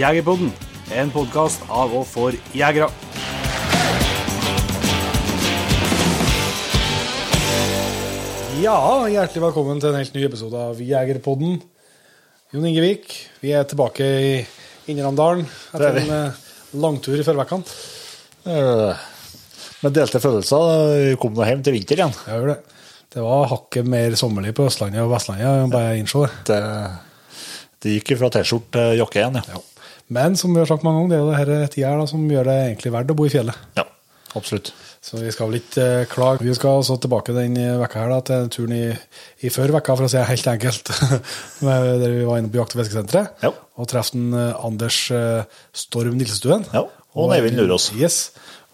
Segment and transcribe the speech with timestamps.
[0.00, 0.48] Jegerpodden,
[0.96, 2.86] en podkast av og for jegere.
[8.62, 8.78] Ja,
[9.12, 11.58] hjertelig velkommen til en helt ny episode av Jegerpodden.
[12.54, 13.12] Jon Ingevik,
[13.44, 14.32] vi er tilbake i
[14.88, 15.44] Indre Det er
[15.76, 16.40] etter en eh,
[16.80, 17.76] langtur i forrige uke.
[18.48, 19.06] Eh,
[19.84, 22.16] Med delte følelser vi kom nå hjem til vinter igjen.
[22.24, 22.58] Jeg gjør det.
[23.12, 26.32] Det var hakket mer sommerlig på Østlandet og Vestlandet, bare innse det.
[26.48, 26.60] Det,
[27.84, 29.60] det gikk fra T-skjorte til jakke igjen, ja.
[30.10, 32.48] Men som vi har sagt mange ganger, det er jo det her tida som gjør
[32.50, 33.66] det egentlig verdt å bo i fjellet.
[33.78, 33.84] Ja,
[34.38, 34.72] absolutt.
[35.00, 36.44] Så vi skal vel ikke uh, klage.
[36.44, 38.84] Vi skal også tilbake den vekka her da, til turen i,
[39.46, 40.92] i før vekka, for å si det helt enkelt.
[41.64, 43.54] Der vi var inne på Jakt- og fiskesenteret Ja.
[43.80, 46.66] og traff eh, Anders uh, Storm Nilsestuen.
[46.74, 46.84] Ja,
[47.16, 47.90] og Neivind Lurås.
[47.96, 48.26] Yes.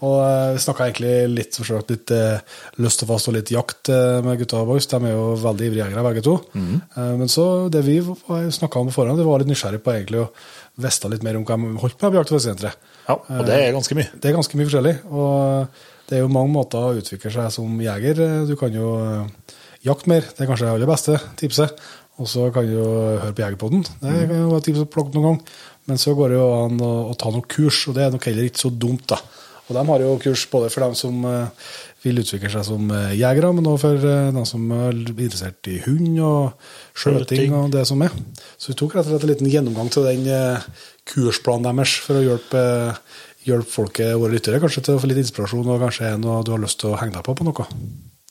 [0.04, 2.36] Og eh, vi snakka egentlig litt, for så litt uh,
[2.84, 4.88] lyst og fast og litt jakt uh, med gutta og boys.
[4.90, 6.34] De er jo veldig ivrige jegere, begge to.
[6.52, 6.74] Mm.
[7.22, 10.28] Men så det vi snakka om på forhånd, det var litt nysgjerrig på egentlig å
[10.76, 12.88] vite litt mer om hva de holdt på med på fiskesenteret.
[13.06, 14.08] Ja, og det er ganske mye.
[14.14, 14.96] Det er ganske mye forskjellig.
[15.10, 18.20] Og det er jo mange måter å utvikle seg som jeger.
[18.48, 19.54] Du kan jo eh,
[19.86, 21.86] jakte mer, det er kanskje det aller beste tipset.
[22.16, 23.82] Og så kan du jo høre på Jegerpodden.
[24.00, 25.40] Det kan jo være tips å plukke opp noen gang.
[25.86, 28.24] Men så går det jo an å, å ta noen kurs, og det er nok
[28.26, 29.20] heller ikke så dumt, da.
[29.66, 31.68] Og de har jo kurs både for dem som eh,
[32.06, 36.18] vil utvikle seg som eh, jegere, men også for de som er interessert i hund
[36.24, 38.14] og skjøting og det som er.
[38.56, 40.66] Så vi tok rett og slett en liten gjennomgang til den eh,
[41.10, 45.22] kursplanen deres for å hjelpe, eh, hjelpe folket, våre lyttere, kanskje til å få litt
[45.22, 47.68] inspirasjon, og kanskje noe du har lyst til å henge deg på på noe.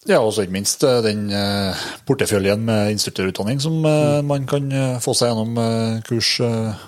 [0.06, 5.00] Ja, og ikke minst eh, den eh, porteføljen med instruktørutdanning som eh, man kan eh,
[5.02, 6.84] få seg gjennom eh, kurs, eh,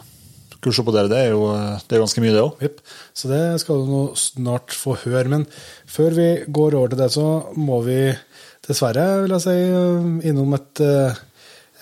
[0.63, 1.11] kurs oppå dere.
[1.11, 2.65] Det er jo eh, det er ganske mye, det òg.
[2.65, 2.81] Yep.
[3.17, 5.27] Så det skal du nå snart få høre.
[5.33, 5.47] Men
[5.89, 8.01] før vi går over til det, så må vi
[8.67, 9.57] dessverre, vil jeg si,
[10.27, 11.23] innom et eh,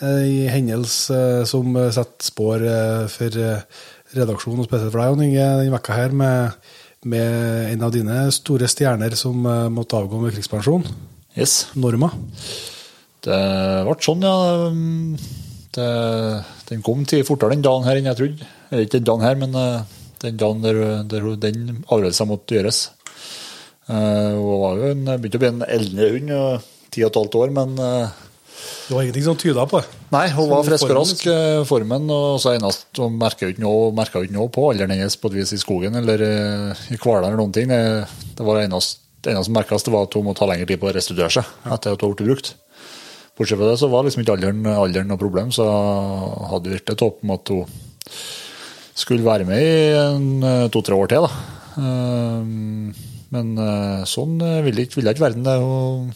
[0.04, 3.84] en hendelse eh, som setter spor eh, for eh,
[4.16, 6.70] redaksjonen, og spesielt for deg, Inge, denne vekka her, med,
[7.08, 10.86] med en av dine store stjerner som eh, måtte avgå med krigspensjon.
[11.36, 11.72] Yes.
[11.80, 12.12] Norma.
[13.26, 13.40] Det
[13.88, 14.36] ble sånn, ja.
[15.76, 15.88] Det,
[16.70, 18.52] den kom til fortere den dagen her enn jeg trodde.
[18.76, 22.82] Eller ikke den her, men eh, den dagen der, der den avgjørelsen måtte gjøres.
[23.88, 27.20] Eh, Hun var jo en, begynte å bli en eldre hund, og ti og et
[27.22, 28.22] halvt år, men eh,
[28.90, 30.02] Det var ingenting som tyda på det.
[30.12, 34.52] Nei, hun var frisk og rask, eh, formen, og så eneste hun merka ikke noe,
[34.52, 37.72] på alderen hennes på et vis i skogen eller eh, i Kvaløya eller noen ting.
[37.72, 37.82] Det,
[38.36, 40.92] det var eneste, eneste som merkes, det var at hun måtte ta lengre tid på
[40.92, 42.56] å restituere seg etter at hun ble brukt.
[43.36, 46.96] Bortsett fra det så var liksom ikke alderen, alderen noe problem, så hadde hadde virkelig
[46.96, 47.80] et håp om at hun
[48.96, 51.26] skulle være med i eh, to-tre år til.
[51.26, 51.32] da.
[51.82, 52.42] Eh,
[53.36, 55.58] Men eh, sånn ville ikke, ville ikke verden det.
[55.60, 56.14] Hun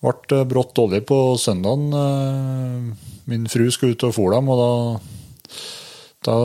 [0.00, 1.92] ble brått dårlig på søndagen.
[3.30, 4.70] Min fru skulle ut og fôre dem, og da,
[6.26, 6.36] da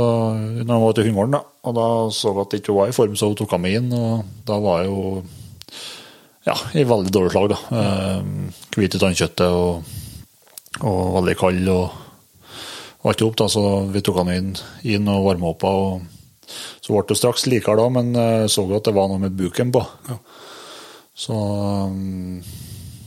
[0.59, 2.95] når hun var ute i hundegården, da, og da så hun at ikke var i
[2.97, 3.89] form, så hun tok henne med inn.
[3.95, 5.23] og Da var jo
[6.45, 7.55] ja, i veldig dårlig slag.
[7.55, 7.81] da.
[8.75, 9.87] Hvit i tannkjøttet og,
[10.83, 11.71] og veldig kald.
[11.73, 12.04] og
[13.09, 14.51] alt i hop, så vi tok han inn,
[14.87, 15.65] inn og varma opp.
[15.69, 16.51] Og
[16.81, 19.35] så ble det straks likere da, men eh, så vi at det var noe med
[19.37, 19.83] buken på.
[21.15, 22.39] Så um,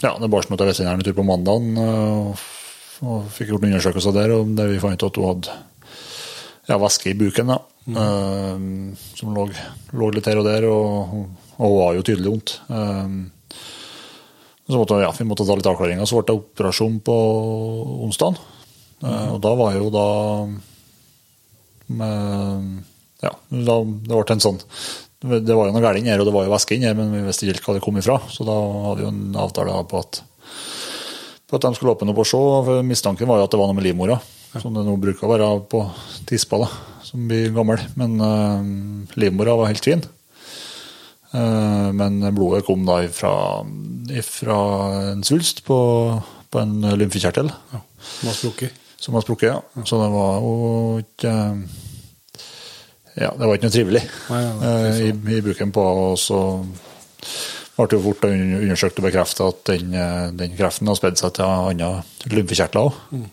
[0.00, 2.44] ja, det bar seg til veterinæren en tur på mandagen og,
[3.04, 5.56] og fikk gjort undersøkelser der, og der vi fant at hun hadde
[6.68, 7.58] ja, væske i buken, da,
[8.04, 8.62] eh,
[9.18, 9.48] som lå,
[9.98, 11.18] lå litt her og der, og,
[11.58, 12.54] og hun var jo tydelig vondt.
[12.70, 13.34] Uh,
[14.68, 16.04] så måtte, ja, vi måtte ta litt avklaringer.
[16.04, 17.14] Så ble det operasjon på
[18.04, 18.36] onsdag.
[19.02, 20.06] Og da var jo da
[21.88, 22.64] med,
[23.22, 24.58] Ja, da, det ble en sånn
[25.22, 27.22] Det var jo noe galt her, og det var jo væske inni her, men vi
[27.26, 28.18] visste ikke helt hva det kom ifra.
[28.30, 30.20] Så da hadde vi jo en avtale på at,
[31.48, 32.42] på at de skulle åpne opp og se.
[32.68, 34.20] For mistanken var jo at det var noe med livmora,
[34.62, 35.82] som det nå bruker å være på
[36.28, 36.70] tispa, da,
[37.06, 37.82] som blir gammel.
[37.98, 40.06] Men uh, livmora var helt fin.
[41.32, 43.32] Eh, Men blodet kom da ifra,
[44.08, 44.58] ifra
[45.12, 45.78] en svulst på,
[46.48, 48.84] på en lymfekjertel Ja, Som var sprukket.
[48.98, 49.52] Som har sprukket.
[49.54, 49.84] Ja.
[49.86, 51.34] Så det var jo ikke
[53.18, 55.08] Ja, det var ikke noe trivelig Nei, eh, i,
[55.38, 55.82] i buken på.
[55.82, 56.38] Og så
[57.78, 61.18] ble det jo fort un- undersøkt og bekreftet at den, eh, den kreften har spredd
[61.18, 61.90] seg til andre
[62.30, 63.00] lymfekjertler òg.
[63.14, 63.26] Mm.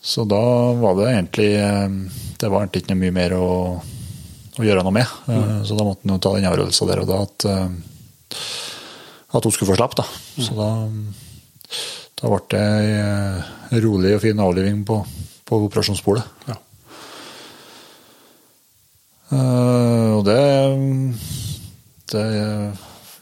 [0.00, 0.40] Så da
[0.80, 1.88] var det egentlig eh,
[2.40, 3.48] Det var egentlig ikke mye mer å,
[4.58, 5.10] å gjøre noe med.
[5.28, 5.64] Mm.
[5.68, 7.46] Så da måtte han ta den avgjørelsen der og da at,
[9.30, 10.00] at hun skulle få slippe.
[10.00, 10.06] Da.
[10.38, 10.46] Mm.
[10.46, 10.70] Så da,
[12.20, 12.64] da ble det
[13.00, 14.98] eh, rolig og fin avliving på,
[15.48, 16.24] på operasjonsbordet.
[16.50, 16.56] Ja.
[19.30, 20.40] Uh, og det
[22.10, 22.24] det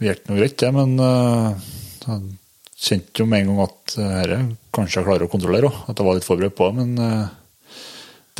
[0.00, 1.52] gikk noe greit, det, men uh,
[2.06, 2.22] jeg
[2.80, 4.38] kjente jo med en gang at dette
[4.72, 5.82] kanskje jeg klarer å kontrollere òg.
[5.90, 6.74] At jeg var litt forberedt på det.
[6.80, 7.28] Men uh,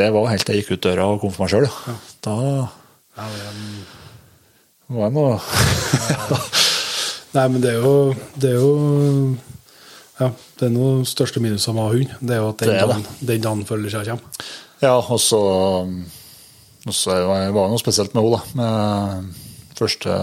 [0.01, 1.69] det var helt til jeg gikk ut døra og kom for meg sjøl.
[2.25, 2.37] Da
[3.19, 5.35] Ja, det var jeg noe
[7.37, 7.97] Nei, men det er jo
[8.41, 8.71] Det er jo
[10.19, 12.15] Ja, det er noe største minuset med å ha hund.
[12.21, 14.49] Det er jo at den Det dagen, den dagen følger seg kommer.
[14.83, 15.43] Ja, og så
[16.89, 18.59] og så var det noe spesielt med henne, da.
[18.59, 20.15] Med første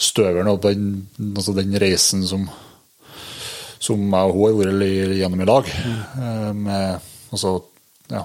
[0.00, 0.90] støveren og den,
[1.34, 2.44] altså den reisen som,
[3.80, 5.70] som jeg og hun har vært gjennom i dag.
[5.86, 6.60] Mm.
[6.66, 7.54] Med, altså,
[8.12, 8.24] ja,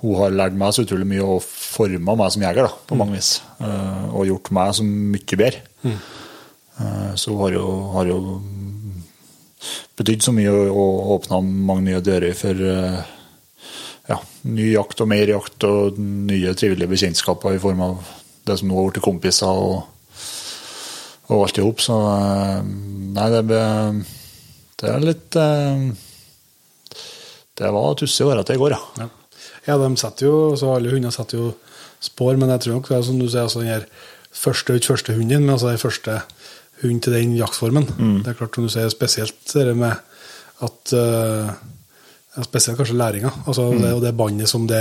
[0.00, 3.18] hun har lært meg så utrolig mye og forma meg som jeger, da, på mange
[3.18, 3.36] vis.
[3.60, 5.62] Eh, Og gjort meg så mye bedre.
[5.84, 5.98] Mm.
[7.14, 8.18] Så hun har jo, har jo
[9.98, 13.00] betydd så mye og åpna mange nye dører for eh,
[14.10, 14.18] ja,
[14.50, 18.14] ny jakt og mer jakt og nye trivelige bekjentskaper i form av
[18.44, 19.84] det som nå har blitt kompiser og,
[21.30, 21.82] og alt i hop.
[21.84, 22.72] Så eh,
[23.16, 23.62] nei, det, ble,
[24.82, 25.86] det er litt eh,
[27.54, 28.76] Det var tussig å være til i går.
[29.00, 29.10] Ja.
[29.70, 31.52] ja, de setter jo så Alle hunder setter jo
[32.04, 33.86] spor, men jeg tror nok det er som du sier, altså den her
[34.34, 36.18] første, ikke første hunden men altså den første
[36.82, 37.86] hund til den jaktformen.
[38.24, 39.94] Det er klart, som du sier, spesielt det med
[40.64, 41.54] at eh,
[42.42, 43.30] Spesielt kanskje læringa.
[43.46, 44.80] Altså det, og det båndet som det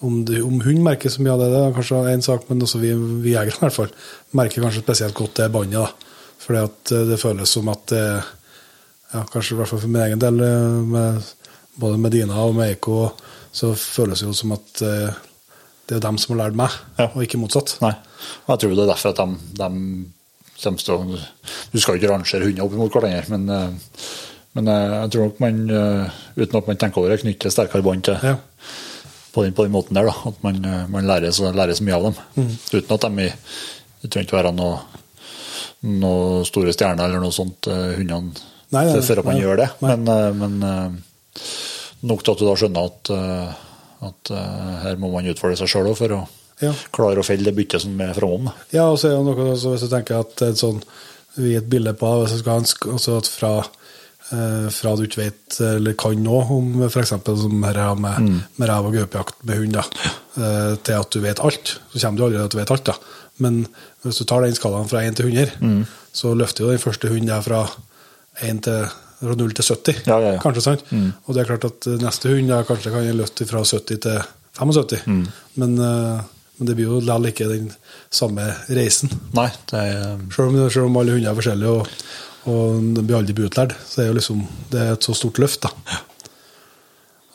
[0.00, 2.62] om, det, om hund merker så mye av det, det er kanskje én sak, men
[2.64, 2.94] også vi,
[3.24, 3.90] vi jegere i hvert fall
[4.38, 6.06] merker kanskje spesielt godt det båndet.
[6.40, 8.00] Fordi at eh, det føles som at det
[9.12, 11.28] ja, kanskje i hvert fall for min egen del, eh, med,
[11.76, 13.02] både med Dina og med Eiko,
[13.52, 15.18] så føles det jo som at eh,
[15.90, 17.10] det er dem som har lært meg, Ja.
[17.12, 17.76] og ikke motsatt.
[17.84, 17.92] Nei.
[18.46, 19.28] Og jeg tror det er derfor at de,
[19.60, 19.68] de
[20.58, 20.74] til
[21.72, 23.94] Du skal ikke rangere hunder opp mot hverandre, men, eh,
[24.58, 27.84] men eh, jeg tror nok man, eh, uten at man tenker over det, knytter sterkere
[27.86, 28.36] bånd til Ja.
[29.32, 30.08] på, den, på den måten der.
[30.10, 30.14] Da.
[30.32, 30.60] At man,
[30.90, 32.16] man lærer, så, lærer så mye av dem.
[32.36, 32.54] Mm.
[32.72, 33.28] Uten at de
[33.98, 34.78] Det trenger ikke være noe,
[35.82, 38.30] noe store stjerner eller noe sånt, hundene,
[38.70, 39.42] Nei, nei, før at man nei.
[39.42, 39.68] gjør det.
[39.80, 40.04] Men,
[40.38, 40.58] men
[42.06, 43.10] nok til at du da skjønner at,
[44.06, 44.30] at
[44.84, 46.20] her må man utfordre seg sjøl for å
[46.60, 46.72] Ja.
[46.92, 48.48] klarer å felle det byttet som er framom.
[48.74, 50.80] Ja, og så er det noe Hvis du tenker at et sånn
[51.38, 53.50] vi gir et bilde på hvis du skal ha altså at fra,
[54.32, 57.12] eh, fra du ikke vet eller kan noe om f.eks.
[57.24, 59.84] som her er med, med rev og gaupejakt med hund, da,
[60.34, 62.84] eh, til at du vet alt, så kommer du aldri til at du vet alt.
[62.90, 62.96] da.
[63.38, 63.60] Men
[64.02, 67.30] hvis du tar den skalaen fra 1 til 100, så løfter jo den første hunden
[67.30, 67.60] deg fra
[68.42, 68.88] 1 til
[69.18, 70.40] fra 0 til 70, Ja, ja, ja.
[70.42, 70.62] kanskje.
[70.62, 70.82] sant?
[71.26, 74.18] Og det er klart at neste hund da, kanskje kan løfte fra 70 til
[74.58, 75.06] 75,
[75.58, 76.20] men, eh,
[76.58, 77.70] men det blir jo likevel ikke den
[78.10, 79.12] samme reisen.
[79.36, 81.90] Nei, det er Selv om, selv om alle hunder er forskjellige og,
[82.50, 85.66] og de blir aldri utlært, så er jo liksom, det er et så stort løft.
[85.66, 85.72] da.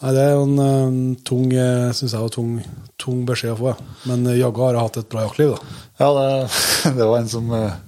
[0.03, 2.57] Nei, Det er jo en, eh, tung eh, synes jeg, tung,
[2.99, 3.69] tung beskjed å få.
[3.71, 3.93] Ja.
[4.11, 5.53] Men eh, jaggu har jeg hatt et bra jaktliv.
[5.53, 5.77] da.
[6.01, 6.25] Ja, det,
[6.97, 7.79] det var en som eh,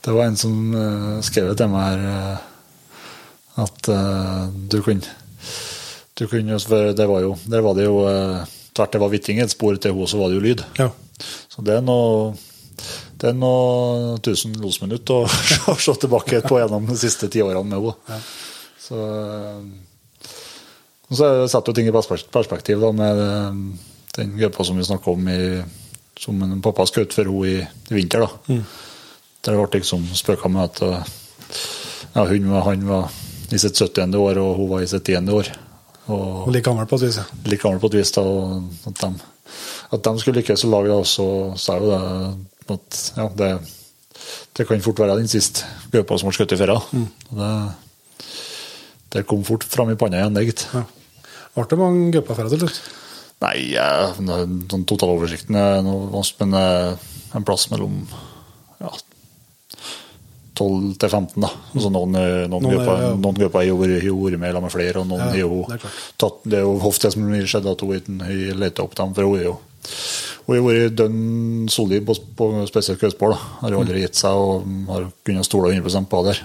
[0.00, 0.54] Det var en som
[1.20, 2.38] skrev det til meg her
[3.60, 3.88] at
[4.72, 5.04] du kunne
[6.16, 7.98] du kunne, for det var jo, Der var det jo
[8.80, 10.64] Tvert det var hvitting i et spor til henne, så var det jo lyd.
[10.80, 10.88] Ja.
[11.52, 12.32] Så det er noe
[13.20, 17.76] det er noe tusen losminutt å se tilbake på gjennom de siste ti årene med
[17.76, 18.20] henne.
[18.80, 20.30] Så, eh,
[21.12, 23.58] så setter jo ting i perspektiv da, med eh,
[24.16, 25.60] den gruppa som vi snakka om, i,
[26.20, 27.60] som en pappa skjøt for henne i,
[27.92, 28.24] vinter.
[28.24, 28.60] da.
[29.44, 31.12] Der ble liksom spøka med at eh,
[32.16, 33.12] ja, hun, var- han var
[33.52, 34.16] i sitt 70.
[34.16, 35.28] år, og hun var i sitt 10.
[35.36, 35.52] år.
[36.10, 37.18] Og Og like gammel på et vis.
[37.20, 37.26] ja.
[37.46, 38.12] Litt gammel på et vis.
[38.16, 38.24] da,
[38.90, 39.10] at de,
[39.96, 41.26] at de skulle lykkes i laget, da, så
[41.56, 42.00] sa jo det
[42.70, 43.50] at ja, det,
[44.56, 46.78] det kan fort være den siste gaupa som ble skutt i fjerra.
[46.92, 47.06] Mm.
[47.34, 47.50] Det,
[49.16, 50.66] det kom fort fram i panna igjen, det, gitt.
[50.74, 50.84] Ja.
[51.56, 52.80] Ble det mange gaupeaffærer til slutt?
[53.40, 53.72] Nei,
[54.70, 58.02] den totaloversikten er noe vanskelig, men eh, en plass mellom
[60.60, 61.50] 12 til 15, da.
[61.72, 63.10] Altså noen, eh, noen, Noen grupper, ja.
[63.16, 66.58] noen vært har vært med med flere, og noen Ja, jo det er tatt Det
[66.60, 67.92] er jo ofte det som skjedde, at hun
[68.60, 69.56] lette opp dem, for hun jo
[70.50, 73.36] hun har vært dønn solid på, på spesielt køyspor.
[73.60, 76.40] Har aldri gitt seg og har kunnet stole 100 på det.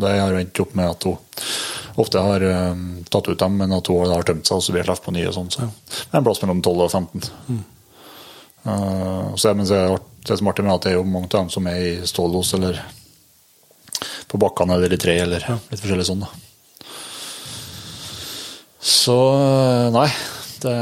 [0.00, 1.18] Det har endt opp med at hun
[2.00, 4.74] ofte har eh, tatt ut dem, men at hun har tømt seg og så
[5.04, 5.28] på nye.
[5.28, 5.50] og sånn.
[5.52, 5.68] Så.
[5.90, 7.28] Det er en plass mellom 12 og 15.
[8.64, 11.04] Eh, så, men så er det, det som er artig med at det er jo
[11.08, 12.80] mange av dem som er i stålos eller
[14.30, 16.22] på bakkene eller i tre eller litt forskjellig sånn.
[16.22, 16.30] da.
[18.80, 20.06] Så eh, nei,
[20.62, 20.76] det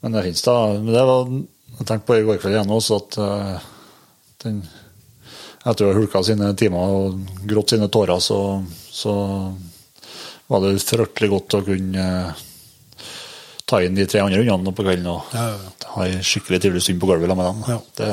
[0.00, 0.56] Men det fins da.
[0.74, 1.30] Men det var,
[1.78, 3.70] jeg tenkte på i går kveld igjen også at eh,
[4.44, 4.60] den
[5.68, 8.38] etter å ha hulka sine timer og grått sine tårer, så,
[8.94, 9.12] så
[10.48, 12.44] var det fryktelig godt å kunne eh,
[13.68, 15.90] ta inn de tre andre hundene på kvelden og Ja, ja, ja.
[15.96, 17.64] ha ei skikkelig trivelig stund på gulvet med dem.
[17.68, 17.80] Ja.
[17.98, 18.08] Det,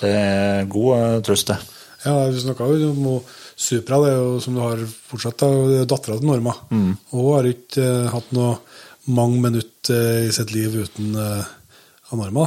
[0.00, 1.58] det er god eh, trøst, det.
[2.04, 3.08] Ja, Vi snakka jo om
[3.54, 6.56] Supra, det er jo som du har fortsatt, det er dattera til Norma.
[6.74, 6.96] Mm.
[7.12, 8.56] Hun har ikke eh, hatt noe
[9.14, 11.14] mange minutter eh, i sitt liv uten
[12.14, 12.44] Norma.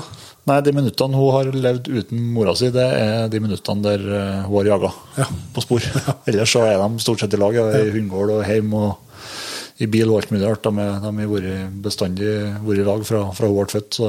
[0.48, 4.04] Nei, de minuttene hun har levd uten mora si, det er de minuttene der
[4.48, 5.25] hun har jaga Ja.
[5.56, 5.84] på spor.
[6.30, 10.10] Ellers så er de stort sett i lag, i hundegård og hjemme og i bil
[10.10, 10.63] og alt mulig rart.
[10.63, 12.32] De, har bestandig
[12.63, 14.00] vært i lag fra, fra hun ble født.
[14.00, 14.08] Så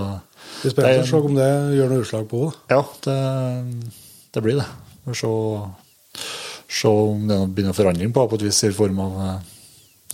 [0.62, 1.49] Det spør oss å om det
[1.79, 2.57] gjør noe utslag på henne.
[2.73, 3.19] ja, det,
[4.35, 4.67] det blir det.
[5.05, 6.25] Vi får se,
[6.81, 9.38] se om det begynner forandring på på et vis i form av eh,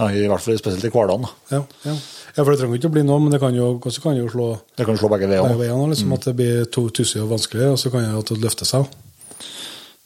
[0.01, 1.25] ja, I hvert fall spesielt i hverdagen.
[1.55, 1.95] Ja, ja.
[1.95, 4.27] ja, for det trenger ikke å bli noe, men det kan jo, også kan jo
[4.33, 5.85] slå Det kan slå begge begge veier.
[5.93, 6.17] Liksom, Mm.
[6.19, 8.89] At det blir to tussig og vanskelig, og så kan at det løfter seg.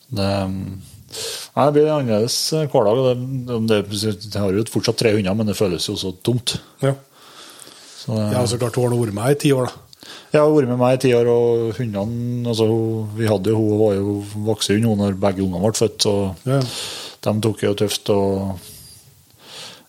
[0.09, 3.01] Det, nei, det blir annerledes eh, hverdag.
[3.09, 6.59] Det, det, det har jo fortsatt tre hunder, men det føles jo så tomt.
[6.85, 6.95] Ja.
[7.99, 9.85] Så, det- ja, så klart hun har vært med i ti år, da.
[10.33, 12.67] Jeg har vært med meg i ti år, og hundene altså,
[13.17, 14.17] Vi hadde jo, Hun var jo
[14.49, 16.65] voksen hund hun når begge ungene ble født, så Ja, ja.
[17.29, 18.11] de tok jo tøft.
[18.13, 18.59] og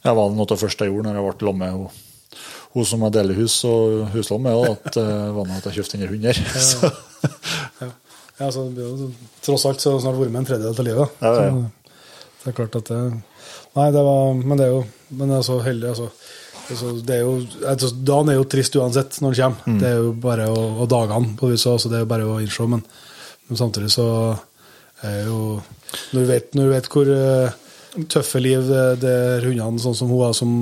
[0.06, 2.06] Jeg var noe av det første jeg gjorde når jeg ble sammen med hun,
[2.76, 5.98] hun som jeg deler hus og huslån med, at, eh, var noe at jeg kjøpte
[5.98, 6.40] denne hunden her.
[6.40, 6.92] Ja.
[7.82, 7.88] Ja.
[8.40, 9.10] ja, så det blir jo
[9.44, 11.18] tross alt så snart vært med en tredjedel av livet.
[11.26, 11.96] Ja, ja, ja.
[12.40, 13.00] Så det er klart at det
[13.76, 14.80] Nei, det var Men det er jo
[15.20, 16.08] Men altså, heldig, altså.
[16.70, 19.66] Altså det er jo, altså, dagen er jo trist uansett når den kommer.
[19.66, 19.80] Mm.
[19.82, 22.38] Det er jo bare å, Og dagene, på huset også, det er jo bare å
[22.44, 22.68] innse.
[22.70, 22.86] Men,
[23.50, 24.08] men samtidig så
[25.08, 25.60] er jo
[26.14, 27.60] Når du vet, når du vet hvor eh,
[28.12, 30.56] tøffe liv det, det er hundene, sånn som hun er, som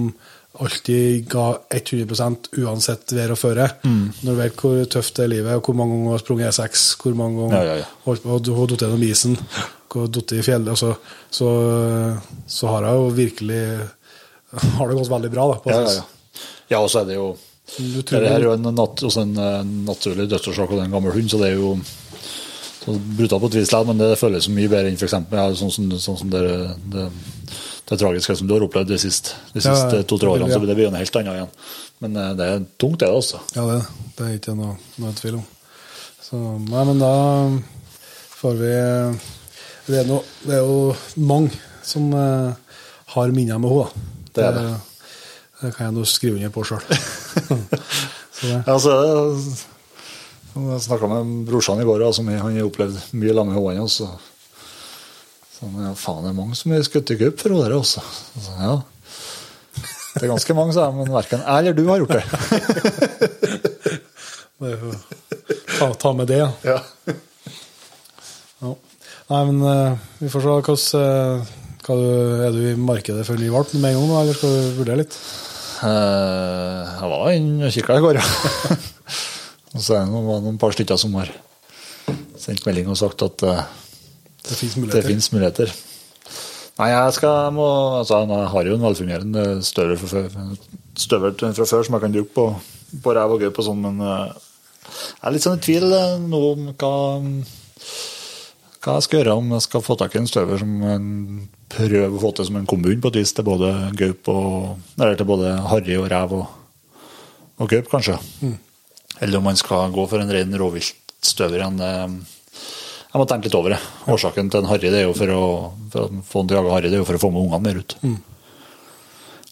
[0.57, 3.67] alltid ga 100% uansett vær og føre.
[3.83, 4.05] Mm.
[4.23, 6.85] Når du vet hvor tøft det er livet, hvor mange ganger hun har sprunget E6,
[7.01, 7.89] hvor mange ganger Ja, ja, ja.
[8.05, 10.93] hun har falt gjennom isen, hun har falt i fjellet, så,
[11.29, 11.51] så,
[12.47, 13.61] så har hun jo virkelig
[14.57, 15.47] har det gått veldig bra.
[15.51, 16.41] da, på ja, ja, ja.
[16.73, 17.29] ja, og så er det jo
[17.77, 21.51] Det er jo en, nat en eh, naturlig dødsårsak av en gammel hund, så det
[21.51, 21.77] er jo
[22.87, 25.89] brutalt på et vis, men det føles så mye bedre enn eksempel, ja, sånn som,
[25.99, 26.43] sånn som det,
[26.93, 27.07] det,
[27.89, 30.05] det tragiske som du har opplevd de siste, de siste ja.
[30.07, 30.51] to-tre årene.
[30.53, 31.53] Så Det blir jo noe helt annet igjen.
[32.03, 33.11] Men eh, det er tungt, det.
[33.11, 33.41] altså.
[33.57, 33.79] Ja, det,
[34.17, 35.45] det er ikke noe, noe tvil om.
[36.27, 37.13] Så, nei, men da
[38.37, 38.71] får vi
[39.87, 41.55] Det er, noe, det er jo mange
[41.87, 42.79] som eh,
[43.13, 44.05] har minner med henne.
[44.37, 44.65] Det er det.
[45.57, 46.83] Det kan jeg nå skrive under på sjøl.
[50.57, 53.89] Jeg snakka med brorsan i går, altså, han har opplevd mye sammen med henne.
[53.89, 54.07] Så,
[55.53, 58.01] så ja, faen, det er mange som har skutt i cup for der også.
[58.33, 58.75] Så, ja.
[60.17, 62.25] Det er ganske mange, sa jeg, men verken jeg eller du har gjort det.
[65.77, 66.49] Ta, ta med det, ja.
[66.65, 66.79] Ja.
[69.27, 70.77] Nei, men eh, vi får se hvordan
[71.87, 72.07] hva du,
[72.47, 75.17] Er du i markedet for ny valp med en gang, eller skal du vurdere litt?
[75.87, 78.77] Eh, Jeg var inne og kikka i går, ja.
[79.75, 81.29] Og så er det noen, noen par stykker som har
[82.39, 83.63] sendt melding og sagt at eh,
[84.47, 85.19] Det fins muligheter.
[85.35, 85.73] muligheter.
[86.77, 87.67] Nei, jeg skal må,
[87.99, 90.25] altså, jeg har jo en velfungerende støvel fra
[91.65, 92.45] før, som jeg kan bruke på,
[93.03, 94.35] på ræv og gøy og sånn, men eh,
[94.87, 96.91] jeg er litt sånn i tvil eh, nå om hva,
[98.87, 101.09] hva jeg skal gjøre, om jeg skal få tak i en støver som en
[101.71, 105.19] prøver å få til som en kommune på et vis til både gaup og Eller
[105.19, 106.47] til både harry og rev og,
[107.59, 108.17] og gaup, kanskje.
[109.19, 111.83] Eller om man skal gå for en ren rovviltstøver igjen.
[113.07, 113.81] Jeg må tenke litt over det.
[114.13, 115.43] Årsaken til en harry det er jo for å,
[115.91, 117.43] for å få en til å jage harry, det er jo for å få med
[117.43, 117.97] ungene mer ut.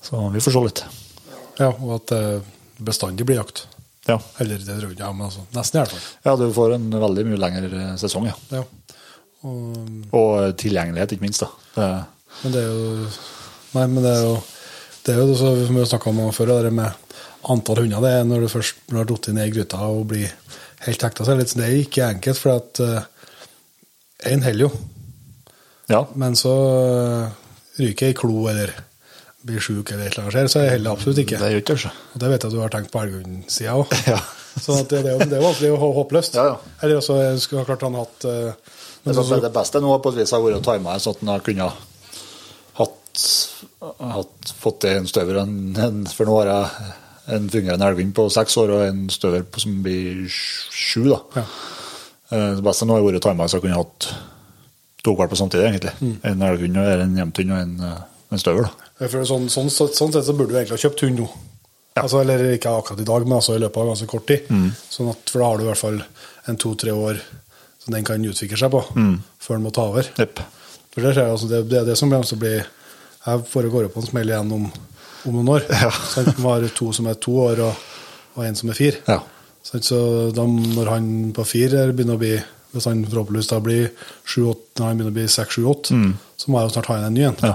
[0.06, 0.84] Så vi får se litt.
[1.60, 2.24] Ja, og at det
[2.78, 3.66] bestandig blir jakt.
[4.06, 4.20] Ja.
[4.38, 6.10] Eller det tror jeg ikke, men altså, nesten i hvert fall.
[6.28, 8.36] ja, du får en veldig mye lengre sesong, ja.
[8.54, 8.64] Ja.
[9.46, 11.44] Og, Og tilgjengelighet, ikke minst.
[11.46, 11.50] da.
[11.76, 11.90] Det,
[12.44, 13.08] men det er jo
[13.76, 14.36] Nei, men det er jo
[15.06, 17.12] det er jo det som vi har snakka om før, det med
[17.52, 18.02] antall hunder.
[18.02, 20.32] Det er når du først har falt ned i gryta og blir
[20.88, 22.82] helt hekta, så er det, litt, det er ikke enkelt, for at
[24.32, 24.72] én holder jo.
[25.92, 26.02] ja.
[26.18, 27.28] Men så uh,
[27.78, 28.72] ryker ei klo eller
[29.46, 31.38] blir sjuk eller et eller annet skjer, så er det absolutt ikke.
[31.38, 31.92] Det gjør ikke det.
[32.16, 33.94] Og det vet jeg at du har tenkt på elghundsida òg.
[34.10, 34.18] Ja.
[34.56, 36.40] Så at det, det, er jo- det er jo håpløst.
[36.40, 36.76] Ja, ja.
[36.82, 40.12] Eller også jeg skulle ha klart han hatt uh, Men så, det beste nå på
[40.14, 41.84] et vis har vært å time sånn at en har kunnet
[42.80, 43.26] hatt,
[44.16, 46.94] hatt, fått til en støver en, en, For nå har jeg
[47.36, 51.06] en fungerende elghund på seks år og en støver på, som blir sju.
[51.10, 51.20] da.
[51.38, 51.46] Ja.
[52.32, 54.10] Eh, Det beste nå har vært å time så jeg kunne hatt
[55.06, 55.94] to valper samtidig, egentlig.
[56.02, 56.16] Mm.
[56.32, 58.70] En elghund, og en jevnthund og en, eh, en støver.
[58.70, 59.10] da.
[59.10, 61.30] Sånn, sånn, sånn, sånn sett så burde du egentlig ha kjøpt hund nå.
[61.96, 62.04] Ja.
[62.04, 64.50] Altså, eller ikke akkurat i dag, men altså i løpet av ganske kort tid.
[64.92, 66.02] Sånn at, for da har du i hvert fall
[66.52, 67.22] en to-tre år
[67.86, 68.82] som den kan utvikle seg på,
[69.40, 70.08] før den må ta over.
[70.18, 70.42] Yep.
[70.96, 73.90] For det, skjer, altså, det, det er det som kommer til å bli Jeg foregår
[73.92, 74.66] på en smell igjen om,
[75.26, 75.68] om noen år.
[75.86, 75.92] Ja.
[75.92, 77.88] Sånn, vi har to som er to år, og,
[78.38, 79.02] og en som er fire.
[79.10, 79.20] Ja.
[79.66, 80.00] Sånn, så
[80.34, 82.36] da, når han på fire begynner å bli
[82.76, 83.86] Hvis han forhåpentligvis da blir
[84.28, 86.00] 7-8, når han begynner å bli 6-7-8,
[86.36, 87.38] så må jeg jo snart ha inn en ny en.
[87.40, 87.54] Ja.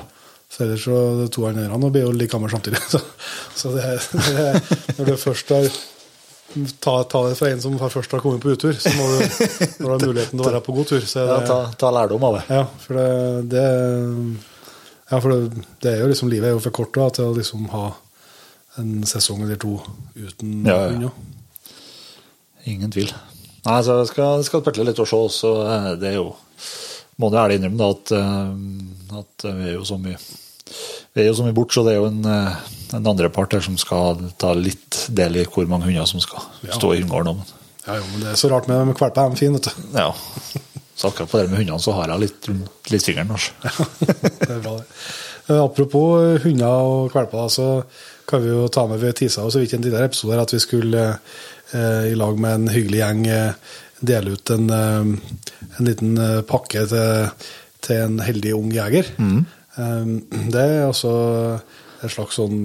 [0.50, 2.80] Så ellers så de to andre blir jo like gamle samtidig.
[2.90, 2.98] Så,
[3.54, 3.84] så det,
[4.34, 4.46] det,
[4.96, 5.68] når du først har
[6.82, 9.18] ta, ta det fra en som først har kommet på utur, så må du,
[9.80, 11.04] når du har muligheten til å være på god tur.
[11.06, 12.44] Så er Ja, ta, ta lærdom av det.
[12.50, 13.08] ja, for det,
[13.54, 13.64] det
[15.10, 17.36] Ja, for det, det er jo liksom Livet er jo for kort da, til å
[17.36, 17.86] liksom ha
[18.78, 19.76] en sesong eller to
[20.14, 20.92] uten Ja, ja.
[20.92, 21.10] hund.
[22.70, 23.10] Ingen tvil.
[23.66, 26.30] Nei, så jeg skal, skal pertle litt og se, så eh, det er jo
[27.20, 30.16] Må det ærlig innrømme da, at, eh, at vi er jo så mye
[31.10, 32.58] vi er jo så mye borte, så det er jo en, eh,
[32.96, 36.42] en andre part her som skal ta litt del i hvor mange hunder som skal
[36.66, 36.74] Ja.
[36.76, 37.40] stå i hundegården.
[37.86, 39.30] Ja, jo, men det er så rart med, med valper.
[39.30, 39.98] De er fine, vet du.
[39.98, 40.12] ja.
[41.00, 43.30] Så akkurat på det med hundene så har jeg litt rundt litt fingeren.
[43.64, 43.70] Ja,
[44.20, 44.86] det er bra, det.
[45.48, 47.68] Eh, Apropos hunder og valper, så
[48.28, 50.60] kan vi jo ta med Vi tisa jo så vidt en tidligere episode at vi
[50.60, 51.06] skulle
[51.72, 53.54] eh, i lag med en hyggelig gjeng eh,
[54.00, 56.14] dele ut en, en liten
[56.48, 57.48] pakke til,
[57.84, 59.08] til en heldig ung jeger.
[59.20, 59.42] Mm.
[60.52, 61.10] det er altså
[62.02, 62.62] en slags sånn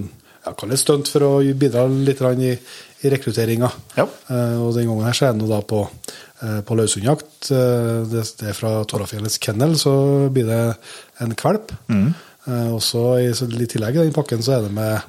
[0.53, 2.53] kaller det stunt for å bidra litt i,
[3.01, 3.71] i rekrutteringa.
[3.97, 4.05] Ja.
[4.29, 5.81] Uh, og den gangen her så er det da på,
[6.43, 7.49] uh, på løshundjakt.
[7.49, 9.95] Uh, det, det er fra Torrafjellets kennel, så
[10.29, 10.61] blir det
[11.25, 11.73] en kvalp.
[12.45, 14.99] Eh, og så i, i tillegg i den pakken så er det med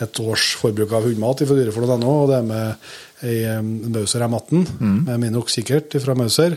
[0.00, 4.62] et års forbruk av hundmat fra dyrefòr.no, og det er med ei eh, Mauser M18
[4.80, 6.56] med Minox sikkert fra Mauser,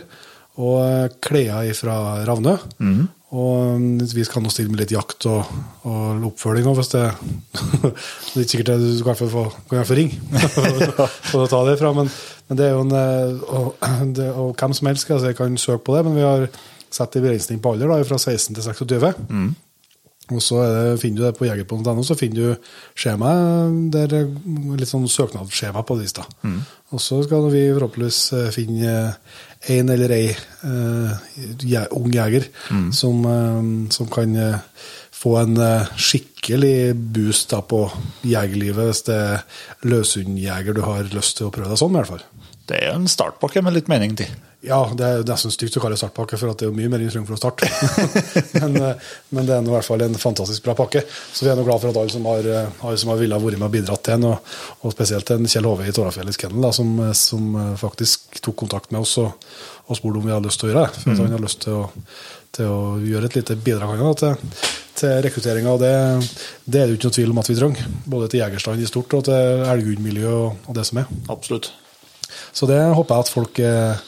[0.62, 2.58] og eh, klær fra Ravnø.
[3.34, 5.48] Og mm, vi skal nå stille med litt jakt og,
[5.90, 7.06] og oppfølging òg, hvis det
[7.82, 10.44] Det er ikke sikkert det du i fall få, kan i hvert ringe
[11.32, 12.12] for å ta det fra, men,
[12.50, 15.86] men det er jo en eh, og, det, og hvem som helst altså, kan søke
[15.88, 16.48] på det, men vi har
[16.94, 19.14] satt en begrensning på alder, da, fra 16 til 26.
[20.38, 24.32] Og så det, finner du det på jegerposten.no, så finner du skjemaet der er
[24.80, 26.26] litt sånn søknadsskjema på lista.
[26.44, 26.60] Mm.
[26.94, 28.98] Og så skal vi forhåpentligvis eh, finne
[29.74, 30.26] en eller ei
[30.68, 31.14] uh,
[31.96, 32.50] ung jeger
[32.92, 33.62] som, uh,
[33.96, 34.36] som kan
[35.16, 35.56] få en
[35.96, 37.86] skikkelig boost da, på
[38.28, 39.46] jegerlivet hvis det er
[39.88, 42.26] løshundjeger du har lyst til å prøve deg sånn, i hvert fall.
[42.64, 44.30] Det er en startpakke med litt mening til.
[44.64, 46.76] Ja, det er jo nesten stygt å kalle det startpakke, for at det er jo
[46.78, 47.68] mye mer enn trenger for å starte.
[48.64, 51.02] men, eh, men det er i hvert fall en fantastisk bra pakke.
[51.04, 53.44] Så vi er nå glad for at alle som har, eh, alle som har villet
[53.44, 56.70] vært med og bidratt til den, og, og spesielt en Kjell Hove i Tårafjellets kennel,
[56.80, 59.36] som, eh, som faktisk tok kontakt med oss og,
[59.90, 61.04] og spurte om vi hadde lyst til å gjøre det.
[61.04, 61.86] For at han har lyst til å,
[62.56, 64.58] til å gjøre et lite bidrag han, til,
[65.04, 65.78] til rekrutteringa.
[65.84, 65.96] Det,
[66.64, 67.96] det er det jo ikke noe tvil om at vi trenger.
[68.16, 71.18] Både til jegerstand i stort og til elghundmiljøet og, og det som er.
[71.28, 71.74] Absolutt.
[72.54, 74.04] Så det håper jeg at folk, eh,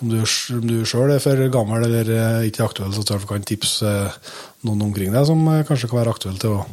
[0.00, 0.18] om du,
[0.56, 3.46] om du sjøl er for gammel eller eh, ikke aktuell, så tror jeg du kan
[3.48, 4.32] tipse eh,
[4.68, 6.64] noen omkring deg som kanskje kan være aktuelle til å,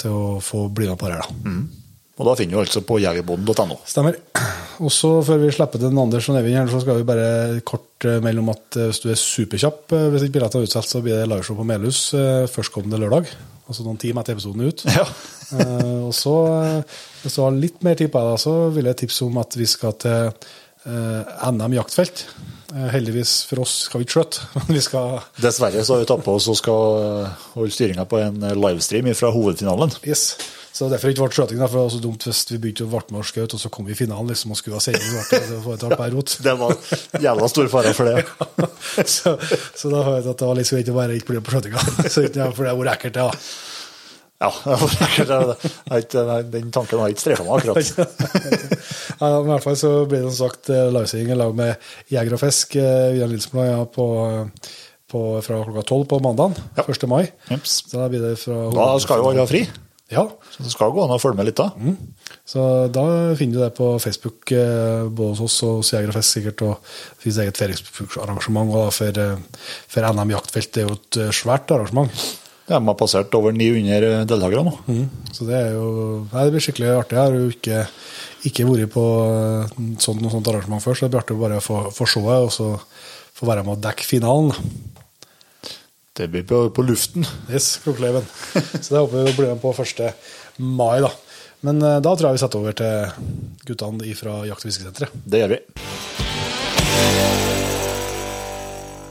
[0.00, 1.26] til å få bli med på det her.
[1.26, 1.56] da.
[2.16, 3.74] Og da finner du altså på jegerbonden.no.
[3.84, 4.14] Stemmer.
[4.80, 7.26] Og så før vi slipper til Anders og Nevin her, så skal vi bare
[7.68, 11.20] kort melde om at hvis du er superkjapp, hvis ikke billettene er utsolgt, så blir
[11.20, 12.00] det liveshow på Melhus
[12.54, 13.28] førstkommende lørdag.
[13.66, 14.86] Altså noen timer etter episoden ut.
[14.90, 15.06] Ja.
[15.46, 18.98] Eh, og så, eh, hvis du har litt mer tid på deg, så vil jeg
[18.98, 20.32] tipse om at vi skal til
[20.90, 22.24] eh, NM jaktfelt.
[22.74, 26.08] Eh, heldigvis for oss skal vi ikke skjøtte, men vi skal Dessverre så har vi
[26.10, 29.94] tatt på oss og skal eh, holde styringa på en eh, livestream fra hovedfinalen.
[30.02, 30.32] Yes.
[30.76, 33.14] Så derfor ikke ble skjøting, for det var så dumt hvis vi begynte å ble
[33.14, 35.00] med og skjøt, og så kom vi i finalen liksom, og skulle ha seier.
[35.00, 35.60] så Det
[36.48, 36.74] det var
[37.24, 38.24] jævla stor fare for det.
[39.14, 39.32] så,
[39.72, 41.54] så da hørte jeg at det var litt greit å bare ikke bli med på
[41.56, 41.86] skjøtinga.
[42.12, 43.24] For det har vært ekkelt, det.
[43.24, 43.32] da.
[44.36, 44.50] Ja,
[46.52, 47.88] Den tanken har ikke strefa meg akkurat.
[49.16, 51.88] ja, men I hvert fall så blir det som sagt eh, livesending i lag med
[52.12, 54.06] Jeger og Fisk eh, via Nilsblad ja, på,
[55.08, 56.84] på, fra klokka tolv på mandag, Ja.
[56.84, 57.08] 1.
[57.08, 57.24] mai.
[57.64, 59.64] Så da blir det fra Da skal jo alle ha fri.
[60.06, 60.22] Ja,
[60.54, 61.72] Så det skal gå an å følge med litt da.
[62.46, 63.02] så da
[63.34, 66.62] finner du det på Facebook, eh, både hos oss og hos Jeger og Fest sikkert.
[66.62, 70.70] Og det finnes eget da for, eh, for NM Jaktfelt.
[70.72, 72.26] Det er jo et eh, svært arrangement.
[72.66, 74.76] De har passert over 900 deltakere nå.
[75.34, 77.18] Så det er jo nei, det blir skikkelig artig.
[77.18, 77.82] Jeg har jo ikke,
[78.50, 79.06] ikke vært på
[80.02, 82.38] sånt, noe sånt arrangement før, så det blir artig å bare få, få se det
[82.46, 82.72] og så
[83.36, 84.54] få være med å dekke finalen.
[86.16, 87.26] Det blir på, på luften.
[87.52, 88.24] Yes, Krokeleiven.
[88.80, 90.00] Så det håper vi blir med på 1.
[90.56, 91.10] mai, da.
[91.66, 95.12] Men eh, da tror jeg vi setter over til guttene fra Jakt- og fiskesenteret.
[95.28, 95.60] Det gjør vi.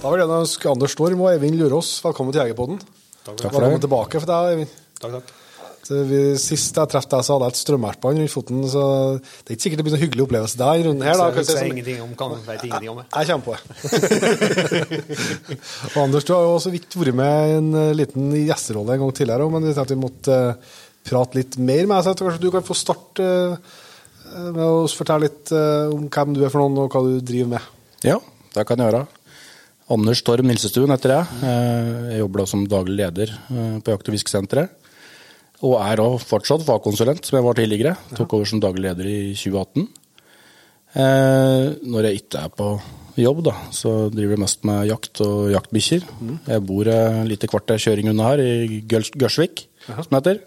[0.02, 2.82] Da vil jeg ønske Anders Storm og Eivind Lurås velkommen til Jegerpodden.
[3.26, 4.76] Takk for Velkommen tilbake for deg, Eivind.
[5.02, 5.45] Takk, takk.
[5.86, 8.84] Så vi, sist jeg traff deg, så hadde jeg et strømmertbånd rundt foten, så
[9.22, 11.20] det er ikke sikkert det blir noen hyggelig opplevelse der rundt her.
[11.20, 11.28] da.
[11.28, 13.06] Så kan jeg jeg vet som- ingenting om, kan, vet ingenting om det.
[13.14, 13.62] Jeg kommer på det.
[15.94, 19.04] og Anders, du har jo så vidt vært med i en eh, liten gjesterolle en
[19.06, 22.08] gang tidligere, men vi tenkte vi måtte uh, prate litt mer med deg.
[22.18, 23.60] Så kanskje du kan få starte uh,
[24.56, 27.54] med å fortelle litt uh, om hvem du er for noen, og hva du driver
[27.58, 27.70] med.
[28.06, 28.18] Ja,
[28.58, 29.06] det kan jeg gjøre.
[29.94, 31.42] Anders Torm Nilsestuen heter jeg.
[31.46, 34.72] Eh, Jeg jobber da som daglig leder eh, på Jakt- og fiskesenteret.
[35.64, 37.96] Og er da fortsatt fagkonsulent, som jeg var tidligere.
[38.18, 39.88] Tok over som daglig leder i 2018.
[40.96, 42.70] Eh, Når jeg ikke er på
[43.20, 46.04] jobb, da, så driver jeg mest med jakt og jaktbikkjer.
[46.52, 50.42] Jeg bor et lite kvarter kjøring unna her, i Gørsvik, som det heter.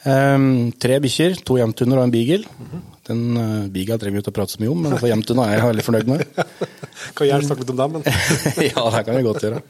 [0.00, 0.48] Eh,
[0.82, 2.82] tre bikkjer, to jevntunder og en beagle.
[3.10, 5.56] Den uh, beagle trenger vi ikke å prate så mye om, men for jevntuna er
[5.58, 6.24] jeg veldig fornøyd med.
[7.18, 8.04] Kan gjerne snakke litt om dem, men
[8.68, 9.62] ja, det kan vi godt gjøre.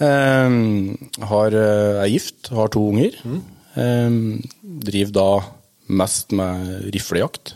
[0.00, 0.96] Um,
[1.28, 3.16] har, uh, er gift, har to unger.
[3.24, 3.40] Mm.
[4.82, 5.28] driver da
[6.00, 7.54] mest med riflejakt.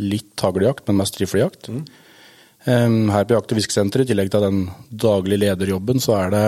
[0.00, 1.70] Litt haglejakt, men mest riflejakt.
[1.70, 1.84] Mm.
[3.08, 6.44] her på Jakt- og fiskesenteret, i tillegg til den daglige lederjobben, så er det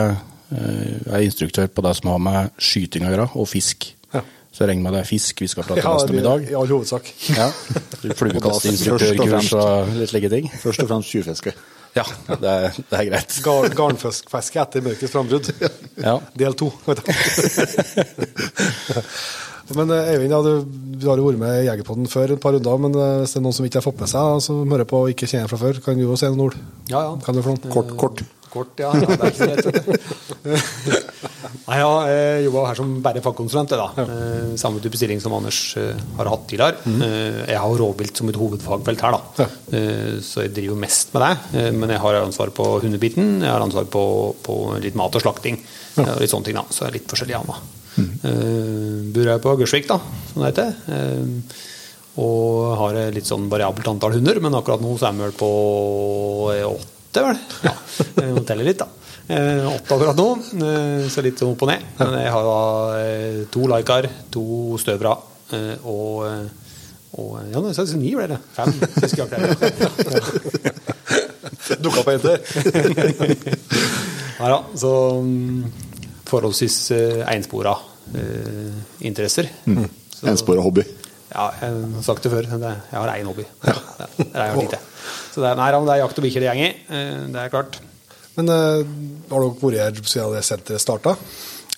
[0.52, 3.94] jeg er instruktør på det som har med skyting å gjøre, og fisk.
[4.12, 4.20] Ja.
[4.52, 6.42] Så jeg regner med det er fisk vi skal prate ja, mest om i dag.
[6.50, 7.08] i all hovedsak.
[7.32, 7.48] Ja.
[8.20, 10.50] Fluekastinstruktørkurs og litt slike ting.
[10.60, 11.54] Først og fremst tjuvfiske.
[11.92, 13.34] Ja, det er, det er greit.
[13.44, 15.50] Gar, Garnfiske etter mørkets frambrudd.
[16.00, 16.16] Ja.
[16.40, 16.70] Del to.
[19.76, 20.64] Men eh, Eivind, ja, du,
[20.98, 23.40] du har jo vært med i Jegerpodden før et par runder, men eh, hvis det
[23.40, 25.60] er noen som ikke har fått med seg, som hører på og ikke kjenner fra
[25.60, 26.56] før, kan du jo si noen ord?
[26.90, 27.12] Ja, ja.
[27.24, 27.72] Kan du for noen?
[27.72, 28.24] Kort, kort.
[28.52, 28.90] Kort, ja.
[28.92, 29.66] ja det er ikke så lett.
[31.62, 33.72] Nei, ja, jeg jobba her som bare fagkonsulent.
[33.78, 33.86] Da.
[34.02, 36.76] Eh, Samme type stilling som Anders eh, har hatt tidligere.
[37.06, 39.46] Eh, Jeg har rovvilt som et hovedfagfelt her, da.
[40.24, 41.72] Så jeg driver mest med det.
[41.78, 44.04] Men jeg har ansvar på hundebiten, jeg har ansvar på,
[44.44, 45.60] på litt mat og slakting.
[46.02, 47.62] og Litt sånne ting da, Så jeg er litt forskjellig meg.
[48.02, 50.00] Eh, Bor jeg på Gørsvik, da,
[50.32, 50.74] som det heter.
[52.20, 55.36] Og har et litt sånn variabelt antall hunder, men akkurat nå så er vi vel
[55.40, 55.52] på
[56.52, 56.66] eh,
[57.12, 57.36] åtte, vel.
[57.66, 57.72] Ja,
[58.24, 58.88] jeg teller litt, da.
[59.28, 60.28] Eh, Åtte akkurat nå,
[60.64, 61.84] eh, så litt opp og ned.
[61.98, 62.62] Men jeg har da
[63.02, 64.44] eh, to Laikar, to
[64.80, 65.12] støvere
[65.52, 66.58] eh, og eh,
[67.12, 68.38] og ja, nå sa jeg ni ble det.
[68.56, 69.42] Fem fiskejakter.
[71.84, 72.38] Dukka på en til.
[74.38, 75.58] Ja, da, så mm,
[76.30, 76.78] forholdsvis
[77.34, 77.74] enspora
[78.16, 78.72] eh,
[79.04, 79.52] interesser.
[79.68, 79.84] Mm.
[80.32, 80.86] Enspora hobby.
[81.34, 82.48] Ja, jeg har sagt det før.
[82.48, 83.44] Jeg har én hobby.
[83.60, 83.76] Ja.
[84.16, 84.80] Det er lite.
[85.32, 86.74] Så det er, nei, det er jakt og bikkjer det går i.
[86.92, 87.78] eh, Det er klart.
[88.36, 88.84] Men eh,
[89.32, 91.16] har dere vært her siden det senteret starta?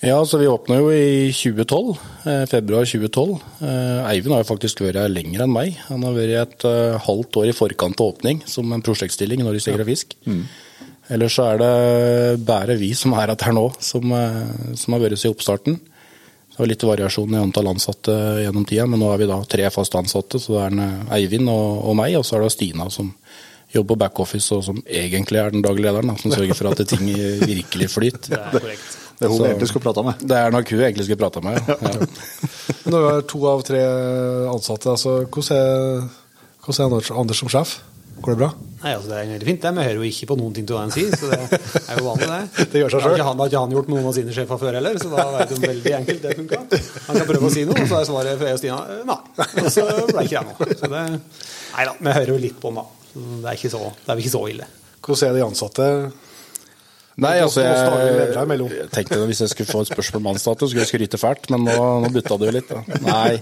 [0.03, 1.93] Ja, så vi åpna jo i 2012.
[2.27, 3.37] Eh, februar 2012.
[3.63, 5.79] Eh, Eivind har jo faktisk vært her lenger enn meg.
[5.87, 6.67] Han har vært et
[7.07, 10.15] halvt år i forkant av åpning som en prosjektstilling i Norges Jeger og Fisk.
[11.15, 14.11] Ellers så er det bare vi som er her nå, som,
[14.75, 15.79] som har vært siden oppstarten.
[16.55, 18.13] Det var litt variasjon i antall ansatte
[18.45, 20.39] gjennom tida, men nå er vi da tre fast ansatte.
[20.39, 23.09] Så det er en, eh, Eivind og, og meg, og så er det Stina som
[23.75, 26.79] jobber på backoffice, og som egentlig er den daglige lederen, da, som sørger for at
[26.87, 27.09] ting
[27.43, 28.29] virkelig flyter.
[28.31, 28.93] Det er korrekt.
[29.19, 30.13] Det er hun Så- egentlig skulle prata med.
[30.27, 31.59] Det er nok hun egentlig skulle prata med.
[31.67, 31.75] Ja.
[31.81, 32.07] Ja.
[32.85, 33.81] Men Når du har to av tre
[34.55, 36.09] ansatte, altså, hvordan er,
[36.63, 37.75] hvordan er Anders, Anders som sjef?
[38.21, 38.47] Går det bra?
[38.85, 39.71] Nei, altså Det er veldig fint, det.
[39.75, 42.05] Men hører jo ikke på noen ting til hva han sier, så det er jo
[42.05, 42.65] vanlig, det.
[42.71, 43.17] Det gjør seg Har selv.
[43.17, 45.25] ikke han, har ikke han gjort med noen av sine sjefer før heller, så da
[45.35, 46.59] vet du veldig enkelt det funka.
[47.07, 49.01] Han kan prøve å si noe, og så er svaret fra jeg og Stina eh,
[49.09, 49.17] nei.
[49.65, 50.69] Og så ble ikke jeg noe.
[50.79, 51.03] Så det,
[51.75, 52.85] nei da, vi hører jo litt på han, da.
[53.15, 54.69] Det er, ikke så, det er ikke så ille.
[55.05, 55.89] Hvordan er de ansatte?
[57.15, 57.75] Nei, altså jeg,
[58.75, 61.47] jeg tenkte at hvis jeg skulle få et spørsmål om så skulle jeg skryte fælt,
[61.53, 62.73] men nå, nå butta det jo litt.
[62.73, 62.81] Da.
[63.05, 63.37] Nei.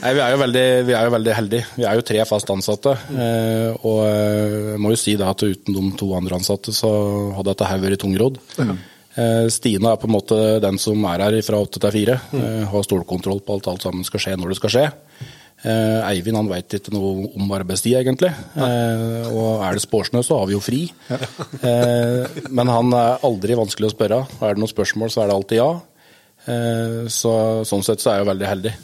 [0.00, 1.66] Nei, vi er jo veldig, vi er jo veldig heldige.
[1.76, 2.94] Vi er jo tre fast ansatte.
[3.12, 6.90] eh, Og eh, jeg må jo si det at uten de to andre ansatte, så
[7.36, 8.40] hadde dette her vært tungrodd.
[8.56, 12.16] Eh, Stina er på en måte den som er her fra åtte til fire.
[12.72, 14.86] Har stålkontroll på alt alt sammen skal skje når det skal skje.
[15.64, 18.30] Eh, Eivind han veit ikke noe om arbeidstid, egentlig.
[18.60, 20.82] Eh, og er det spårsnø, så har vi jo fri.
[21.66, 24.18] Eh, men han er aldri vanskelig å spørre.
[24.40, 25.70] Er det noen spørsmål, så er det alltid ja.
[26.46, 27.32] Eh, så,
[27.66, 28.74] sånn sett så er jeg jo veldig heldig.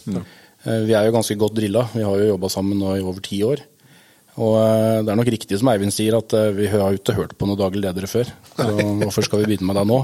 [0.63, 1.85] Eh, vi er jo ganske godt drilla.
[1.93, 3.63] Vi har jo jobba sammen nå i over ti år.
[4.41, 7.17] Og eh, det er nok riktig som Eivind sier, at eh, vi har jo ikke
[7.19, 8.31] hørt på noen daglige ledere før.
[8.57, 8.69] Så
[9.05, 10.03] hvorfor skal vi begynne med det nå?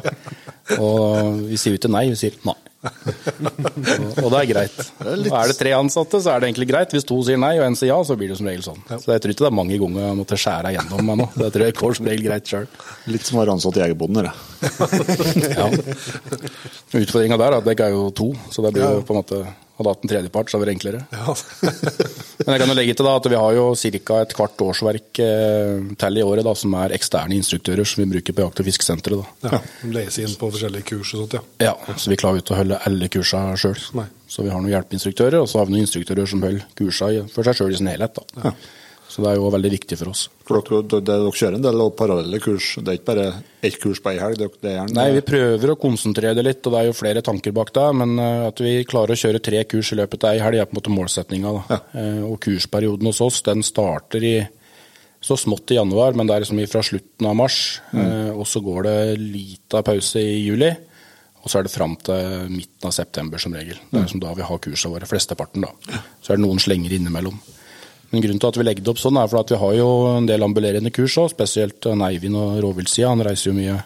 [0.84, 2.56] Og vi sier jo ikke nei, vi sier nei.
[2.78, 4.76] Og, det er greit.
[5.02, 6.92] Og er det tre ansatte, så er det egentlig greit.
[6.94, 8.82] Hvis to sier nei og en sier ja, så blir det som regel sånn.
[8.86, 11.28] Så jeg tror ikke det er mange ganger jeg måtte skjære igjennom meg nå.
[11.34, 12.68] Det tror jeg går som regel greit sjøl.
[13.10, 14.20] Litt som å være ansatt i Jegerboden.
[14.20, 14.32] dere.
[15.56, 15.70] Ja.
[17.00, 19.42] Utfordringa der er at jeg er jo to, så det blir jo på en måte
[19.78, 21.00] Hadde hatt en tredjepart, så hadde det vært enklere.
[21.14, 21.34] Ja.
[22.44, 24.16] Men jeg kan jo legge til da at vi har jo ca.
[24.24, 28.34] et kvart årsverk eh, til i året da, som er eksterne instruktører som vi bruker
[28.34, 29.36] på Jakt- og fiskesenteret.
[29.46, 29.60] ja.
[29.84, 31.70] De leser inn på forskjellige kurs og sånt, ja.
[31.70, 33.78] Ja, så vi klarer ikke å holde alle kursene sjøl.
[34.28, 37.46] Så vi har noen hjelpeinstruktører, og så har vi noen instruktører som holder kursene for
[37.46, 38.18] seg sjøl i sin helhet.
[38.18, 38.52] da.
[39.08, 40.26] Så det er jo veldig viktig for oss.
[40.44, 42.74] For dere, dere, dere kjører en del parallelle kurs.
[42.76, 43.28] Det er ikke bare
[43.64, 44.36] ett kurs på ei helg.
[44.42, 47.54] Det, det Nei, vi prøver å konsentrere det litt, og det er jo flere tanker
[47.56, 47.86] bak det.
[48.02, 50.68] Men eh, at vi klarer å kjøre tre kurs i løpet av ei helg, er
[50.68, 51.54] på en måte målsettinga.
[51.56, 51.80] da.
[51.96, 54.36] Eh, Og kursperioden hos oss, den starter i
[55.24, 57.80] Så smått i januar, men det er liksom fra slutten av mars.
[57.90, 58.36] Mm.
[58.38, 60.68] og så går det lita pause i juli.
[61.42, 63.80] Og så er det fram til midten av september som regel.
[63.90, 65.08] Det er liksom da vi har kursene våre.
[65.10, 65.98] Flesteparten, da.
[66.22, 67.40] Så er det noen slenger innimellom.
[68.10, 69.88] Men grunnen til at vi legger det opp sånn, er for at vi har jo
[70.16, 71.28] en del ambulerende kurs òg.
[71.34, 73.10] Spesielt han Eivind og rovviltsida.
[73.12, 73.82] Han reiser jo mye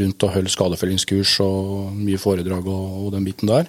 [0.00, 3.68] rundt og holder skadefellingskurs og mye foredrag og, og den biten der.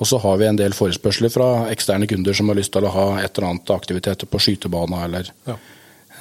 [0.00, 2.92] Og så har vi en del forespørsler fra eksterne kunder som har lyst til å
[2.94, 5.58] ha et eller annet aktiviteter på skytebana eller Ja.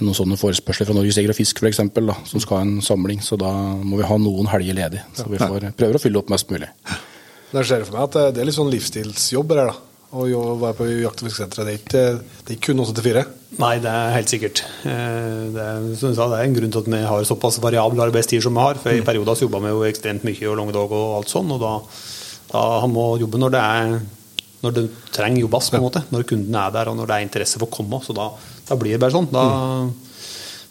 [0.02, 3.22] noen sånne forespørsler fra Norges Jeger og Fisk f.eks., som skal ha en samling.
[3.24, 6.30] Så da må vi ha noen helger ledig, så vi får, prøver å fylle opp
[6.36, 6.68] mest mulig.
[7.54, 9.76] Jeg ser for meg at det- det er litt sånn livsstilsjobber her, da.
[10.10, 10.26] Å
[10.58, 11.65] være på jakt- og fiskesenteret.
[11.67, 13.26] Det, er ikke- det er ikke kun 8 til 4.
[13.60, 14.62] Nei, det er helt sikkert.
[14.86, 17.60] Eh, Det er, som du sa, det er en grunn til at vi har såpass
[17.62, 18.76] variabel arbeidstid som vi har.
[18.76, 21.52] For I perioder så jobba vi jo ekstremt mye og lange dager og alt sånn.
[21.52, 21.80] Og da,
[22.52, 24.02] da må jobbe når det er
[24.62, 26.04] når det trenger jobbes, på en måte.
[26.12, 28.02] Når kunden er der og når det er interesse for å komme.
[28.04, 28.30] Så da,
[28.67, 29.30] da blir det bare sånn.
[29.32, 29.43] Da,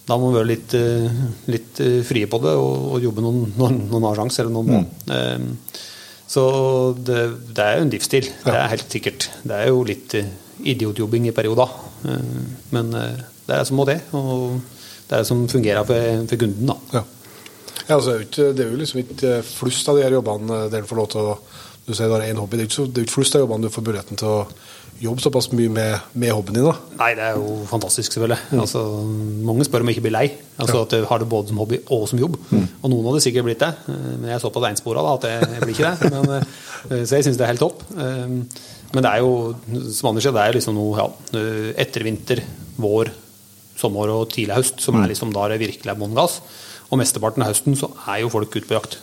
[0.09, 1.09] da må vi være litt, eh,
[1.49, 4.67] litt eh, frie på det og, og jobbe noen, noen, noen har sjanse, eller noen
[4.67, 4.83] må.
[5.09, 5.39] Eh,
[6.29, 6.45] Så
[6.99, 7.21] det,
[7.57, 9.31] det er jo en livsstil, det er helt sikkert.
[9.49, 10.29] Det er jo litt eh,
[10.75, 11.71] idiotjobbing i perioder.
[12.05, 12.33] Eh,
[12.75, 14.59] Men eh, det er det som må det, og
[15.09, 16.69] det er det som fungerer for, for kunden.
[16.69, 16.77] da.
[16.99, 17.05] Ja.
[17.89, 20.99] Ja, altså, det, er jo liksom ikke flust av de her jobbene der en får
[20.99, 21.37] lov til å
[21.89, 22.59] Du sier du har én hobby.
[22.61, 24.43] Det er ikke, det er ikke flust av jobbene du får muligheten til å
[24.99, 26.67] jobbe såpass mye med, med hobbyen din.
[26.67, 26.75] da.
[26.99, 28.59] Nei, det er jo fantastisk, selvfølgelig.
[28.61, 28.81] Altså,
[29.47, 30.25] mange spør om jeg ikke blir lei.
[30.59, 32.35] Altså At jeg har det både som hobby og som jobb.
[32.51, 35.63] Og noen hadde sikkert blitt det, eh, men jeg er såpass einspora at jeg, jeg
[35.65, 36.11] blir ikke det.
[36.17, 37.87] Men, eh, så jeg syns det er helt topp.
[37.97, 38.35] Eh,
[38.89, 39.33] Men det er jo,
[39.93, 42.41] som Anders sier, det er liksom noe ja, eh, etter vinter,
[42.81, 43.11] vår,
[43.79, 46.41] sommer og tidlig høst som er liksom da det virkelig er bånn gass.
[46.89, 48.97] Og mesteparten av høsten så er jo folk ute på jakt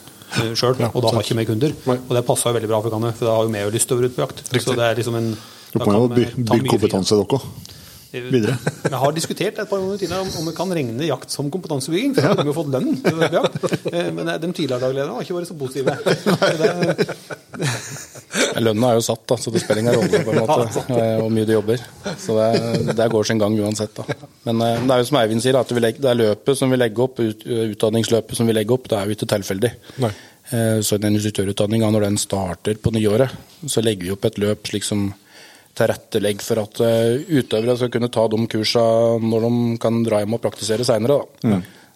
[0.57, 1.75] sjøl, Ja, og da har ikke mer kunder.
[1.89, 1.97] Nei.
[2.07, 3.97] Og det passer jo veldig bra for Kanne, for da har jo vi lyst til
[3.97, 4.43] å være ute på jakt.
[4.63, 5.31] Så det er liksom en
[5.75, 7.73] Du må jo ta bygge kompetanse, dere òg.
[8.23, 8.55] Videre.
[8.85, 12.13] Vi har diskutert et par ganger tidligere om, om vi kan regne jakt som kompetansebygging.
[12.15, 12.95] For da hadde vi jo fått lønn.
[13.03, 13.65] på jakt.
[13.91, 15.91] Eh, Men eh, de tidligere daglederne har ikke vært så positive.
[17.55, 18.59] Er...
[18.59, 21.29] Lønna er jo satt, da, så det spiller ingen rolle på en måte, eh, hvor
[21.31, 21.83] mye de jobber.
[22.19, 23.95] Så det, det går sin gang uansett.
[23.95, 24.17] Da.
[24.49, 27.21] Men det er jo som Eivind sier, at det er løpet som vi legger opp,
[27.23, 29.71] utdanningsløpet som vi legger opp, det er jo ikke tilfeldig.
[30.03, 30.11] Nei.
[30.85, 33.31] Så den instruktørutdanninga, når den starter på nyåret,
[33.71, 35.07] så legger vi opp et løp slik som
[35.75, 40.37] tilrettelegger for at eh, utøvere skal kunne ta de kursene når de kan dra hjem
[40.37, 41.19] og praktisere seinere.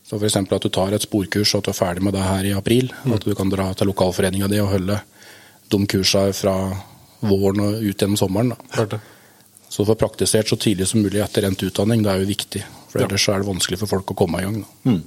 [0.09, 0.39] Så f.eks.
[0.41, 2.89] at du tar et sporkurs og at du er ferdig med det her i april.
[3.13, 4.97] At du kan dra til lokalforeninga di og holde
[5.69, 6.55] de kursene fra
[7.21, 8.55] våren og ut gjennom sommeren.
[8.73, 8.99] Da.
[9.69, 12.63] Så å få praktisert så tidlig som mulig etter endt utdanning, det er jo viktig.
[12.89, 14.63] For ellers er det vanskelig for folk å komme i gang.
[14.65, 14.97] Da.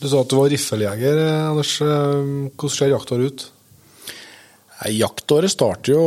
[0.00, 1.74] Du sa at du var riffeljeger, eh, Anders.
[1.84, 3.50] Eh, Hvordan ser jakta ut?
[4.88, 6.04] Jaktåret starter jo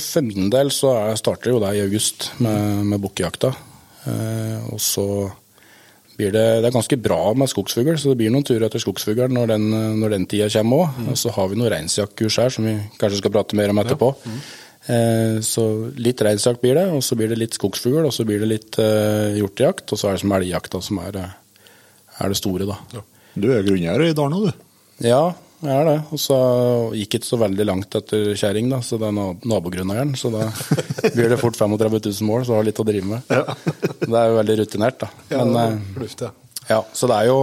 [0.00, 3.52] For min del så er, starter jo det i august med, med bukkejakta.
[4.08, 5.06] Eh, og så
[6.16, 9.34] blir det Det er ganske bra med skogsfugl, så det blir noen turer etter skogsfuglen
[9.36, 9.66] når den,
[10.00, 11.02] når den tida kommer òg.
[11.12, 14.14] Og så har vi noen reinsjaktkurs her som vi kanskje skal prate mer om etterpå.
[14.86, 15.66] Eh, så
[16.00, 18.80] litt reinsjakt blir det, og så blir det litt skogsfugl, og så blir det litt
[18.80, 21.18] eh, hjortejakt, og så er det som elgjakta som er,
[22.16, 23.04] er det store, da.
[23.36, 24.64] Du er grunneier i nå, du.
[25.04, 25.96] Ja, jeg er det.
[26.12, 26.36] Og så
[26.96, 30.12] gikk ikke så veldig langt etter kjerring, da, så det er nab- nabogrunneieren.
[30.18, 30.48] Så da
[31.16, 33.32] blir det fort 35 000 mål, så har litt å drive med.
[34.02, 35.10] Det er jo veldig rutinert, da.
[35.32, 36.30] Ja, Men, det eh, ja.
[36.74, 37.40] ja, så det er jo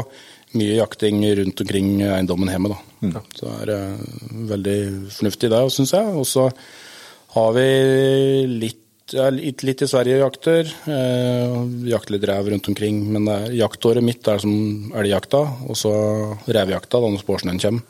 [0.53, 3.23] mye jakting rundt omkring eiendommen hjemme, da.
[3.33, 4.05] Så det er eh,
[4.53, 4.77] veldig
[5.17, 6.13] fornuftig det, syns jeg.
[6.13, 6.47] Og så
[7.33, 7.67] har vi
[8.61, 8.79] litt
[9.13, 10.69] ja, litt, litt i Sverige jakter.
[10.89, 11.55] Eh,
[11.91, 13.01] jakter litt rev rundt omkring.
[13.13, 14.53] Men er, jaktåret mitt er som
[14.95, 15.91] elgjakta, og så
[16.47, 17.89] revjakta da når sportsnøen kommer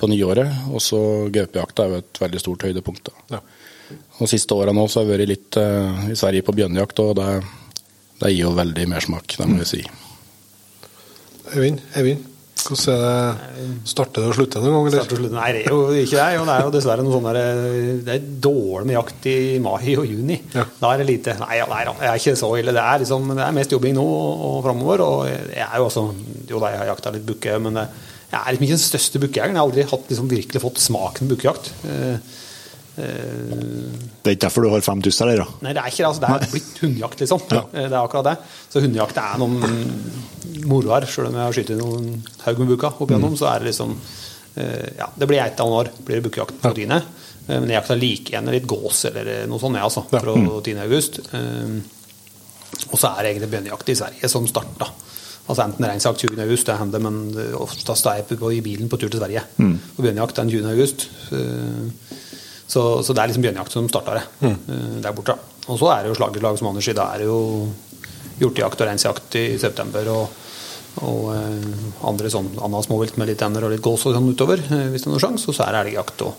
[0.00, 0.50] på nyåret.
[0.72, 1.00] Og så
[1.32, 3.10] gaupejakta er jo et veldig stort høydepunkt.
[3.10, 3.38] da.
[3.38, 3.96] Ja.
[4.20, 7.16] Og siste åra nå så har jeg vært litt uh, i Sverige på bjørnejakt, og
[7.18, 7.28] det,
[8.20, 9.80] det gir jo veldig mersmak, det må jeg si.
[11.50, 12.26] Øyvind, Eivind,
[12.60, 13.66] hvordan er det?
[13.88, 15.00] Starter det og slutter noen gang, eller?
[15.00, 15.32] Start og slutt.
[15.34, 16.26] Nei, det er jo ikke det.
[16.36, 17.38] Jo, det er jo dessverre noe sånn der,
[18.06, 20.36] Det er dårlig med jakt i mai og juni.
[20.54, 20.66] Ja.
[20.82, 21.34] Da er det lite.
[21.40, 22.74] Nei, nei da, det er ikke så ille.
[22.76, 25.04] Det er, liksom, det er mest jobbing nå og framover.
[25.06, 26.06] Og jeg er jo også
[26.50, 27.88] Jo da, jeg har jakta litt bukke, men det-
[28.30, 29.56] jeg er liksom ikke den største bukkejegeren.
[29.56, 31.70] Jeg har aldri hatt, liksom, virkelig fått smaken på bukkejakt.
[31.84, 32.14] Eh,
[33.00, 33.54] eh,
[34.22, 35.46] Det er ikke derfor du har fem tusser der, da.
[35.64, 36.08] Nei, det er ikke det.
[36.10, 37.44] Altså, det er blitt hundejakt, liksom.
[37.50, 37.62] Ja.
[37.72, 38.36] Det er akkurat det.
[38.70, 39.56] Så hundejakt er noen
[40.70, 41.06] moroer.
[41.10, 42.10] Selv om jeg har skutt noen
[42.46, 43.96] haug med buka opp igjennom, så er det liksom
[44.56, 47.02] eh, Ja, det blir ett år blir det bukkejakt på tiende.
[47.48, 50.06] Eh, Men jeg jakta like gjerne litt gås eller noe sånt, jeg, altså.
[50.10, 50.78] Fra 10.
[50.86, 51.20] august.
[51.32, 51.80] Eh,
[52.90, 54.86] Og så er det egentlig bjørnejakt i Sverige som starta.
[55.50, 56.38] Altså enten reinsjakt 20.
[56.44, 57.16] august, det hender, men
[57.58, 59.42] oftest er jeg på, i bilen på tur til Sverige.
[59.58, 60.70] Og bjørnejakt den 20.
[60.76, 61.08] august.
[61.34, 62.16] Eh,
[62.70, 64.52] Så, så det er liksom bjørnejakt som starta det Mm.
[64.70, 65.34] eh, der borte.
[65.66, 66.94] Og så er det jo slag i slag, som Anders sier.
[66.94, 67.40] Da er det jo
[68.38, 70.06] hjortejakt og reinsjakt i september.
[70.08, 70.28] og,
[71.02, 74.62] og eh, andre sånn annet småvilt med litt ender og litt gås og sånn utover,
[74.62, 75.48] hvis det er noen sjanse.
[75.50, 76.34] Og så er det elgjakt og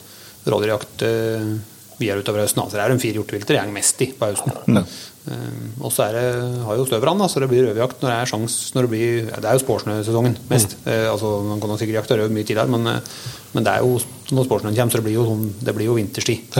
[0.47, 1.51] rådyrjakt eh,
[1.99, 2.63] videre utover høsten.
[2.63, 4.85] Altså, det er de fire hjortevilter jeg er mest i på høsten.
[5.29, 6.25] Eh, og så er det,
[6.65, 9.45] har jo støvrann, så det blir rødjakt når det er sjans når det blir Det
[9.45, 10.77] er jo sportsnøsesongen mest.
[10.89, 13.19] Eh, altså, man kan sikkert jakte røv mye tidligere, men, eh,
[13.53, 13.99] men det er jo
[14.31, 16.57] når sportsnøen kommer, så det blir jo, sånn, det blir jo vinterstid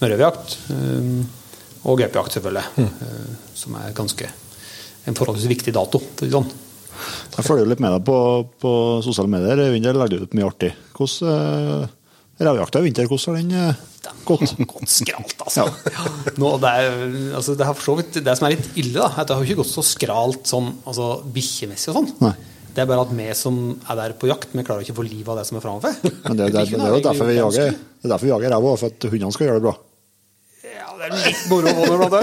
[0.00, 0.56] med rødjakt.
[0.74, 1.10] Eh,
[1.88, 2.64] og gaupejakt, selvfølgelig.
[2.86, 4.30] eh, Som er ganske
[5.08, 6.00] en forholdsvis viktig dato.
[6.20, 6.48] Sånn.
[7.36, 8.18] Jeg følger jo litt med deg på,
[8.60, 8.72] på
[9.06, 9.60] sosiale medier.
[9.72, 10.72] Vinter legger du ut mye artig.
[10.96, 11.94] Hvordan uh,
[12.38, 13.78] Revjakta i vinter, hvordan har den
[14.28, 15.66] Godt, Gått skralt, altså.
[16.40, 17.00] Nå, det, er,
[17.38, 19.62] altså det, har vidt, det som er litt ille, da, er at det har ikke
[19.62, 22.14] gått så skralt sånn altså, bikkjemessig og sånn.
[22.26, 22.34] Nei.
[22.78, 23.56] Det er bare at vi som
[23.90, 25.96] er der på jakt, vi klarer ikke å få livet av det som er framover.
[26.04, 28.74] Men det, det, det, er jo derfor vi jager, det er derfor vi jager ræva,
[28.78, 29.72] for at hundene skal gjøre det bra.
[30.68, 32.22] Ja, det er litt moro å få det.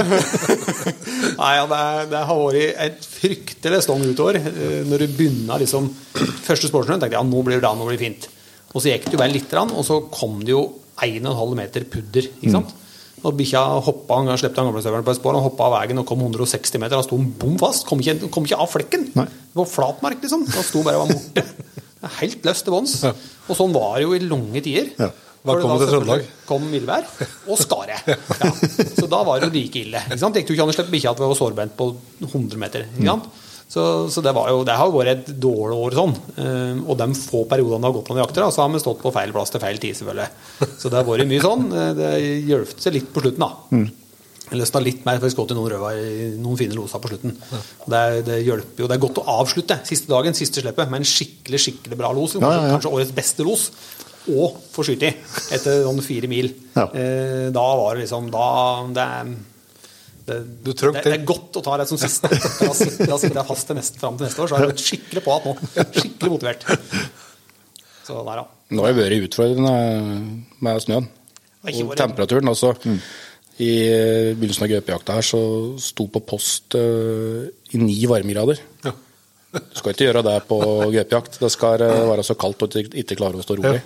[1.41, 4.39] Nei, ja, det, er, det har vært et fryktelig stong utover.
[4.39, 5.89] Eh, Når du begynner liksom
[6.45, 8.27] Første sportsrunde tenkte jeg ja, nå blir det bra, nå blir det fint.
[8.71, 10.63] Og så gikk det jo bare litt, og så kom det jo
[11.03, 12.29] 1,5 meter pudder.
[12.39, 12.73] ikke sant?
[13.25, 16.05] Og bikkja hoppa, han slepte han gamlestøvelen på et spor, han hoppa av veien og
[16.05, 16.93] kom 160 meter.
[16.99, 17.87] Da sto han bom fast.
[17.89, 19.07] Kom ikke, kom ikke av flekken.
[19.17, 19.25] Nei.
[19.25, 20.45] Det var flatmark, liksom.
[20.51, 21.45] Da sto bare og var borte.
[22.05, 22.99] Er Helt løst til bunns.
[23.49, 24.91] Og sånn var det jo i lange tider.
[24.99, 25.09] Ja.
[25.45, 26.27] Da kom det til Trøndelag.
[26.49, 27.05] Kom mildvær
[27.53, 27.97] og skare.
[28.09, 28.51] Ja.
[28.97, 30.01] Så da var det jo like ille.
[30.09, 30.33] Ikke sant?
[30.33, 31.89] Det gikk jo ikke an å slippe bikkja at vi var sårbent på
[32.25, 32.87] 100 meter.
[32.93, 33.27] Ikke sant?
[33.75, 36.13] Så, så det, var jo, det har jo vært et dårlig år sånn.
[36.39, 38.79] Eh, og de få periodene det har gått an å jakter, da, så har vi
[38.79, 40.27] stått på feil plass til feil tid, selvfølgelig.
[40.79, 41.65] Så det har vært mye sånn.
[41.75, 42.11] Eh, Det
[42.47, 43.83] hjalp seg litt på slutten, da.
[44.45, 47.33] Jeg løsna litt mer, for jeg skjøt noen røver i noen fine loser på slutten.
[47.89, 48.87] Det, det hjelper jo.
[48.91, 52.35] Det er godt å avslutte siste dagen, siste slippet, med en skikkelig skikkelig bra los.
[52.37, 52.75] Ja, ja, ja.
[52.77, 53.65] Kanskje årets beste los.
[54.29, 55.17] Og få skyte i
[55.57, 56.47] etter noen fire mil.
[56.77, 56.85] Ja.
[56.93, 58.45] Eh, da var det liksom Da
[58.95, 59.35] det, er-
[60.25, 60.73] det, det,
[61.05, 62.29] det er godt å ta det som siste.
[62.65, 65.35] Da sitter, jeg fast til neste, fram til neste år, så er jeg skikkelig på
[65.35, 65.53] at nå.
[65.99, 66.65] Skikkelig motivert.
[68.05, 68.45] Så der, ja.
[68.73, 69.75] Nå har det vært utfordrende
[70.65, 71.07] med snøen
[71.65, 72.49] og temperaturen.
[72.49, 72.73] Altså,
[73.61, 75.41] I eh, begynnelsen av gaupejakta her så
[75.81, 78.61] sto på post uh, i ni varmegrader.
[79.55, 80.59] Du skal ikke gjøre det på
[80.93, 81.39] gaupejakt.
[81.41, 83.81] Det skal eh, være så kaldt at du ikke klarer å stå rolig.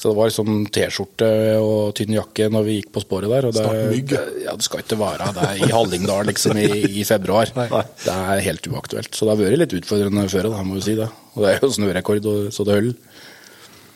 [0.00, 1.26] Så det var liksom T-skjorte
[1.60, 3.48] og tynn jakke når vi gikk på sporet der.
[3.50, 4.14] Og det, mygg.
[4.46, 6.70] Ja, det skal ikke være det i Hallingdal liksom i,
[7.02, 7.52] i februar.
[7.52, 9.12] Det er helt uaktuelt.
[9.12, 11.10] Så det har vært litt utfordrende før, da, må vi si det.
[11.36, 12.96] Og det er jo snørekord så det holder.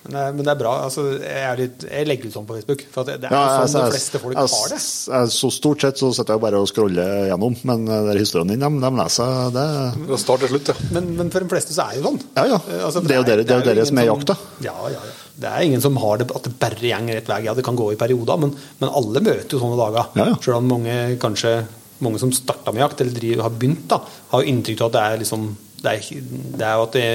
[0.05, 0.73] Men det, er- men det er bra.
[0.85, 2.83] Altså, jeg, er litt, jeg legger ut sånn på Facebook.
[2.93, 4.81] For at det, det er Ja, sånn altså, de fleste folk jeg, har det.
[4.85, 8.53] jeg, så stort sett så sitter jeg bare og scroller gjennom, men det er historien
[8.53, 9.67] din, de, de leser det
[10.11, 10.77] Fra start til slutt, ja.
[10.99, 12.21] Men, men for de fleste så er det jo sånn.
[12.37, 12.61] Ja, ja.
[12.69, 14.37] Eh, altså, Det er jo dere- det er jo dere som er i jakta.
[14.69, 15.21] Ja, ja, ja.
[15.35, 17.41] Det er ingen som har det at det bare går rett vei.
[17.45, 20.13] Ja, det kan gå i perioder, men, men alle møter jo sånne dager.
[20.21, 20.37] Ja, ja.
[20.45, 21.57] Selv om mange kanskje
[22.05, 23.99] mange som starta med jakt, eller driver, har begynt, da,
[24.31, 25.47] har inntrykk av at det er liksom
[25.85, 26.21] det er,
[26.57, 27.09] det er jo at det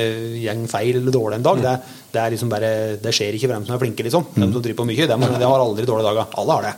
[0.44, 1.48] går feil eller dårlig en Mm.
[1.48, 1.62] dag.
[1.64, 2.70] Det, er, det er liksom bare
[3.02, 4.28] Det skjer ikke for dem som er flinke, liksom.
[4.36, 5.08] De som driver på mye.
[5.10, 6.28] det de har aldri dårlige dager.
[6.38, 6.74] Alle har det.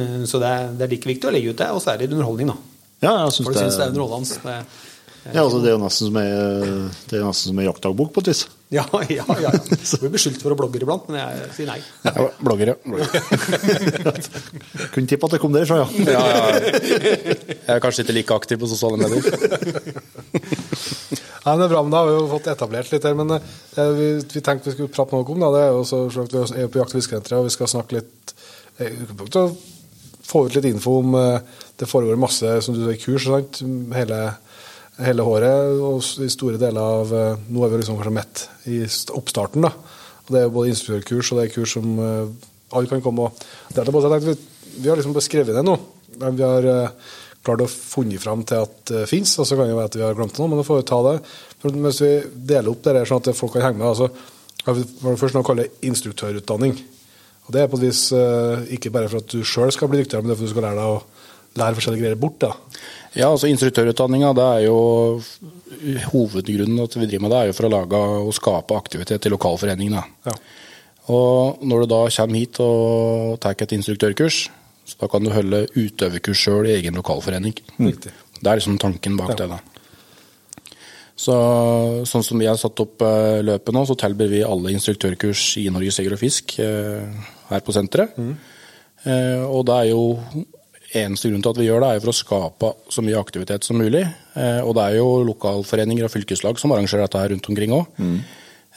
[0.00, 1.98] Eh, Så det er, det er like viktig å legge ut det, og så er
[2.00, 2.56] det underholdning, da.
[3.04, 4.40] Ja, jeg du det, det er underholdende.
[4.42, 6.28] Det, ja, altså, det er jo nesten som ei,
[7.28, 8.46] nesten som ei jaktdagbok på et vis.
[8.68, 9.50] Ja, ja, ja.
[9.90, 11.78] Jeg blir beskyldt for å blogge iblant, men jeg sier nei.
[12.04, 12.74] Ja, bloggere.
[12.84, 13.22] bloggere.
[14.92, 15.88] Kunne tippe at det kom derfra, ja.
[16.04, 16.42] Ja, ja.
[17.48, 19.24] Jeg er kanskje ikke like aktiv på sosiale medier.
[21.48, 23.14] Nei, men det er bra, men Da har vi jo fått etablert litt her.
[23.16, 25.50] Men eh, vi, vi tenkte vi skulle prate noe om det.
[25.54, 27.70] det er jo så, så Vi er jo på jakt- og fiskesenteret, og vi skal
[27.72, 28.34] snakke litt
[28.84, 29.48] eh,
[30.28, 31.40] Få ut litt info om eh,
[31.80, 33.62] Det foregår masse som du sier, kurs sant?
[33.96, 34.20] hele,
[35.06, 38.82] hele håret Og i store deler av eh, Nå er vi liksom kanskje midt i
[39.16, 39.64] oppstarten.
[39.64, 43.04] da, og Det er jo både instruktørkurs og det er kurs som eh, alle kan
[43.04, 44.02] komme og delta på.
[44.02, 44.34] Så jeg vi,
[44.82, 45.78] vi har liksom beskrevet det nå.
[46.20, 47.14] Men vi har eh,
[47.46, 50.04] klart å funnet fram til at det fins, og så kan det være at vi
[50.04, 51.14] har glemt det nå, men da får vi ta det.
[51.62, 52.12] For Hvis vi
[52.52, 54.10] deler opp det sånn at folk kan henge med, altså,
[54.66, 54.84] har vi
[55.16, 56.76] først noe å kalle instruktørutdanning.
[57.46, 58.02] Og Det er på et vis
[58.76, 60.56] ikke bare for at du sjøl skal bli dyktigere, men det er for at du
[60.58, 60.98] skal lære deg å
[61.58, 62.38] lære forskjellige greier bort.
[62.42, 62.52] da.
[63.16, 64.78] Ja, altså Instruktørutdanninga det er jo
[66.12, 69.32] hovedgrunnen at vi driver med det, er jo for å lage og skape aktivitet i
[69.32, 70.02] lokalforeningene.
[70.28, 70.36] Ja.
[71.14, 74.42] Og når du da kommer hit og tar et instruktørkurs,
[74.88, 77.56] så da kan du holde utøverkurs sjøl i egen lokalforening.
[77.78, 77.92] Mm.
[77.96, 79.48] Det er liksom tanken bak det.
[79.50, 79.60] da.
[81.18, 81.34] Så,
[82.06, 85.66] sånn som vi har satt opp eh, løpet nå, så tilbyr vi alle instruktørkurs i
[85.74, 87.08] Norges Jeger og Fisk eh,
[87.48, 88.14] her på senteret.
[88.18, 88.36] Mm.
[89.46, 90.02] og det er jo
[90.96, 93.76] eneste grunn til at vi gjør det, er for å skape så mye aktivitet som
[93.80, 94.04] mulig.
[94.34, 97.86] Eh, og det er jo lokalforeninger og fylkeslag som arrangerer dette her rundt omkring òg.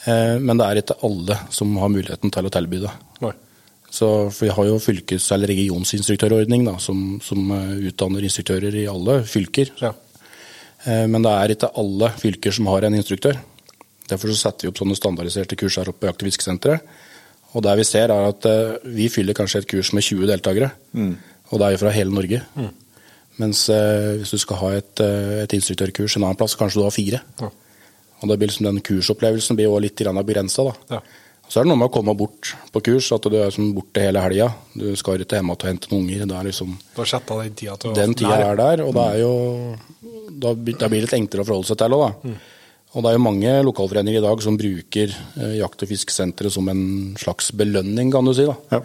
[0.04, 2.90] Eh, men det er ikke alle som har muligheten til å tilby det.
[3.22, 3.32] Nei.
[3.92, 8.86] Så for Vi har jo fylkes- eller regionsinstruktørordning da, som, som eh, utdanner instruktører i
[8.88, 9.70] alle fylker.
[9.80, 9.92] Ja.
[10.84, 13.36] Eh, Men det er ikke alle fylker som har en instruktør.
[14.08, 16.80] Derfor så setter vi opp sånne standardiserte kurs her oppe i Jakt- og.
[17.62, 18.46] Det vi ser er at
[18.88, 20.70] vi fyller kanskje et kurs med 20 deltakere.
[21.52, 22.42] Og det er jo fra hele Norge.
[23.40, 26.84] Mens eh, hvis du skal ha et, eh, et instruktørkurs en annen plass, kanskje du
[26.86, 27.20] har fire.
[28.22, 30.68] Og da blir liksom den kursopplevelsen blir jo litt begrensa.
[30.92, 31.00] Ja.
[31.48, 34.00] Så er det noe med å komme bort på kurs, at du er liksom borte
[34.00, 34.46] hele helga.
[34.78, 36.26] Du skal ikke hjem til å hente noen unger.
[36.30, 38.94] Det er liksom, Du har sett den tida til å den tida er der, og
[38.96, 39.32] det er jo
[40.42, 42.30] Da, blir- det litt enklere å forholde seg til òg, da.
[42.94, 46.68] Og det er jo mange lokalforeninger i dag som bruker eh, jakt- og fiskesenteret som
[46.68, 48.44] en slags belønning, kan du si.
[48.44, 48.56] da.
[48.72, 48.80] Ja.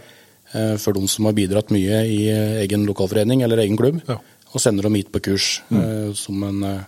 [0.54, 4.00] Eh, for de som har bidratt mye i eh, egen lokalforening eller egen klubb.
[4.08, 4.20] Ja.
[4.54, 6.86] Og sender dem hit på kurs eh, som en eh,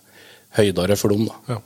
[0.59, 1.25] høydare for dem.
[1.27, 1.55] da.
[1.55, 1.59] Ja.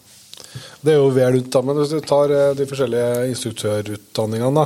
[0.82, 4.66] Det er jo vel rundt, da, men hvis du tar eh, de forskjellige instruktørutdanningene, da.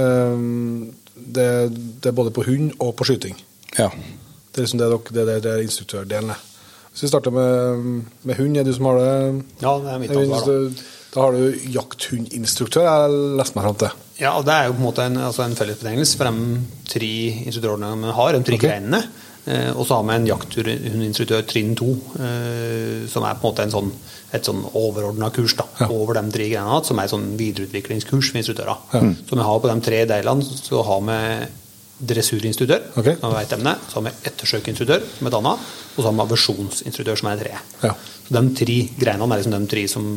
[0.00, 1.46] eh, Det,
[2.02, 3.36] det er både på hund og på skyting.
[3.78, 3.86] Ja.
[4.50, 6.32] Det er liksom det det, det, det er instruktørdelen.
[6.90, 9.44] Hvis vi starter med, med hund, er det du som har det?
[9.62, 10.84] Ja, det er mitt ansvar, da.
[11.14, 14.00] Da har du jakthundinstruktør, jeg har lest meg fram til.
[14.18, 16.58] Ja, og Det er jo på en måte en, altså en fellesbetegnelse for de
[16.90, 17.12] tre
[17.46, 18.68] instruktørene vi har, de tre okay.
[18.68, 19.02] greinene.
[19.44, 23.66] Eh, og så har vi en jakthundinstruktør trinn to, eh, som er på en måte
[23.66, 23.90] en sånn,
[24.34, 25.88] et sånn overordna kurs da, Ja.
[25.92, 28.78] over de tre greinene, som er et sånn videreutviklingskurs for instruktører.
[29.28, 31.46] Så vi har på de tre delene så har vi
[32.04, 33.16] dressurinstruktør, okay.
[33.20, 33.76] som er ett emne.
[33.88, 35.58] Så har vi ettersøkinstruktør, som er et annet.
[35.94, 37.60] Og så har vi aversjonsinstruktør, som er et tredje.
[37.84, 37.94] Ja.
[38.24, 40.08] Så de tre greinene er liksom de tre som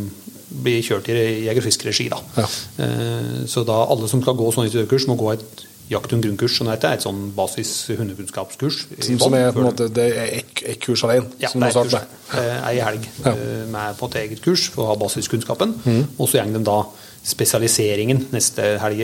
[0.64, 2.10] blir kjørt i jeger- og fiskeregi.
[2.10, 2.20] Da.
[2.38, 2.48] Ja.
[2.86, 6.68] Eh, Så da alle som skal gå sånn instruktørkurs, må gå et jakthund grunnkurs, Sånn
[6.68, 6.94] det heter.
[6.98, 8.88] Et sånn basis hundekunnskapskurs.
[9.00, 11.30] Som, som er på en måte det er ett et kurs alene.
[11.40, 12.02] ja, som det er ett kurs.
[12.36, 13.32] Eh, Ei helg Ja.
[13.32, 15.74] eh, med på et eget kurs for å ha basiskunnskapen.
[15.86, 16.08] Mm.
[16.20, 16.82] Og så går de da
[17.24, 19.02] spesialiseringen neste helg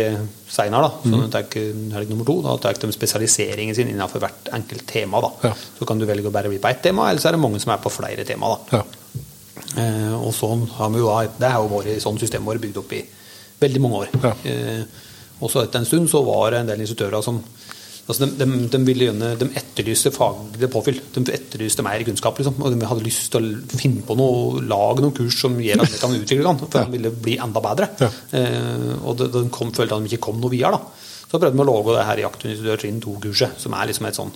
[0.50, 0.90] seinere.
[1.04, 5.22] Så det er helg nummer to, da tar de spesialiseringen sin innenfor hvert enkelt tema.
[5.22, 5.32] da.
[5.50, 5.54] Ja.
[5.80, 7.60] Så kan du velge å bare bli på ett tema, eller så er det mange
[7.64, 8.56] som er på flere tema.
[8.72, 8.78] da.
[8.78, 8.84] Ja.
[9.78, 12.80] Eh, og sånn har vi jo da, Det er jo vært sånn systemet vårt bygd
[12.82, 13.04] opp i
[13.64, 14.16] veldig mange år.
[14.24, 14.34] Ja.
[14.50, 15.12] Eh,
[15.44, 17.42] og så etter en stund så var det en del instruktører som
[18.04, 21.00] altså de, de, de, ville gjerne, de etterlyste faglig påfyll.
[21.16, 22.40] De etterlyste mer kunnskap.
[22.40, 25.86] Liksom, og de hadde lyst til å finne på noe, lage noen kurs som gjør
[25.86, 26.64] at vi kan utvikle den.
[26.64, 27.90] For de ville bli enda bedre.
[28.04, 28.12] Ja.
[28.40, 30.80] Eh, og de, de kom, følte at de ikke kom noe videre.
[30.80, 31.24] da.
[31.24, 34.36] Så prøvde vi å lage det her jaktinstruktør trinn 2-kurset, som er liksom et sånn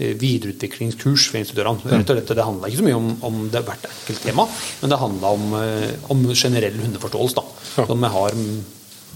[0.00, 1.84] videreutviklingskurs for instruktørene.
[1.92, 4.46] Rett og slett, Det handla ikke så mye om, om det hvert enkelt tema,
[4.80, 7.34] men det handla om, eh, om generell hundeforståelse.
[7.40, 7.86] da.
[7.86, 8.60] Som vi har mm,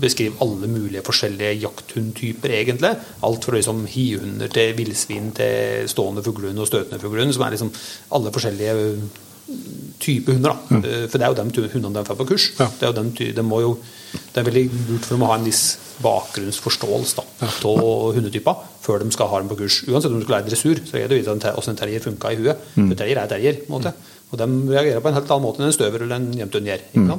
[0.01, 2.95] beskriver alle mulige forskjellige jakthundtyper, egentlig.
[3.23, 7.73] Alt fra liksom hihunder til villsvin til stående fuglehund og støtende fuglehund, som er liksom
[8.11, 8.99] alle forskjellige
[9.49, 10.55] mm, typer hunder.
[10.55, 10.79] da.
[10.79, 10.87] Mm.
[11.11, 12.49] For det er jo de hundene de får på kurs.
[12.59, 12.71] Ja.
[12.79, 13.77] Det er jo den ty de må jo
[14.15, 15.63] det er veldig lurt for dem å ha en viss
[16.03, 19.81] bakgrunnsforståelse da, av hundetyper før de skal ha dem på kurs.
[19.89, 22.39] Uansett om du skal lære dressur, så er det jo hvordan en terrier funka i
[22.41, 22.65] huet.
[22.75, 23.61] For terrier er terrier.
[23.63, 23.95] på en måte.
[24.31, 26.85] Og de reagerer på en helt annen måte enn en støver eller en jevnthund gjør.
[26.95, 27.13] Mm.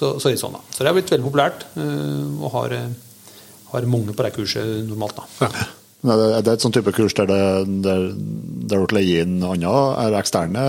[0.00, 0.62] Så, så, litt sånn da.
[0.72, 3.34] så det har blitt veldig populært, og har, øh,
[3.72, 5.20] har mange på det kurset normalt.
[5.20, 5.26] da.
[5.44, 5.58] Men
[6.00, 7.40] Er det, er et sånn type kurs der det,
[7.84, 10.62] der, der dere leier inn andre er eksterne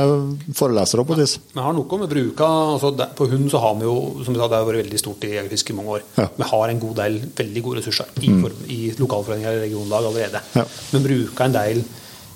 [0.58, 1.38] forelesere på et vis?
[1.54, 4.42] Vi har noe med bruka, altså der, På hund så har vi jo som vi
[4.42, 6.06] sa, det har vært veldig stort i jegerfiske i mange år.
[6.20, 6.28] Ja.
[6.36, 8.46] Vi har en god del veldig gode ressurser i, mm.
[8.68, 10.44] i lokalforeninger eller regionlag allerede.
[10.60, 10.68] Ja.
[10.92, 11.84] Men bruker en del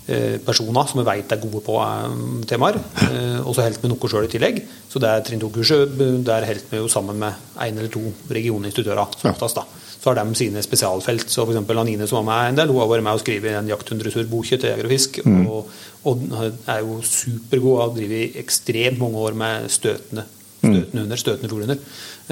[0.07, 2.79] eh, personer som vi vet er gode på eh, temaer.
[3.09, 4.61] Eh, og så holder vi noe sjøl i tillegg.
[4.87, 5.97] Så det er trinn 2-kurset.
[5.99, 9.35] Der holder vi jo sammen med én eller to regioninstituttører som Ja.
[9.35, 9.67] oftest da.
[9.95, 11.29] Så har de sine spesialfelt.
[11.31, 11.73] Så f.eks.
[11.75, 14.69] Anine som var med en del, hun har vært med og skrevet en jakthundressurboke til
[14.69, 15.19] jeger og fisk.
[15.25, 15.73] Og,
[16.05, 20.27] og er jo supergod og har drevet ekstremt mange år med støtende
[20.65, 21.81] støtende hunder, støtende fuglehunder.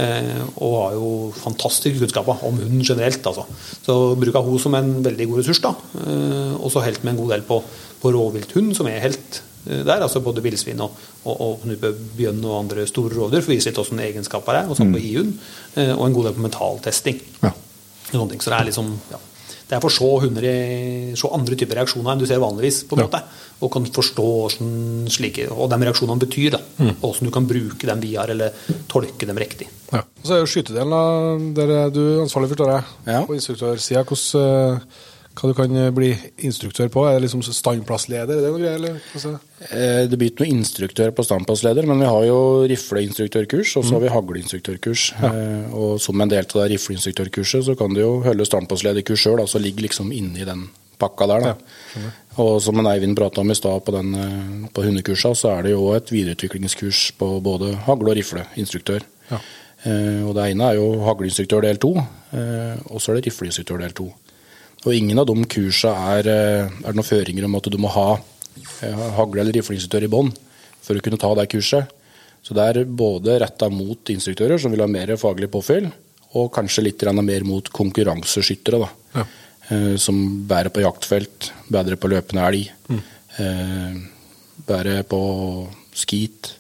[0.01, 3.26] Eh, og har jo fantastiske kunnskaper om hunden generelt.
[3.26, 3.45] Altså.
[3.86, 5.61] Så bruker hun som en veldig god ressurs.
[5.64, 5.74] da.
[6.03, 7.61] Eh, og så helt med en god del på,
[8.01, 10.01] på rovvilthund, som er helt der.
[10.03, 10.91] altså Både villsvin og,
[11.26, 11.59] og, og
[12.18, 13.41] bjørn og andre store rovdyr.
[13.41, 14.70] For å vise litt hvordan egenskaper er.
[14.70, 15.38] Og sånn på hihund.
[15.76, 17.22] Eh, og en god del på mentaltesting.
[17.43, 17.53] Ja.
[18.11, 19.20] Så det er liksom ja.
[19.64, 22.82] Det er for å se hunder i, så andre typer reaksjoner enn du ser vanligvis.
[22.86, 23.05] på en Ja.
[23.07, 23.24] måte,
[23.64, 24.28] Og kan forstå
[25.09, 26.51] slike, og de reaksjonene betyr.
[26.51, 26.59] da,
[27.01, 28.51] Og hvordan du kan bruke dem videre, eller
[28.91, 29.68] tolke dem riktig.
[29.91, 29.99] Ja.
[30.03, 32.84] Og så er jo skytedelen, da, du er du ansvarlig for, Tore.
[33.07, 33.24] Ja.
[33.26, 34.03] På instruktørsida.
[34.03, 34.80] Hvordan, eh,
[35.34, 36.12] hva du kan bli
[36.46, 37.04] instruktør på?
[37.10, 38.38] Er det liksom standplassleder?
[38.38, 39.00] Er det noe greier, eller?
[39.16, 39.40] Altså,
[39.72, 43.94] Eh, Det blir ikke noe instruktør på standplassleder, men vi har jo rifleinstruktørkurs, og så
[43.96, 45.04] har vi hagleinstruktørkurs.
[45.22, 45.30] Ja.
[45.72, 49.62] Og som en del av det rifleinstruktørkurset, så kan du jo holde standplasslederkurs sjøl, altså
[49.64, 50.68] ligge liksom inni den
[51.00, 51.40] pakka der.
[51.40, 51.56] da.
[52.44, 55.64] Og som en Eivind prata om i stad på, den, eh, på hundekursa, så er
[55.64, 59.02] det jo et videreutviklingskurs på både hagle- og rifleinstruktør.
[59.32, 59.40] Ja.
[59.86, 61.96] Eh, Og det ene er jo hagleinstruktør del to,
[62.34, 64.14] eh, og så er det rifleinstruktør del to.
[64.84, 67.92] Og ingen av de kursa er, eh, er det noen føringer om at du må
[67.94, 68.08] ha
[68.84, 70.34] eh, hagle- eller rifleinstruktør i bånn.
[70.84, 71.88] for å kunne ta det kurset.
[72.44, 75.88] Så det er både retta mot instruktører som vil ha mer faglig påfyll,
[76.36, 78.80] og kanskje litt mer mot konkurranseskyttere.
[78.80, 78.90] da.
[79.16, 79.26] Ja.
[79.70, 84.10] Eh, som bærer på jaktfelt, bedre på løpende elg, mm.
[84.68, 86.52] bærer på skit,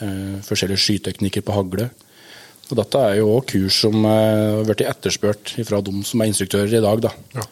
[0.00, 1.90] eh, forskjellige skyteknikker på hagle.
[2.66, 6.30] Og dette er jo også kurs som eh, har blitt etterspurt fra de som er
[6.32, 7.04] instruktører i dag.
[7.06, 7.46] da.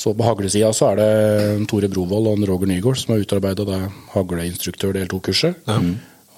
[0.00, 3.80] Så på haglesida så er det Tore Brovold og Roger Nygaard som har utarbeida det
[4.14, 5.66] hagleinstruktør del 2-kurset.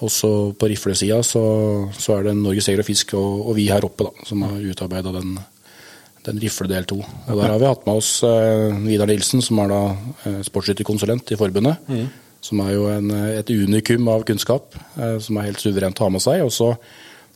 [0.03, 1.43] Og så på riflesida så,
[1.95, 4.57] så er det Norges Jeger og Fisk og, og vi her oppe da, som har
[4.73, 5.37] utarbeida den,
[6.25, 6.97] den rifle del 2.
[6.99, 9.81] Og der har vi hatt med oss eh, Vidar Nilsen, som er da
[10.27, 11.87] eh, sportsskytterkonsulent i forbundet.
[12.43, 16.15] Som er jo en, et unikum av kunnskap, eh, som er helt suverent å ha
[16.17, 16.43] med seg.
[16.43, 16.73] Og så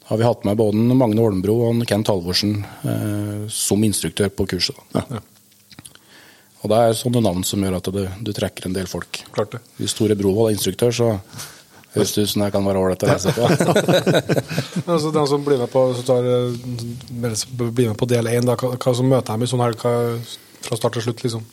[0.07, 4.77] har vi hatt med både Magne Holmbro og Kent Halvorsen eh, som instruktør på kurset.
[4.93, 5.03] Da.
[6.63, 9.19] Og det er sånne navn som gjør at du, du trekker en del folk.
[9.35, 9.61] Klart det.
[9.81, 11.09] Hvis Tore Brovold er instruktør, så
[11.93, 13.45] høres det ut som det kan være ålreit å reise på.
[14.87, 16.55] Altså, den som blir med på, så tar, eh,
[17.67, 21.09] blir med på del én, hva som møter dem i sånn helg fra start til
[21.09, 21.23] slutt?
[21.25, 21.43] liksom?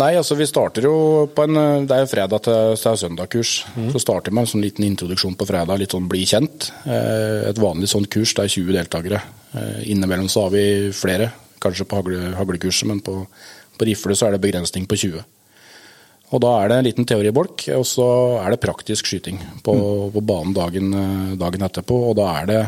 [0.00, 0.92] Nei, altså vi starter jo
[1.36, 3.50] på en Det er jo fredag til, til søndag-kurs.
[3.92, 6.70] Så starter vi med en sånn liten introduksjon på fredag, litt sånn bli kjent.
[6.88, 9.20] Eh, Et vanlig sånn kurs, det er 20 deltakere.
[9.52, 10.64] Eh, Innimellom så har vi
[10.96, 11.28] flere,
[11.60, 13.18] kanskje på hagle, haglekurset, men på,
[13.76, 15.20] på rifle så er det begrensning på 20.
[16.32, 18.08] Og da er det en liten teoribolk, og så
[18.40, 19.76] er det praktisk skyting på,
[20.14, 22.00] på banen dagen, eh, dagen etterpå.
[22.08, 22.62] Og da er det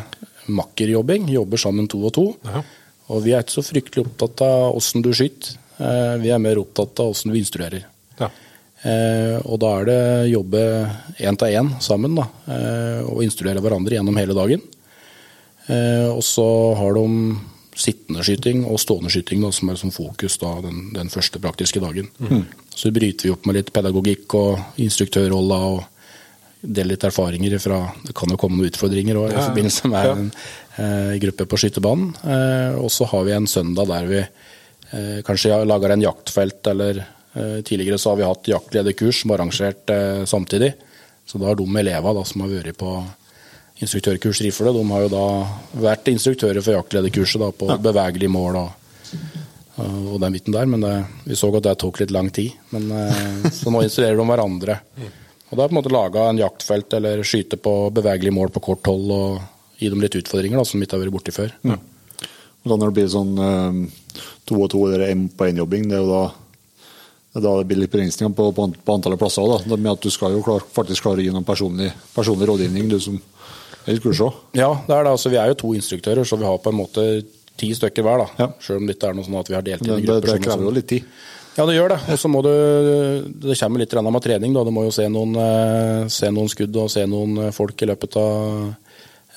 [0.53, 2.27] makkerjobbing, jobber sammen to og to.
[3.09, 5.57] Og vi er ikke så fryktelig opptatt av åssen du skyter.
[5.79, 7.87] Eh, Vi er mer opptatt av åssen vi instruerer.
[8.19, 8.31] Ja.
[8.85, 10.01] Eh, og da er det
[10.35, 10.61] jobbe
[11.19, 14.63] én til én sammen, da, eh, og instruere hverandre gjennom hele dagen.
[15.67, 16.47] Eh, og så
[16.77, 17.37] har de
[17.75, 21.81] sittende skyting og stående skyting da, som er som fokus da, den, den første praktiske
[21.83, 22.11] dagen.
[22.75, 25.83] Så bryter vi opp med litt pedagogikk og instruktørroller og
[26.65, 30.31] deler litt erfaringer fra Det kan jo komme noen utfordringer også, i forbindelse med en
[30.79, 32.15] eh, gruppe på skytebanen.
[32.25, 34.23] Eh, og så har vi en søndag der vi
[35.27, 37.01] kanskje lager en jaktfelt, eller
[37.35, 40.73] eh, tidligere så har vi hatt jaktlederkurs som er arrangert eh, samtidig.
[41.27, 42.93] Så da har de elevene som har vært på
[43.83, 45.25] instruktørkurs rifle, de har jo da
[45.83, 49.01] vært instruktører for jaktlederkurset da, på bevegelig mål og,
[49.83, 50.69] og den biten der.
[50.71, 52.55] Men det, vi så at det tok litt lang tid.
[52.75, 54.79] Men, eh, så nå instruerer de hverandre.
[55.51, 58.63] Og da har på en måte laga en jaktfelt eller skyte på bevegelig mål på
[58.71, 59.43] kort hold og
[59.81, 61.53] gi dem litt utfordringer da, som vi ikke har vært borti før.
[62.65, 63.83] Og da når det blir sånn eh,
[64.49, 66.25] to og to eller én på én-jobbing, det er jo da
[67.35, 69.43] det da det blir litt begrensninger på, på, på antallet plasser.
[69.51, 69.57] Da.
[69.67, 72.87] Det med at Du skal jo klar, faktisk klare å gi noen personlig, personlig rådgivning,
[72.93, 74.37] du som er litt kurs òg.
[74.55, 75.15] Ja, det er det.
[75.17, 77.07] Altså, vi er jo to instruktører, så vi har på en måte
[77.59, 78.23] ti stykker hver.
[78.23, 78.45] da.
[78.45, 78.49] Ja.
[78.63, 80.29] Selv om det ikke er noe sånn at vi har delt inn i grupper.
[80.29, 80.69] det det krever sånn.
[80.69, 81.11] jo litt tid.
[81.55, 81.99] Ja, det gjør det.
[82.11, 82.51] Og så må du
[83.45, 84.55] Det kommer litt med trening.
[84.55, 84.65] da.
[84.65, 87.87] Du må jo se noen, eh, se noen skudd og se noen eh, folk i
[87.87, 88.75] løpet av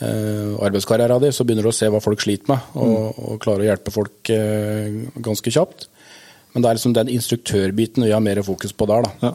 [0.02, 1.34] arbeidskarrieren din.
[1.34, 4.30] Så begynner du å se hva folk sliter med, og, og klarer å hjelpe folk
[4.34, 5.88] eh, ganske kjapt.
[6.54, 9.08] Men det er liksom den instruktørbiten vi har mer fokus på der.
[9.08, 9.30] da.
[9.30, 9.34] Ja.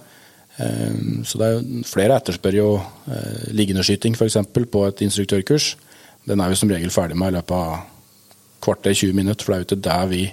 [0.58, 4.38] Eh, Så det er, Flere etterspør jo eh, liggendeskyting f.eks.
[4.52, 5.72] på et instruktørkurs.
[6.28, 7.88] Den er vi som regel ferdig med i løpet av
[8.62, 10.24] kvarter 20 minutter, for det er jo ikke det vi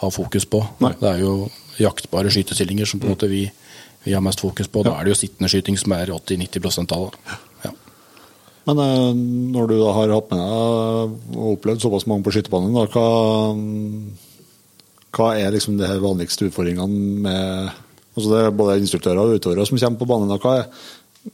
[0.00, 0.62] har fokus på.
[0.80, 1.32] Det er jo
[1.78, 3.42] jaktbare skytestillinger som på en måte vi,
[4.06, 4.82] vi har mest fokus på.
[4.86, 7.36] Da er det jo sittende skyting som er 80-90 av det.
[8.68, 8.74] Ja.
[8.74, 9.12] Men eh,
[9.54, 13.08] når du da har hatt med deg og opplevd såpass mange på skytebanen, da, hva,
[15.16, 17.76] hva er liksom de vanligste utfordringene med
[18.18, 20.30] altså Det er både instruktører og utøvere som kommer på banen.
[20.32, 20.64] da, Hva er,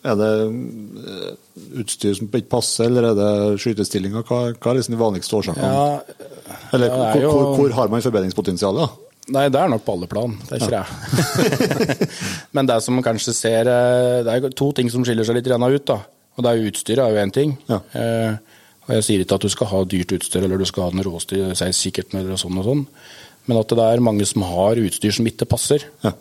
[0.04, 1.30] er det eh,
[1.80, 4.26] utstyr som ikke passer, eller er det skytestillinger?
[4.28, 5.64] Hva, hva er liksom de vanligste årsakene?
[5.64, 8.82] Ja, eller ja, er hvor, hvor, har man forbedringspotensial?
[8.82, 8.90] da?
[9.32, 10.34] Nei, det er nok på alle plan.
[10.44, 12.08] Det er ikke det.
[12.56, 15.86] Men det som kanskje ser eh, Det er to ting som skiller seg litt ut.
[15.88, 16.02] da.
[16.34, 17.56] Og det er jo Utstyret er jo én ting.
[17.68, 17.80] Ja.
[17.94, 20.92] Eh, og Jeg sier ikke at du skal ha dyrt utstyr eller du skal ha
[20.92, 22.84] den råeste kikkerten eller sånn og sånn.
[23.48, 25.86] Men at det er mange som har utstyr som ikke passer.
[26.04, 26.12] Ja.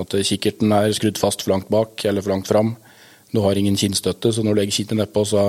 [0.00, 2.74] At kikkerten er skrudd fast for langt bak eller for langt fram.
[3.32, 5.44] Du har ingen kinnstøtte, så når du legger kinnet nedpå, så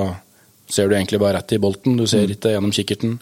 [0.72, 1.97] ser du egentlig bare rett i bolten.
[1.97, 3.17] Du ser ikke gjennom kikkerten.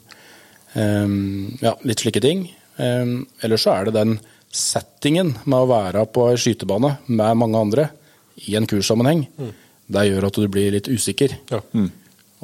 [0.75, 2.43] Um, ja, litt slike ting.
[2.77, 4.17] Um, ellers så er det den
[4.53, 7.87] settingen med å være på skytebane med mange andre
[8.49, 9.25] i en kurssammenheng.
[9.89, 11.33] Det gjør at du blir litt usikker.
[11.49, 11.61] Ja.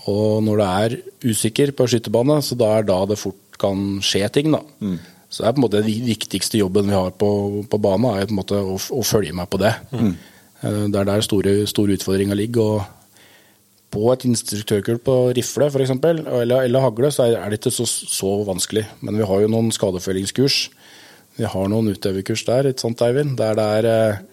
[0.10, 4.28] Og når du er usikker på skytterbane, så da er da det fort kan skje
[4.34, 4.64] ting, da.
[5.30, 7.30] Så det er på en måte den viktigste jobben vi har på,
[7.70, 9.72] på banen, er på en måte å, å følge med på det.
[9.94, 10.12] Mm.
[10.92, 12.76] Det er der store, store utfordringer ligger.
[12.80, 12.96] og
[13.96, 17.86] på et instruktørkull på rifle for eksempel, eller, eller hagle, så er det ikke så,
[17.88, 18.86] så vanskelig.
[19.06, 20.58] Men vi har jo noen skadefellingskurs.
[21.40, 23.36] Vi har noen utøverkurs der, ikke sant, Eivind?
[23.40, 24.24] Der det er eh,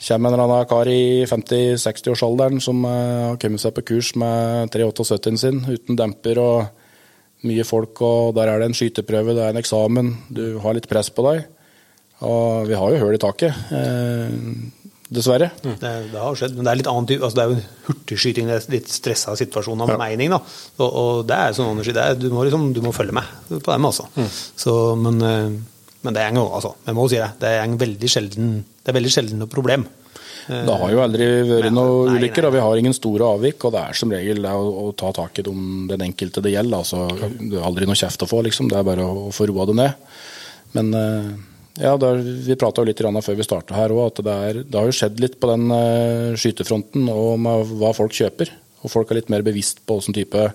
[0.00, 4.72] kommer en eller annen kar i 50-60-årsalderen som eh, har kommet seg på kurs med
[4.74, 9.54] 378-en sin uten demper og mye folk, og der er det en skyteprøve, det er
[9.54, 11.46] en eksamen, du har litt press på deg.
[12.28, 14.34] Og vi har jo hull i taket, eh,
[15.10, 15.48] dessverre.
[15.64, 18.50] Det, det har skjedd, men det er litt annet, altså det er jo en hurtigskyting,
[18.50, 20.34] det er litt stressa situasjon av mening.
[20.36, 20.40] da,
[20.84, 23.72] og, og det er sånn det er, du, må liksom, du må følge med på
[23.72, 24.08] dem, altså.
[24.60, 25.48] Så, men, eh,
[26.04, 28.92] men det er jo, altså, jeg må si det, det er en veldig sjelden, det
[28.92, 29.86] er veldig sjelden noe problem.
[30.50, 33.66] Det har jo aldri vært noen ulykker, og vi har ingen store avvik.
[33.68, 36.80] Og det er som regel å, å ta tak i dem, den enkelte det gjelder.
[36.80, 37.04] Altså,
[37.38, 38.70] det er aldri noe kjeft å få, liksom.
[38.72, 40.10] Det er bare å, å få roa det ned.
[40.74, 41.30] Men eh,
[41.84, 44.80] ja, det er, vi prata litt før vi starta her òg, at det, er, det
[44.80, 48.50] har jo skjedd litt på den eh, skytefronten og med hva folk kjøper.
[48.80, 50.48] Og folk er litt mer bevisst på hvilken type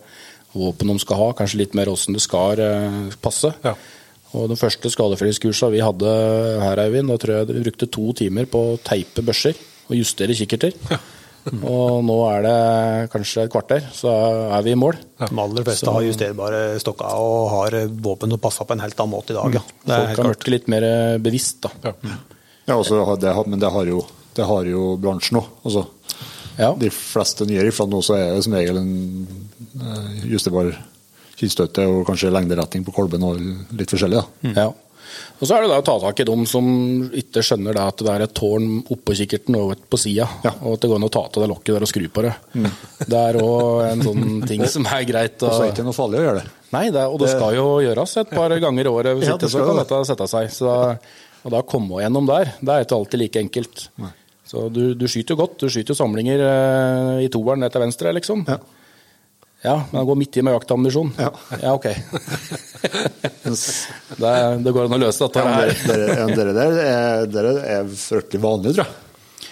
[0.55, 3.53] våpen de skal ha, kanskje litt mer hvordan det skal eh, passe.
[3.63, 3.75] Ja.
[4.35, 6.13] Og Den første skadefrihetskursa vi hadde
[6.61, 9.55] her, Eivind, da tror jeg vi brukte to timer på å teipe børser
[9.87, 10.75] og justere kikkerter.
[11.45, 12.53] Og nå er det
[13.13, 14.09] kanskje et kvarter, så
[14.55, 14.97] er vi i mål.
[15.19, 17.75] De aller fleste har justerbare stokker og har
[18.07, 19.59] våpen som passer på en helt annen måte i dag.
[19.59, 19.61] Ja.
[19.85, 20.87] Det er Folk har blitt litt mer
[21.21, 21.93] bevisst, da.
[22.65, 24.01] Ja, altså, det, men det har jo,
[24.33, 25.51] det har jo bransjen òg.
[25.61, 25.85] Altså,
[26.55, 26.69] Ja.
[26.79, 28.91] De fleste nye riflene nå så er det som regel en
[29.75, 30.69] eh, justerbar
[31.39, 33.39] kittstøtte og kanskje lengderetning på kolben og
[33.75, 34.21] litt forskjellig.
[34.23, 34.55] da.
[34.55, 34.71] Ja.
[35.39, 36.65] Og så er det da å ta tak i dem som
[37.15, 40.25] ikke skjønner det at det er et tårn oppå kikkerten og et på sida,
[40.63, 42.31] og at det går an å ta av det lokket der og skru på det.
[43.11, 45.95] Det er òg en sånn ting som er greit Og så er det ikke noe
[45.95, 46.51] farlig å gjøre det.
[46.73, 49.17] Nei, det, og det skal jo gjøres et par ganger i året.
[49.19, 49.83] Hvis Ja, ikke så kan det.
[49.85, 50.49] dette sette seg.
[50.51, 50.73] Så,
[51.45, 53.85] og da komme gjennom der, det er ikke alltid like enkelt.
[54.49, 55.59] Så du, du skyter jo godt.
[55.61, 58.43] Du skyter jo samlinger eh, i toeren ned til venstre, liksom.
[58.49, 58.57] Ja.
[59.65, 61.09] Ja, men han går midt i med jaktammunisjon.
[61.17, 61.31] Ja.
[61.61, 61.85] ja, ok.
[64.21, 67.89] det, det går an å løse dette Ja, dere, dere, dere der er, dere er
[67.89, 69.01] fryktelig vanlige, tror jeg.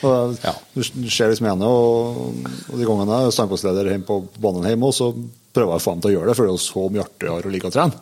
[0.04, 0.54] Og Ja.
[0.76, 4.90] Du ser liksom igjen og, og de gangene jeg er standpostleder hjemme på banen hjemme,
[4.90, 5.12] og så
[5.54, 7.06] prøver jeg å få dem til å gjøre det, for det er jo så mye
[7.06, 8.02] artigere å like å trene.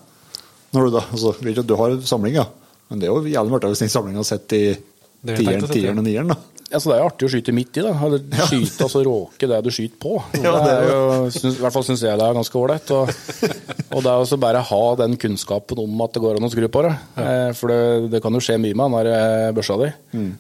[0.72, 1.34] Når du, da, altså,
[1.68, 2.48] du, har samling, ja,
[2.90, 6.08] men det er jo jævlig artig hvis den samlinga sitter i er tieren, tieren og
[6.08, 6.32] nieren.
[6.32, 6.38] da.
[6.72, 7.92] Altså, det er jo artig å skyte midt i, da.
[8.08, 10.14] Eller Skyte og så råke det du skyter på.
[10.46, 11.02] Ja, det er jo,
[11.36, 12.94] synes, I hvert fall syns jeg det er ganske ålreit.
[12.96, 13.12] Og,
[13.96, 16.68] og det er også bare ha den kunnskapen om at det går an å skru
[16.72, 16.94] på det.
[17.18, 17.36] Ja.
[17.58, 19.92] For det, det kan jo skje mye med den der eh, børsa di.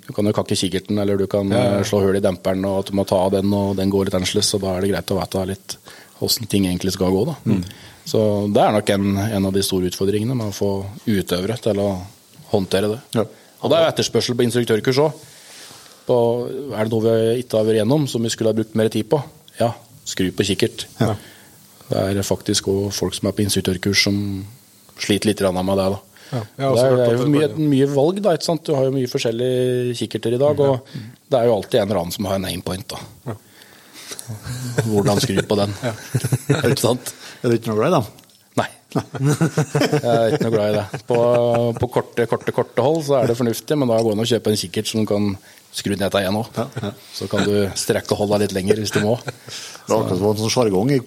[0.07, 2.91] Du kan jo kakke kikkerten, eller du kan eh, slå hull i demperen, og at
[2.91, 4.53] du må ta av den, og den går litt annerledes.
[4.57, 5.77] Og da er det greit å vite litt
[6.21, 7.37] åssen ting egentlig skal gå, da.
[8.05, 8.19] Så
[8.53, 10.71] det er nok en, en av de store utfordringene med å få
[11.09, 11.89] utøvere til å
[12.51, 12.99] håndtere det.
[13.19, 13.25] Ja.
[13.61, 15.27] Og det er jo etterspørsel på instruktørkurs òg.
[16.07, 16.17] På,
[16.49, 19.09] er det noe vi ikke har vært gjennom som vi skulle ha brukt mer tid
[19.11, 19.19] på?
[19.59, 19.73] Ja,
[20.07, 20.87] skru på kikkert.
[21.91, 24.17] Det er faktisk òg folk som er på instruktørkurs som
[25.01, 25.89] sliter litt med det.
[25.95, 25.99] da.
[26.31, 26.41] Ja,
[26.71, 28.35] det er, det er jo mye, mye valg, da.
[28.37, 28.63] ikke sant?
[28.63, 30.93] Du har jo mye forskjellige kikkerter i dag, og
[31.27, 32.95] det er jo alltid en eller annen som har en aimpoint.
[32.95, 33.35] da.
[34.87, 35.75] Hvordan skru på den.
[36.61, 37.13] ikke sant?
[37.41, 38.09] Er du ikke noe glad i dem?
[38.61, 38.69] Nei.
[38.91, 41.01] Jeg er ikke noe glad i det.
[41.09, 41.19] På,
[41.81, 44.31] på korte, korte, korte hold så er det fornuftig, men da går det an å
[44.31, 45.33] kjøpe en kikkert som kan
[45.71, 46.61] skru ned til igjen òg.
[47.15, 49.17] Så kan du strekke holda litt lenger hvis du må.
[49.23, 51.01] Det var akkurat som en sånn sjargong i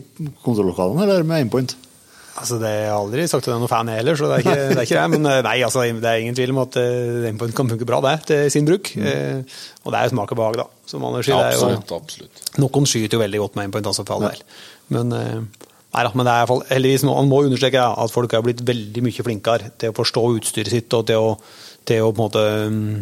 [0.45, 1.77] kontrollokalene, eller med aimpoint?
[2.35, 4.37] Altså, det har jeg aldri sagt at jeg er noen fan jeg heller, så det
[4.37, 4.71] er ikke det.
[4.75, 5.11] Er ikke det.
[5.12, 8.01] Men eh, nei, altså, det er ingen tvil om at uh, Aimpoint kan funke bra
[8.03, 8.91] det, til sin bruk.
[8.99, 10.67] Eh, og det er jo smak og behag, da.
[10.91, 11.39] Som Anders sier.
[11.39, 11.95] det er jo- Absolutt.
[11.95, 12.43] absolutt.
[12.59, 14.43] Noen skyter jo veldig godt med aimpoint, altså, for all del.
[14.97, 18.11] Men, eh, nei da, men det er i hvert fall, heldigvis man må understreke at
[18.19, 21.37] folk er blitt veldig mye flinkere til å forstå utstyret sitt og til å,
[21.87, 22.45] til å på en måte
[22.75, 22.97] mm,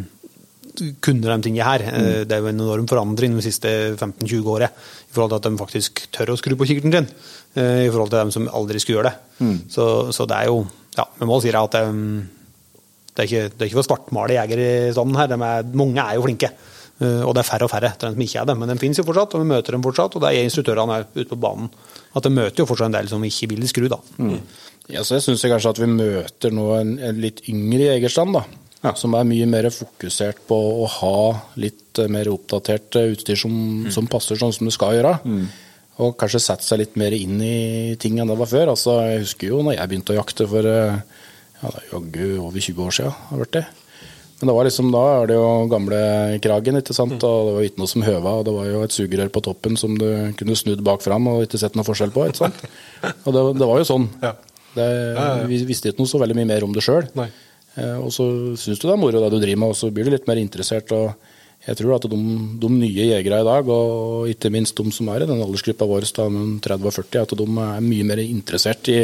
[1.05, 1.83] kunne de tingene her.
[1.85, 2.11] Mm.
[2.29, 5.61] Det er jo en enorm forandring de siste 15-20 årene i forhold til at de
[5.61, 7.09] faktisk tør å skru på kikkerten sin,
[7.57, 9.51] eh, i forhold til dem som aldri skulle gjøre det.
[9.73, 10.63] Så, så det er jo
[10.97, 12.21] Ja, vi må si det at um,
[13.17, 14.43] det er ikke, det er ikke for svartmale
[14.93, 15.33] standen her.
[15.33, 16.51] Er, mange er jo flinke.
[17.01, 18.57] Eh, Og det er færre og færre til dem som ikke er det.
[18.61, 20.17] Men de finnes jo fortsatt, og vi møter dem fortsatt.
[20.17, 21.71] Og det er instruktørene òg ute på banen.
[22.15, 23.99] At de møter jo fortsatt en del som ikke vil skru, da.
[24.93, 28.45] Ja, så jeg syns kanskje at vi møter nå en, en litt yngre jegerstand, da.
[28.99, 31.19] Som er mye mer fokusert på å ha
[31.63, 33.53] litt eh, mer oppdatert eh, utstyr som,
[33.95, 35.13] som passer sånn som det skal gjøre.
[36.03, 38.73] Og kanskje sette seg litt mer inn i ting enn det var før.
[38.73, 40.99] Altså, jeg husker jo når jeg begynte å jakte for eh,
[41.63, 43.15] ja, jaggu over 20 år siden.
[43.31, 43.65] Har vært det.
[44.41, 45.99] Men det var liksom, da er det jo gamle
[46.43, 47.15] kragen, ikke sant?
[47.23, 48.33] og det var ikke noe som høva.
[48.41, 50.09] Og det var jo et sugerør på toppen som du
[50.41, 52.25] kunne snudd bak fram og ikke sett noe forskjell på.
[52.27, 52.59] ikke sant?
[53.29, 54.09] Og det, det var jo sånn.
[54.25, 54.35] Ja.
[54.75, 54.89] Det,
[55.53, 57.07] Vi visste ikke noe så veldig mye mer om det sjøl.
[57.77, 57.93] Nei.
[57.99, 58.25] Og så
[58.61, 60.41] syns du det er moro det du driver med, og så blir du litt mer
[60.41, 60.93] interessert.
[60.93, 61.15] og
[61.63, 62.19] jeg tror at de,
[62.59, 66.09] de nye jegere i dag, og ikke minst de som er i den aldersgruppa vår,
[66.17, 68.97] da, mellom 30 og 40, at de er mye mer interessert i,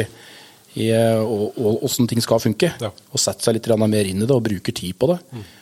[0.75, 2.73] i eh, og, og hvordan ting skal funke.
[2.83, 2.91] Ja.
[2.91, 5.17] Og setter seg litt mer inn i det og bruker tid på det.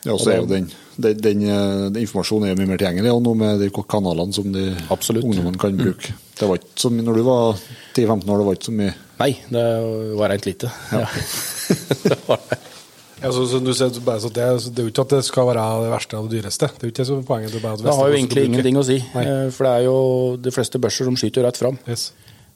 [0.08, 3.14] Ja, og så er jo den, den, den, eh, den informasjonen er mye mer tilgjengelig
[3.14, 5.28] og noe med de kanalene som de Absolutt.
[5.28, 6.18] ungdommene kan bruke.
[6.38, 7.62] Det var ikke så mye, når du var
[7.94, 9.62] 10-15 år, det var ikke så mye Nei, det
[10.18, 10.70] var rent lite.
[10.94, 11.06] Ja.
[12.10, 12.58] det var det.
[13.18, 15.24] Ja, så, så du ser, bare så det, så det er jo ikke at det
[15.26, 16.68] skal være det verste og det dyreste.
[16.70, 17.56] Det er jo ikke det som poenget.
[17.56, 18.98] Det, bare at Det har jo egentlig ingenting å si.
[19.16, 19.24] Nei.
[19.26, 19.96] eh, For det er jo
[20.46, 21.80] de fleste børser som skyter rett fram.
[21.90, 22.12] Yes.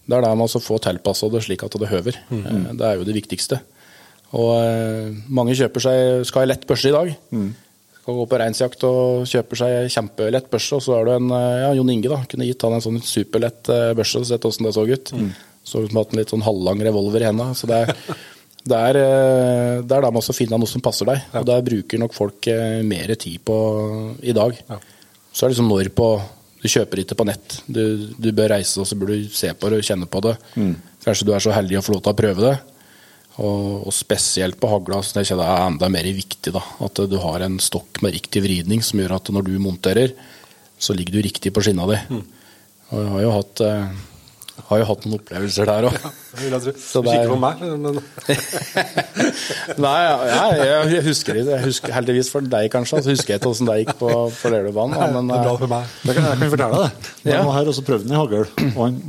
[0.05, 2.19] Det er der man altså får tilpassa det slik at det høver.
[2.29, 2.43] Mm.
[2.45, 3.61] Eh, Det er jo det viktigste.
[4.37, 7.09] Og eh, mange kjøper seg skal ha lett børse i dag.
[7.33, 7.49] Mm.
[8.01, 11.73] Skal gå på reinsjakt og kjøper seg kjempelett børse, og så er du en ja,
[11.77, 14.85] Jon Inge da, kunne gitt han en sånn superlett børse og sett åssen det så
[14.89, 15.11] ut.
[15.13, 15.27] Mm.
[15.61, 17.51] Så ut som hatt en litt sånn halvlang revolver i henda.
[17.53, 17.91] Så det er,
[18.61, 21.23] det er, eh, det er da med å finne noe som passer deg.
[21.39, 23.57] Og der bruker nok folk eh, mer tid på
[24.21, 24.57] i dag.
[24.69, 24.77] Ja.
[25.31, 26.11] Så er det liksom når på
[26.61, 27.55] Du kjøper ikke på nett.
[27.65, 27.81] Du,
[28.21, 30.35] du bør reise, og så bør du se på det og kjenne på det.
[31.01, 32.51] Kanskje du er så heldig å få lov til å prøve det.
[33.41, 36.53] Og, og spesielt på hagla så det er enda mer viktig.
[36.53, 40.13] da, At du har en stokk med riktig vridning som gjør at når du monterer,
[40.77, 41.97] så ligger du riktig på skinna di.
[42.91, 43.99] Og jeg har jo hatt, eh,
[44.67, 45.95] har jo hatt noen opplevelser der òg.
[46.79, 47.99] Så Du er- kikker på meg, men
[49.85, 51.45] Nei, ja, jeg, jeg husker det.
[51.49, 53.01] Jeg husker, heldigvis for deg, kanskje.
[53.05, 54.97] Så husker jeg ikke hvordan det gikk på, på Lerøybanen.
[55.15, 55.95] Men, det er bra eh, for meg.
[56.03, 57.09] Det kan, jeg kan fortelle deg.
[57.25, 57.37] Ja.
[57.41, 58.45] Han var her og så prøvde han i hagl,
[58.75, 58.99] og han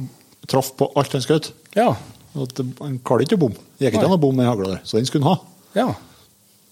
[0.52, 1.52] traff på alt han skjøt.
[1.78, 1.90] ja,
[2.34, 3.60] Han klarte ikke å bomme.
[3.78, 5.52] Det gikk ikke an å bomme med hagla der, så den skulle han ha.
[5.78, 5.90] ja.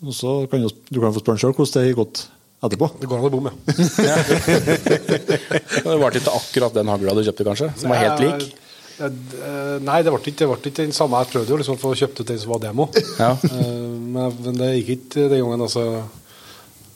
[0.01, 2.21] Og så kan du, du kan få spørre han sjøl hvordan det gikk gått
[2.61, 2.91] etterpå.
[3.01, 3.53] Det går an å bomme,
[4.11, 4.17] ja.
[5.81, 7.71] Det var ikke akkurat den hagla du kjøpte, kanskje?
[7.81, 8.47] Som var helt lik?
[9.01, 11.23] Eh, eh, Nei, det ble ikke, det ble ikke den samme.
[11.25, 12.89] Jeg prøvde jo liksom å få kjøpt ut den som var demo.
[13.19, 13.33] Ja.
[13.49, 13.77] Eh,
[14.11, 15.85] Men, men det gikk ikke den gangen, altså.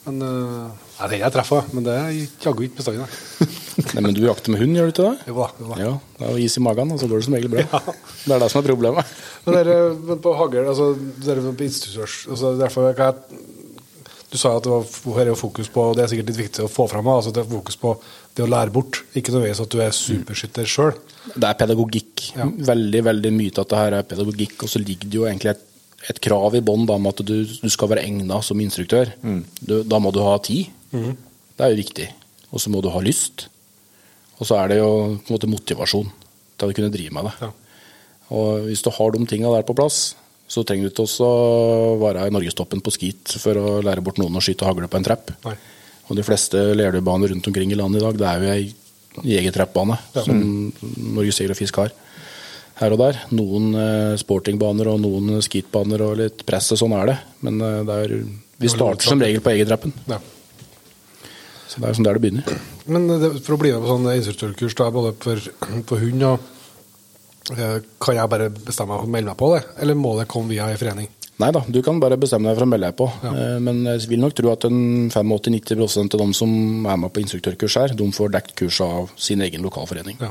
[0.05, 3.03] Men eh, Nei, den jeg treffer, men det gikk jaggu ikke bestandig.
[3.03, 3.47] nei.
[3.95, 5.25] Nei, men du jakter med hund, gjør du ikke det?
[5.27, 5.47] Jo da.
[5.59, 5.79] Jo da.
[5.81, 5.89] Ja,
[6.19, 7.81] det er jo is i magen, og så går det som regel bra.
[8.25, 9.09] Det er det som er problemet.
[9.45, 10.91] Men, der, eh, men på hagl, altså,
[11.25, 13.41] der, på instruktørs altså, derfor kan jeg,
[14.35, 17.07] Du sa at det var, fokus på Det er sikkert litt viktig å få fram,
[17.07, 17.93] altså, det er fokus på
[18.35, 18.99] det å lære bort.
[19.15, 20.97] Ikke nødvendigvis at du er superskytter sjøl.
[21.31, 22.25] Det er pedagogikk.
[22.35, 22.49] Ja.
[22.73, 24.65] Veldig veldig mye av dette her er pedagogikk.
[24.65, 25.63] Og så ligger det jo egentlig et,
[26.11, 29.13] et krav i bånn om at du, du skal være egna som instruktør.
[29.61, 30.67] Du, da må du ha tid.
[30.91, 32.09] Det er jo viktig.
[32.51, 33.47] Og så må du ha lyst.
[34.35, 36.11] Og så er det jo på en måte motivasjon
[36.59, 37.35] til å kunne drive med det.
[37.39, 37.53] Ja.
[38.35, 40.17] Og hvis du har de tinga der på plass,
[40.47, 44.37] så trenger du ikke å være i norgestoppen på skit for å lære bort noen
[44.37, 45.31] å skyte hagle på en trapp.
[45.45, 45.55] Nei.
[46.05, 48.65] Og de fleste lerdubaner rundt omkring i landet i dag, det er jo ei
[49.23, 50.23] jegertrappbane ja.
[50.25, 50.41] som
[51.15, 51.93] Norges Jeger og Fisk har.
[52.75, 53.21] Her og der.
[53.31, 57.19] Noen eh, sportingbaner og noen skitbaner og litt press og sånn er det.
[57.47, 58.15] Men eh, det er,
[58.61, 59.95] vi starter som regel på egentrappen.
[60.11, 60.19] Ja.
[61.71, 62.59] Så det er sånn der det begynner.
[62.91, 65.47] Men det, for å bli med på sånn instruktørkurs, da, både for,
[65.89, 66.54] for hund og eh,
[67.45, 70.55] Kan jeg bare bestemme meg for å melde meg på det, eller må det komme
[70.55, 71.11] via ei forening?
[71.35, 73.05] Nei da, du kan bare bestemme deg for å melde deg på.
[73.25, 73.31] Ja.
[73.59, 76.51] Men jeg vil nok tro at 85-90% av dem som
[76.87, 80.21] er med på instruktørkurs her, de får dekt kurset av sin egen lokalforening.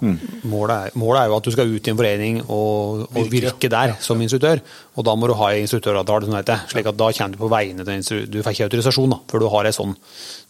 [0.48, 3.68] Målet er, målet er jo at du skal ut i en forening og, og virke,
[3.68, 4.64] der som instruktør.
[4.96, 6.64] Og da må du ha en instruktøravtale, sånn heter.
[6.72, 8.30] Slik at da kommer du på vegne til instruktør.
[8.32, 9.94] Du får ikke autorisasjon da, før du har en sånn,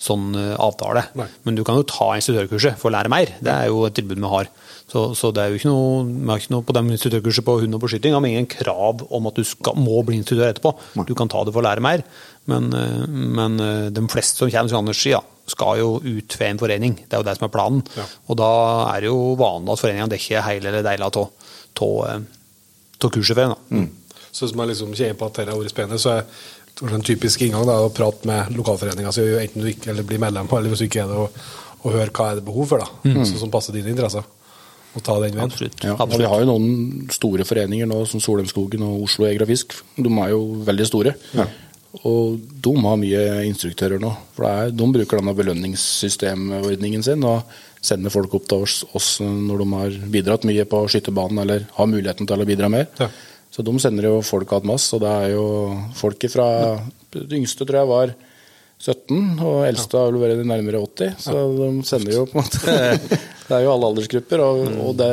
[0.06, 1.08] sånn eh, avtale.
[1.18, 1.26] Nei.
[1.48, 3.34] Men du kan jo ta instruktørkurset for å lære mer.
[3.42, 4.54] Det er jo et tilbud vi har.
[4.90, 7.56] Så, så det er jo ikke noe, vi har ikke noe på de instruktørkurset på
[7.62, 8.14] hund og på skyting.
[8.14, 10.74] har ingen krav om at du skal, må bli instruktør etterpå.
[11.08, 12.04] Du kan ta det for å lære mer.
[12.50, 16.50] Men, eh, men eh, de fleste som kommer, til Anders ja, skal jo ut ved
[16.50, 16.98] en forening.
[17.00, 17.82] Det er jo det som er planen.
[17.96, 18.06] Ja.
[18.28, 18.52] Og da
[18.92, 21.32] er det jo vanlig at foreningene dekker hele eller deler av
[23.04, 23.56] av kurset for en.
[23.56, 23.82] da.
[24.34, 26.22] Så hvis man liksom kjenner på at dette har vært spennende, så er
[26.80, 30.22] det en typisk inngang da, å prate med lokalforeninga, så enten du ikke eller blir
[30.22, 31.44] medlem, eller hvis du ikke er det, og,
[31.84, 34.26] og høre hva er det behov for, da, så, som passer dine interesser.
[34.94, 35.50] Og ta den veien.
[35.50, 35.82] Absolutt.
[35.82, 36.22] Ja, Absolutt.
[36.22, 39.76] vi har jo noen store foreninger nå, som Solheimskogen og Oslo Jeger og Fisk.
[39.98, 41.14] De er jo veldig store.
[42.04, 44.10] Og de har mye instruktører nå.
[44.34, 49.08] For det er, de bruker denne belønningssystemordningen sin og sender folk opp til oss, oss
[49.20, 52.88] når de har bidratt mye på skytterbanen eller har muligheten til å bidra mer.
[52.98, 53.10] Ja.
[53.54, 55.46] Så de sender jo folk att masse, og det er jo
[55.94, 56.46] folk fra
[57.14, 58.14] Det yngste tror jeg var
[58.84, 61.16] 17, og eldste har vel vært nærmere 80.
[61.24, 62.76] Så de sender jo på en måte
[63.48, 64.42] Det er jo alle aldersgrupper.
[64.44, 65.10] Og, og det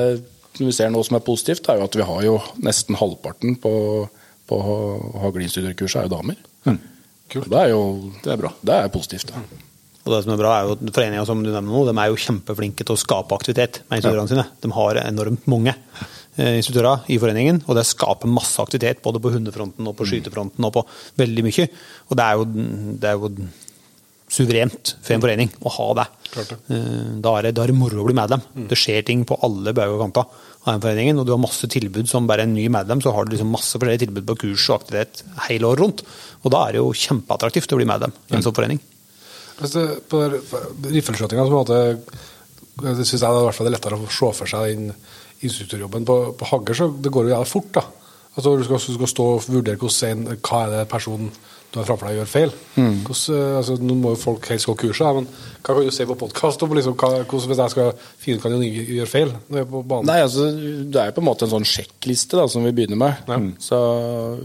[0.59, 3.74] vi ser nå som er positivt, er jo at vi har jo nesten halvparten på,
[4.51, 4.61] på
[5.24, 6.39] hagleinstruktørkurset er jo damer.
[7.32, 7.47] Kult.
[7.47, 7.84] Det er jo
[8.19, 8.51] det er bra.
[8.59, 9.32] Det er positivt.
[9.32, 9.43] Da.
[10.01, 12.19] Og det som er bra er jo Foreninga som du nevner nå, de er jo
[12.19, 14.47] kjempeflinke til å skape aktivitet med instruktørene sine.
[14.63, 15.76] De har enormt mange
[16.38, 20.73] instruktører i foreningen, og det skaper masse aktivitet både på hundefronten og på skytefronten og
[20.77, 20.86] på
[21.19, 21.67] veldig mye.
[22.09, 22.45] Og det er jo,
[23.01, 23.32] det er jo
[24.32, 26.07] suverent for en forening å ha det.
[26.71, 28.41] Eh, Da er det, da er det moro å bli medlem.
[28.69, 31.67] Det skjer ting på alle bauger og kanter av den foreningen, og du har masse
[31.67, 34.69] tilbud som bare en ny medlem, så har du liksom masse forskjellige tilbud på kurs
[34.69, 36.03] og aktivitet hele året rundt.
[36.45, 38.79] Og da er det jo kjempeattraktivt å bli medlem i en sånn forening.
[39.61, 40.21] Det, på
[42.82, 44.93] Det syns jeg det er lettere å se for seg den
[45.47, 46.05] instruktørjobben.
[46.07, 47.71] På, på hagger, så det går jo jævlig fort.
[47.79, 47.85] da.
[48.35, 51.33] Altså Du skal, du skal stå og vurdere hvordan, hva er det personen
[51.71, 52.49] du har framfor deg gjør feil.
[52.75, 55.27] Hvordan, eh, altså, nå må jo folk helst gå kurset, men
[55.63, 58.43] hva kan du se på podkast om liksom, hva, hvordan, hvis jeg skal finne ut
[58.43, 60.09] hva Inge gjør feil når jeg er på banen?
[60.09, 62.99] Nei, altså, Det er jo på en måte en sånn sjekkliste da, som vi begynner
[62.99, 63.55] med.
[63.63, 63.79] Så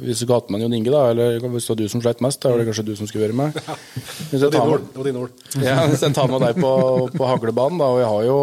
[0.05, 2.23] Hvis du ikke hatt med Jon Inge, da, eller hvis det var du som sleit
[2.23, 3.59] mest, da var det kanskje du som skulle være med.
[4.31, 6.71] Hvis jeg tar med, ja, hvis jeg tar med deg på,
[7.15, 8.39] på haglebanen, da, og jeg har jo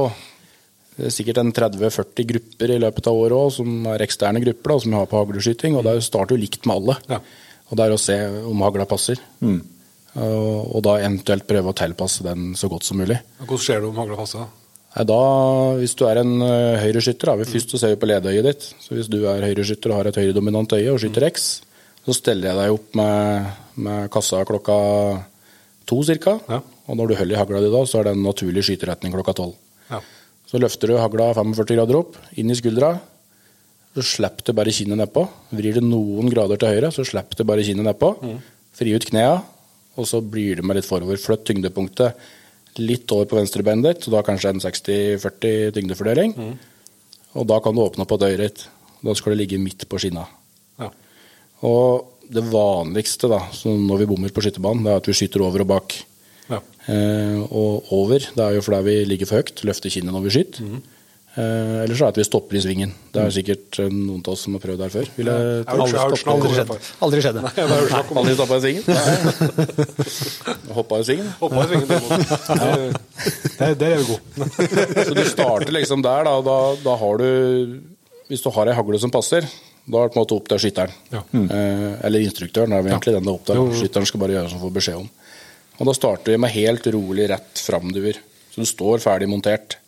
[0.98, 4.74] det er sikkert en 30-40 grupper i løpet av året òg, som er eksterne grupper,
[4.74, 6.98] da, som vi har på hagleskyting, og det starter jo likt med alle.
[7.10, 7.22] Ja.
[7.70, 8.18] Og det er å se
[8.50, 9.22] om hagla passer.
[9.42, 13.18] Og, og da eventuelt prøve å tilpasse den så godt som mulig.
[13.42, 14.46] Hvordan ser du om hagla passer?
[14.94, 15.20] da?
[15.80, 16.36] Hvis du er en
[16.84, 18.68] høyreskytter, da, vi først så ser vi på ledeøyet ditt.
[18.84, 21.48] Så hvis du er høyreskytter og har et høyredominant øye og skyter X,
[22.06, 24.78] så steller jeg deg opp med, med kassa klokka
[25.90, 26.38] to cirka.
[26.52, 26.62] Ja.
[26.92, 29.34] Og når du holder i hagla di da, så er det en naturlig skyteretning klokka
[29.40, 29.56] tolv.
[29.90, 30.04] Ja.
[30.54, 32.92] Så løfter du hagla 45 grader opp, inn i skuldra.
[33.98, 35.24] Så slipper du bare kinnet nedpå.
[35.50, 38.12] Vrir det noen grader til høyre, så slipper du bare kinnet nedpå.
[38.78, 39.40] Fri ut knea,
[39.98, 41.18] og så blir du med litt forover.
[41.18, 42.22] Flytt tyngdepunktet
[42.78, 46.38] litt over på venstrebeinet ditt, så da kanskje en 60-40 tyngdefordeling.
[47.34, 48.66] Og da kan du åpne opp på døret ditt.
[49.04, 50.28] Da skal det ligge midt på skinna.
[50.78, 50.94] Ja.
[51.66, 55.66] Og det vanligste da, når vi bommer på skytterbanen, det er at vi skyter over
[55.66, 55.98] og bak.
[56.92, 60.36] Eh, og over, det er jo fordi vi ligger for høyt, løfter kinnet når vi
[60.36, 60.68] skyter.
[60.68, 60.82] Mm.
[61.34, 62.92] Eh, eller så er det at vi stopper i svingen.
[63.10, 65.08] Det er sikkert eh, noen av oss som har prøvd der før.
[65.16, 66.52] Vil jeg Aldri skjedde.
[66.54, 66.74] skjedd.
[67.08, 67.40] Aldri skjedd.
[67.42, 68.84] Jeg har hørt snakk om Aldri stoppa i svingen?
[70.78, 71.32] Hoppa i svingen?
[71.40, 71.90] Hoppa i svingen
[73.58, 74.50] Der, der er vi gode.
[75.08, 77.28] Så du starter liksom der, da, da, da har du
[78.30, 79.48] Hvis du har ei hagle som passer,
[79.90, 80.94] da er det på en måte opp til skytteren.
[81.12, 81.26] Ja.
[81.34, 83.66] Eh, eller instruktøren, er vel egentlig den det er opp til.
[83.82, 85.10] Skytteren skal bare gjøre som han får beskjed om.
[85.80, 88.20] Og da starter vi med helt rolig rett framduer.
[88.54, 89.80] Så du står ferdig montert.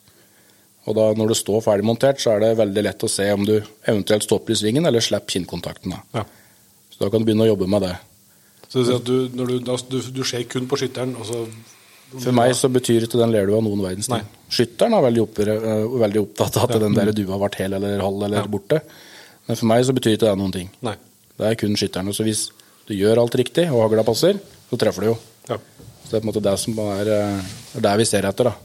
[0.86, 3.46] Og da når du står ferdig montert, så er det veldig lett å se om
[3.46, 5.94] du eventuelt stopper i svingen eller slipper kinnkontakten.
[5.94, 6.22] Da.
[6.22, 6.26] Ja.
[6.94, 7.96] Så da kan du begynne å jobbe med det.
[8.70, 11.46] Så du at du, når du, da, du, du ser kun på skytteren, og så
[12.22, 14.26] For meg så betyr ikke den lerdua noen verdens ting.
[14.54, 18.04] Skytteren er veldig, opp, øh, veldig opptatt av at den der dua ble hel eller
[18.06, 18.82] halv eller borte.
[19.46, 20.70] Men for meg så betyr ikke det noen ting.
[20.86, 20.96] Nei.
[21.36, 22.14] Det er kun skytteren.
[22.16, 22.48] Så hvis
[22.88, 24.38] du gjør alt riktig, og hagla passer,
[24.70, 25.18] så treffer du jo.
[26.06, 28.51] Så det er på en måte det som er, øh, er der vi ser etter.
[28.51, 28.56] da.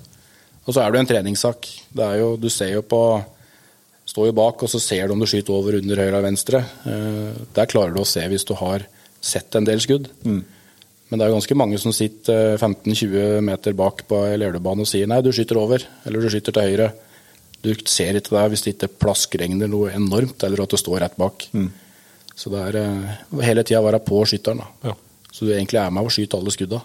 [0.66, 1.66] Og så er det jo en treningssak.
[1.96, 3.02] Det er jo, du ser jo på
[4.10, 6.64] Står jo bak, og så ser du om du skyter over, under, høyre eller venstre.
[6.88, 8.82] Eh, Der klarer du å se hvis du har
[9.22, 10.08] sett en del skudd.
[11.10, 14.82] Men det er jo ganske mange som sitter eh, 15-20 meter bak på ei og
[14.88, 16.90] sier nei, du skyter over, eller du skyter til høyre.
[17.62, 21.16] Du ser ikke det hvis det ikke plaskregner noe enormt, eller at du står rett
[21.20, 21.46] bak.
[22.34, 23.16] Så det er eh,
[23.46, 24.64] hele tida være på skytteren.
[24.64, 24.90] da.
[24.90, 24.96] Ja.
[25.30, 26.82] Så du egentlig er med og skyter alle skudda.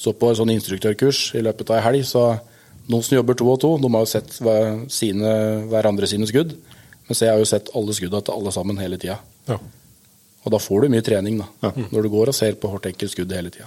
[0.00, 2.22] Så på en sånn instruktørkurs i løpet av ei helg, så
[2.88, 5.32] noen som jobber to og to, de har jo sett hver, sine,
[5.68, 6.54] hverandre sine skudd.
[7.10, 9.18] Mens jeg har jo sett alle skuddene til alle sammen hele tida.
[9.50, 9.60] ja.
[10.40, 11.68] Og da får du mye trening, da.
[11.92, 13.66] Når du går og ser på hvert enkelt skudd hele tida.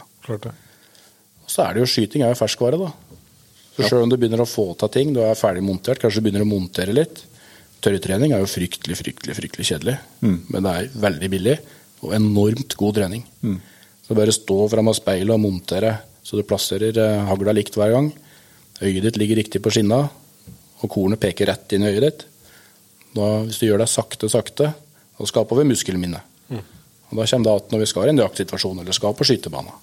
[1.45, 2.87] Og så er det jo skyting er jo ferskvare, da.
[3.75, 6.25] Så Selv om du begynner å få til ting, du er ferdig montert, kanskje du
[6.25, 7.21] begynner å montere litt.
[7.83, 11.55] Tørrtrening er jo fryktelig, fryktelig fryktelig kjedelig, men det er veldig billig
[12.01, 13.23] og enormt god trening.
[14.07, 15.93] Så bare stå foran speilet og montere
[16.23, 18.11] så du plasserer eh, hagla likt hver gang.
[18.83, 20.01] Øyet ditt ligger riktig på skinna,
[20.83, 22.25] og kornet peker rett inn i øyet ditt.
[23.13, 24.71] Da, hvis du gjør det sakte, sakte,
[25.19, 26.21] da skaper vi muskelminne.
[27.13, 29.73] Og Da kommer det at når vi skal i en jaktsituasjon eller skal på skytebanen.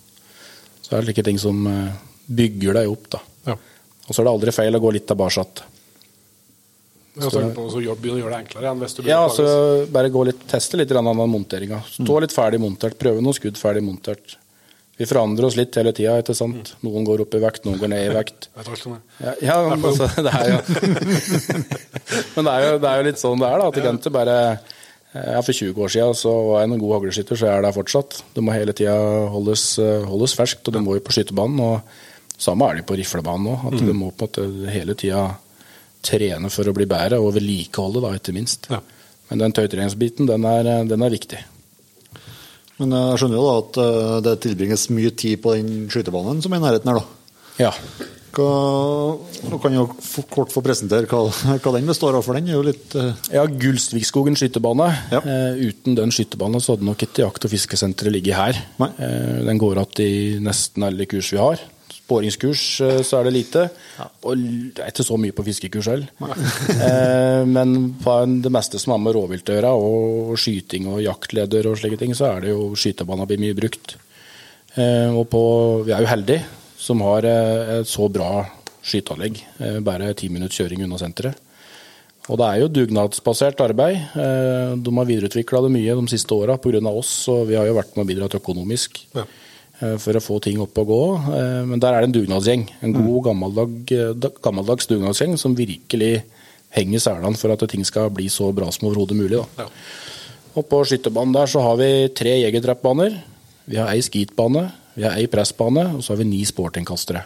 [0.82, 1.92] så er det slike ting som eh,
[2.26, 3.06] bygger deg opp.
[3.10, 3.20] da.
[3.46, 3.54] Ja.
[4.08, 5.44] Og så er det aldri feil å gå litt tilbake.
[7.20, 9.46] Ja, så begynner å gjøre det enklere igjen hvis du Ja, altså
[9.92, 11.82] bare gå litt, teste litt av monteringa.
[11.86, 14.36] Stå litt ferdig montert, prøve noen skudd ferdig montert.
[15.00, 16.74] Vi forandrer oss litt hele tida, ikke sant.
[16.84, 18.50] Noen går opp i vekt, noen går ned i vekt.
[19.24, 20.58] Ja, ja men altså, det er jo
[22.34, 23.70] Men det er jo, det er jo litt sånn det er, da.
[23.70, 23.94] At ja.
[23.96, 24.36] ikke bare
[25.14, 27.74] ja, For 20 år siden så var jeg en god hagleskytter, så jeg er der
[27.74, 28.18] fortsatt.
[28.36, 28.94] Det må hele tida
[29.32, 31.64] holdes, eh, holdes ferskt, og det må jo på skytebanen.
[31.64, 33.64] Og samme er det på riflebanen òg.
[33.70, 35.24] At Du må på en måte hele tida
[36.04, 38.68] trene for å bli bedre, og vedlikeholde, da, ikke minst.
[38.70, 38.84] Ja.
[39.30, 41.40] Men den tøytreningsbiten, den er, den er viktig.
[42.80, 46.54] Men jeg skjønner jo da at eh, det tilbringes mye tid på den skytebanen som
[46.56, 47.36] er i nærheten her, da.
[47.60, 47.74] Ja.
[48.30, 49.88] Hva, kan jo
[50.30, 51.24] kort få presentere hva,
[51.58, 53.10] hva den består av, for den er jo litt uh...
[53.34, 54.86] Ja, Gullsvikskogen skytebane.
[55.10, 55.20] Ja.
[55.24, 58.62] Uh, uten den skytebanen så hadde nok ikke jakt- og fiskesenteret ligget her.
[58.86, 60.14] Eh, den går igjen i
[60.46, 61.66] nesten alle kurs vi har.
[62.10, 63.64] Spåringskurs eh, så er det lite.
[64.26, 64.44] Og
[64.74, 66.10] det er ikke så mye på fiskekurs heller.
[66.88, 71.70] eh, men på det meste som har med rovvilt å gjøre, og skyting og jaktleder
[71.70, 73.94] og slike ting, så er det jo skytebanen blir mye brukt.
[74.74, 75.42] Eh, og på,
[75.86, 78.40] vi er jo heldige som har et så bra
[78.86, 79.40] skyteanlegg.
[79.60, 81.46] Eh, bare ti minutts kjøring unna senteret.
[82.30, 83.96] Og det er jo dugnadsbasert arbeid.
[84.14, 86.80] Eh, De har videreutvikla det mye de siste åra pga.
[86.90, 89.24] oss, og vi har jo vært med og bidratt økonomisk Ja.
[89.80, 91.00] Eh, for å få ting opp og gå.
[91.36, 92.68] Eh, Men der er det en dugnadsgjeng.
[92.82, 93.94] En god, gammeldag,
[94.42, 96.22] gammeldags dugnadsgjeng som virkelig
[96.76, 99.40] henger selene for at ting skal bli så bra som overhodet mulig.
[99.58, 99.66] Da.
[100.54, 103.18] Og på skytterbanen der så har vi tre jegertrappbaner.
[103.70, 107.24] Vi har ei skitbane, vi har ei pressbane, og så har vi ni sportingkastere.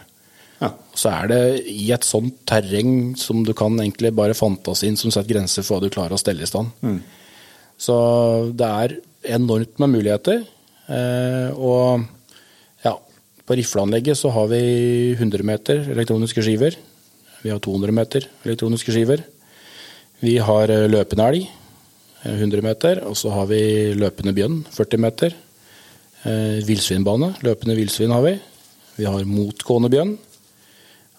[0.61, 0.69] Ja.
[0.95, 5.33] Så er det i et sånt terreng som du kan egentlig bare fantasien som setter
[5.33, 6.71] grenser for hva du klarer å stelle i stand.
[7.77, 7.95] Så
[8.55, 8.95] det er
[9.35, 10.45] enormt med muligheter.
[10.87, 12.05] Eh, og
[13.45, 14.61] på rifleanlegget så har vi
[15.13, 16.77] 100 meter elektroniske skiver.
[17.43, 19.21] Vi har 200 meter elektroniske skiver.
[20.23, 21.47] Vi har eh, løpende elg,
[22.23, 23.03] eh, 100 meter.
[23.05, 25.35] Og så har vi løpende bjørn, 40 meter.
[26.25, 28.33] Eh, Villsvinbane, løpende villsvin har vi.
[28.97, 30.15] Vi har motgående bjørn.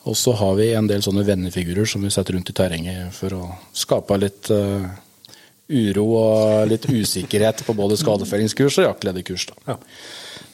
[0.06, 3.34] Og så har vi en del sånne vennefigurer som vi setter rundt i terrenget for
[3.34, 4.86] å skape litt uh,
[5.66, 9.48] uro og litt usikkerhet på både skadefellingskurs og jaktlederkurs.
[9.50, 9.78] Da.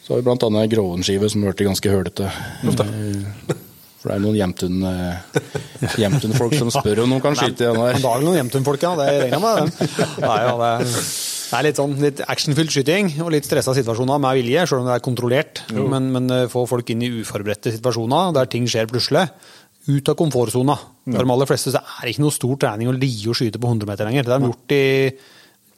[0.02, 2.26] Så har vi blant annet gråenskive som hørte ganske hølete.
[2.66, 3.52] Eh,
[4.02, 5.36] For det er noen eh,
[6.02, 8.00] Jämtun-folk som spør om noen kan skyte i den Men der.
[8.02, 8.96] da er det noen Jemtun-folk, ja.
[8.98, 9.92] Det regner jeg med.
[10.24, 10.88] Nei, ja, det, er,
[11.52, 14.90] det er litt sånn litt actionfylt skyting og litt stressa situasjoner med vilje, selv om
[14.90, 15.62] det er kontrollert.
[15.76, 19.28] Men, men eh, få folk inn i uforberedte situasjoner der ting skjer plutselig.
[19.86, 20.74] Ut av komfortsona.
[21.06, 23.62] For de aller fleste så er det ikke noe stor trening å lie og skyte
[23.62, 24.26] på 100 meter lenger.
[24.26, 24.82] Det har de gjort i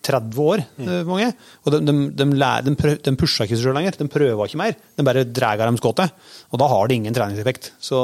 [0.05, 0.91] 30 år, mm.
[1.09, 1.31] mange.
[1.65, 2.27] Og de, de, de,
[2.69, 3.97] de, prøv, de pusha ikke seg sjøl lenger.
[4.01, 4.77] De prøver ikke mer.
[4.97, 6.13] De bare drar dem skuddet.
[6.53, 7.73] Og da har det ingen treningseffekt.
[7.83, 8.03] Så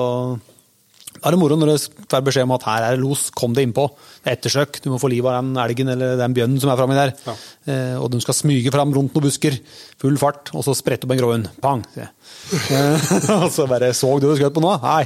[1.10, 3.52] da er det moro når du får beskjed om at her er det los, kom
[3.56, 3.82] deg innpå.
[4.22, 6.78] Det er ettersøk, du må få liv av den elgen eller den bjørnen som er
[6.78, 7.12] framme der.
[7.68, 9.58] Eh, og de skal smyge fram rundt noen busker,
[10.00, 11.50] full fart, og så sprette opp en grå hund.
[11.60, 11.82] Pang!
[11.98, 14.72] Eh, og så bare Så du det skjøt på nå?
[14.86, 15.02] Nei,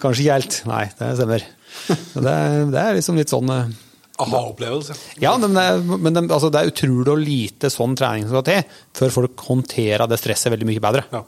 [0.00, 0.60] kanskje ikke helt.
[0.70, 1.48] Nei, det stemmer.
[1.90, 2.36] Det,
[2.72, 3.74] det er liksom litt sånn eh,
[4.20, 4.94] Aha-opplevelse.
[5.22, 8.76] ja, men, det, men det, altså, det er utrolig lite sånn trening som skal til
[9.00, 11.04] før folk håndterer det stresset veldig mye bedre.
[11.14, 11.22] Ja.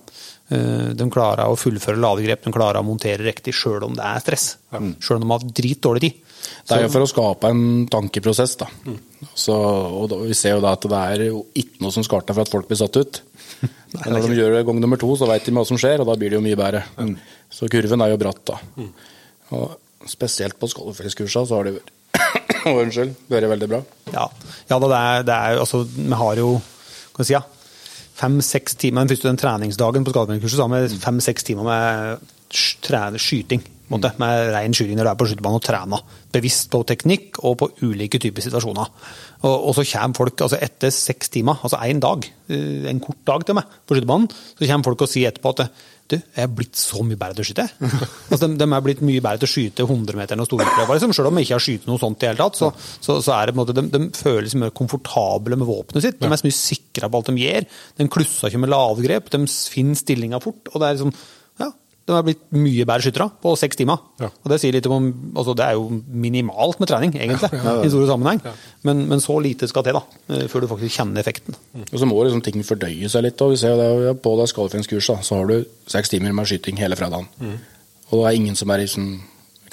[0.53, 4.21] Eh, De klarer å fullføre ladegrep, de klarer å montere riktig sjøl om det er
[4.21, 4.47] stress.
[5.01, 6.21] Sjøl om de har dritdårlig tid.
[6.69, 8.53] Det er jo for å skape en tankeprosess.
[8.61, 8.69] da.
[9.33, 12.21] Så, og da, Vi ser jo da at det er jo ikke noe som skal
[12.29, 13.23] til for at folk blir satt ut.
[14.05, 16.09] Men når de gjør det gang nummer to, så vet de hva som skjer, og
[16.13, 16.85] da blir det jo mye bedre.
[17.49, 18.61] Så kurven er jo bratt, da.
[19.57, 21.93] Og spesielt på skålefelleskursene så har det vært
[22.83, 23.17] Unnskyld.
[23.31, 23.83] hører veldig bra.
[24.15, 24.29] Ja,
[24.71, 26.55] ja det er, det er altså, Vi har jo
[27.15, 27.45] hva skal vi si, ja,
[28.19, 33.63] fem-seks timer Den første den treningsdagen på skademeldingskurset så har vi fem-seks timer med skyting.
[33.93, 36.05] Måte, med ren skyting når du er på skytebanen og trener.
[36.33, 38.93] Bevisst på teknikk og på ulike typer situasjoner.
[39.45, 43.21] Og, og så kommer folk altså etter seks timer, altså én dag, eh, en kort
[43.29, 45.67] dag til meg på skytebanen, så kommer folk og sier etterpå at
[46.13, 47.65] du, jeg er blitt så mye bedre til å skyte.
[48.31, 50.99] altså, de, de er blitt mye bedre til å skyte 100-meteren og storutprøver.
[50.99, 51.15] Liksom.
[51.17, 53.49] Selv om de ikke har skyte noe sånt i hele tatt, så, så, så er
[53.49, 56.21] det på en måte, de, de føler seg mer komfortable med våpenet sitt.
[56.21, 57.69] De er så mye sikre på alt de gjør.
[58.01, 60.69] De klusser ikke med lavgrep, de finner stillinga fort.
[60.73, 61.17] og det er liksom,
[62.05, 64.01] de er blitt mye bedre skyttere på seks timer.
[64.21, 64.29] Ja.
[64.29, 68.09] Og Det sier litt om, altså det er jo minimalt med trening, egentlig, i store
[68.11, 68.43] sammenheng.
[68.85, 71.57] Men, men så lite skal til da, eh, før du faktisk kjenner effekten.
[71.87, 73.41] Og så må liksom ting fordøye seg litt.
[73.41, 76.77] og vi ser jo det, På det skadefinnskurset, så har du seks timer med skyting
[76.83, 77.31] hele fredagen.
[78.11, 79.15] Og det er ingen som er liksom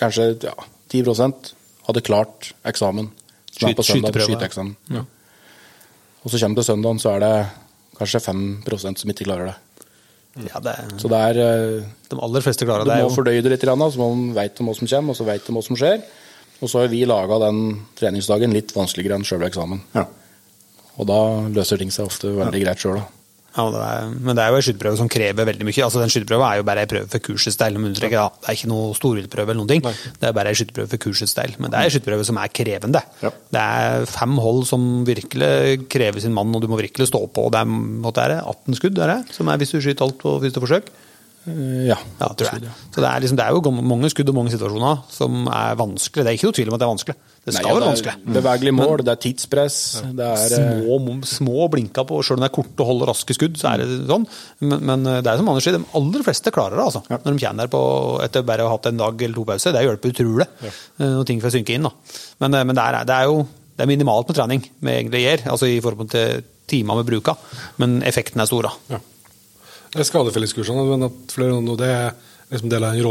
[0.02, 0.56] Kanskje ja,
[0.90, 1.04] 10
[1.86, 3.12] hadde klart eksamen.
[3.52, 4.32] Som er på søndag, skyteprøve.
[4.32, 5.04] skyteeksamen.
[6.24, 7.34] Og så kommer det søndagen, så er det
[8.00, 9.56] kanskje 5% som ikke klarer det.
[10.40, 12.96] Ja, det, Så det er eh, de aller fleste klarer det.
[12.96, 15.26] Du må jo- fordøye det litt, så man vet om hva som kommer, og så
[15.28, 16.02] vet de hva som skjer.
[16.62, 19.82] Og så har vi laga den treningsdagen litt vanskeligere enn sjølve eksamen.
[19.96, 20.06] Ja.
[20.98, 21.20] Og da
[21.50, 23.08] løser ting seg ofte veldig greit sjøl, da.
[23.52, 25.84] Ja, det er, men det er jo en skyteprøve som krever veldig mye.
[25.84, 27.76] Altså, den skyteprøva er jo bare en prøve for kursets del.
[27.98, 29.84] Det er ikke noe storviltprøve eller noen ting.
[30.22, 31.58] Det er bare en skyteprøve for kursets del.
[31.60, 33.02] Men det er en skyteprøve som er krevende.
[33.20, 33.34] Ja.
[33.52, 35.52] Det er fem hold som virkelig
[35.92, 37.50] krever sin mann, og du må virkelig stå på.
[37.52, 37.68] Det er,
[38.08, 40.64] måtte er det 18 skudd er det, som er hvis du skyter alt på første
[40.64, 40.92] forsøk.
[41.90, 41.98] Ja.
[42.22, 42.72] Ja, tror jeg.
[42.94, 46.24] Så det er, liksom, det er jo mange skudd og mange situasjoner som er vanskelig.
[46.24, 47.20] Det er ikke noe tvil om at det er vanskelig.
[47.42, 48.14] Det skal Nei, ja, være det vanskelig.
[48.14, 49.78] er Bevegelig mål, det er tidspress.
[50.14, 53.34] Det er eh, Små, små blinker på, selv om det er korte og holder raske
[53.34, 54.28] skudd, så er det sånn.
[54.62, 57.02] Men, men det er som Anders sier, de aller fleste klarer det, altså.
[57.10, 57.82] Når de kommer der på,
[58.28, 59.74] etter bare å ha hatt en dag eller to pause.
[59.74, 60.76] Det hjelper utrolig ja.
[61.02, 61.90] når ting får synke inn.
[61.90, 61.96] da.
[62.46, 63.42] Men, eh, men det, er, det er jo
[63.82, 67.34] det er minimalt med trening vi egentlig gjør, altså i forhold til timer med bruka,
[67.82, 68.70] men effekten er stor.
[68.70, 68.98] da.
[68.98, 69.00] Ja.
[69.92, 70.06] Er
[71.02, 72.14] men nå, det er
[72.52, 73.02] liksom del av den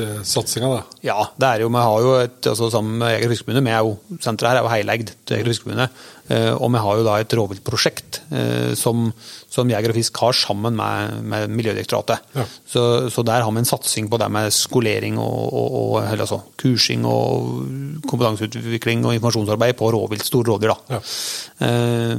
[0.00, 0.82] rovviltsatsinga, da.
[1.06, 3.74] Ja, det er jo, vi har jo et, altså sammen med Jeger- og Fiskerforbundet, vi
[3.74, 6.96] er jo, senteret her er jo heileid til Jeger- og Fiskerforbundet, eh, og vi har
[7.00, 9.12] jo da et rovviltprosjekt eh, som,
[9.50, 12.18] som Jeger og Fisk har sammen med, med Miljødirektoratet.
[12.36, 12.46] Ja.
[12.66, 12.84] Så,
[13.14, 17.06] så der har vi en satsing på det med skolering og, og, og altså, kursing
[17.08, 20.74] og kompetanseutvikling og informasjonsarbeid på rovvilt, store rovdyr.
[20.90, 21.00] Ja.
[21.66, 22.14] Eh,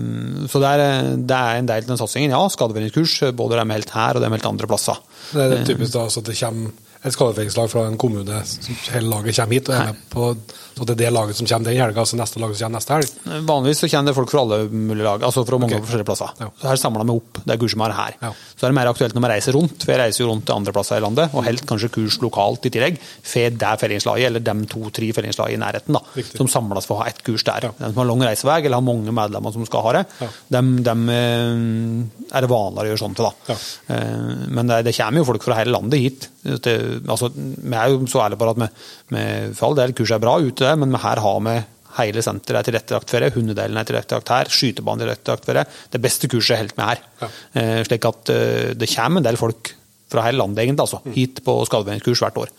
[0.48, 2.32] Så det er, det er en del av den satsingen.
[2.32, 5.00] Ja, skadefellingskurs, både dem helt her og dem helt andre plasser.
[5.34, 6.72] Det er typisk da, så at det kommer
[7.06, 10.36] et skadefengslag fra en kommune, som hele laget kommer hit, og er med på
[10.78, 12.94] så det er det laget som kommer den helga, altså neste lag som kommer neste
[12.94, 13.44] helg.
[13.48, 15.86] Vanligvis så kjenner folk fra alle mulige lag, altså fra mange okay.
[15.88, 16.34] forskjellige plasser.
[16.44, 16.50] Ja.
[16.62, 18.18] Så her samler vi opp det er kurs vi har her.
[18.22, 18.32] Ja.
[18.54, 20.58] Så er det mer aktuelt når vi reiser rundt, for jeg reiser jo rundt til
[20.58, 23.00] andre plasser i landet, og helt kanskje kurs lokalt i tillegg,
[23.32, 26.40] for det fellingslaget, eller de to-tre fellingslagene i nærheten, da, Riktig.
[26.42, 27.70] som samles for å ha ett kurs der.
[27.70, 27.74] Ja.
[27.80, 30.30] De som har lang reisevei, eller har mange medlemmer som skal ha det, Ja.
[30.58, 33.58] dem, dem eh, er det vanligere å gjøre sånn til, da.
[33.94, 36.28] Eh, Men det, det kommer jo folk fra hele landet hit.
[36.44, 36.76] Det,
[37.08, 38.68] altså, vi er jo så ærlige på at vi,
[39.16, 39.24] vi
[39.58, 41.58] for all del, kurset er bra ute, men her har vi
[41.98, 45.66] hele senteret er tilrettelagt for det, hundedelen er tilrettelagt her, skytebanen er tilrettelagt for det.
[45.94, 47.04] Det beste kurset er helt med her.
[47.24, 47.30] Ja.
[47.62, 49.74] Eh, slik at eh, det kommer en del folk
[50.08, 52.52] fra hele landet egentlig, altså, hit på skadevendingskurs hvert år.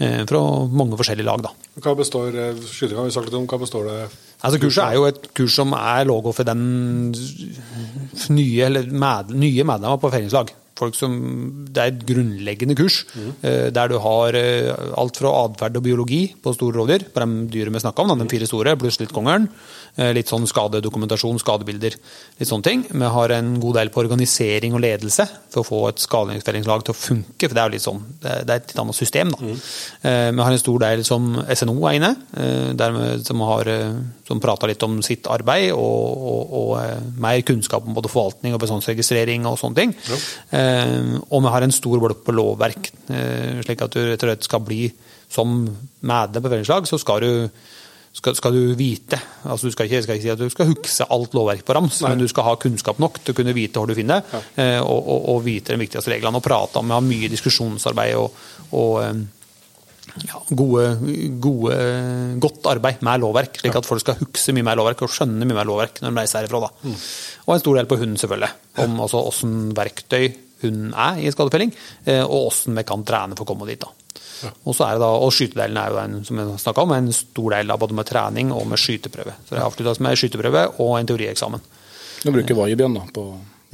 [0.00, 0.40] Eh, fra
[0.72, 1.52] mange forskjellige lag, da.
[1.84, 3.98] Hva består skytinga, har vi sagt litt om, hva består det
[4.44, 7.14] Altså Kurset er jo et kurs som er logo for den
[8.28, 10.52] nye, med, nye medlemmer på fellingslag.
[10.78, 11.14] Folk som,
[11.70, 13.04] det er et grunnleggende kurs
[13.46, 17.44] eh, der du har eh, alt fra atferd og biologi på store rovdyr, på de
[17.52, 19.46] dyrene vi snakka om, de fire store, pluss litt kongeren.
[19.94, 21.94] Eh, litt sånn skadedokumentasjon, skadebilder,
[22.40, 22.82] litt sånne ting.
[22.90, 26.96] Vi har en god del på organisering og ledelse for å få et skadefellingslag til
[26.96, 29.30] å funke, for det er jo litt sånn, det er et litt annet system.
[29.36, 29.54] da.
[30.10, 32.12] Eh, vi har en stor del som SNO er inne,
[32.74, 33.70] der vi, som, har,
[34.26, 38.62] som prater litt om sitt arbeid og, og, og mer kunnskap om både forvaltning og
[38.64, 39.94] bestandsregistrering og sånne ting.
[40.50, 40.63] Eh,
[41.28, 44.48] og vi har en stor blokk på lovverk, eh, slik at du rett og slett
[44.48, 44.82] skal bli
[45.34, 45.64] som
[46.00, 47.32] medlem på fellingslag, så skal du
[48.14, 51.06] skal, skal du vite altså Du skal ikke, skal ikke si at du skal huske
[51.10, 53.90] alt lovverk på rams, men du skal ha kunnskap nok til å kunne vite hvor
[53.90, 56.38] du finner det, eh, og, og, og vite de viktigste reglene.
[56.38, 58.44] Og prate om, Vi har mye diskusjonsarbeid og,
[58.78, 59.24] og eh,
[60.28, 60.86] ja, gode,
[61.42, 61.76] gode,
[62.42, 65.58] godt arbeid med lovverk, slik at folk skal huske mye mer lovverk og skjønne mye
[65.58, 66.68] mer lovverk når de reiser herfra.
[66.68, 66.94] Da.
[67.48, 68.52] Og en stor del på hunden, selvfølgelig.
[68.84, 70.28] Om altså hvordan verktøy
[70.66, 71.72] hunden er i skadefelling,
[72.06, 73.80] eh, og hvordan vi kan trene for å komme dit.
[73.80, 73.92] da.
[74.66, 77.54] Og så er det da, og skytedelen er jo en, som jeg om, en stor
[77.54, 79.32] del av både med trening og med skyteprøve.
[79.48, 81.62] Så det avsluttes med skyteprøve og en teorieksamen.
[82.24, 83.24] Du bruker vaiebjørn da, på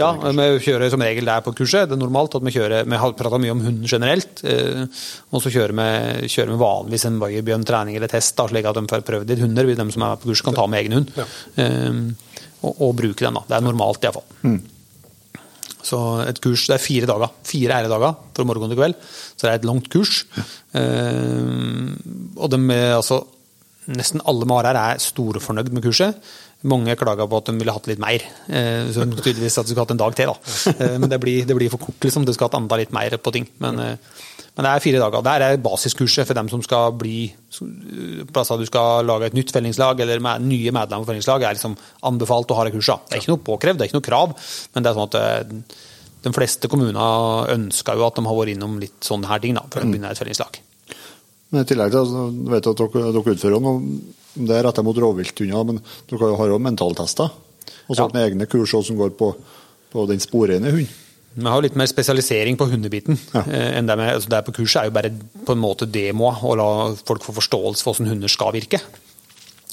[0.00, 1.90] Ja, vi kjører som regel der på kurset.
[1.90, 4.40] Det er normalt at vi kjører Vi har prata mye om hunden generelt.
[4.44, 4.86] eh,
[5.30, 8.86] Og så kjører vi, kjører vi vanligvis en vaiebjørn-trening eller test, da, slik at de
[8.88, 9.66] får prøvd litt hunder.
[9.66, 11.26] De som er på kurset, kan ta med egen hund Ja.
[11.56, 12.00] eh,
[12.62, 13.34] og, og bruke den.
[13.34, 13.42] da.
[13.48, 14.60] Det er normalt, iallfall.
[15.86, 17.32] Så et kurs, Det er fire dager.
[17.46, 18.94] Fire æredager fra morgen til kveld.
[19.36, 20.24] Så det er et langt kurs.
[20.74, 21.90] Eh,
[22.36, 23.22] og de, er altså,
[23.88, 26.16] nesten alle med ARR er storfornøyd med kurset.
[26.62, 28.24] Mange klager på at de ville hatt litt mer.
[28.48, 30.32] Eh, så tydeligvis at de skulle hatt en dag til.
[30.32, 30.74] da.
[30.76, 32.00] Eh, men det blir, det blir for kort.
[32.04, 32.28] liksom.
[32.28, 33.48] Du skal hatt anda litt mer på ting.
[33.64, 33.80] Men,
[34.60, 35.22] men det er fire dager.
[35.24, 37.30] Der er basiskurset for dem som skal bli
[38.28, 41.78] plasser du skal lage et nytt fellingslag, eller med, nye medlemmer på fellingslag, er liksom
[42.10, 43.06] anbefalt å ha det kurset.
[43.08, 44.36] Det er ikke noe påkrevd, det er ikke noe krav,
[44.74, 45.82] men det er sånn at eh,
[46.26, 49.64] de fleste kommuner ønsker jo at de har vært innom litt sånne her ting da,
[49.72, 50.60] før de begynner et fellingslag.
[51.50, 54.00] Men i tillegg til altså, jeg vet at dere, dere utfører noe,
[54.36, 55.80] det er retta mot rovvilthunder, men
[56.12, 57.32] dere har jo mentaltester.
[57.88, 58.10] Og så Ja.
[58.12, 59.32] med egne kurs som går på,
[59.90, 60.98] på den sporene hund.
[61.34, 63.18] Vi har jo litt mer spesialisering på hundebiten.
[63.34, 63.44] Ja.
[63.46, 65.12] eh, enn det med, altså det på kurset er jo bare
[65.46, 66.70] på en måte demoa, å la
[67.06, 68.82] folk få forståelse for hvordan hunder skal virke.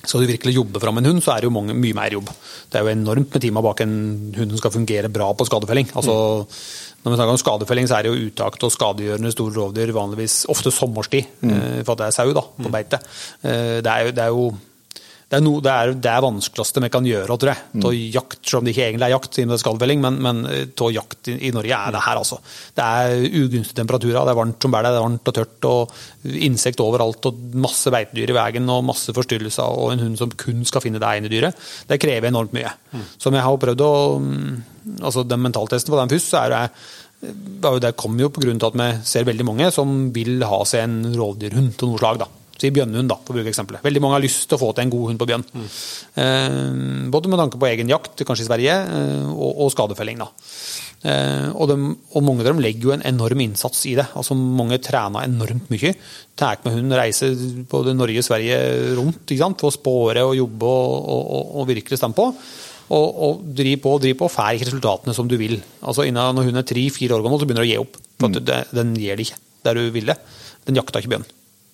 [0.08, 2.30] Skal du virkelig jobbe fram en hund, så er det jo mange, mye mer jobb.
[2.70, 3.96] Det er jo enormt med timer bak en
[4.38, 5.90] hund som skal fungere bra på skadefelling.
[5.98, 6.46] Altså,
[7.04, 10.46] Når vi snakker om skadefelling, så er det jo utakt og skadegjørende store rovdyr vanligvis
[10.54, 11.84] ofte sommerstid, mm.
[11.84, 13.02] for at det er sau da, på beite.
[13.42, 14.48] Eh, Det er jo, det er jo
[15.28, 17.64] det er, no, det, er det er vanskeligste vi kan gjøre, tror jeg.
[17.74, 20.20] Til å jakt, selv om det ikke egentlig er jakt, siden det er skadefelling, men,
[20.24, 20.40] men
[20.72, 22.38] til å jakt i, i Norge er det her, altså.
[22.78, 26.32] Det er ugunstige temperaturer, det er varmt som bærer, det er varmt og tørt, og
[26.48, 30.64] insekt overalt, og masse beitedyr i veien, og masse forstyrrelser, og en hund som kun
[30.70, 31.60] skal finne det ene dyret.
[31.92, 32.72] Det krever enormt mye.
[33.20, 33.94] Så jeg har prøvd å
[34.24, 34.50] mm,
[35.04, 38.70] Altså, den mentaltesten på den først, så er det Det kommer jo på grunn til
[38.70, 42.22] at vi ser veldig mange som vil ha seg en rovdyrhund til noe slag.
[42.24, 42.30] da.
[42.58, 43.84] Si bjønnhund, da, for å bruke eksempelet.
[43.86, 45.44] Veldig mange har lyst til å få til en god hund på bjørn.
[46.18, 46.56] Eh,
[47.14, 50.24] både med tanke på egen jakt, kanskje i Sverige, eh, og, og skadefelling.
[50.24, 50.32] da.
[51.06, 51.76] Eh, og, de,
[52.18, 54.08] og mange av dem legger jo en enorm innsats i det.
[54.18, 55.94] altså Mange trener enormt mye.
[56.38, 57.38] Tar med hund, reiser
[57.70, 58.58] både Norge og Sverige
[58.98, 59.62] rundt ikke sant?
[59.62, 62.28] for å spåre og jobbe og, og, og, og virkelig stemme på.
[62.88, 65.58] Og, og driver på og driver på, får ikke resultatene som du vil.
[65.84, 68.00] Altså Innen når hun er tre-fire år gammel, så begynner du å gi opp.
[68.18, 70.16] For at det, den gir det ikke der du ville.
[70.66, 71.28] Den jakta ikke bjørn.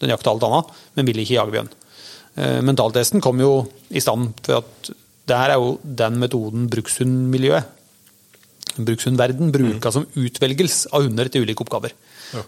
[0.03, 1.71] Den jakter alt annet, men vil ikke jage bjørn.
[2.33, 3.53] Eh, mentaltesten kom jo
[3.93, 4.91] i stand for at
[5.23, 7.79] det her er jo den metoden brukshundmiljøet
[8.81, 11.93] brukshundverden bruker som utvelgelse av hunder til ulike oppgaver.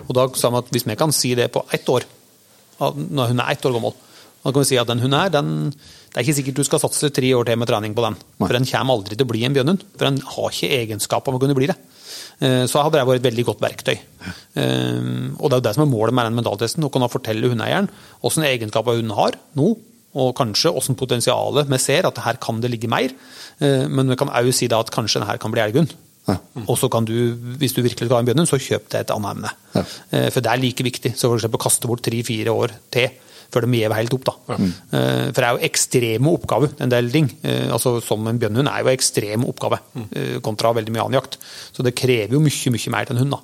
[0.08, 2.04] Og da sa vi at Hvis vi kan si det på ett år,
[2.80, 3.94] når hun er ett år gammel,
[4.44, 6.80] da kan vi si at den hunden her, den, det er ikke sikkert du skal
[6.80, 8.16] satse tre år til med trening på den.
[8.40, 9.86] For den kommer aldri til å bli en bjørnhund.
[9.98, 11.78] For den har ikke egenskaper om å kunne bli det.
[12.42, 13.98] Eh, Så hadde det vært et veldig godt verktøy.
[14.56, 15.02] Eh,
[15.40, 16.84] Og det er jo det som er målet med den mentaltesten.
[16.84, 17.90] Å kunne fortelle hundeeieren
[18.22, 19.76] hvilke egenskaper hunden har nå,
[20.16, 23.12] og kanskje hvilket potensial vi ser, at her kan det ligge mer.
[23.62, 25.94] Eh, Men vi kan òg si at kanskje denne kan bli elghund.
[26.68, 29.12] Og så kan du, hvis du virkelig skal ha en bjørnhund, så kjøp deg et
[29.14, 29.52] annet emne.
[29.76, 29.84] Ja.
[30.32, 31.12] For det er like viktig.
[31.16, 33.10] Så for eksempel å kaste bort tre-fire år til
[33.54, 34.26] før de gjev helt opp.
[34.26, 34.36] da.
[34.58, 37.30] Eh, For det er jo ekstreme oppgaver, en del ting.
[37.44, 39.80] Eh, Altså Som en bjønnhund er jo ekstrem oppgave
[40.16, 41.38] eh, kontra veldig mye annen jakt.
[41.74, 43.32] Så det krever jo mye mye mer til en hund.
[43.32, 43.40] da.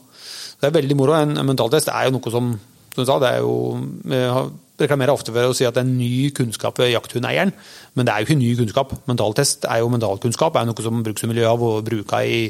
[0.62, 1.14] Det er veldig moro.
[1.14, 2.60] En en mentaltest er jo noe som
[2.92, 4.52] som du sa, det er jo,
[4.82, 7.54] reklamerer ofte for å si at det er ny kunnskap ved jakthundeieren,
[7.96, 8.92] men det er jo ikke ny kunnskap.
[9.08, 12.42] Mentaltest er jo mentalkunnskap, er jo noe som brukshundmiljøet har og bruka i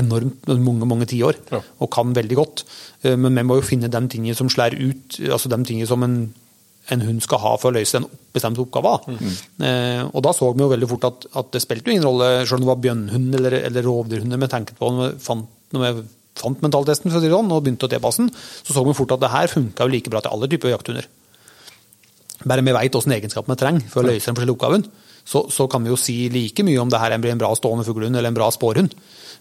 [0.00, 1.36] enormt mange mange tiår,
[1.80, 2.64] og kan veldig godt.
[3.04, 6.16] Men vi må jo finne de tingene som slår ut, altså de tingene som en
[6.92, 8.92] en hund skal ha for å løse en bestemt oppgave.
[9.08, 9.30] Mm.
[9.68, 12.28] Eh, og da så vi jo veldig fort at, at det spilte jo ingen rolle,
[12.44, 15.84] selv om det var bjønnhund eller, eller rovdyrhunder vi tenkte på når vi fant, når
[15.86, 16.06] vi
[16.40, 19.32] fant mentaltesten for sånn, og begynte å tilpasse den, så så vi fort at det
[19.32, 21.08] her funka like bra til alle typer jakthunder.
[22.44, 24.88] Bare vi veit hvilke egenskaper vi trenger for å løse den forskjellige oppgaven,
[25.24, 27.86] så, så kan vi jo si like mye om det her blir en bra stående
[27.86, 28.92] fuglehund eller en bra spårhund.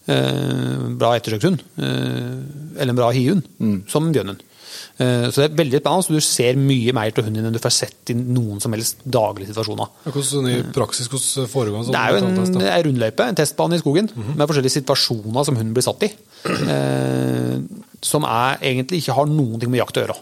[0.05, 1.59] Eh, bra ettersøkshund.
[1.75, 3.43] Eh, eller en bra hihund,
[3.91, 4.39] som en bjørnhund.
[4.39, 4.52] Eh,
[4.97, 6.05] så det er veldig spennende.
[6.05, 9.01] Så du ser mye mer til hunden enn du får sett i noen som helst
[9.03, 9.89] daglige situasjoner.
[10.05, 13.39] Hvordan sånn i praksis, hvordan foregår en sånn Det er jo en, en rundløype, en
[13.39, 16.11] testbane i skogen, med forskjellige situasjoner som hunden blir satt i.
[16.43, 17.57] Eh,
[18.03, 20.17] som er, egentlig ikke har noen ting med jakt å gjøre.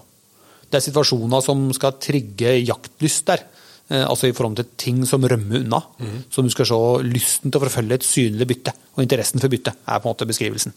[0.71, 3.43] Det er situasjoner som skal trigge jaktlyst der.
[3.91, 5.81] Eh, altså i forhold til ting som rømmer unna.
[6.29, 9.73] som du skal se lysten til å forfølge et synlig bytte, og interessen for bytte,
[9.87, 10.73] er på en måte beskrivelsen.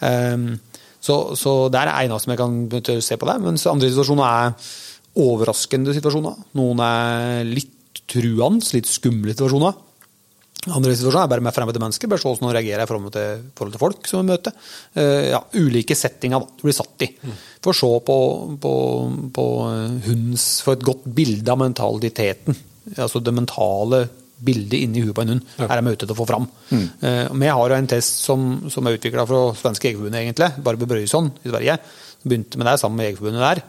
[0.00, 0.36] Eh,
[1.04, 3.38] så, så det er det ene som jeg kan se på det.
[3.44, 4.68] Mens andre situasjoner er
[5.20, 6.38] overraskende situasjoner.
[6.58, 9.76] Noen er litt truende, litt skumle situasjoner.
[10.72, 12.08] Andre situasjoner er bare mer fremmede mennesker.
[12.08, 14.56] Bare se hvordan de reagerer i forhold til, folk som vi møter.
[14.96, 17.10] Eh, ja, ulike settinger du blir satt i.
[17.60, 18.18] For å se på,
[18.64, 18.74] på,
[19.36, 22.56] på eh, hundens Få et godt bilde av mentaliteten.
[22.96, 24.06] Altså det mentale
[24.44, 26.48] bildet inni huet på en hund Her er vi ute etter å få fram.
[26.74, 30.50] Eh, og vi har jo en test som, som er utvikla fra svenske Jegerforbundet, egentlig.
[30.64, 31.78] Barbro Brøyson i Sverige.
[32.24, 33.62] Begynte med det sammen med Jegerforbundet der.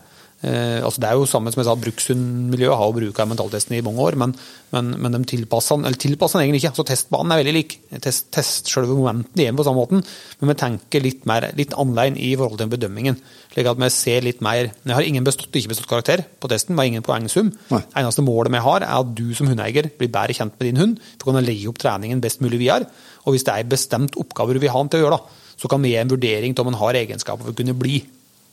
[0.46, 3.82] Eh, altså det er jo samme som jeg sa, Brukshundmiljøet har jo bruka mentaltesten i
[3.86, 4.36] mange år, men,
[4.76, 6.74] men, men de tilpasser den eller tilpasser den egentlig ikke.
[6.76, 7.78] altså Testbanen er veldig lik.
[8.04, 10.04] Test, test selve momenten igjen på samme måten,
[10.42, 13.18] men vi tenker litt mer, litt annerledes i forhold til bedømmingen.
[13.54, 16.76] slik at vi ser litt mer Jeg har ingen bestått ikke bestått karakter på testen,
[16.76, 17.50] vi har ingen poengsum.
[17.72, 17.82] Nei.
[17.96, 21.00] Eneste målet vi har, er at du som hundeeier blir bedre kjent med din hund,
[21.18, 22.92] for å kunne legge opp treningen best mulig videre.
[23.26, 25.72] Og hvis det er bestemt oppgave du vil ha den til å gjøre, da, så
[25.72, 28.04] kan vi gi en vurdering til om en har egenskaper for å kunne bli.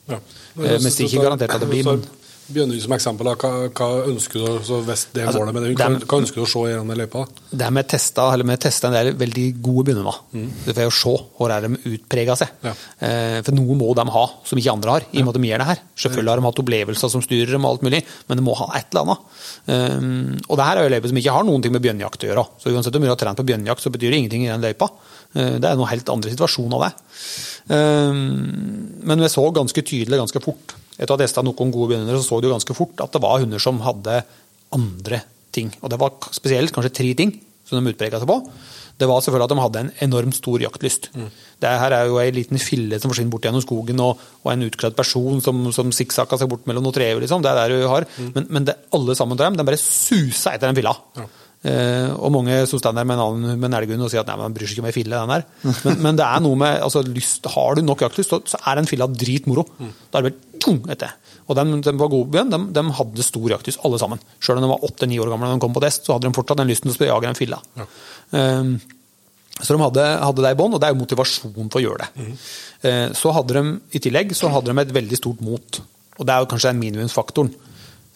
[0.09, 0.19] Ja.
[0.19, 2.05] Eh, mens det ikke er garantert at det blir, men-
[2.53, 5.87] Bjørnøy som eksempel, hva, hva ønsker du så hvis det Altså, målet med det, hva,
[5.89, 7.23] dem- hva ønsker du å se i denne løypa?
[7.55, 10.51] Det med testa, eller med testa en del veldig gode begynner Mm.
[10.67, 12.49] Det får jo se hvor er de utprega seg.
[12.67, 12.73] Ja.
[13.01, 15.49] Eh, for noe må de ha som ikke andre har, i og med at de
[15.49, 15.79] gjør det her.
[15.97, 18.67] Selvfølgelig har de hatt opplevelser som styrer dem, og alt mulig, men de må ha
[18.77, 19.19] et eller annet.
[19.69, 22.29] Eh, og det her er jo løyper som ikke har noen ting med bjørnejakt å
[22.29, 22.47] gjøre.
[22.61, 24.91] Så uansett om du har trent på bjørnejakt, så betyr det ingenting i den løypa.
[25.35, 26.93] Eh, det er noen helt andre situasjoner av det.
[27.77, 28.13] Eh,
[29.11, 32.29] men vi så ganske tydelig ganske fort, etter å ha testa noen gode begynnere, så
[32.29, 34.23] så du ganske fort at det var hunder som hadde
[34.73, 35.73] andre ting.
[35.83, 37.35] Og det var spesielt kanskje tre ting
[37.69, 38.39] som de utprega seg på.
[39.01, 41.09] Det var selvfølgelig at de hadde en enormt stor jaktlyst.
[41.63, 44.67] Det her er jo ei liten fille som forsvinner bort gjennom skogen, og, og en
[44.67, 47.21] utkledd person som, som sikksakka seg bort mellom noen trær.
[47.23, 47.43] Liksom.
[47.43, 48.07] Det er det du har.
[48.37, 50.95] Men, men det, alle sammen til dem de bare susa etter den filla.
[51.19, 54.31] Eh, og mange som står der med en, annen, med en elghund og sier at
[54.33, 55.19] nei, man bryr seg ikke om ei fille.
[55.21, 55.45] den der.
[55.87, 58.89] Men, men det er noe med altså, lyst, Har du nok jaktlyst, så, er den
[58.91, 59.63] filla dritmoro.
[59.79, 61.15] Da er det bare tung etter.
[61.47, 64.21] Og de, de var gode igjen, de, de hadde stor jaktlyst, alle sammen.
[64.43, 66.35] Selv om de var åtte-ni år gamle da de kom på test, så hadde de
[66.37, 67.63] fortsatt den lysten til å jage den filla.
[68.35, 68.75] Um,
[69.63, 72.07] Så de hadde, hadde det i bånn, og det er jo motivasjon for å gjøre
[72.07, 72.29] det.
[72.89, 75.83] Eh, Så hadde de i tillegg så hadde de et veldig stort mot.
[76.19, 77.53] Og det er jo kanskje den minimumsfaktoren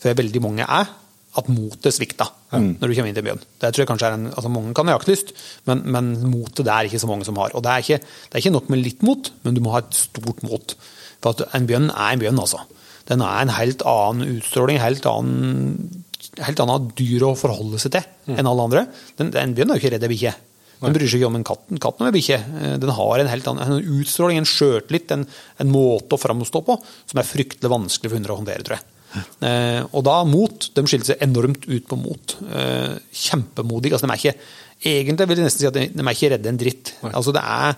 [0.01, 0.89] for veldig mange er
[1.37, 2.27] at motet svikta
[2.57, 3.41] når du kommer inn til en bjørn.
[3.61, 5.33] Det tror jeg kanskje er en, altså Mange kan ha jaktlyst,
[5.69, 7.53] men, men motet det er ikke så mange som har.
[7.59, 9.83] Og det er, ikke, det er ikke nok med litt mot, men du må ha
[9.83, 10.77] et stort mot.
[11.21, 12.63] For at en bjørn er en bjørn, altså.
[13.11, 16.03] Den er en helt annen utstråling, helt annen,
[16.43, 18.87] helt annet dyr å forholde seg til enn alle andre.
[19.21, 20.35] Den, en bjørnen er jo ikke redd ei bikkje.
[20.77, 21.63] Den bryr seg ikke om en katt.
[21.81, 22.37] Katten er bikkje.
[22.61, 25.23] Eh, Den har en helt annen en utstråling, en sjøltillit, en,
[25.63, 28.85] en måte å framstå på som er fryktelig vanskelig for hunder å håndtere, tror jeg.
[29.17, 30.69] Eh, og da mot.
[30.77, 32.37] De skilte seg enormt ut på mot.
[32.39, 33.97] kjempemodig kjempemodige.
[33.99, 34.49] Altså, de er ikke,
[34.93, 36.95] egentlig vil jeg nesten si at de, de er ikke redde en dritt.
[37.13, 37.77] Altså, det, er,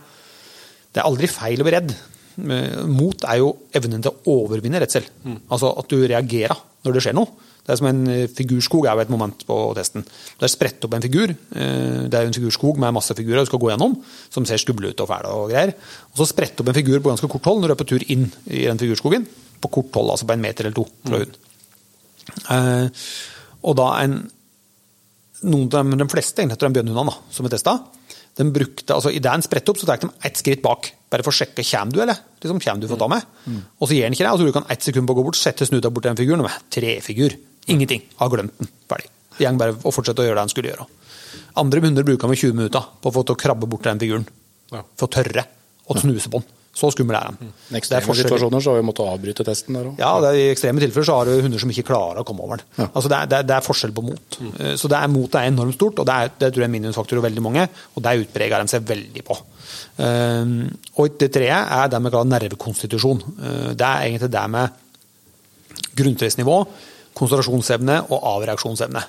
[0.92, 1.94] det er aldri feil å bli redd.
[2.38, 5.06] Eh, Mot er jo evnen til å overvinne redsel.
[5.50, 7.47] Altså at du reagerer når det skjer noe.
[7.68, 10.06] Det er som en eh, figurskog er jo et moment på testen.
[10.40, 11.34] Det er spredt opp en figur.
[11.52, 13.98] eh, Det er jo en figurskog med masse figurer du skal gå gjennom,
[14.32, 15.74] som ser skumle ut og fæle og greier.
[16.14, 18.06] Og så spredt opp en figur på ganske kort hold når du er på tur
[18.08, 19.28] inn i den figurskogen.
[19.60, 21.44] På kort hold, altså på en meter eller to fra hunden.
[22.48, 22.90] Mm.
[23.68, 24.18] Og da en
[25.48, 27.76] noen av de fleste egentlig, de bjørnhundene som vi testa,
[28.38, 30.92] de brukte, altså I det en spredt opp, så tar de ett skritt bak.
[31.10, 32.18] Bare for å sjekke kommer du, eller?
[32.42, 33.22] Liksom, kommer du for å ta med?
[33.80, 35.24] Og så gir den ikke det, og så bruker han ett sekund på å gå
[35.26, 36.44] bort, sette snuta bort til den figuren.
[36.46, 37.34] og Trefigur.
[37.68, 38.04] Ingenting.
[38.20, 38.70] Har glemt den.
[38.90, 39.10] Ferdig.
[39.38, 40.86] Gjeng bare å fortsette å gjøre det han skulle gjøre.
[41.60, 43.92] Andre hunder bruker han med 20 minutter på å få til å krabbe bort til
[43.92, 44.28] den figuren.
[44.70, 45.44] For å tørre
[45.88, 46.54] å snuse på den.
[46.78, 47.38] Så skummel er han.
[47.40, 49.98] I er ekstreme situasjoner så har vi måttet avbryte testen der òg.
[49.98, 52.44] ja, det er, I ekstreme tilfeller så har du hunder som ikke klarer å komme
[52.44, 52.68] over den.
[52.86, 54.38] Altså det, er, det, er, det er forskjell på mot.
[54.38, 54.52] Mm.
[54.78, 57.18] Så det er, Motet er enormt stort, og det, er, det tror jeg er minimumsfaktor
[57.18, 57.64] for veldig mange.
[57.96, 59.38] Og det utpreger de seg veldig på.
[59.98, 60.52] Um,
[61.00, 63.24] og det tredje er det vi kaller nervekonstitusjon.
[63.40, 64.84] Uh, Det er egentlig det med
[65.98, 66.60] grunnstressnivå,
[67.18, 69.04] konsentrasjonsevne og avreaksjonsevne.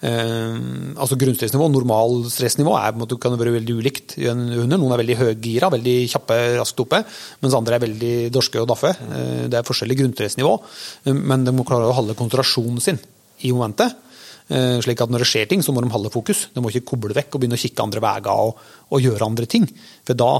[0.00, 4.80] Uh, altså Grunnstressnivå, normal stressnivå, er, måte, kan være veldig ulikt i en hunder.
[4.80, 7.02] Noen er veldig høygira, veldig kjappe, raskt oppe,
[7.42, 8.94] mens andre er veldig dorske og daffe.
[8.96, 13.02] Uh, det er forskjellig grunnstressnivå, uh, men de må klare å holde konsentrasjonen sin
[13.44, 14.06] i momentet.
[14.50, 16.40] Slik at når det skjer ting, så må de holde fokus.
[16.50, 19.46] De må ikke koble vekk og begynne å kikke andre veier og, og gjøre andre
[19.46, 19.68] ting.
[20.02, 20.32] For da,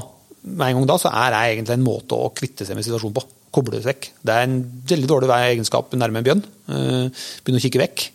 [0.51, 3.15] med en gang da, så er det egentlig en måte å kvitte seg med situasjonen
[3.15, 3.23] på.
[3.51, 4.09] Koble det vekk.
[4.23, 4.57] Det er en
[4.87, 6.43] veldig dårlig egenskap nærme en bjørn.
[6.71, 8.05] Eh, Begynne å kikke vekk.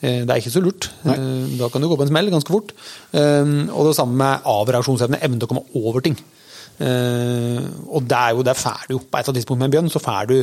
[0.00, 0.88] Eh, Det er ikke så lurt.
[1.04, 1.16] Nei.
[1.58, 2.72] Da kan du gå på en smell ganske fort.
[3.12, 6.16] Eh, Og det samme med avreaksjonsevne, evnen til å komme over ting.
[6.80, 7.60] Eh,
[7.92, 9.90] Og det er jo, der får du på et eller annet tidspunkt med en bjørn,
[9.92, 10.36] så får du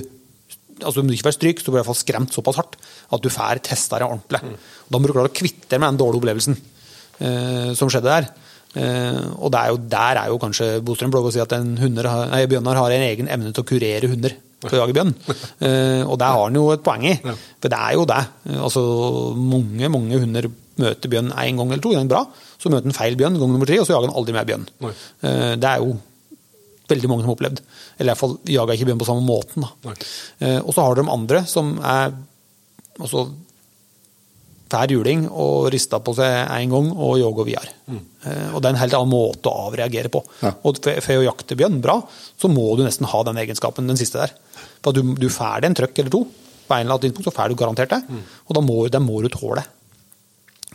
[0.84, 2.76] altså Om du ikke får stryk, så blir du i hvert fall skremt såpass hardt
[3.14, 4.42] at du får testa det ordentlig.
[4.92, 6.58] Da må du klare å kvitte deg med den dårlige opplevelsen
[7.22, 8.28] eh, som skjedde der.
[8.74, 11.76] Eh, og det er jo, der er jo kanskje Bostrøm blogg å si at en
[11.78, 14.34] hunder, nei, bjørnar har en egen evne til å kurere hunder
[14.64, 15.14] for å jage bjørn.
[15.64, 17.14] Eh, og der har han jo et poeng i.
[17.24, 18.20] For det er jo det.
[18.58, 18.82] Altså,
[19.38, 20.50] mange mange hunder
[20.82, 22.24] møter bjørn en gang eller to, er bra.
[22.60, 24.66] Så møter han feil bjørn gang nummer tre, og så jager han aldri mer bjørn.
[24.84, 25.94] Eh, det er jo
[26.92, 27.64] veldig mange som har opplevd.
[27.96, 29.64] Eller i hvert fall jaga ikke bjørn på samme måten.
[29.64, 29.96] Da.
[30.66, 32.12] Og så har de andre som er
[33.00, 33.28] altså,
[34.74, 37.74] fær juling og rista på seg én gang og jager videre.
[37.88, 38.02] Mm.
[38.56, 40.22] og det er en helt annen måte å avreagere på.
[40.42, 40.54] Ja.
[40.66, 42.00] Og for, å jakte bjørn bra,
[42.40, 44.34] så må du nesten ha den egenskapen, den siste der.
[44.82, 46.24] For at du, du får en trøkk eller to,
[46.64, 48.02] på en eller annen tidspunkt så får du garantert det.
[48.48, 49.66] Og da må, den må du tåle.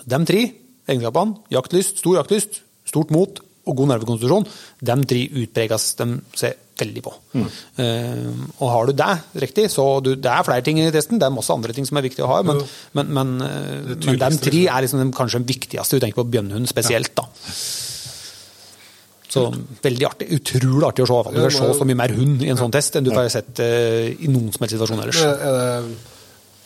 [0.04, 0.44] De tre
[0.88, 4.46] egenskapene, jaktlyst, stor jaktlyst, stort mot og god nervekonstitusjon,
[4.88, 6.08] de tre utpreges de
[6.38, 7.12] seg veldig på.
[7.36, 8.28] Eh,
[8.58, 9.10] og har du det
[9.44, 12.00] riktig, så du, det er flere ting i testen, det er masse andre ting som
[12.00, 12.62] er viktig å ha, men,
[12.98, 15.98] men, men, eh, men de tre er liksom kanskje den viktigste.
[15.98, 17.26] Du tenker på bjønnhund spesielt, da.
[19.28, 19.44] Så
[19.84, 20.28] veldig artig.
[20.38, 21.34] Utrolig artig å se.
[21.34, 23.60] Du får se så mye mer hund i en sånn test enn du får sett
[23.60, 25.20] uh, i noen som helst situasjon ellers.
[25.20, 25.98] Er det,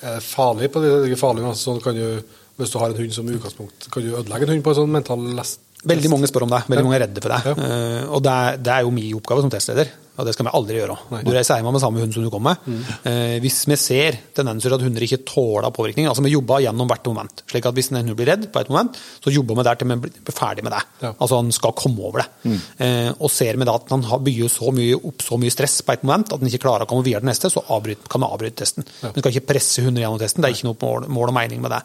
[0.02, 0.92] er det farlig på det?
[0.92, 3.90] det er ikke farlig, altså, sånn kan du, hvis du har en hund som utgangspunkt,
[3.90, 5.62] kan du ødelegge en hund på en sånn mental lest?
[5.90, 6.62] Veldig mange spør om det.
[6.70, 7.40] Veldig mange er redde for det.
[7.50, 7.54] Ja.
[7.58, 10.52] Uh, og det er, det er jo min oppgave som testleder, og det skal vi
[10.58, 10.96] aldri gjøre.
[11.12, 11.20] Nei.
[11.24, 12.66] Du reiser hjem med samme hund som du kom med.
[13.08, 16.88] Eh, hvis vi ser tendenser til at hunder ikke tåler påvirkning, altså vi jobber gjennom
[16.90, 17.42] hvert moment.
[17.48, 19.88] slik at hvis en hund blir redd på et moment, så jobber vi der til
[19.88, 20.82] vi blir ferdig med det.
[21.00, 21.12] Ja.
[21.16, 22.58] Altså han skal komme over det.
[22.84, 25.92] Eh, og ser vi da at han bygger så mye opp så mye stress på
[25.96, 28.28] et moment at han ikke klarer å komme videre til neste, så avbryt, kan vi
[28.28, 28.84] avbryte testen.
[29.02, 31.64] Vi skal ikke presse hunder gjennom testen, det er ikke noe mål, mål og mening
[31.64, 31.80] med det.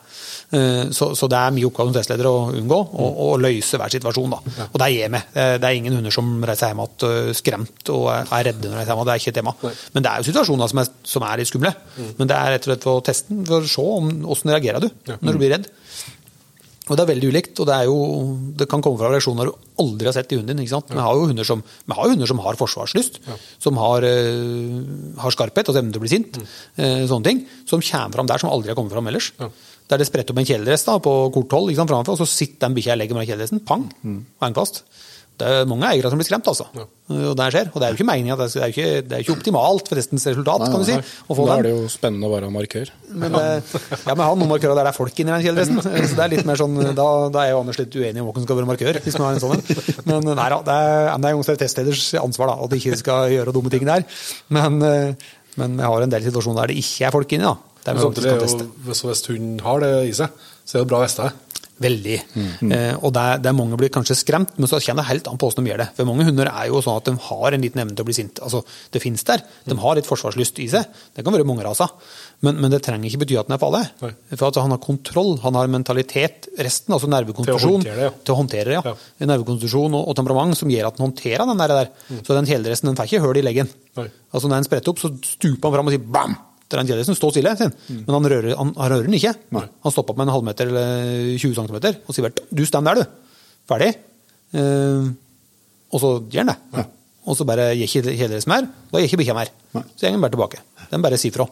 [0.51, 3.95] Eh, så, så det er min oppgave som testleder å unngå, og, og løse hver
[3.95, 4.35] situasjon.
[4.35, 4.67] da.
[4.67, 5.23] Og det gjør vi.
[5.37, 8.77] Det er- ingen hunder som reiser hjem igjen øh, skremt og er er redde når
[8.77, 9.05] de er igjen.
[9.07, 9.55] Det er ikke et tema.
[9.93, 11.73] Men det er jo situasjoner som er, som er litt skumle.
[12.17, 14.89] Men det er rett og slett for testen, for å se om, hvordan reagerer du
[15.21, 15.69] når du blir redd.
[16.87, 17.95] Og Det er veldig ulikt, og det, er jo,
[18.55, 20.63] det kan komme fra reaksjoner du aldri har sett i hunden din.
[20.63, 20.93] ikke sant?
[20.93, 23.19] Vi har jo hunder som, vi har, hunder som har forsvarslyst,
[23.59, 26.39] som har, uh, har skarphet, altså evnen til å bli sint.
[26.77, 29.33] eh, sånne ting, Som kommer fram der, som aldri har kommet fram ellers.
[29.87, 32.95] Der det spretter opp en kjeledress på kort hold framfor, og så sitter den bikkja
[32.95, 33.65] og legger med den kjeledressen.
[33.67, 33.91] Pang!
[34.39, 34.83] Og henger fast.
[35.37, 36.65] Det er mange eiere som blir skremt, altså.
[37.13, 37.67] Og det skjer.
[37.69, 39.89] Og det er jo ikke meningen, det er jo ikke, det er jo ikke optimalt
[39.91, 40.95] for testens resultat, kan du si.
[40.97, 41.51] Da den.
[41.53, 42.91] er det jo spennende å være markør.
[43.13, 45.77] Men, eh, ja, men han markører der det er folk inni den kjeledressen.
[46.09, 48.39] Så det er litt mer sånn, da, da er jo Anders litt uenig om hvem
[48.41, 49.01] som skal være markør.
[49.05, 49.63] hvis man har en sånn en.
[50.09, 53.37] Men nei da, det er, det er jo testleders ansvar da, at de ikke skal
[53.37, 54.09] gjøre dumme ting der.
[54.57, 57.45] Men, eh, men jeg har en del situasjoner der det ikke er folk inni.
[57.45, 57.77] da.
[57.87, 61.05] Det Men samtidig er jo, hvis, hun har det i seg, så er det bra
[61.05, 61.29] å
[61.79, 61.85] vite
[62.37, 62.45] Mm.
[62.61, 62.71] Veldig.
[62.73, 65.49] Eh, og der, der mange blir kanskje skremt, men så kjenner jeg helt an på
[65.49, 65.87] hvordan de gjør det.
[65.97, 68.15] For mange hunder er jo sånn at de har en liten evne til å bli
[68.17, 68.41] sint.
[68.43, 68.63] Altså,
[68.93, 69.43] det finnes der.
[69.67, 70.87] De har litt forsvarslyst i seg.
[71.15, 71.93] Det kan være mange raser.
[72.45, 73.83] Men, men det trenger ikke bety at den er farlig.
[74.03, 74.11] Nei.
[74.33, 78.15] For altså, han har kontroll, han har mentalitet, resten, altså nervekonstitusjon, håndtere det, ja.
[78.25, 78.75] til å håndtere.
[78.77, 78.83] Ja.
[78.93, 79.27] Ja.
[79.33, 81.77] Nervekonstitusjon og, og temperament som gjør at han håndterer den der.
[81.81, 82.21] der.
[82.21, 83.71] Så den kjeledressen den får ikke hull i leggen.
[83.95, 84.03] Mm.
[84.03, 84.11] Nei.
[84.33, 86.37] Altså Når den spretter opp, så stuper han fram og sier bam!
[86.67, 87.17] Til den kjeledressen.
[87.17, 87.71] Står stille, sin.
[87.87, 88.01] Mm.
[88.03, 89.33] Men han rører, han, han rører den ikke.
[89.55, 93.01] Han stopper opp med en halvmeter eller 20 cm og sier bare 'du stem der,
[93.01, 93.07] du'.
[93.67, 93.91] Ferdig.
[94.55, 95.09] Eh,
[95.91, 96.85] og så gjør han det.
[97.27, 98.67] Og så bare gir ikke kjeledressen mer.
[98.91, 99.51] Da gir ikke bikkja mer.
[99.73, 100.61] Så går den bare tilbake.
[100.91, 101.47] Den bare sier fra.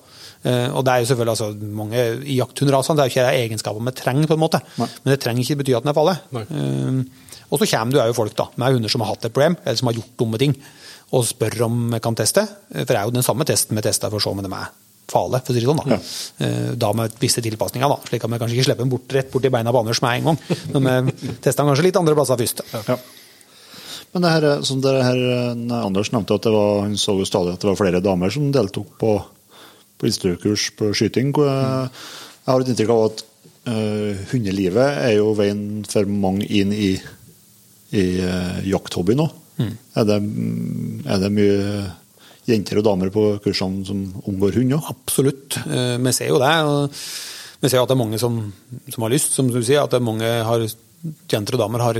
[0.45, 1.49] Eh, og det er jo selvfølgelig altså,
[1.81, 4.61] mange I jakthundrasene det er jo ikke det egenskaper vi trenger, på en måte.
[4.77, 6.15] Men det trenger ikke bety at den er farlig.
[6.35, 6.45] Nei.
[6.47, 9.59] Eh, og så kommer det jo folk da, med hunder som har hatt et problem,
[9.63, 10.55] eller som har gjort dumme ting,
[11.13, 12.47] og spør om vi kan teste.
[12.71, 14.73] For det er jo den samme testen vi tester for å se om de er
[15.11, 15.81] farlige, for å si det sånn.
[15.83, 16.55] Da, ja.
[16.85, 19.45] da med visse tilpasninger, da, slik at vi kanskje ikke slipper den bort rett bort
[19.45, 20.39] i beina på Anders med en gang.
[20.73, 22.65] Men vi tester den kanskje litt andre plasser først.
[22.89, 22.97] Ja.
[24.15, 25.21] Men det her, som det her,
[25.75, 28.47] Anders nevnte at det var, hun så jo stadig at det var flere damer som
[28.55, 29.13] deltok på,
[29.99, 31.33] på instruktørkurs på skyting.
[31.35, 33.25] Jeg har et inntrykk av at
[33.67, 36.93] uh, hundelivet er jo veien for mange inn i,
[37.91, 39.27] i uh, jakthobby nå.
[39.59, 40.17] Er, det,
[41.07, 41.59] er det mye
[42.47, 44.89] jenter og damer på kursene som omgår hund òg?
[44.91, 45.57] Absolutt.
[45.65, 46.53] Eh, Vi ser jo det.
[47.61, 48.39] Vi ser at det er mange som,
[48.91, 49.81] som har lyst, som du sier.
[49.83, 50.65] At det er mange har,
[51.29, 51.99] jenter og damer har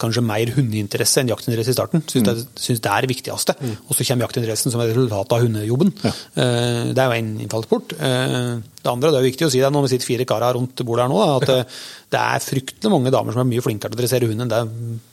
[0.00, 2.02] kanskje mer hundeinteresse enn jaktinteresse i starten.
[2.08, 3.54] Syns, det, syns det er det viktigste.
[3.88, 5.92] Og så kommer jaktinteressen som et resultat av hundejobben.
[6.02, 6.12] Ja.
[6.34, 7.96] Det er jo en innfallsport.
[8.00, 10.56] Eh, Det andre det er jo viktig å si det når vi sitter fire karer
[10.56, 11.76] rundt bordet her nå, at eh,
[12.10, 14.62] det er fryktelig mange damer som er mye flinkere til å dressere hund enn det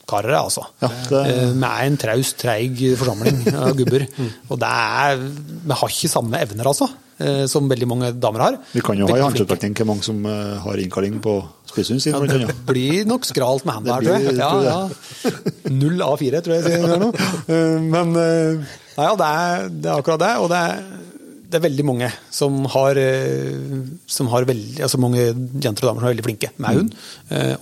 [0.10, 0.40] karer er.
[0.42, 0.64] altså.
[0.82, 4.08] Ja, det- Eh, Vi er en traust, treig forsamling av gubber.
[4.50, 5.18] Og det er,
[5.68, 8.58] vi har ikke samme evner, altså, eh, som veldig mange damer har.
[8.74, 11.38] Vi kan jo ha i håndsopprekning hvor mange som eh, har innkalling på
[11.72, 12.14] spisshunden sin.
[12.18, 14.30] Ja, det blir nok skralt med hendene her, tror jeg.
[14.30, 15.70] blir- Ja, ja.
[15.70, 17.12] Null av fire, tror jeg sier nå.
[17.48, 20.32] Eh, Men eh, nei, ja, det, er, det er akkurat det.
[20.44, 20.82] Og det er,
[21.50, 25.24] det er veldig mange som har, eh, som har veldig, altså mange
[25.64, 26.92] jenter og damer som er veldig flinke med hund,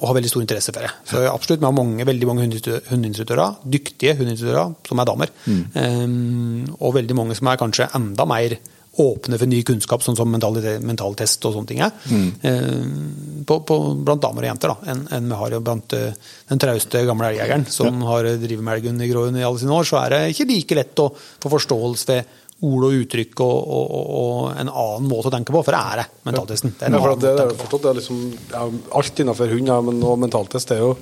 [0.01, 0.91] og har veldig stor interesse for det.
[1.07, 5.31] Så absolutt, vi har mange, veldig mange hundeinstru- hundeinstruktører, dyktige hundeinstruktører, som er damer.
[5.47, 6.75] Mm.
[6.81, 8.57] Og veldig mange som er kanskje enda mer
[8.97, 11.93] åpne for ny kunnskap, sånn som mental- mentaltest og sånne ting er.
[12.09, 13.43] mm.
[13.47, 16.61] på, på, blant damer og jenter, da, enn en vi har jo blant eh, den
[16.61, 20.01] trauste gamle elgjegeren som har drevet med elgen i Gråhund i alle sine år, så
[20.01, 24.37] er det ikke like lett å få forståelse ved ord og uttrykk og, og, og,
[24.57, 26.73] en annen måte å tenke på, for det er det, mentaltesten.
[26.73, 28.21] Det er Ja, for det, det er forstått, det er liksom,
[28.53, 28.63] ja,
[28.97, 30.93] alt innenfor hund, ja, men mentaltest er jo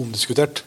[0.00, 0.64] omdiskutert.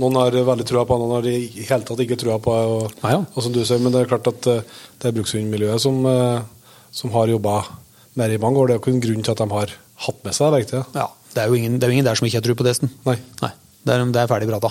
[0.00, 1.36] Noen har veldig trua på, noen har i
[1.68, 2.52] hele tatt ikke trua på.
[2.52, 3.20] Og, Ja, ja.
[3.34, 4.62] og som du sier, Men det er klart at eh,
[5.02, 6.40] det er brukshundmiljøet som, eh,
[6.92, 7.58] som har jobba
[8.16, 8.68] mer i mange år.
[8.68, 9.74] Det er jo ikke en grunn til at de har
[10.06, 10.94] hatt med seg verktøyet.
[10.96, 12.64] Ja, det er jo ingen, det er jo ingen der som ikke har tro på
[12.68, 12.90] testen.
[13.08, 13.18] Nei.
[13.82, 14.68] Det er, det er ferdig prata.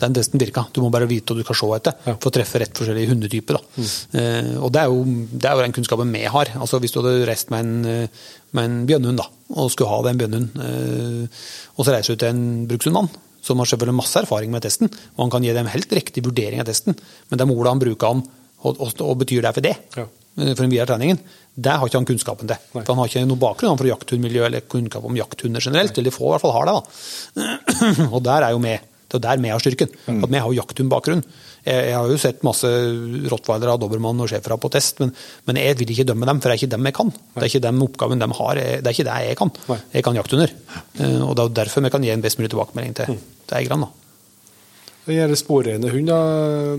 [0.00, 0.62] Den testen virka.
[0.72, 2.14] Du må bare vite hva du skal se etter Ja.
[2.16, 3.58] for å treffe rett forskjellige hundetyper.
[3.58, 3.82] Da.
[4.16, 5.02] Eh, og det er, jo,
[5.36, 6.48] det er jo den kunnskapen vi har.
[6.56, 8.08] Altså Hvis du hadde reist med en, eh,
[8.56, 11.44] med en bjønnhund da, og skulle ha deg en bjørnehund, eh,
[11.76, 13.10] og så reiser du til en brukshundmann
[13.44, 16.62] som har selvfølgelig masse erfaring med testen, og han kan gi dem helt riktig vurdering
[16.64, 16.96] av testen,
[17.28, 18.22] men det ordet han bruker han,
[18.64, 20.06] og, og, og betyr det for det, Ja.
[20.40, 21.20] eh, for den videre treningen,
[21.54, 22.56] det har ikke han kunnskapen til.
[22.74, 22.82] Nei.
[22.82, 25.92] For han har ikke noen bakgrunn fra jakthundmiljø eller kunnskap om jakthunder generelt.
[25.94, 26.74] eller de få i hvert fall har det.
[26.74, 28.08] da.
[28.16, 28.72] Og der er jo vi.
[29.06, 29.92] Det er der vi har styrken.
[30.10, 31.22] At vi har jakthundbakgrunn.
[31.64, 32.68] Jeg, jeg har jo sett masse
[33.32, 35.12] rottweilere, dobermann og schæfere på test, men,
[35.48, 37.12] men jeg vil ikke dømme dem, for det er ikke dem jeg kan.
[37.34, 39.52] Det er ikke den oppgaven de har, det er ikke det jeg kan.
[39.94, 40.52] Jeg kan jakthunder.
[41.00, 43.16] Eh, Og det er jo derfor vi kan gi en best mulig tilbakemelding til,
[43.48, 43.86] til eierne.
[43.88, 43.92] da.
[45.06, 46.18] det gjelder sporreine hund, da,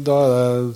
[0.06, 0.68] da er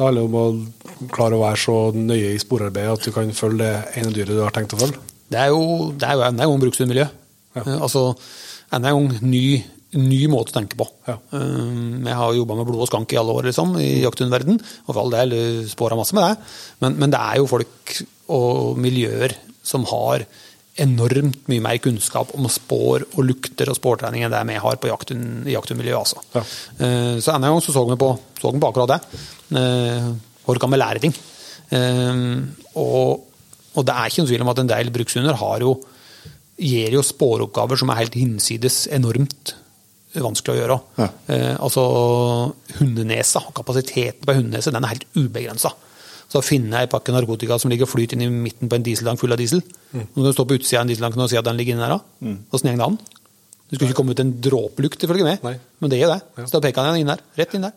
[0.00, 3.58] det handler om å klare å være så nøye i sporarbeidet at du kan følge
[3.66, 4.96] det ene dyret du har tenkt å følge.
[5.28, 7.04] Det er jo, det er jo enda en gang brukshundmiljø.
[7.58, 7.60] Ja.
[7.66, 8.06] Eh, Altså,
[8.72, 9.42] enda en gang ny,
[9.98, 10.86] ny måte å tenke på.
[11.08, 11.16] Ja.
[11.34, 14.92] Eh, Jeg har jobba med blod og skank i alle år liksom, i jakthundverden, og
[14.94, 15.34] for all del
[15.70, 16.52] spåra masse med det.
[16.84, 17.96] Men, men det er jo folk
[18.30, 19.34] og miljøer
[19.66, 20.22] som har
[20.80, 24.88] enormt mye mer kunnskap om spår og lukter og spårtrening enn det vi har på
[24.88, 25.98] jakthund, i jakthundmiljøet.
[25.98, 26.22] Altså.
[26.38, 26.44] Ja.
[26.86, 29.00] Eh, Så en gang så, så vi på, så vi på akkurat det.
[30.46, 31.12] Hvor kan vi lære ting?
[32.78, 33.26] Og,
[33.74, 35.74] og det er ikke noen tvil om at en del brukshunder har jo,
[36.60, 39.54] gir jo spåroppgaver som er helt hinsides enormt
[40.18, 40.78] vanskelig å gjøre.
[40.98, 41.06] Ja.
[41.30, 41.84] Eh, altså,
[42.80, 45.72] hundenesa, kapasiteten på hundenese, den er helt ubegrensa.
[46.30, 49.22] Så finner jeg en pakke narkotika som ligger flyter inn i midten på en dieseltank
[49.22, 49.62] full av diesel.
[49.90, 50.04] Mm.
[50.04, 51.86] Nå kan du stå på utsida av en dieseltank og si at den ligger inni
[51.86, 51.96] der,
[52.50, 52.76] Åssen mm.
[52.76, 52.98] går det an?
[53.70, 55.54] Det skulle ikke komme ut en dråpelukt, ifølge meg, Nei.
[55.78, 56.20] men det gjør det.
[56.42, 57.22] Så da peker han inn der.
[57.38, 57.74] Rett inn der.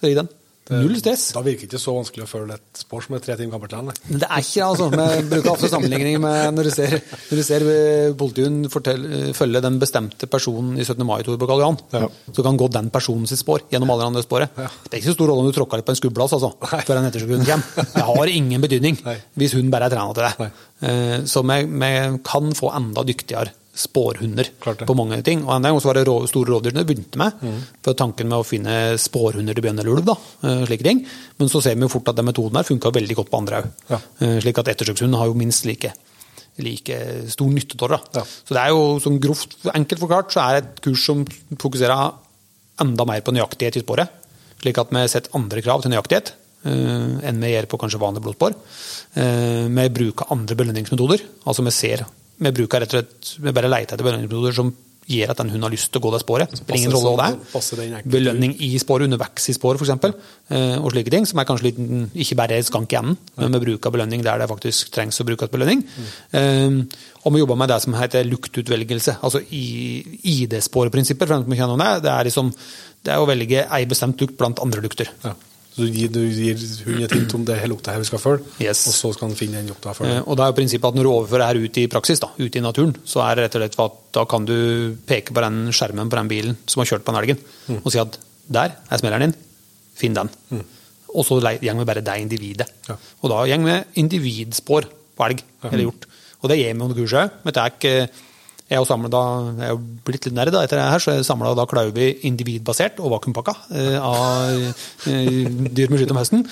[0.00, 0.30] Så ligger den.
[0.72, 1.26] Null stress.
[1.36, 3.98] Da virker det ikke så vanskelig å følge et spor som er tre timer gammelt.
[4.00, 4.12] Nei.
[4.14, 4.86] Men det er ikke det, altså.
[4.94, 6.94] Vi bruker ofte sammenligning med når du ser,
[7.28, 7.64] når du ser
[8.16, 11.04] politiet politihund eh, følge den bestemte personen i 17.
[11.04, 11.76] mai-toget på Karl Johan.
[11.92, 12.08] Ja.
[12.32, 14.54] Så kan gå den personen sitt spor gjennom alle andre sporet.
[14.56, 17.00] Det er ikke så stor rolle om du tråkker litt på en skubblass altså, før
[17.00, 17.90] en ettersøkerhund kommer.
[17.98, 19.18] Det har ingen betydning Nei.
[19.36, 20.32] hvis hun bare er trena til det.
[20.40, 20.50] Nei.
[20.88, 21.92] Eh, Så vi, vi
[22.24, 24.50] kan få enda dyktigere spårhunder
[24.86, 25.42] på mange ting.
[25.44, 27.42] Og en gang var det rå, store rovdyr det begynte med.
[27.42, 27.60] Mm.
[27.84, 31.04] For tanken med å finne spårhunder til bjørn eller ulv, da, eh, slike ting.
[31.38, 33.62] Men så ser vi jo fort at den metoden her funka veldig godt på andre
[33.62, 33.70] òg.
[33.90, 34.00] Ja.
[34.40, 35.92] Slik at ettersøkshund har jo minst like,
[36.58, 38.00] like stor nytte av det.
[38.20, 38.24] Ja.
[38.24, 41.24] Så det er jo sånn grovt enkelt forklart så er det et kurs som
[41.58, 42.14] fokuserer
[42.80, 44.08] enda mer på nøyaktighet i sporet.
[44.62, 46.32] Slik at vi setter andre krav til nøyaktighet
[46.64, 48.54] eh, enn vi gjør på kanskje vanlig blodspor.
[49.20, 51.24] Eh, vi bruker andre belønningsmetoder.
[51.44, 52.06] Altså vi ser
[52.38, 54.74] vi bruker rett og slett, vi bare leter etter belønningsmetoder som
[55.04, 56.52] gjør at den hunden har lyst til å gå det sporet.
[56.56, 57.58] Spiller ingen rolle hva det er.
[58.08, 60.14] Belønning i sporet, undervekst i sporet f.eks.
[60.48, 61.80] Eh, og slike ting, som er kanskje litt,
[62.24, 65.52] ikke bare skank i enden, men vi bruker belønning der det faktisk trengs å brukes
[65.52, 65.84] belønning.
[66.32, 66.78] Mm.
[67.24, 71.28] og vi jobber med det som heter luktutvelgelse, altså i- ID-sporprinsipper.
[71.44, 72.54] det, det er liksom
[73.04, 75.10] det er å velge ei bestemt lukt blant andre lukter.
[75.22, 75.34] Ja.
[75.74, 76.54] Så du gir, du gir
[76.86, 78.84] hunden et hint om det lukta her vi skal følge, Yes.
[78.86, 80.20] og så skal han finne den lukta Eh.
[80.22, 82.56] Og det er jo prinsippet at Når du overfører her ut i praksis, da, ut
[82.56, 84.54] i naturen, så er det rett og slett for at da kan du
[85.06, 87.42] peke på den skjermen på den bilen som har kjørt på den elgen,
[87.82, 89.34] og si at der er smelleren din,
[89.98, 90.30] finn den.
[91.14, 92.68] Og så går vi bare det individet.
[92.88, 92.94] Ja.
[93.22, 94.86] Og da går vi individspor
[95.16, 96.06] på elg, eller hjort.
[96.42, 97.30] Og det gjør vi under kurset.
[97.44, 98.08] Men det er ikke
[98.64, 101.50] jeg er samlet jeg er jo blitt litt nerd etter det her, så jeg samla
[101.56, 104.62] da klauvi individbasert og vakuumpakka eh, av
[105.10, 106.46] eh, dyr med skyt om høsten.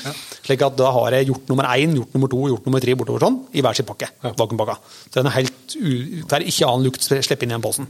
[0.45, 3.25] Slik at da har jeg gjort nummer én, gjort nummer to, gjort nummer tre bortover
[3.25, 4.11] sånn, i hver sin pakke.
[4.29, 4.77] vakuumpakka.
[5.07, 5.93] Så den er helt u,
[6.29, 7.89] får ikke annen lukt slippe inn i den posen.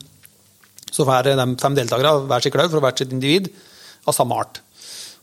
[0.93, 3.51] Så får de fem deltakere hver sitt klauv for hvert sitt individ
[4.07, 4.62] av samme art.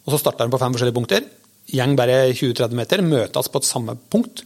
[0.04, 1.32] Og så starter de på fem forskjellige punkter.
[1.72, 4.44] Gjeng bare 20-30 meter, møtes på et samme punkt.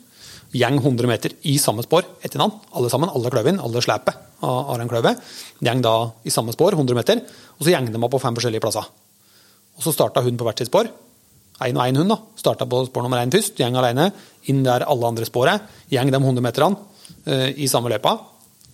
[0.53, 2.61] Gjeng 100 meter i samme spor etter hverandre.
[2.77, 5.15] Alle sammen, alle kløven, alle slepet av, den kløve.
[5.65, 5.95] Gjeng da
[6.27, 7.23] i samme spor, 100 meter.
[7.57, 8.85] Og så gjeng de på fem forskjellige plasser.
[9.73, 10.89] Og så starta hun på hvert sitt spor.
[11.63, 12.13] Én og én hund.
[12.13, 12.19] da.
[12.37, 14.11] Starta på spor nummer én først, gjeng alene.
[14.51, 15.65] Inn der alle andre sporet.
[15.89, 18.13] Gjeng de 100 meterne uh, i samme løypa.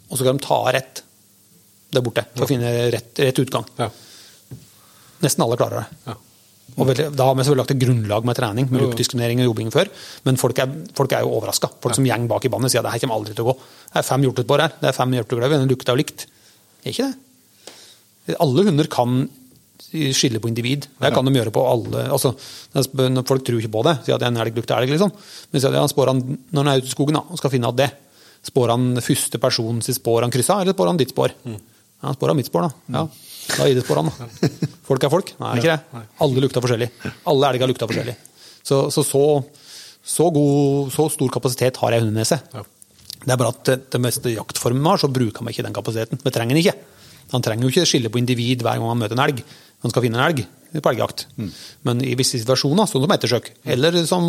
[0.10, 1.04] Og så kan de ta rett
[1.90, 3.66] der borte for å finne rett, rett utgang.
[3.80, 3.88] Ja.
[5.24, 6.02] Nesten alle klarer det.
[6.12, 6.20] Ja.
[6.78, 9.90] Og da har vi selvfølgelig lagt et grunnlag med trening, med luktdiskriminering og jobbing før,
[10.28, 11.72] men folk er, folk er jo overraska.
[11.84, 13.56] Folk som gjeng bak i bandet sier at det her kommer aldri til å gå.
[13.90, 16.26] Det er fem hjortetbår her, det er fem hjortekløver, den lukta er likt.
[16.80, 18.38] Det er ikke det.
[18.40, 19.24] Alle hunder kan
[19.90, 20.86] skille på individ.
[21.02, 24.38] Det kan de gjøre på alle altså, Folk tror ikke på det, sier at en
[24.44, 25.12] elg lukter elg, liksom.
[25.50, 26.22] Men sier at han spår han,
[26.54, 27.90] når han er ute i skogen da, og skal finne at det,
[28.46, 31.34] spår han første person sitt spor han kryssa, eller spår han ditt spor?
[31.44, 31.58] Ja,
[32.06, 33.00] han spår han mitt spor, da.
[33.00, 33.08] Ja,
[33.56, 34.12] da gir det sporene.
[34.14, 34.50] da.
[34.90, 35.32] Folk er folk.
[35.42, 36.04] Nei, ikke det.
[36.26, 36.90] Alle lukter forskjellig.
[37.30, 38.16] Alle elger lukta forskjellig.
[38.66, 39.24] Så, så, så,
[40.02, 42.40] så, god, så stor kapasitet har ei hundenese.
[43.20, 46.22] Det er bare at det, det meste jaktformen har, så bruker man ikke den kapasiteten.
[46.24, 46.78] Vi trenger den ikke.
[47.34, 49.44] Han trenger jo ikke skille på individ hver gang han møter en elg.
[49.84, 50.46] Han skal finne en elg
[50.78, 51.26] på elgjakt.
[51.88, 54.24] Men i visse situasjoner, sånn som ettersøk, eller som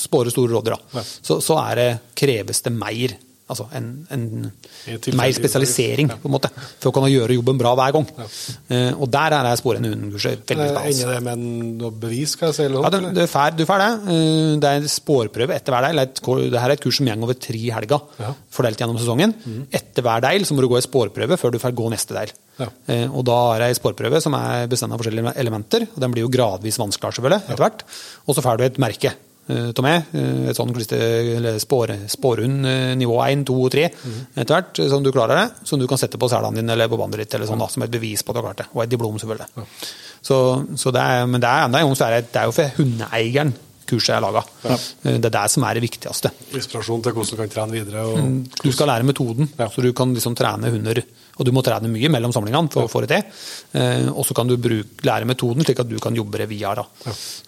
[0.00, 1.04] spårer store rådyr, ja.
[1.04, 4.22] så, så er det, kreves det mer Altså en, en
[5.18, 6.48] mer spesialisering, på en måte,
[6.80, 8.06] for å kunne gjøre jobben bra hver gang.
[8.72, 9.58] Eh, og der er jeg
[10.62, 11.02] veldig stas.
[11.02, 11.42] Ender det med
[11.82, 12.64] noe bevis, skal jeg si?
[12.64, 12.92] Eller Ja,
[13.58, 13.90] du får det.
[14.14, 16.00] Eh, Det er en spårprøve etter hver deil.
[16.00, 16.22] Det er et
[16.62, 18.32] her er et kurs som går over tre helger, Ja.
[18.50, 19.34] fordelt gjennom sesongen.
[19.70, 22.32] Etter hver deil så må du gå en spårprøve før du får gå neste deil.
[22.58, 22.68] Ja.
[22.88, 25.82] Eh, Og da er det en spårprøve som er bestemt av forskjellige elementer.
[25.92, 27.82] og Den blir jo gradvis vanskeligere, selvfølgelig, etter hvert.
[28.26, 29.12] Og så får du et merke.
[29.48, 30.72] Eh, Til meg, eh, et sånn
[32.14, 35.80] spårhund eh, nivå 1, 2 og 3 etter hvert, eh, som du klarer det, som
[35.80, 37.92] du kan sette på selene dine eller på bandet ditt, eller sånn da, som et
[37.94, 38.68] bevis på at du har klart det.
[38.74, 39.66] Og et diplom, selvfølgelig.
[40.24, 40.38] Så,
[40.80, 43.54] så det er, men det er så er det, det er jo for hundeeieren
[43.84, 44.40] kurset er laga.
[45.04, 46.30] Det er det som er det viktigste.
[46.56, 48.04] Inspirasjon til hvordan du kan trene videre.
[48.08, 49.68] Og, Du skal lære metoden, Ja.
[49.68, 51.02] så du kan liksom trene hunder.
[51.34, 53.44] Og du må trene mye mellom samlingene for å få det til.
[53.80, 56.74] Eh, og så kan du bruke, lære metoden slik at du kan jobbe det via.
[56.78, 56.86] Da,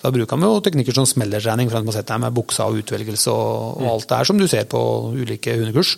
[0.02, 2.82] da bruker vi jo teknikker som smellertrening, for at man setter deg med buksa og
[2.82, 4.82] utvelgelse og, og alt det her som du ser på
[5.14, 5.96] ulike hundekurs.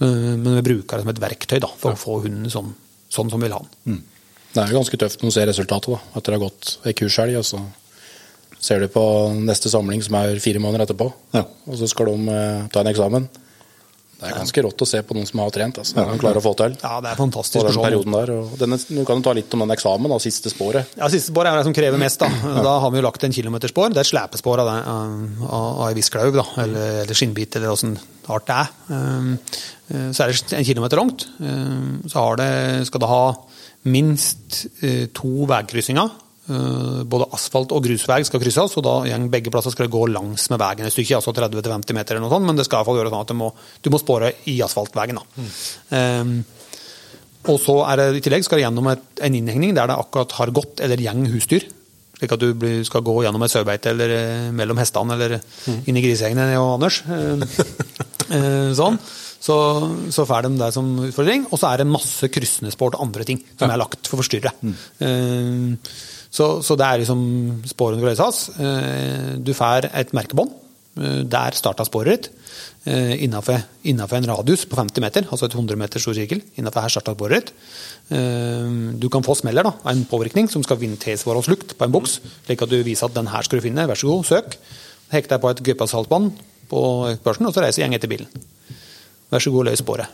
[0.00, 2.74] Eh, men vi bruker det som et verktøy da, for å få hunden sånn,
[3.12, 4.02] sånn som vi vil ha den.
[4.54, 6.94] Det er jo ganske tøft når du ser resultatet da, etter å ha gått ei
[6.94, 7.40] kurshelg.
[7.40, 7.58] Og så
[8.62, 9.02] ser du på
[9.42, 11.08] neste samling, som er fire måneder etterpå.
[11.34, 11.42] Ja.
[11.66, 13.26] Og så skal de eh, ta en eksamen.
[14.14, 15.78] Det er ganske rått å se på noen som har trent.
[15.82, 15.96] Altså.
[15.98, 16.04] Ja.
[16.08, 17.66] han klarer å få til Ja, det er på fantastisk.
[17.66, 18.32] den å perioden der.
[18.38, 20.94] Og denne, du kan jo ta litt om den eksamen, da, siste sporet.
[20.96, 22.22] Ja, Siste sporet er det som krever mest.
[22.22, 23.92] Da Da har vi jo lagt en kilometerspor.
[23.92, 24.78] Det er et slepespor av, det,
[25.58, 28.70] av, ei viss klauv, da, eller, eller skinnbit, eller åssen art det er.
[28.88, 29.32] Um,
[29.90, 31.26] eh, Så er det en kilometer langt.
[31.40, 33.24] Um, Så har det, skal det ha
[33.84, 36.10] minst eh, to veikryssinger.
[36.44, 40.02] Eh, Både asfalt- og grusvei skal krysses, og da gjeng begge plasser skal det gå
[40.12, 42.82] langs med veien et stykke, altså 30-50 meter, eller noe sånt, men det skal i
[42.82, 43.48] hvert fall gjøre sånn at du må,
[43.80, 45.20] du må spåre i asfaltveien.
[45.20, 45.46] da.
[45.94, 46.34] Um,
[47.52, 50.32] og så er det i tillegg skal det gjennom et, en innhegning der det akkurat
[50.38, 51.66] har gått eller gjeng husdyr.
[52.14, 55.34] Slik at du blir, skal gå gjennom et sauebeite eller eh, mellom hestene eller
[55.84, 57.02] inn i grisehengene og Anders.
[58.24, 58.94] Eh, sånn.
[59.44, 59.54] Så,
[60.08, 61.42] så får de det som utfordring.
[61.52, 64.22] Og så er det masse kryssende spor til andre ting som er lagt for å
[64.22, 64.54] forstyrre.
[65.04, 65.74] Eh,
[66.34, 67.20] så, så det er liksom
[67.70, 68.44] sporene kan løses.
[68.58, 70.50] Eh, du får et merkebånd.
[70.98, 72.30] Eh, Der starta sporet ditt.
[72.84, 76.42] Innafor, Innenfor, innenfor en radius på 50 meter, altså et 100 meter stor sirkel.
[76.60, 77.52] Innenfor her starta sporet ditt.
[78.12, 78.68] Eh,
[79.00, 82.18] Du kan få smeller, da, av en påvirkning som skal vinne tilsvarende på en boks,
[82.46, 84.58] slik at du viser at den her skal du finne, vær så god, søk.
[85.14, 86.32] Hekk deg på et GPS-halsbånd
[86.68, 86.82] på
[87.24, 88.28] børsen, og så reiser gjeng etter bilen.
[89.32, 90.08] Vær så god, løs sporet.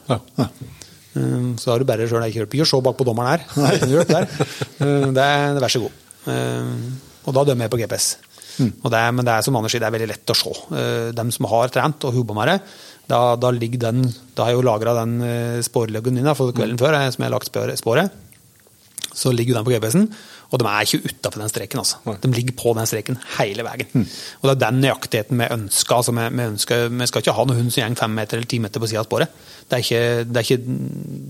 [1.16, 2.54] Eh, Så har du bare sjøl ei hjulpet.
[2.60, 3.42] Ikke se bak på dommeren her.
[3.82, 4.14] Er hjelp.
[4.78, 5.98] Eh, Det er, vær så god.
[6.26, 6.74] Eh,
[7.28, 8.16] Og da dømmer jeg på GPS.
[8.60, 10.50] Og det er, men det er som Anders sier, det er veldig lett å se.
[10.70, 12.56] De Dem som har trent og jobba med det,
[13.08, 14.02] da, da ligger den
[14.36, 17.24] Da har jeg jo lagra den eh, sporeloggen min da, for kvelden før, eh, som
[17.24, 18.12] jeg har lagt sporet.
[19.16, 20.04] Så ligger den på GPS-en,
[20.52, 21.80] og de er ikke utafor den streken.
[21.82, 21.98] altså.
[22.22, 24.04] De ligger på den streken hele veien.
[24.40, 25.96] Og det er den nøyaktigheten vi ønsker.
[25.96, 28.50] altså vi, vi, ønsker vi skal ikke ha noen hund som går fem meter eller
[28.50, 29.34] ti meter på sida av sporet.
[29.66, 30.78] Det er ikke, det er ikke,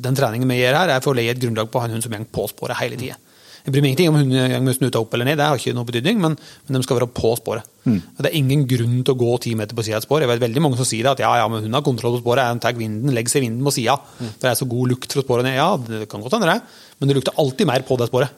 [0.08, 1.96] den treningen vi gjør her, er for å legge et grunnlag på å ha en
[1.96, 3.16] hund som går på sporet hele tida.
[3.65, 6.20] Jeg bryr meg ingenting om hundegangmusen er opp eller ned, det har ikke noe betydning,
[6.23, 7.66] men, men de skal være på sporet.
[7.85, 7.99] Mm.
[8.16, 10.24] Det er ingen grunn til å gå ti meter på sida av et spor.
[10.24, 12.23] Jeg vet veldig mange som sier det, at ja, ja, men hun har kontroll på
[12.23, 13.99] sporet, hun tar vinden, legger seg vinden på sida.
[14.20, 15.59] For det er så god lukt fra sporet ned.
[15.59, 16.61] Ja, det kan godt hende det,
[17.01, 18.32] men det lukter alltid mer på det sporet.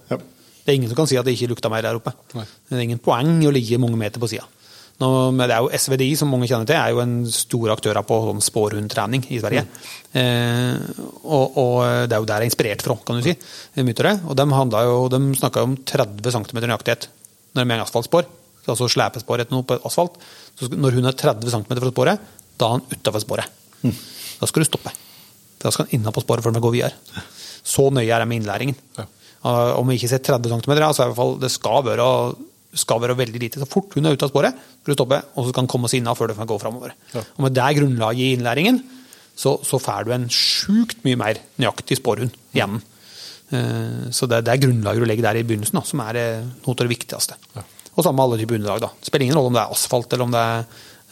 [0.62, 2.14] Det er ingen som kan si at det ikke lukter mer der oppe.
[2.32, 4.46] Det er ingen poeng i å ligge mange meter på sida.
[5.02, 7.98] Nå, men det er jo SVDI, som mange kjenner til, er jo en stor aktør
[8.06, 9.64] på sånn spårhundtrening i Sverige.
[10.18, 10.76] Eh,
[11.24, 11.74] og, og
[12.06, 13.34] det er jo der jeg er inspirert fra, kan du si.
[13.80, 14.14] mye av det.
[14.28, 14.46] Og de,
[14.86, 17.08] jo, de snakka om 30 cm nøyaktighet
[17.52, 18.28] når de er asfaltspor.
[18.62, 20.20] Altså slepespor etter noe på asfalt.
[20.58, 22.28] Så når hun er 30 cm fra sporet,
[22.60, 23.58] da er han utafor sporet.
[23.82, 24.92] Da skal du stoppe.
[25.62, 27.26] Da skal han innapå sporet før vi går videre.
[27.62, 28.78] Så nøye er det med innlæringen.
[29.42, 31.84] Uh, Om vi ikke ser 30 cm, så er det i hvert fall det skal
[31.86, 32.06] være,
[32.72, 33.60] skal være veldig lite.
[33.60, 35.90] Så fort hun er ute av sporet, skal du stoppe, og så skal han komme
[35.90, 36.94] seg inna før du kan gå framover.
[37.20, 38.80] Og med det grunnlaget i innlæringen,
[39.36, 42.80] så, så får du en sjukt mye mer nøyaktig sporhund igjen.
[43.52, 46.46] Uh, Så det, det er grunnlaget du legger der i begynnelsen, da, som er eh,
[46.64, 47.36] noe av det viktigste.
[47.92, 48.80] Og samme med alle typer underlag.
[48.86, 48.90] da.
[49.04, 50.62] Spiller ingen rolle om det er asfalt, eller om det er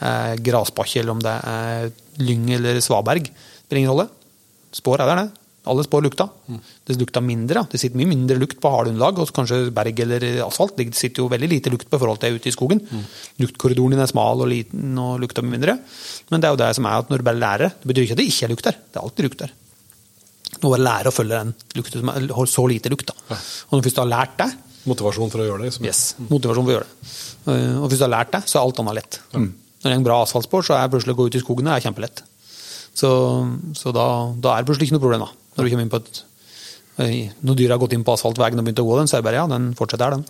[0.09, 1.91] eh, grasbakke, eller om det er
[2.25, 3.29] lyng eller svaberg.
[3.67, 4.09] Spiller ingen rolle.
[4.73, 5.40] Spår er der, det.
[5.69, 6.25] Alle spår lukta.
[6.89, 7.67] Det lukta mindre.
[7.69, 9.19] Det sitter mye mindre lukt på hardunderlag.
[9.21, 10.77] og kanskje berg eller asfalt.
[10.77, 12.81] Det sitter jo veldig lite lukt på forhold til ute i skogen.
[13.43, 15.77] Luktkorridoren din er smal og liten og lukta mye mindre.
[16.31, 18.17] Men det er jo det som er at når du bare lærer det, betyr ikke
[18.17, 18.79] at det ikke er lukt der.
[18.89, 19.53] Det er alltid lukt der.
[20.57, 23.07] Du må bare lære å følge den lukta som har så lite lukt.
[23.13, 23.37] da.
[23.37, 24.51] Og når du først har lært det,
[24.89, 25.67] Motivasjon for å gjøre det.
[25.69, 25.85] Liksom.
[25.85, 25.99] Yes,
[26.31, 27.09] motivasjon for å gjøre det.
[27.53, 29.19] Eh, Og hvis du har lært det, så er alt annet lett.
[29.37, 31.83] Når det er en bra asfaltspor, så er plutselig å gå ut i skogen er
[31.85, 32.23] kjempelett.
[32.97, 33.11] Så,
[33.77, 34.07] så da,
[34.41, 35.31] da er det plutselig ikke noe problem, da.
[35.61, 36.21] Når du kommer inn på et
[37.05, 39.23] eh, Når dyret har gått inn på asfaltveien og begynt å gå den, så er
[39.23, 40.25] det bare ja, den fortsetter der, den.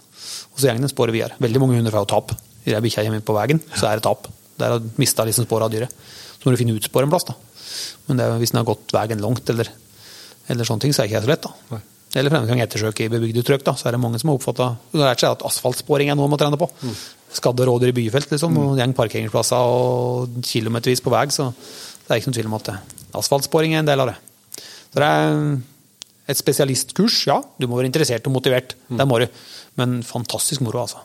[0.50, 1.38] Og så går den sporet videre.
[1.42, 2.34] Veldig mange hunder får jo tap.
[2.66, 4.26] Idet bikkja kommer inn på veien, så er det tap.
[4.60, 5.94] Det er å miste liksom sporet av dyret.
[6.40, 7.34] Så må du finne ut sporet en plass, da.
[8.08, 9.70] Men det, er- hvis den har gått veien langt, eller,
[10.52, 11.80] eller sånne ting, så er det ikke så lett, da.
[12.18, 14.38] Eller for en gang ettersøk i bebygde strøk, da, så er det mange som har
[14.40, 14.66] oppfatta
[15.30, 16.66] at asfaltsporing er noe man må trene på.
[17.38, 22.18] Skadde rådyr i byfelt, liksom, og gjeng parkeringsplasser og kilometervis på vei, så det er
[22.18, 22.70] ikke noen tvil om at
[23.20, 24.16] asfaltsporing er en del av det.
[24.90, 25.36] Så det er
[26.30, 27.40] et spesialistkurs, ja.
[27.58, 29.26] Du må være interessert og motivert, det må du.
[29.78, 31.02] Men fantastisk moro, altså.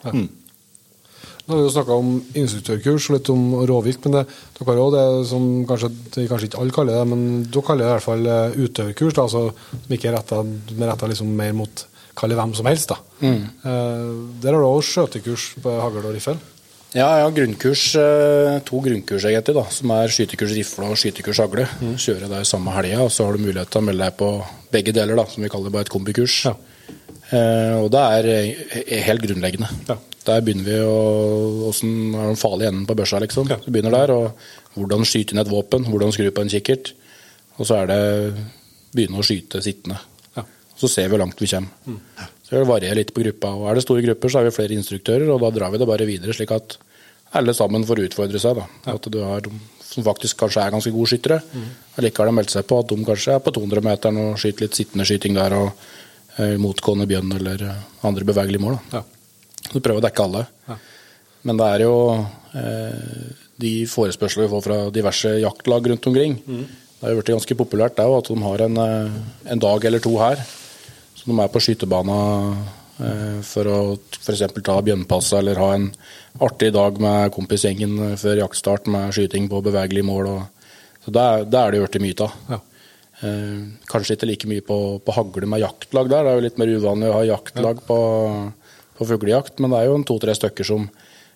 [1.45, 2.07] Nå har vi jo snakka om
[2.41, 4.23] instruktørkurs og litt om rovvilt, men det,
[4.57, 7.85] dere har også det som kanskje, det kanskje ikke alle kaller det, men dere kaller
[7.85, 9.43] det i hvert fall eh, utøverkurs, da, altså,
[9.83, 11.85] som ikke er retta, men retta liksom mer mot
[12.17, 12.89] kalle hvem som helst.
[12.95, 12.97] da.
[13.21, 14.09] Eh,
[14.41, 16.41] der har du òg skjøtekurs på hagl og riffel.
[16.95, 21.41] Ja, jeg har grunnkurs, eh, to grunnkurs egentlig, da, som er skytekurs rifle og skytekurs
[21.43, 21.65] hagle.
[21.99, 24.29] Kjører der samme helga, og så har du mulighet til å melde deg på
[24.71, 26.37] begge deler, da, som vi kaller bare et kombikurs.
[26.45, 29.67] Eh, og det er eh, helt grunnleggende.
[30.25, 33.51] Der begynner vi å Åssen er den farlige enden på børsa, liksom.
[33.51, 36.93] Du begynner der, og hvordan skyte inn et våpen, hvordan skru på en kikkert.
[37.59, 37.99] Og så er det
[38.95, 39.99] begynne å skyte sittende.
[40.79, 42.31] Så ser vi hvor langt vi kommer.
[42.45, 43.53] Så det varierer litt på gruppa.
[43.57, 45.87] og Er det store grupper, så har vi flere instruktører, og da drar vi det
[45.89, 46.77] bare videre, slik at
[47.35, 48.59] alle sammen får utfordre seg.
[48.61, 48.93] da.
[48.93, 49.49] At du har
[49.85, 51.39] som faktisk kanskje er ganske gode skyttere.
[51.97, 54.77] Allikevel har de meldt seg på at de kanskje er på 200-meteren og skyter litt
[54.77, 55.71] sittende skyting der, og
[56.37, 58.77] eh, motgående bjørn eller eh, andre bevegelige mål.
[58.91, 58.99] Da.
[58.99, 59.69] Ja.
[59.71, 60.43] Så prøver å dekke alle.
[60.69, 60.77] Ja.
[61.45, 61.95] Men det er jo
[62.57, 63.29] eh,
[63.61, 66.37] de forespørsler vi får fra diverse jaktlag rundt omkring.
[66.45, 69.17] Det har jo blitt ganske populært det, at de har en, eh,
[69.55, 70.43] en dag eller to her.
[71.25, 72.59] Så de er på skytebanen
[73.01, 74.43] eh, for å f.eks.
[74.61, 75.87] ta bjørnpassa eller ha en
[76.45, 80.29] artig dag med kompisgjengen før jaktstart med skyting på bevegelige mål.
[81.01, 82.37] Så det er, det er blitt mye av.
[82.53, 82.61] Ja.
[83.25, 83.57] Eh,
[83.89, 86.27] kanskje ikke like mye på, på hagle med jaktlag der.
[86.27, 87.99] Det er jo litt mer uvanlig å ha jaktlag på,
[88.99, 90.85] på fuglejakt, men det er jo en to-tre stykker som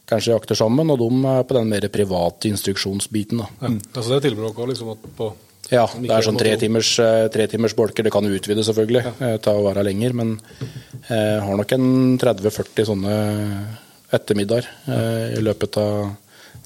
[0.10, 3.42] kanskje jakter sammen, og de er på den mer private instruksjonsbiten.
[3.42, 3.78] Ja.
[3.94, 5.34] Altså det tilbyr dere liksom at på
[5.70, 8.06] Ja, det er sånn tre timers, eh, tre timers bolker.
[8.06, 9.38] Det kan utvide selvfølgelig Ja.
[9.38, 10.40] Ta å være lenger, men
[11.08, 13.14] jeg har nok en 30-40 sånne
[14.12, 15.02] ettermiddager ja.
[15.38, 16.16] i løpet av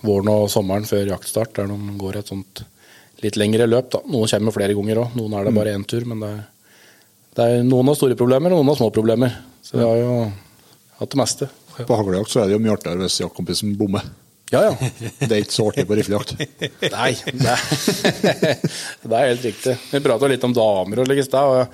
[0.03, 2.63] våren og sommeren før jaktstart, der de går et sånt
[3.23, 3.91] litt lengre løp.
[3.91, 4.01] da.
[4.07, 6.05] Noen kommer flere ganger òg, noen er det bare én tur.
[6.05, 6.41] Men det er,
[7.35, 9.35] det er noen har store problemer, og noen har små problemer.
[9.63, 10.17] Så vi har jo
[10.99, 11.49] hatt det meste.
[11.87, 14.05] På haglejakt så er det jo mye artigere hvis jaktkompisen bommer.
[14.51, 14.73] Ja, ja.
[15.19, 16.35] Det er ikke så artig på riflejakt.
[16.93, 17.55] Nei, det
[19.09, 19.77] det er helt riktig.
[19.89, 21.71] Vi prata litt om damer og i stad.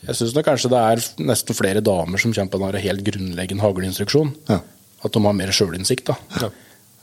[0.00, 4.34] Jeg syns kanskje det er nesten flere damer som kommer på den helt grunnleggende hagleinstruksjon.
[4.50, 4.60] Ja.
[5.04, 6.12] At de har mer sjølinnsikt.
[6.40, 6.50] Ja.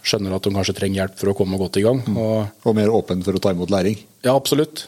[0.07, 2.03] Skjønner at de kanskje trenger hjelp for å komme godt i gang.
[2.13, 3.97] Og Og mer åpen for å ta imot læring.
[4.25, 4.85] Ja, absolutt.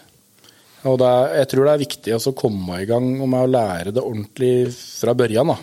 [0.87, 3.91] Og det er, jeg tror det er viktig å komme i gang med å lære
[3.95, 5.51] det ordentlig fra børjan.
[5.51, 5.57] da.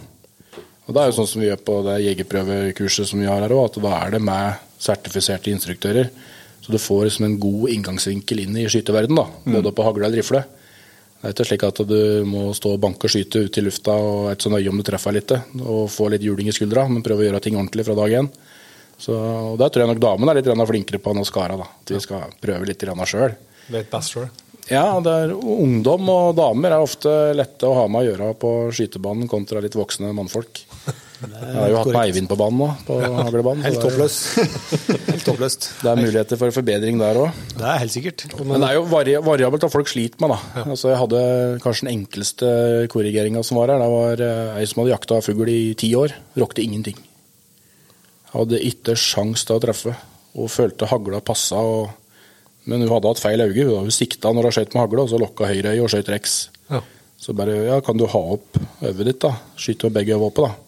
[0.87, 3.55] Og Det er jo sånn som vi gjør på det jegerprøvekurset som vi har her
[3.55, 6.13] òg, at da er det med sertifiserte instruktører.
[6.63, 9.27] Så du får liksom en god inngangsvinkel inn i skyteverden, da,
[9.57, 10.45] både på hagle eller rifle.
[11.17, 11.99] Det er ikke slik at du
[12.29, 14.79] må stå og banke og skyte ute i lufta og er ikke så nøye om
[14.79, 17.87] du treffer litt, og få litt juling i skuldra, men prøve å gjøre ting ordentlig
[17.89, 18.31] fra dag én.
[18.97, 21.59] Så, og Der tror jeg nok damene er litt flinkere på enn oss karer.
[21.59, 21.67] da.
[21.83, 23.35] At vi skal prøve litt sjøl.
[23.75, 24.29] Vet best sjøl.
[24.71, 29.63] Ja, ungdom og damer er ofte lette å ha med å gjøre på skytebanen kontra
[29.63, 30.65] litt voksne mannfolk.
[31.17, 33.65] Jeg har jo hatt med Eivind på banen nå, på haglebanen.
[33.65, 34.27] Helt toppløst.
[35.11, 35.69] Helt toppløst.
[35.81, 37.39] Det er muligheter for forbedring der òg.
[37.57, 38.27] Det er helt sikkert.
[38.43, 40.35] Men det er jo vari variabelt hva folk sliter med.
[40.35, 40.65] da.
[40.67, 41.23] Altså, jeg hadde
[41.65, 42.51] kanskje den enkleste
[42.93, 43.81] korrigeringa som var her.
[43.81, 46.15] Det var eh, ei som hadde jakta fugl i ti år.
[46.37, 47.01] Råkte ingenting.
[48.35, 49.97] Hadde ikke sjans til å treffe.
[50.37, 51.63] Og følte hagla passa.
[51.65, 51.89] Og...
[52.69, 53.65] Men hun hadde hatt feil øye.
[53.65, 56.13] Hun hadde sikta når hun skjøt med hagla, og så lokka høyre øye og skjøt
[56.13, 56.37] rex.
[56.69, 56.85] Ja.
[57.17, 59.33] Så bare ja, kan du ha opp øyet ditt, da?
[59.57, 60.66] Skyte med begge øyne oppe, da.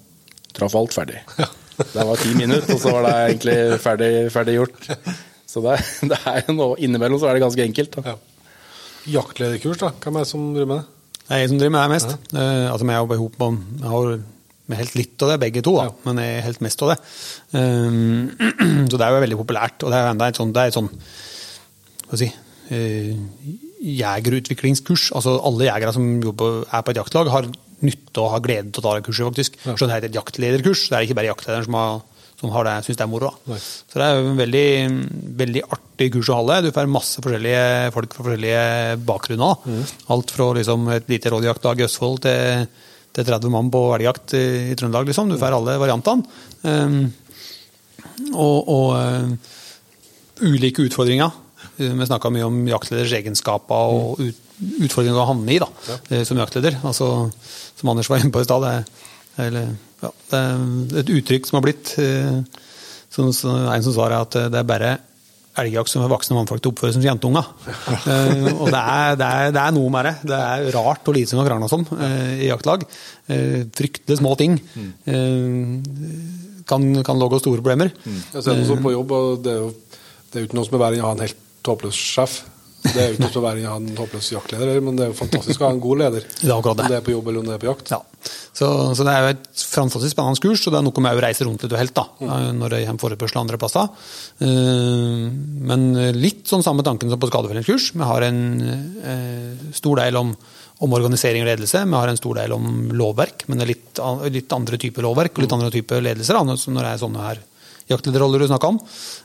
[0.59, 1.21] Traff alt ferdig.
[1.79, 4.87] Det var ti minutter, og så var det egentlig ferdig, ferdig gjort.
[5.47, 7.95] Så det, er- det er jo noe Innimellom så er det ganske enkelt.
[7.95, 8.15] da.
[8.17, 8.17] Ja.
[9.21, 9.93] Jaktlederkurs, da?
[10.03, 11.23] Hvem er det som driver med det?
[11.29, 12.17] Det er jeg som driver med det mest.
[12.35, 14.11] Eh, altså, jeg jobber ihop med Jeg har
[14.69, 15.95] med helt litt av det, begge to, da, Ja.
[16.05, 16.99] men jeg er helt mest av det.
[17.55, 18.27] Um,
[18.91, 19.87] så det er jo veldig populært.
[19.87, 23.57] Og det er enda et sånn, det er et sånn hva skal jeg si, uh,
[24.03, 25.09] jegerutviklingskurs.
[25.17, 27.49] Altså alle jegere som jobber, er på et jaktlag, har
[27.85, 29.59] nytte og har glede til å ta det kurset, faktisk.
[29.69, 30.87] Så det heter et jaktlederkurs.
[30.89, 33.31] Det er ikke bare jaktlederen som, har, som har det, syns det er moro.
[33.47, 34.67] Så det er jo en veldig,
[35.43, 36.59] veldig artig kurs å holde.
[36.67, 37.65] Du får masse forskjellige
[37.95, 38.67] folk fra forskjellige
[39.09, 39.65] bakgrunner.
[39.65, 39.83] Mm.
[40.17, 42.67] Alt fra liksom, et lite rådjaktlag i Østfold til,
[43.17, 45.11] til 30 mann på elgjakt i, i Trøndelag.
[45.13, 45.31] Liksom.
[45.31, 46.39] Du får alle variantene.
[46.67, 47.03] Um,
[48.35, 49.55] og og uh,
[50.43, 51.31] ulike utfordringer.
[51.79, 56.23] Vi snakka mye om jaktleders egenskaper og ut, utfordringer å havne i da, ja.
[56.27, 56.79] som jaktleder.
[56.87, 57.11] Altså,
[57.79, 58.67] som Anders var inne på i stad,
[59.39, 59.67] det,
[60.03, 62.41] ja, det er et uttrykk som har blitt eh,
[63.15, 64.97] som, En som svarer at det er bare
[65.59, 67.47] elgjakt som er voksne mannfolk til å oppføre som jentunger.
[68.09, 70.15] Eh, og det er, det, er, det er noe med det.
[70.31, 72.85] Det er rart og lite som kan krangle om eh, i jaktlag.
[73.27, 74.59] Eh, fryktelig små ting.
[74.79, 75.73] Eh,
[76.69, 77.91] kan, kan lage store problemer.
[78.07, 79.73] Jeg ser det som på jobb, og det er jo,
[80.29, 82.39] det er jo ikke noe som er verre enn å ha en helt håpløs sjef.
[82.79, 85.63] Det er jo ikke enn å være en håpløs jaktleder, men det er jo fantastisk
[85.63, 86.27] å ha en god leder.
[86.41, 86.85] Det er akkurat det.
[86.87, 87.91] Om det er på jobb eller om det er på jakt.
[87.91, 87.99] Ja.
[88.59, 88.69] Så,
[88.99, 91.47] så det er jo et fantastisk spennende kurs, og det er noe med å reise
[91.47, 92.05] rundt litt og helt da,
[92.55, 93.91] når det kommer forespørsel andre plasser.
[94.43, 95.27] Eh,
[95.71, 95.85] Men
[96.19, 97.91] litt sånn samme tanken som på skadefellingskurs.
[97.99, 100.33] Vi har en eh, stor del om,
[100.87, 104.03] om organisering og ledelse, vi har en stor del om lovverk, men det er litt,
[104.39, 107.47] litt andre typer lovverk og litt andre typer ledelser da, når det er sånne her
[107.91, 108.79] jaktlederroller du snakker om.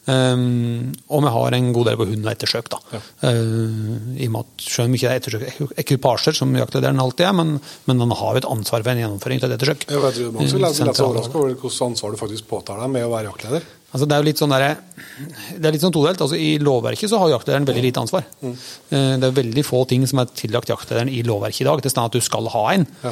[0.07, 2.71] Um, og vi har en god del på hund er ettersøk.
[2.73, 2.79] da.
[3.23, 7.37] Uh, I og med at om ikke det er ettersøk ekvipasjer, som jaktlederen alltid er,
[7.37, 7.55] men,
[7.89, 9.87] men han har jo et ansvar for en gjennomføring til et ettersøk.
[9.89, 12.49] Jeg vet, tror mange skal lese lett lett seg overraska over hvilket ansvar du faktisk
[12.49, 13.71] påtar deg med å være jaktleder.
[13.93, 14.63] Altså det er jo litt sånn der,
[15.61, 16.21] det er litt sånn todelt.
[16.25, 18.25] Altså I lovverket så har jaktlederen veldig lite ansvar.
[18.41, 18.55] Mm.
[18.89, 21.81] Eh, Det er veldig få ting som er tillagt jaktlederen i lovverket i dag.
[21.83, 22.87] Det er sånn at du skal ha en.
[23.03, 23.11] Ja.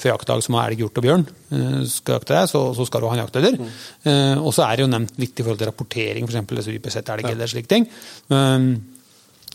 [0.00, 3.04] For jaktdag som har elg, hjort og bjørn eh, skal jakte deg, så, så skal
[3.04, 3.58] du ha en jaktleder.
[3.60, 3.72] Mm.
[4.08, 6.54] Eh, Og så er det jo nevnt litt i forhold til rapportering, f.eks.
[6.56, 7.84] hvis vi besetter elg eller slike ting.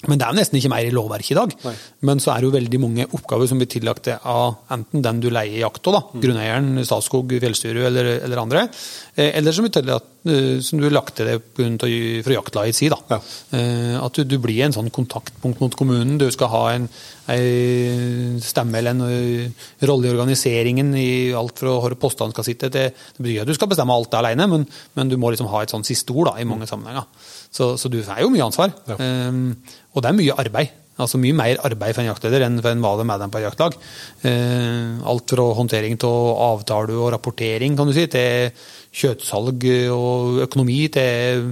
[0.07, 1.53] Men det er jo nesten ikke mer i lovverket i dag.
[1.63, 1.73] Nei.
[2.09, 5.21] Men så er det jo veldig mange oppgaver som blir tillagt det av enten den
[5.23, 6.21] du leier jakt av, da, Mm.
[6.25, 8.67] grunneieren, Statskog, Fjellstyret eller, eller andre,
[9.15, 12.97] eh, eller som, tillagt, eh, som du lagt til det fra jaktlagets side.
[13.09, 13.19] Ja.
[13.53, 16.17] Eh, At du, du blir en sånn kontaktpunkt mot kommunen.
[16.19, 16.89] Du skal ha en,
[17.31, 19.53] en stemme eller en
[19.87, 22.69] rolle i organiseringen i alt fra hvor postene skal sitte.
[22.71, 22.93] til det
[23.23, 25.85] betyr at du skal bestemme alt alene, men, men du må liksom ha et sånn
[25.87, 27.07] siste ord da, i mange sammenhenger.
[27.53, 28.71] Så, så du er jo mye ansvar.
[28.89, 28.97] Ja.
[29.29, 29.51] Um,
[29.93, 30.79] og det er mye arbeid.
[30.93, 33.45] Altså Mye mer arbeid for en jaktleder enn for en var med medlem på et
[33.47, 33.75] jaktlag.
[34.21, 38.51] Uh, alt fra håndtering til avtale og rapportering kan du si, til
[38.93, 39.63] kjøttsalg
[39.93, 41.47] og økonomi, til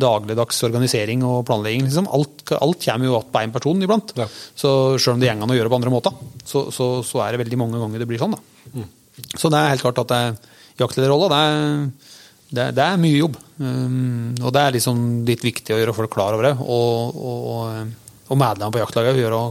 [0.00, 1.84] dagligdags organisering og planlegging.
[1.88, 2.08] Liksom.
[2.08, 4.12] Alt, alt kommer jo att på én person iblant.
[4.16, 4.26] Ja.
[4.54, 6.12] Så selv om det går an å gjøre på andre måter,
[6.44, 8.36] så, så, så er det veldig mange ganger det blir sånn.
[8.36, 8.84] da.
[9.36, 10.36] Så det er helt klart at det er
[10.80, 12.14] jaktlederrolla, det, er-
[12.50, 13.36] det, er- det er mye jobb.
[13.58, 16.54] Um, og det er liksom litt viktig å gjøre folk klar over det.
[16.60, 17.96] Og, og,
[18.30, 19.42] og medlemmer på jaktlaget gjør å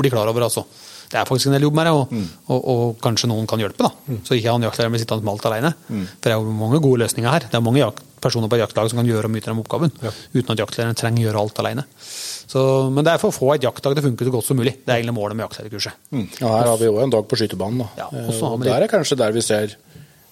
[0.00, 0.64] bli klar over altså.
[1.10, 2.12] Det er faktisk en del jobb med det, og,
[2.54, 3.82] og, og kanskje noen kan hjelpe.
[3.82, 4.18] da.
[4.22, 5.72] Så ikke han jaktlæreren blir sittende med alt alene.
[5.88, 7.48] For det er jo mange gode løsninger her.
[7.50, 7.88] Det er mange
[8.22, 9.90] personer på et jaktlag som kan gjøre mye av den oppgaven,
[10.36, 11.84] uten at jaktlæreren trenger å gjøre alt alene.
[11.98, 12.62] Så,
[12.94, 14.76] men det er for å få et jaktlag til å funke så godt som mulig.
[14.84, 15.98] Det er egentlig målet med jaktlærerkurset.
[16.38, 17.82] Ja, her har vi òg en dag på skytebanen.
[17.82, 17.90] Da.
[18.04, 19.74] Ja, og har og vi der er kanskje der vi ser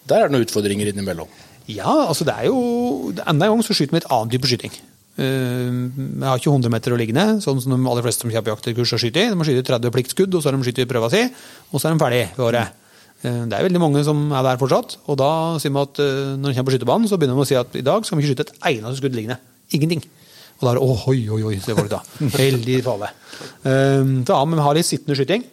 [0.08, 1.28] Der er det noen utfordringer innimellom.
[1.68, 2.58] Ja, altså det er jo
[3.28, 4.74] Enda en gang så skyter vi et annet type skyting.
[5.18, 8.30] Eh, Jeg har ikke 100 meter å ligge ned, sånn som de aller fleste som
[8.32, 9.30] på jakterkurs og skyter.
[9.32, 11.24] De må skyte 30 pliktskudd, og så har de skutt prøva si,
[11.72, 12.72] og så er de ferdig ved året.
[13.22, 14.96] Eh, Det er veldig mange som er der fortsatt.
[15.08, 17.50] Og da sier man at eh, når de kommer på skytebanen, så begynner de å
[17.50, 19.38] si at i dag skal vi ikke skyte et eneste skudd liggende.
[19.72, 20.02] Ingenting.
[20.58, 22.00] Og da er det oi, oi, oi, ser folk da.
[22.42, 23.12] Veldig farlig.
[23.62, 25.44] Så ja, men vi har litt sittende skyting.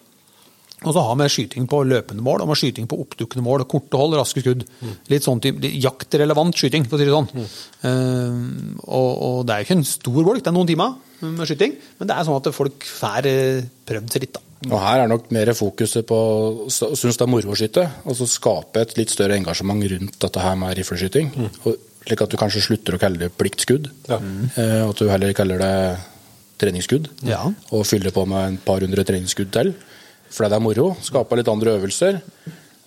[0.84, 3.64] Og så har vi skyting på løpende mål og med skyting på oppdukkende mål.
[3.69, 4.65] Korte hold, raske skudd.
[5.11, 7.45] Litt sånn type, jaktrelevant skyting, for å si det sånn.
[7.88, 8.41] Eh,
[8.84, 11.77] og, og det er jo ikke en stor bolk, det er noen timer med skyting,
[11.99, 14.35] men det er sånn at folk får eh, prøvd seg litt.
[14.35, 14.43] da.
[14.65, 17.84] Og her er nok mer fokuset på å synes det er moro å skyte.
[18.06, 21.31] Altså skape et litt større engasjement rundt dette her med rifleskyting.
[21.35, 21.76] Mm.
[22.06, 23.89] Slik at du kanskje slutter å kalle det pliktskudd.
[24.10, 24.19] Ja.
[24.22, 25.76] Eh, at du heller kaller det
[26.61, 27.10] treningsskudd.
[27.27, 27.43] Ja.
[27.76, 29.73] Og fyller på med en par hundre treningsskudd til.
[30.31, 30.88] Fordi det er moro.
[31.06, 32.22] Skape litt andre øvelser.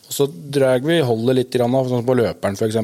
[0.09, 2.79] Og så drar vi holdet litt grann av, sånn på løperen f.eks.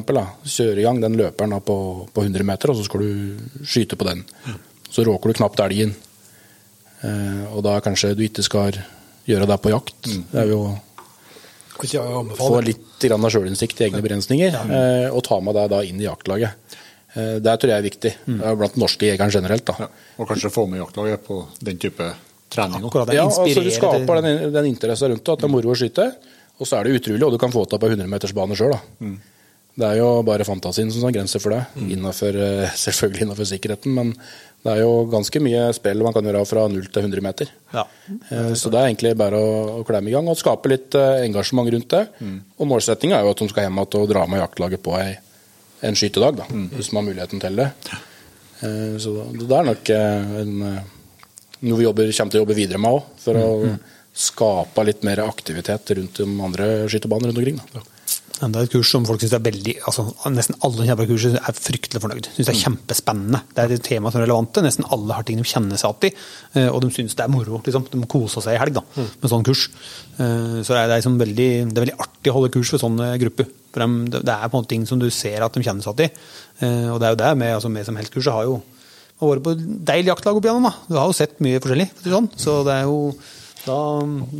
[0.55, 1.77] Kjøre i gang den løperen på,
[2.13, 4.21] på 100 meter, og så skal du skyte på den.
[4.93, 5.95] Så råker du knapt elgen.
[7.01, 8.77] Eh, og da kanskje du ikke skal
[9.25, 9.97] gjøre det på jakt.
[10.05, 10.61] Det er jo
[12.37, 15.99] få litt grann av sjølinnsikt i egne begrensninger, eh, og ta med deg da inn
[15.99, 16.77] i jaktlaget.
[17.15, 19.65] Eh, det tror jeg er viktig, Det er blant norske jegeren generelt.
[19.65, 19.75] da.
[19.79, 19.87] Ja.
[20.19, 22.13] Og kanskje få med jaktlaget på den type
[22.49, 22.89] trening òg.
[22.91, 25.71] Akkurat det Ja, altså Du skaper den, den interessen rundt det, at det er moro
[25.73, 26.09] å skyte.
[26.59, 28.77] Og så er det utrolig, og du kan få det på 100-metersbane sjøl.
[29.75, 31.65] Det er jo bare fantasien som har grenser for det.
[31.91, 34.13] Innenfor, eh, selvfølgelig innenfor sikkerheten, men
[34.63, 37.51] det er jo ganske mye spill man kan gjøre fra 0 til 100 meter.
[37.75, 37.83] Ja.
[38.31, 41.25] Eh, Så det er egentlig bare å, å klemme i gang og skape litt eh,
[41.27, 42.05] engasjement rundt det.
[42.57, 45.11] Og målsettinga er jo at de skal hjem igjen og dra med jaktlaget på ei,
[45.83, 46.47] en skytedag, da,
[46.77, 47.67] hvis man har muligheten til det.
[48.63, 50.55] Eh, Så det det er nok en,
[51.61, 53.49] noe vi jobber, kommer til å jobbe videre med òg, for å
[54.15, 57.59] skape litt mer aktivitet rundt de andre skytebanene rundt omkring.
[57.73, 57.83] Da.
[58.59, 60.03] er et kurs som folk synes er veldig altså
[60.33, 62.27] Nesten alle som på kurset er fryktelig fornøyd.
[62.35, 63.41] Synes det er kjempespennende.
[63.55, 64.63] Det er et tema som er relevante.
[64.63, 66.11] Nesten alle har ting de kjenner seg igjen i,
[66.59, 67.61] eh, og de synes det er moro.
[67.63, 67.87] Liksom.
[67.91, 69.69] De koser seg i helg da, med sånn kurs.
[70.19, 72.83] Eh, Så det er, det, liksom veldig, det er veldig artig å holde kurs for
[72.83, 73.47] sånne grupper.
[73.71, 75.83] For de, det det er på en måte ting som du ser at de kjenner
[75.83, 76.29] seg igjen i.
[76.59, 78.61] Eh, Og det er jo det med, altså, med som heltkurset har jo
[79.21, 79.55] har vært på
[79.89, 80.67] deilig jaktlag opp igjennom.
[80.67, 80.73] Da.
[80.89, 81.87] Du har jo sett mye forskjellig.
[82.03, 82.31] Sånn.
[82.39, 82.97] Så det er jo
[83.65, 83.77] da,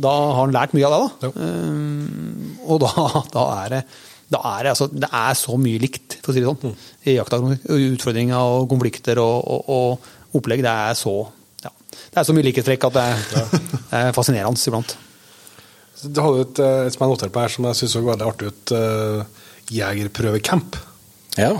[0.06, 1.06] da har han lært mye av det.
[1.22, 1.46] da.
[1.46, 2.92] Eh, og da,
[3.36, 3.86] da er det
[4.26, 7.12] da er det, altså, det er så mye likt, for å si det sånn, i
[7.14, 7.38] jakta.
[7.70, 10.64] Utfordringer og konflikter og, og, og opplegg.
[10.66, 11.14] Det er så
[11.62, 14.96] ja, det er så mye likhetstrekk at det er, det er fascinerende iblant.
[16.02, 18.26] Du hadde et, eh, et som jeg noterte på her, som jeg syns så veldig
[18.26, 18.74] artig ut.
[18.74, 20.76] Uh, jegerprøvecamp.
[21.40, 21.54] Ja.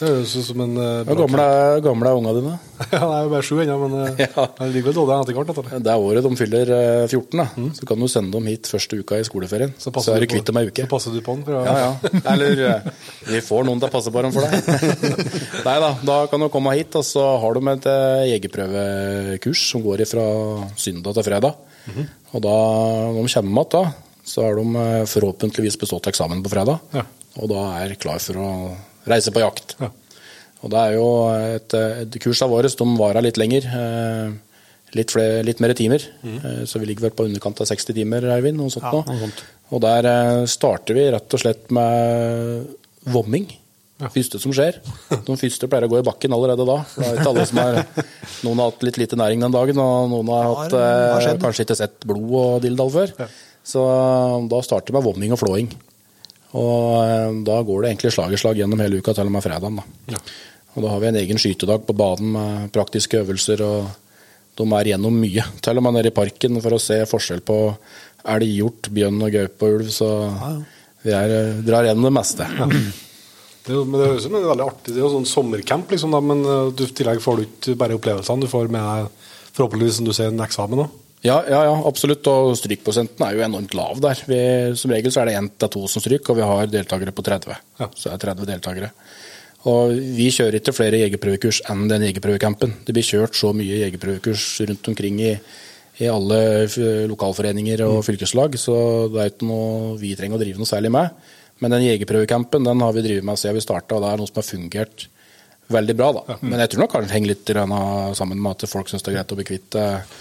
[0.00, 1.44] Det høres ut som en uh, Hvor gamle,
[1.84, 2.52] gamle er unga dine?
[2.90, 4.44] Ja, det er jo bare sju ennå, men uh, Ja.
[4.56, 5.74] det ligger vel dårlig an etter hvert.
[5.84, 7.46] Det er året de fyller uh, 14, da.
[7.76, 9.74] så kan du sende dem hit første uka i skoleferien.
[9.76, 10.86] Så, så er du du kvitt dem ei uke.
[10.88, 11.44] Så passer du på den.
[11.52, 12.22] Å- Ja, ja.
[12.32, 12.90] Eller eh,
[13.28, 15.06] vi får noen til å passe på dem for deg.
[15.68, 19.84] Nei da, da kan du komme hit, og så har de et uh, jegerprøvekurs som
[19.84, 20.24] går fra
[20.80, 21.66] søndag til fredag.
[22.32, 22.56] Og da,
[23.12, 23.84] når de kommer igjen, da,
[24.30, 26.80] så har de eh, forhåpentligvis bestått eksamen på fredag.
[26.94, 27.04] Ja.
[27.40, 28.50] Og da er klar for å
[29.12, 29.74] reise på jakt.
[29.80, 29.90] Ja.
[30.60, 31.04] Og det er jo
[31.56, 31.74] et,
[32.04, 33.66] et kurs av våre, de varer litt lenger.
[33.72, 34.38] eh,
[34.90, 36.02] Litt, flere, litt mer timer.
[36.26, 36.64] Mm.
[36.66, 38.56] Så vi ligger vel på underkant av 60 timer, Eivind.
[38.58, 39.28] Noe sånt Ja, nå.
[39.70, 42.66] Og der eh, starter vi rett og slett med
[43.14, 43.44] vomming.
[44.00, 44.80] Første som skjer.
[45.12, 46.80] De første pleier å gå i bakken allerede da.
[47.46, 47.78] Som har,
[48.48, 51.78] noen har hatt litt lite næring den dagen, og noen har, hatt, Har- kanskje ikke
[51.84, 53.14] sett blod og dilldall før.
[53.62, 55.70] Så eh, da starter vi med vomming og flåing.
[56.58, 59.44] Og eh, da går det egentlig slag i slag gjennom hele uka til og med
[59.44, 59.80] fredagen.
[59.80, 60.22] Da.
[60.74, 63.90] Og da har vi en egen skytedag på banen med praktiske øvelser, og
[64.58, 65.46] de er gjennom mye.
[65.62, 67.58] Til og med nede i parken for å se forskjell på
[68.30, 69.92] elg, hjort, bjørn og gaupe og ulv.
[69.94, 70.10] Så
[71.06, 72.48] vi er, eh, drar gjennom det meste.
[73.60, 75.90] Det er, men det høres ut som en veldig artig Det er jo sånn sommercamp,
[75.92, 78.80] liksom, da, men eh, du, i tillegg får du ikke bare opplevelsene, du får med
[78.80, 80.99] deg forhåpentligvis, som du ser en eksamen òg.
[81.20, 82.24] Ja, ja, ja, absolutt.
[82.32, 84.22] Og strykprosenten er jo enormt lav der.
[84.28, 84.40] Vi,
[84.80, 87.24] som regel så er det én til to som stryker, og vi har deltakere på
[87.26, 87.58] 30.
[87.80, 87.90] Ja.
[87.92, 88.92] Så det er 30 deltakere.
[89.68, 92.78] Og vi kjører ikke flere jegerprøvekurs enn den jegerprøvecampen.
[92.86, 95.34] Det blir kjørt så mye jegerprøvekurs rundt omkring i,
[96.00, 96.40] i alle
[97.10, 98.78] lokalforeninger og fylkeslag, så
[99.12, 101.12] det er ikke noe vi trenger å drive noe særlig med.
[101.60, 104.30] Men den jegerprøvecampen den har vi drevet med siden vi starta, og det er noe
[104.30, 105.10] som har fungert
[105.74, 106.08] veldig bra.
[106.16, 106.36] da.
[106.42, 107.52] Men jeg tror nok kanskje det henger litt
[108.18, 110.18] sammen med at folk syns det er greit å bli kvitt eh,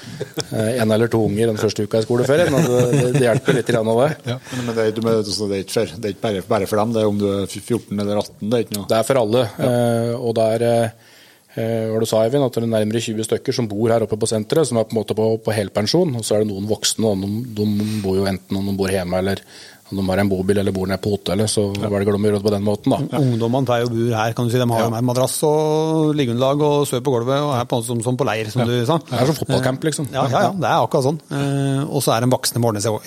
[0.83, 2.53] en eller to unger den første uka i skoleferien.
[2.53, 4.09] Det, det, hjelper litt av det.
[4.29, 6.95] Men, men det, ikke- det er ikke, for, det er ikke bare, bare for dem,
[6.95, 8.33] det er om du er 14 eller 18.
[8.49, 8.89] Det er ikke noe.
[8.89, 9.45] Det er for alle.
[9.59, 10.17] Ja.
[10.19, 13.67] og det er eh, hva du sa, Eivind, at det er nærmere 20 stykker som
[13.71, 16.13] bor her oppe på senteret, som er på en måte på, på helpensjon.
[16.19, 18.93] Og så er det noen voksne, og de, de bor jo enten om de bor
[18.93, 19.41] hjemme eller
[19.89, 22.39] om de har en bobil eller bor nede på hotellet, så velger de å gjøre
[22.39, 22.93] det på den måten.
[22.93, 23.19] da.
[23.19, 24.35] Ungdommene pleier å bo her.
[24.37, 24.61] kan du si.
[24.61, 24.89] De har ja.
[24.93, 28.51] med madrass og liggeunderlag og sover på gulvet og er på som, som på leir,
[28.53, 28.99] som du sa.
[29.09, 30.11] Det er som fotballcamp, liksom.
[30.13, 31.21] Ja, ja, ja, det er akkurat sånn.
[31.33, 32.99] Eh, og så er de voksne med ordne seg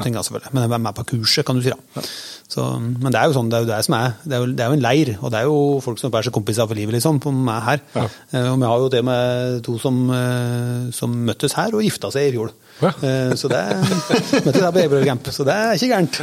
[0.00, 0.52] ting, da, selvfølgelig.
[0.56, 1.72] Men de er med på kurset, kan du si.
[1.72, 2.04] da.
[2.50, 4.14] Så, men det er jo sånn, det er jo det som er.
[4.24, 6.26] Det er jo, det er jo en leir, og det er jo folk som er
[6.26, 7.84] så kompiser for livet, liksom, som er her.
[8.00, 12.10] Eh, og vi har jo det med to som, eh, som møttes her og gifta
[12.14, 12.54] seg i fjor.
[12.80, 12.90] Ja.
[13.04, 13.60] Eh, så det
[14.46, 16.20] Møtte her på Eberøy-camp, så det er ikke gærent.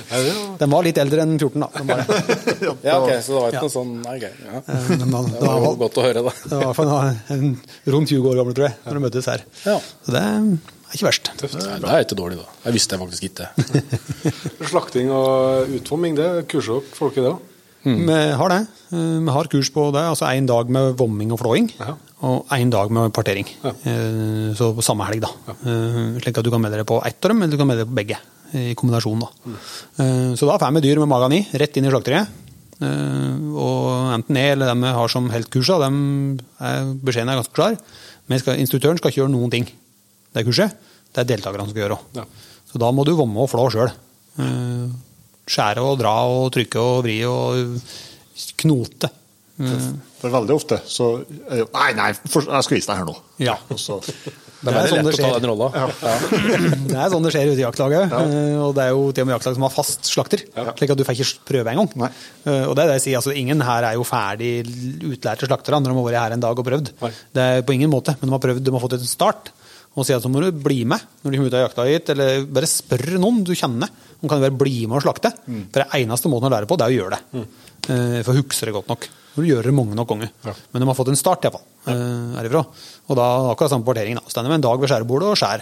[0.62, 1.70] De var litt eldre enn 14, da.
[1.76, 2.06] De var.
[2.88, 3.66] Ja, ok, Så det var ikke Ja.
[3.68, 4.34] noe sånn Nei, gøy.
[4.48, 4.62] Ja.
[4.64, 6.34] Eh, men da- Det var jo godt å høre, da.
[6.48, 6.74] Det var
[7.94, 9.46] rundt 20 år gamle, tror jeg, når de møttes her.
[9.66, 9.78] Ja.
[10.06, 11.30] Så det er ikke verst.
[11.42, 11.58] Tøft.
[11.60, 12.48] Det er ikke dårlig, da.
[12.66, 13.46] Jeg visste det faktisk ikke.
[14.72, 17.54] Slakting og utforming, det kurser dere folk i det òg?
[17.84, 18.62] Vi har det.
[18.92, 20.02] Eh, Vi har kurs på det.
[20.02, 21.96] altså Én dag med vomming og flåing, Ja.
[22.22, 23.48] og én dag med partering.
[23.64, 23.70] Ja.
[23.86, 25.30] Eh, Så på samme helg, da.
[25.48, 25.54] Ja.
[26.20, 27.90] Slik at du kan melde deg på ett av dem, eller du kan melde deg
[27.94, 28.18] på begge.
[28.54, 29.28] I kombinasjon, da.
[29.46, 30.36] Mm.
[30.38, 32.28] Så da får vi dyr med magen i, rett inn i slakteriet.
[32.80, 37.54] Eh, Og enten jeg eller dem vi har som helt kursa, er, beskjeden er ganske
[37.54, 37.78] klar.
[38.30, 39.66] Men skal, instruktøren skal ikke gjøre noen ting.
[40.34, 40.72] Det er kurset.
[41.14, 42.00] Det er deltakerne som skal gjøre.
[42.16, 42.24] Ja.
[42.72, 43.92] Så da må du vomme og flå sjøl.
[45.48, 47.80] Skjære og dra og trykke og vri og
[48.62, 49.10] knote.
[49.58, 49.86] Eh,
[50.22, 51.06] For veldig ofte så
[51.50, 53.16] Nei, nei, for, jeg skal vise deg her nå.
[53.42, 53.56] Ja.
[53.74, 55.48] Og så, Det er Det er sånn det skjer.
[55.74, 55.88] Ja.
[56.02, 56.14] Ja.
[56.92, 58.14] Det er sånn det skjer ute i jaktlaget.
[58.14, 60.44] eh, Og det er jo til og med jaktlag som har fast slakter.
[60.78, 61.90] Slik at du får ikke prøve engang.
[62.46, 64.52] Eh, Og det er det jeg sier, altså ingen her er jo ferdig
[65.10, 66.94] utlærte slaktere Andre har vært her en dag og prøvd.
[67.02, 67.12] Nei.
[67.38, 69.54] Det er på ingen måte, men de har prøvd, de har fått en start.
[69.98, 72.10] Og si at så må du bli med når du kommer ut av jakta hit,
[72.14, 73.90] eller bare spør noen du kjenner.
[74.22, 75.32] om kan du bare bli med og slakte.
[75.74, 77.48] For det eneste måten å lære på, det er å gjøre det.
[77.90, 79.08] Eh, For å huske det godt nok.
[79.38, 80.30] Når du gjør det mange nok ganger.
[80.74, 81.66] Men de har fått en start, iallfall.
[81.88, 82.64] Uh, herifra.
[83.08, 84.16] Og da akkurat samme partering.
[84.18, 84.24] da.
[84.30, 85.62] Stender med en dag ved skjærebordet og skjær.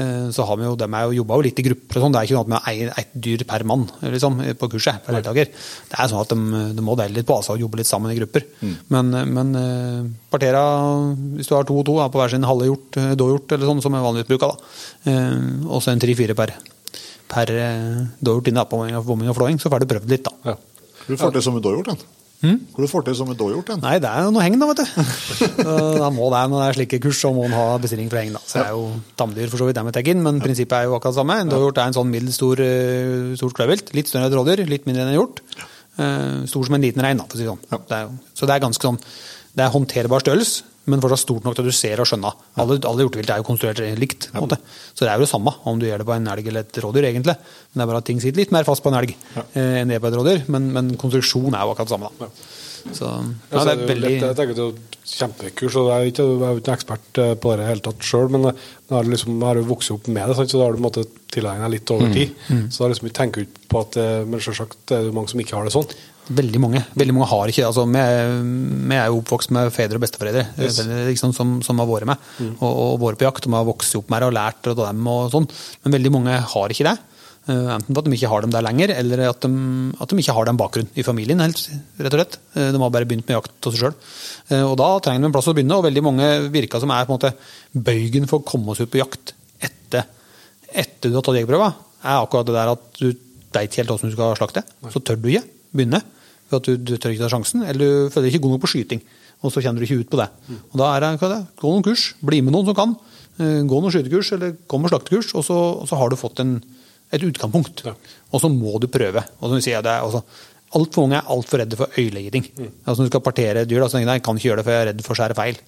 [0.00, 2.12] Eh, Så har vi jo, de er jo jobba jo litt i grupper og sånn.
[2.14, 5.02] Det er ikke sånn at vi eier ei- ett dyr per mann liksom, på kurset.
[5.04, 5.50] per deltaker.
[5.90, 8.10] Det er sånn at de, de må dele litt på seg og jobbe litt sammen
[8.10, 8.46] i grupper.
[8.88, 10.62] Men, men eh, partera,
[11.36, 13.66] hvis du har to og to er på hver sin halve hjort, eh, dåhjort eller
[13.68, 15.12] sånn, som er vanligvis bruka, da.
[15.12, 16.54] Eh, og så en tre-fire per,
[17.28, 20.32] per eh, dåhjort inne på vomming og flåing, så får du prøvd litt, da.
[20.52, 20.56] Ja.
[21.06, 22.00] Du får til som en dåhjort?
[22.42, 22.56] Hm?
[22.74, 23.68] Hvor du får til som en dårgjort?
[23.82, 24.86] Nei, det er noe heng, da, vet du.
[26.02, 28.32] Da må det, Når det er slike kurs, så må en ha bestilling fra heng.
[28.34, 28.40] da.
[28.42, 28.88] Så det er jo
[29.20, 31.36] tamdyr for så vidt, det med inn, men prinsippet er jo akkurat det samme.
[31.44, 33.94] En dårgjort er en sånn middels stor, eh, stort kløvvilt.
[33.94, 35.38] Litt større enn et rådyr, litt mindre enn en hjort.
[35.98, 37.86] Eh, Stor som en liten rein, da, for å si det sånn.
[37.88, 38.98] Det jo- så det er ganske sånn
[39.54, 42.38] Det er håndterbar størrelse, men fortsatt stort nok til at du ser og skjønner.
[42.58, 44.30] Alle, alle hjortevilt er jo konstruert likt.
[44.34, 44.58] måte.
[44.94, 46.80] Så det er jo det samme om du gjør det på en elg eller et
[46.82, 47.36] rådyr, egentlig.
[47.36, 49.92] Men det er bare at ting sitter litt mer fast på en elg eh, enn
[49.92, 50.42] det er på et rådyr.
[50.50, 52.10] Men, men konstruksjonen er jo akkurat det samme.
[52.18, 52.32] da.
[52.82, 56.48] Så ja, det er veldig jeg tenker det er kjempekurs, og jeg er ikke, jeg
[56.48, 59.46] er ikke ekspert eh, på det hele tatt sjøl, men eh, jeg har, liksom, jeg
[59.46, 61.02] har jo vokst opp med det, så da har du
[61.32, 62.34] tilegnet deg litt over tid.
[62.74, 63.96] Så da liksom, jeg tenker ikke på at
[64.28, 65.86] Men selvsagt er det mange som ikke har det sånn.
[66.30, 66.80] Veldig mange.
[66.94, 67.68] Veldig mange har ikke det.
[67.68, 67.98] Altså, vi,
[68.96, 70.78] er- jo oppvokst med fedre og besteforeldre Yes.
[71.10, 72.28] liksom, som, som har vært med
[72.62, 73.48] og, og vært på jakt.
[73.50, 75.48] Vi har vokst opp med det og lært av dem og sånn.
[75.82, 76.94] Men veldig mange har ikke det.
[77.50, 79.50] Eh, Enten at de ikke har dem der lenger, eller at de,
[79.98, 81.42] at de ikke har den bakgrunnen i familien.
[81.42, 81.64] Helt,
[81.98, 82.36] rett og slett.
[82.54, 83.96] Eh, De har bare begynt med jakt av seg sjøl.
[84.70, 87.16] Og da trenger de en plass å begynne, og veldig mange virker som er på
[87.16, 87.34] en måte
[87.90, 90.06] bøygen for å komme oss ut på jakt etter,
[90.70, 91.72] etter du har tatt jegerprøva,
[92.06, 93.08] er akkurat det der at du
[93.52, 94.62] veit ikke helt hvordan du skal slakte.
[94.94, 95.42] Så tør du ikke
[95.74, 96.00] begynne,
[96.50, 98.64] for at du, du tør ikke ta sjansen, eller du føler deg ikke god nok
[98.66, 99.02] på skyting.
[99.42, 100.28] Og så kjenner du ikke ut på det.
[100.70, 101.40] Og da er det, hva er det?
[101.58, 102.92] Gå noen kurs, bli med noen som kan.
[103.40, 106.42] Eh, Gå noen skytekurs, eller gå med slaktekurs, og så, og så har du fått
[106.44, 106.52] en,
[107.12, 107.82] et utgangspunkt.
[108.30, 109.24] Og så må du prøve.
[109.40, 110.22] Og som vi sier, det er altså,
[110.72, 112.46] Altfor mange er altfor redde for øyelegering.
[112.88, 114.62] Altså Når du skal partere et dyr, da, så tenker de, jeg kan ikke gjøre
[114.62, 115.58] det for jeg er redd for å skjære feil.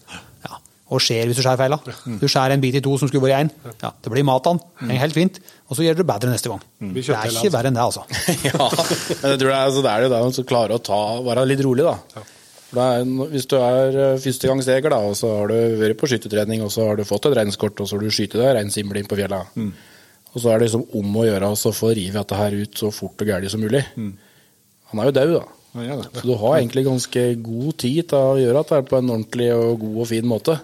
[0.46, 0.60] Ja.
[0.92, 1.94] Og skjer hvis du skjærer feil, da?
[2.20, 3.50] Du skjærer en bit i to som skulle vært i én.
[3.80, 4.90] Ja, det blir mat av den.
[5.00, 5.38] Helt fint.
[5.70, 6.60] Og så gjør du det bedre neste gang.
[6.92, 8.04] Det er ikke verre enn det, altså.
[8.50, 11.46] ja, men jeg tror det er, altså, det er det å klare å ta, være
[11.48, 12.24] litt rolig, da.
[12.74, 16.72] Det er, hvis du er eh, førstegangsjeger, og så har du vært på skytetrening, og
[16.74, 19.18] så har du fått et reinskort, og så har du skutt deg reinsimle inn på
[19.18, 19.40] fjella.
[20.34, 22.90] Og så er det liksom om å gjøre å få rive dette her ut så
[22.92, 23.84] fort og gærent som mulig.
[23.94, 25.53] Han er jo død, da.
[25.74, 29.80] Så du har egentlig ganske god tid til å gjøre dette på en ordentlig og
[29.82, 30.54] god og fin måte.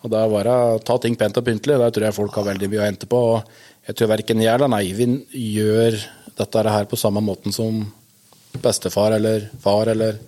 [0.00, 1.78] Og det er bare å ta ting pent og pyntelig.
[1.82, 3.22] Der tror jeg folk har veldig mye å hente på.
[3.34, 5.98] Og jeg tror verken jeg eller Eivind gjør
[6.38, 7.82] dette her på samme måten som
[8.62, 10.20] bestefar eller far eller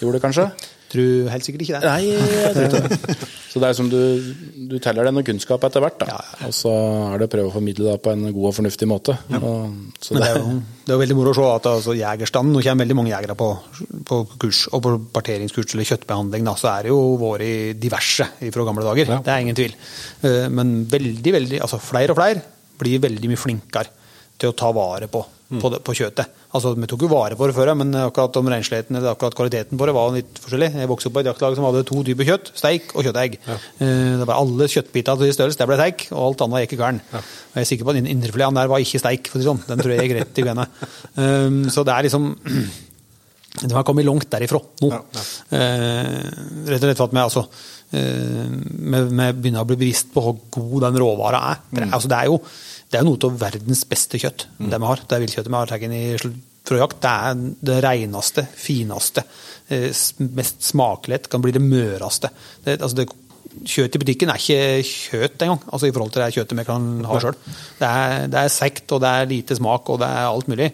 [0.00, 0.46] gjorde, kanskje.
[0.90, 1.90] Tror helt sikkert ikke det.
[1.90, 3.28] Nei, jeg tror ikke det.
[3.50, 3.98] Så det er som du,
[4.70, 6.18] du teller deg noe kunnskap etter hvert, da.
[6.46, 6.70] Og så
[7.10, 9.16] er det å prøve å formidle det på en god og fornuftig måte.
[9.40, 9.72] Og,
[10.02, 10.52] så Men det det, er jo,
[10.86, 13.36] det er jo veldig moro å se at altså, jegerstanden Nå kommer veldig mange jegere
[13.38, 13.48] på,
[14.06, 16.46] på kurs, og på parteringskurs eller kjøttbehandling.
[16.46, 19.14] Da, så er det jo vært diverse fra gamle dager.
[19.18, 19.74] Det er ingen tvil.
[20.26, 22.46] Eh, Men veldig, veldig, altså flere og flere
[22.80, 23.98] blir veldig mye flinkere
[24.40, 25.20] til å ta vare på,
[25.58, 26.30] på, det, på kjøttet.
[26.54, 29.80] Altså, Vi tok jo vare på det før, men akkurat om rensligheten eller akkurat kvaliteten
[29.80, 30.70] på det var litt forskjellig.
[30.78, 33.38] Jeg vokste opp på et jaktlag som hadde to typer kjøtt, steik og kjøttegg.
[33.48, 33.56] Ja.
[33.80, 37.00] Det var Alle kjøttbiter til størrelse, det ble steik, og alt annet gikk i kvern.
[37.10, 37.24] Ja.
[37.56, 39.64] Jeg er sikker på at den indrefileten der var ikke steik, for å si sånn.
[39.66, 40.86] Den tror jeg gikk rett i benet.
[41.16, 42.30] Um, Så det er liksom
[43.50, 44.88] De har kommet langt derifra nå.
[45.50, 46.18] Eh,
[46.70, 47.42] rett og slett for at vi altså
[47.98, 51.64] eh, vi, begynner å bli bevisst på hvor god den råvara er.
[51.66, 52.38] For det, altså, det er jo
[52.90, 55.02] det er noe av verdens beste kjøtt, det vi har.
[55.06, 56.04] Det er villkjøttet vi har tatt inn i
[56.70, 57.00] fra jakt.
[57.02, 57.40] Det er
[57.70, 59.22] det reneste, fineste,
[59.70, 59.88] eh,
[60.36, 61.28] mest smakelighet.
[61.32, 62.30] Kan bli det møreste.
[62.64, 63.08] Det, altså det,
[63.66, 66.84] kjøtt i butikken er ikke kjøtt engang, altså i forhold til det kjøttet vi kan
[67.08, 67.34] ha sjøl.
[67.80, 70.68] Det, er- det er seigt, og det er lite smak, og det er alt mulig.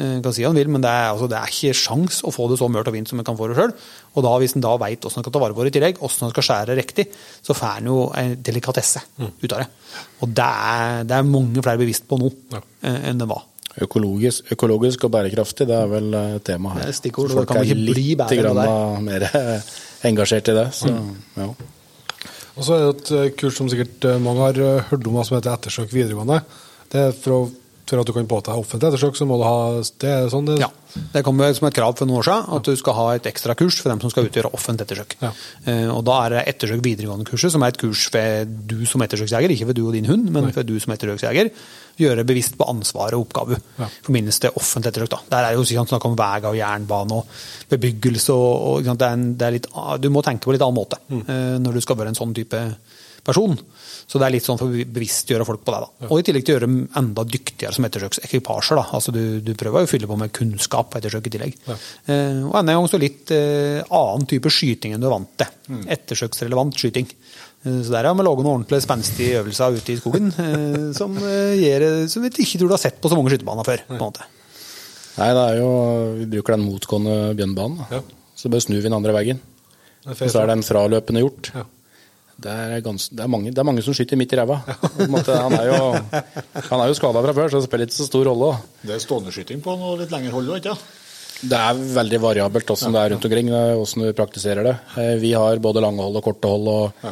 [0.00, 2.46] Eh, kan si han vil, men det er, altså, det er ikke sjans å få
[2.50, 3.74] det så mørt og vint som en kan få det sjøl.
[4.14, 6.00] Og da, hvis en da veit hvordan en skal ta vare på det i tillegg,
[6.00, 7.06] hvordan en skal skjære riktig,
[7.46, 9.68] så får en jo en delikatesse ut av det.
[10.24, 12.62] Og det er, det er mange flere bevisst på nå ja.
[13.10, 13.44] enn det var.
[13.80, 16.86] økologisk, økologisk og bærekraftig, det er vel tema temaet her.
[16.88, 19.68] Det er stikkord, Så det kan er ikke bli litt bedre grann mer eh,
[20.10, 20.66] engasjert i det.
[20.76, 20.94] Så,
[21.36, 21.50] ja.
[22.60, 25.18] Og så er det et eh, kurs som sikkert eh, mange har eh, hørt om,
[25.24, 26.40] som heter Ettersøk videregående.
[26.92, 27.59] Det er for, å,
[27.90, 29.56] for at du kan påta deg offentlig ettersøk, så må du ha
[30.00, 30.70] Det er sånn det Ja.
[31.12, 33.54] Det kom som et krav for noen år siden at du skal ha et ekstra
[33.54, 35.14] kurs for dem som skal utgjøre offentlig ettersøk.
[35.22, 35.30] Ja.
[35.66, 39.54] Eh, og da er det Ettersøk videregående-kurset, som er et kurs for du som ettersøksjeger,
[39.54, 41.50] ikke for du og din hund, men for du som ettersøksjeger.
[42.00, 43.86] Gjøre bevisst på ansvar og oppgave Ja.
[43.86, 45.10] i forbindelse til offentlig ettersøk.
[45.10, 45.20] Da.
[45.30, 47.26] Der er det jo snakk om vei og jernbane og
[47.70, 49.66] bebyggelse og, og det er en, det er litt,
[50.00, 51.62] Du må tenke på litt annen måte mm.
[51.62, 52.76] når du skal være en sånn type
[53.22, 53.58] person.
[54.10, 55.80] Så det er litt sånn for å bevisstgjøre folk på det.
[55.84, 56.08] da.
[56.08, 58.80] Og i tillegg til å gjøre dem enda dyktigere som ettersøksekvipasjer.
[58.80, 58.84] da.
[58.98, 61.54] Altså du, du prøver jo å fylle på med kunnskap på ettersøk i tillegg.
[61.70, 65.30] Eh, og enda en gang så litt eh, annen type skyting enn du er vant
[65.38, 65.78] til.
[65.94, 67.06] Ettersøksrelevant skyting.
[67.62, 70.34] Eh, så der har vi laget noen ordentlig spenstige øvelser ute i skogen
[70.98, 71.14] som,
[71.62, 73.86] gir, som vi ikke tror du har sett på så mange skytebaner før.
[73.86, 74.26] på en måte.
[75.20, 75.70] Nei, det er jo
[76.18, 77.86] Vi bruker den motgående bjørnbanen.
[77.94, 78.02] Ja.
[78.34, 79.38] Så bare snur vi den andre veien.
[80.02, 81.54] Det er Og så er den fraløpende hjort.
[81.54, 81.70] Ja.
[82.40, 84.56] Det er, gans, det, er mange, det er mange som skyter midt i ræva.
[84.96, 85.80] Han er jo,
[86.70, 88.52] han er jo skada fra før, så det spiller ikke så stor rolle.
[88.54, 88.86] Også.
[88.88, 90.96] Det er ståendeskyting på noe litt lengre hold òg, ikke sant?
[91.40, 94.74] Det er veldig variabelt hvordan det er rundt omkring, hvordan vi praktiserer det.
[95.00, 96.68] Eh, Vi har både lange hold og korte hold.
[96.68, 97.06] og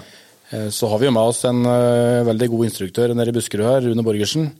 [0.52, 3.64] eh, Så har vi jo med oss en eh, veldig god instruktør nede i Buskerud
[3.68, 4.50] her, Rune Borgersen.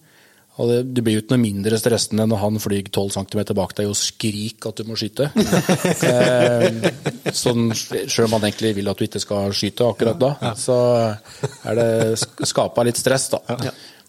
[0.58, 3.76] Og det, det blir jo ikke noe mindre stressende når han flyr 12 cm bak
[3.78, 5.28] deg og skriker at du må skyte.
[6.10, 6.88] eh,
[7.30, 10.80] sånn, selv om han egentlig vil at du ikke skal skyte akkurat da, så
[11.62, 13.60] er det skapa litt stress, da.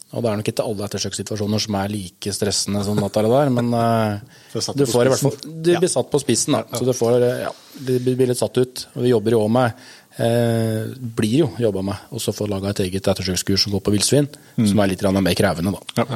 [0.10, 3.70] Og det er nok ikke alle ettersøkssituasjoner som er like stressende som dette der, men
[3.78, 4.40] eh,
[4.74, 6.64] du får i hvert fall Du blir satt på spissen, da.
[6.74, 7.54] Så du får, eh, ja,
[7.86, 8.88] det blir litt satt ut.
[8.96, 9.86] Og vi jobber jo òg med
[10.18, 14.32] eh, Blir jo jobba med også få laga et eget ettersøkskurs som går på villsvin,
[14.58, 16.08] som er litt mer krevende, da.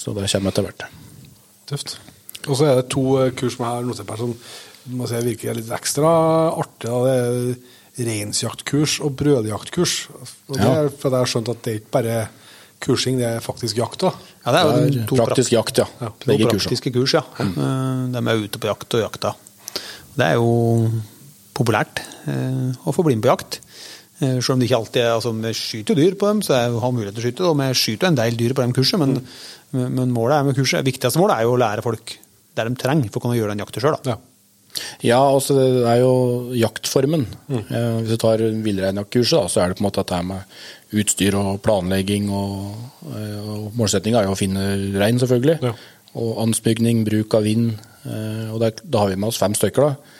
[0.00, 0.86] Så det kommer etter hvert.
[1.68, 1.98] Tøft.
[2.48, 4.34] Og så er det to eh, kurs som jeg har notert meg som
[4.96, 6.10] må si, virker litt ekstra
[6.56, 6.88] artig.
[6.88, 7.00] Da.
[7.04, 9.96] Det er reinsjaktkurs og brødjaktkurs.
[10.48, 12.16] Og det er fordi jeg har skjønt at det er ikke bare
[12.80, 14.16] kursing, det er faktisk jakt òg?
[14.40, 15.86] Ja, det er jo Det er to praktisk jakt, ja.
[16.00, 17.20] Ja, To Begge praktiske kurs, ja.
[17.36, 18.14] Mm.
[18.14, 19.34] De er ute på jakt og jakta.
[20.16, 20.88] Det er jo
[21.56, 22.00] populært
[22.30, 23.60] eh, å få bli med på jakt.
[24.20, 26.56] Eh, Selv om det ikke alltid er altså Vi skyter jo dyr på dem, så
[26.58, 27.46] jeg har mulighet til å skyte.
[27.48, 29.20] Og vi skyter jo en del dyr på de kurset, men,
[29.72, 32.18] men målet er med kurset, viktigste målet er jo å lære folk
[32.58, 33.96] det de trenger for å kunne gjøre den jakta sjøl.
[34.08, 34.18] Ja.
[35.02, 36.12] Ja, altså det er jo
[36.54, 37.24] jaktformen.
[37.50, 37.62] Mm.
[38.04, 42.28] hvis du tar villreinjaktkurset, så er det på en måte dette med utstyr og planlegging
[42.30, 42.76] og,
[43.10, 44.66] eh, og Målsettinga er jo å finne
[45.00, 45.58] rein, selvfølgelig.
[45.66, 45.74] Ja.
[46.20, 47.72] Og ansmygning, bruk av vind.
[48.04, 50.16] Og det, da har vi med oss fem stykker, da.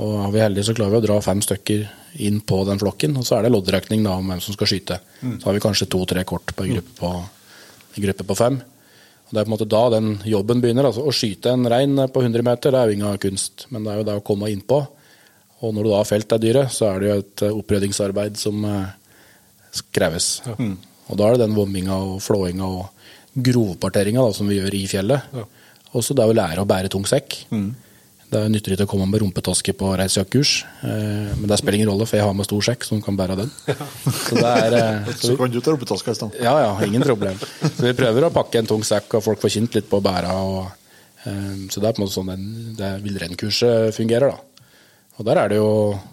[0.00, 1.84] Og er vi heldige, så klarer vi å dra fem stykker
[2.18, 3.16] inn på den flokken.
[3.16, 5.00] Og så er det loddtrekning da, om hvem som skal skyte.
[5.20, 7.10] Så har vi kanskje to-tre kort på en gruppe på,
[7.96, 8.60] en gruppe på fem.
[9.28, 10.88] Og Det er på en måte da den jobben begynner.
[10.88, 13.66] altså Å skyte en rein på 100 meter, det er jo ingen kunst.
[13.70, 14.80] Men det er jo det å komme innpå.
[15.62, 18.36] Og når du da har felt det dyret, så er det jo et eh, oppryddingsarbeid
[18.40, 18.88] som eh,
[19.94, 20.40] kreves.
[21.10, 22.88] Og da er det den vomminga og flåinga og
[23.36, 25.20] grovparteringa som vi gjør i fjellet.
[25.94, 27.36] Også det er å lære å bære tung sekk.
[28.30, 30.50] Det nytter ikke å komme med rumpetaske på reisejaktkurs,
[30.86, 33.36] eh, men det spiller ingen rolle, for jeg har med stor sekk som kan bære
[33.40, 33.48] den.
[33.66, 34.76] Så det er,
[35.08, 36.42] så, vi, Så kan du ta rumpetaska i stedet.
[36.44, 37.40] ja, ja, ingen problem.
[37.64, 40.36] Så vi prøver å pakke en tung sekk, og folk får kjent litt på bæra.
[40.46, 40.92] Og,
[41.26, 42.46] eh, så det er på en måte sånn den,
[42.78, 44.68] det villreinkurset fungerer, da.
[45.18, 45.72] Og der er det jo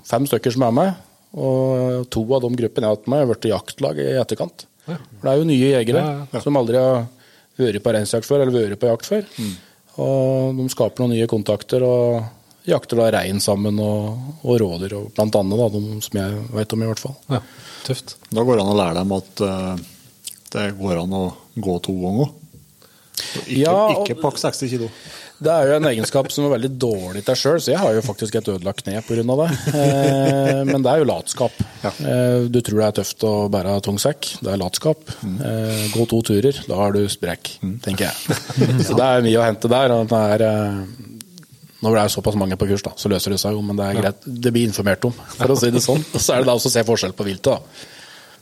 [0.09, 1.05] fem stykker som er med,
[1.37, 4.65] og to av de gruppene jeg har hatt med, har blitt jaktlag i etterkant.
[4.87, 7.05] For det er jo nye jegere som aldri har
[7.59, 9.25] vært på reinsjakt før, eller vært på jakt før.
[9.97, 12.23] Og de skaper noen nye kontakter og
[12.67, 16.73] jakter da rein sammen og, og rådyr, og blant annet da, de som jeg vet
[16.75, 17.15] om i hvert fall.
[17.31, 17.41] ja.
[17.87, 18.17] Tøft.
[18.35, 19.77] Da går det an å lære dem at uh,
[20.51, 21.21] det går an å
[21.55, 22.33] gå to ganger.
[23.45, 24.89] Ikke, Ja, og- ikke pakk 60 kilo.
[25.37, 27.93] Det er jo en egenskap som er veldig dårlig til deg sjøl, så jeg har
[27.93, 29.25] jo faktisk et ødelagt kne pga.
[29.41, 29.49] det.
[29.77, 31.59] Eh, men det er jo latskap.
[31.85, 35.11] Eh, du tror det er tøft å bære tung sekk, det er latskap.
[35.21, 37.53] Eh, gå to turer, da er du sprek,
[37.85, 38.39] tenker jeg.
[38.87, 39.93] Så det er mye å hente der.
[39.99, 40.47] og det er...
[41.77, 43.85] Når det er såpass mange på kurs, da, så løser det seg jo, men det
[43.85, 44.23] er greit.
[44.25, 46.01] Det blir informert om, for å si det sånn.
[46.09, 47.85] Og så er det da også å se forskjell på viltet, da.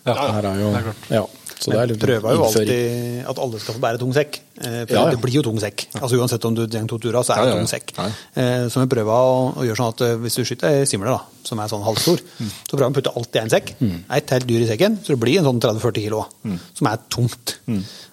[0.05, 0.69] Ja, det er jo,
[1.11, 1.23] ja,
[1.59, 4.39] så det er litt prøver jo alltid at alle skal få bære tung sekk.
[4.59, 5.11] Eh, For Ja, ja.
[5.15, 5.85] det blir jo tung sekk.
[6.01, 7.93] Altså Uansett om du trenger to turer, så er det tung sekk.
[8.35, 11.21] Eh, Så vi prøver å, gjøre sånn at eh, hvis du skyter ei simler, da,
[11.43, 12.49] som er sånn halvstor, Mm.
[12.69, 13.73] så prøver vi å putte alt i en sekk.
[14.11, 16.59] Et helt dyr i sekken, så det blir en sånn 30-40 kilo, Mm.
[16.73, 17.55] som er tungt.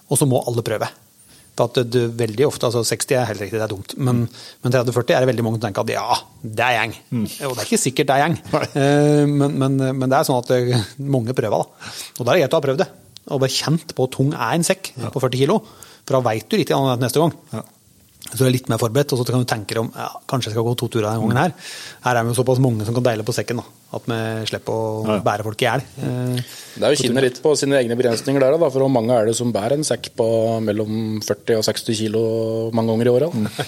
[0.09, 0.87] Og så må alle prøve.
[1.55, 4.23] For at det, det, veldig ofte, altså 60 er helt riktig, det er dumt, men,
[4.63, 6.95] men 30-40 er det veldig mange som tenker at ja, det er gjeng.
[7.45, 8.37] Og det er ikke sikkert det er gjeng,
[8.73, 9.37] Mm.
[9.37, 11.61] Men, men, men det er sånn at mange prøver.
[11.61, 11.91] da.
[12.17, 12.87] Og da er det greit å ha prøvd det.
[13.31, 15.61] Og bare kjent på hvor tung er en sekk på 40 kilo.
[16.03, 17.31] For da veit du litt annet neste gang.
[18.23, 20.49] Så du er litt mer forberedt, og så kan du tenke deg om ja, kanskje
[20.49, 21.51] jeg skal gå to turer denne gangen her.
[22.05, 23.65] Her er vi jo såpass mange som kan deile på sekken, da,
[23.99, 24.73] at vi slipper
[25.11, 25.83] å bære folk i hjel.
[25.99, 26.39] Eh,
[26.79, 29.27] Det er jo kinnet litt på sine egne begrensninger der, da, for hvor mange er
[29.27, 30.27] det som bærer en sekk på
[30.63, 32.23] mellom 40 og 60 kilo
[32.73, 33.59] mange ganger i året?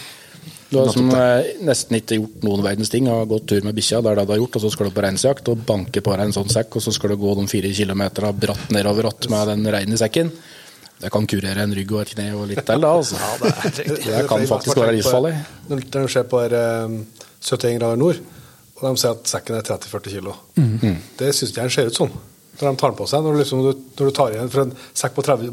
[0.76, 4.02] Du har som eh, nesten ikke gjort noen verdens ting, har gått tur med bikkja,
[4.04, 6.14] det er det du har gjort, og så skal du på reinsjakt og banke på
[6.14, 9.30] deg en sånn sekk, og så skal du gå de fire kilometerne bratt nedover att
[9.30, 10.32] med den reinen i sekken.
[10.98, 12.92] Det kan kurere en rygg og et kne og litt til, da.
[12.92, 13.16] Altså.
[13.80, 15.34] det kan faktisk være livsfarlig.
[15.68, 16.96] Når det skjer ser på her, eh,
[17.42, 18.22] 71 grader nord,
[18.76, 20.38] og de sier at sekken er 30-40 kilo.
[20.56, 20.96] Mm.
[21.20, 22.16] Det syns ikke jeg ser ut som.
[22.56, 24.70] Når de tar den på seg, når du, liksom, når du, tar igjen For en
[24.96, 25.50] sekk på 30,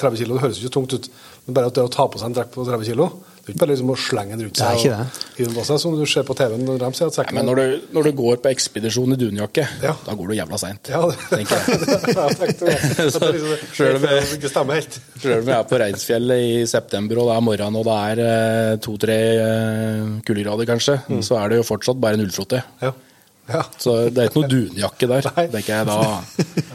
[0.00, 1.08] 30 kilo, det høres jo ikke tungt ut,
[1.44, 3.70] men bare at det å ta på seg en drekk på 30 kilo Det bare
[3.70, 5.06] liksom å slenge den rundt Det er seg ikke og det.
[5.36, 7.46] hive den på seg, som du ser på TV-en når de sier at Nei, men
[7.46, 9.92] når du, når du går på ekspedisjon i dunjakke, Ja.
[10.04, 11.78] da går du jævla seint, Ja, det, tenker jeg.
[11.86, 12.74] det
[13.06, 18.24] liksom, om jeg- er på Reinsfjellet i september, og det er morgen, og det er
[18.26, 22.62] eh, to-tre eh, kuldegrader kanskje, så er det jo fortsatt bare en ullfrotte.
[22.82, 22.92] Ja.
[23.48, 23.62] Ja.
[23.78, 25.28] Så det er ikke noe dunjakke der.
[25.36, 25.44] Nei.
[25.54, 25.98] tenker jeg da.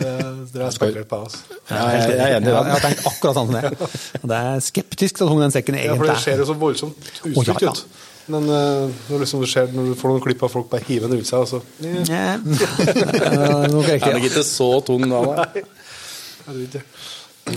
[0.02, 1.36] Eh, Dere har spekulert på oss.
[1.70, 2.54] Ja, jeg, er enig i det.
[2.56, 3.90] Jeg har tenkt akkurat sånn som det.
[4.32, 6.44] Det er skeptisk til tung den sekken Ja, for det ser er.
[6.46, 7.84] jo så voldsomt ustygt ut.
[8.32, 11.10] Men eh, når, liksom du ser, når du får noen klipp av folk bare hive
[11.10, 12.36] den rundt seg, og så ja, Ja.
[12.46, 15.66] Det er Er riktig, ikke så tung da, nei.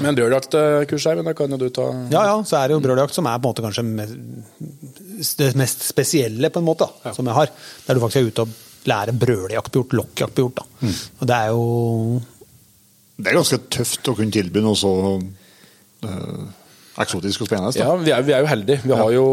[0.01, 2.83] Men brøljaktkurs her, men da kan jo du ta Ja, ja, så er det jo
[2.83, 3.85] brøljakt som er på en måte kanskje
[5.39, 7.53] det mest spesielle på en måte, da, som jeg har.
[7.87, 10.61] Der du faktisk er ute og lærer brøljakt på hjort, lokkjakt på hjort.
[10.61, 10.87] Da.
[10.87, 10.97] Mm.
[11.19, 11.65] Og det er jo
[13.17, 16.43] Det er ganske tøft å kunne tilby noe så øh,
[17.01, 17.77] eksotisk og spennende.
[17.79, 18.83] Ja, vi er, vi er jo heldige.
[18.85, 19.29] Vi har jo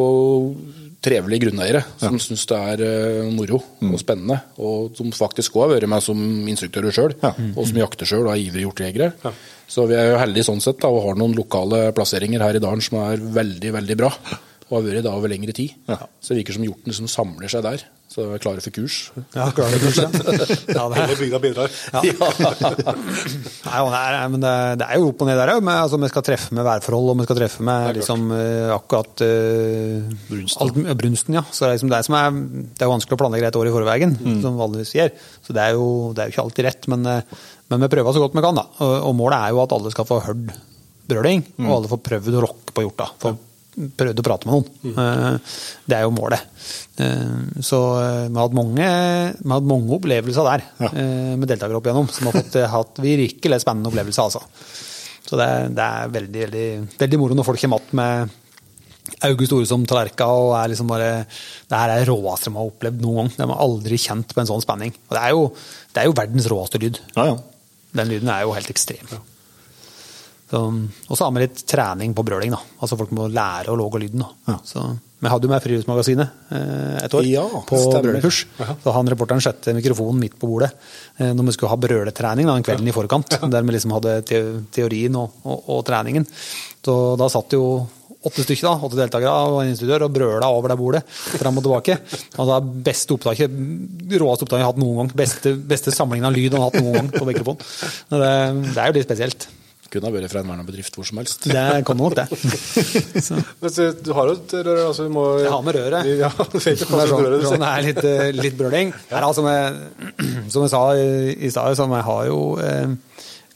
[1.02, 3.57] trevelige grunneiere som syns det er uh, moro
[3.88, 4.38] og spennende.
[4.61, 6.22] Og som faktisk òg har vært med som
[6.52, 9.34] instruktører sjøl, og som jakter sjøl og er ivrige hjortejegere.
[9.72, 12.64] Så vi er jo heldige sånn sett da, og har noen lokale plasseringer her i
[12.64, 14.11] dalen som er veldig, veldig bra.
[14.72, 15.73] Og har vært da over lengre tid.
[15.91, 15.98] Ja.
[16.23, 17.84] Så det virker som hjorten som samler seg der.
[18.11, 18.95] Så er klare for kurs.
[19.35, 19.99] Ja, klare for kurs?
[19.99, 21.69] Ja, det er, Hele bygda bidrar.
[22.02, 25.68] Nei, jo, det, er, men det, det er jo opp og ned der òg.
[25.72, 30.10] Altså, vi skal treffe med værforhold, og vi skal treffe med liksom, eh, akkurat uh,
[30.27, 30.64] Brunsten.
[30.65, 31.38] Alt, brunsten.
[31.39, 31.43] Ja.
[31.52, 32.41] Så det er, liksom det, som er,
[32.72, 34.41] det er jo vanskelig å planlegge et år i forveien, Mm.
[34.43, 35.14] som vanligvis gjør.
[35.45, 37.39] Så det er, jo, det er jo ikke alltid rett, men, eh,
[37.72, 38.60] men vi prøver så godt vi kan.
[38.60, 38.65] da.
[38.84, 40.52] Og, og målet er jo at alle skal få hørt
[41.11, 41.69] brøling, Mm.
[41.69, 43.07] og alle får prøvd å rocke på hjorta.
[43.23, 43.34] Få
[43.72, 44.68] prøvd å prate med noen.
[44.84, 44.98] Mm.
[44.99, 45.56] Eh,
[45.88, 46.41] Det er jo målet.
[46.98, 48.89] Eh, Så eh, vi har hatt mange,
[49.39, 50.89] vi har hatt mange opplevelser der Ja.
[51.38, 54.23] med deltakere opp igjennom, som har fått hatt virkelig spennende opplevelser.
[54.23, 54.41] altså.
[55.31, 56.68] Så det, det er veldig, veldig,
[56.99, 58.30] veldig moro når folk kommer att med
[59.23, 61.26] August Ore som tallerka og er liksom bare
[61.69, 63.31] Det her er det råeste de har opplevd noen gang.
[63.38, 64.93] De har aldri kjent på en sånn spenning.
[65.10, 65.48] Og det er jo,
[65.93, 66.99] det er jo verdens råeste lyd.
[67.15, 67.38] Ja, ja.
[67.93, 69.07] Den lyden er jo helt ekstrem.
[69.10, 69.18] Så,
[70.60, 72.52] og så har vi litt trening på brøling.
[72.52, 72.60] da.
[72.82, 74.26] Altså Folk må lære å lage lyden.
[74.26, 74.57] da.
[74.68, 74.84] Så,
[75.22, 78.40] vi hadde jo med Friluftsmagasinet eh, et år Ja, på brølekurs.
[78.82, 80.72] Så han reporteren satte mikrofonen midt på bordet
[81.22, 83.38] eh, når vi skulle ha brøletrening da, en kvelden i forkant.
[83.53, 84.41] Der vi liksom hadde te
[84.73, 86.26] teorien og, og, og treningen.
[86.82, 87.64] Så da satt jo
[88.22, 91.06] åtte stykker, da, åtte deltakere og en instruktør og brøla over det bordet
[91.38, 91.95] fram og tilbake.
[92.36, 92.60] Altså
[92.90, 93.56] beste opptaket,
[94.18, 95.15] råeste opptaket jeg har hatt noen gang.
[95.23, 97.65] Beste, beste samlingen av lyd han har hatt noen gang på mikrofonen.
[98.10, 98.36] Det,
[98.73, 99.48] det er jo litt spesielt.
[99.91, 101.49] Kunne ha vært fra en vernebedrift hvor som helst.
[101.51, 102.27] Det kommer nok det.
[103.27, 103.35] Så.
[103.59, 106.11] Men du har jo et rør, altså du må Jeg har med røret.
[106.22, 108.93] Ja, du vet ikke Det er sånn, sånn er litt, eh, litt brøling.
[109.11, 109.81] Her, altså, med,
[110.53, 112.95] som jeg sa i stad, så jeg har jo eh,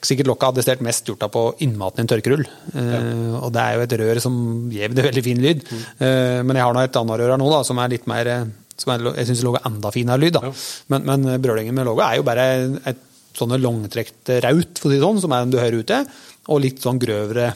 [0.06, 2.46] sikkert lokket adressert mest hjorta på innmaten i en tørkerull.
[2.76, 4.38] Eh, og det er jo et rør som
[4.74, 5.66] gir det veldig fin lyd.
[5.72, 8.32] Eh, men jeg har nå et annet rør her nå da, som er litt mer
[8.32, 8.46] eh,
[8.76, 10.36] som er, jeg syns lå enda finere lyd.
[10.36, 10.54] da.
[10.92, 12.48] Men, men brølingen med logo er jo bare
[12.92, 13.04] et
[13.36, 16.02] sånne langtrekte raut, for å si sånn, som er den du hører ute,
[16.48, 17.50] og litt sånn grøvere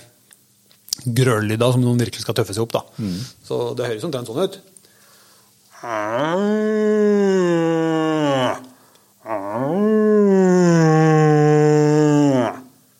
[1.05, 2.73] grøllyder som noen virkelig skal tøffe seg opp.
[2.75, 2.83] da.
[3.47, 4.59] Så det høres omtrent sånn ut.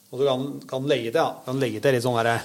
[0.10, 1.30] Og så kan kan legge til, ja.
[1.46, 2.40] Kan legge til litt sånn derre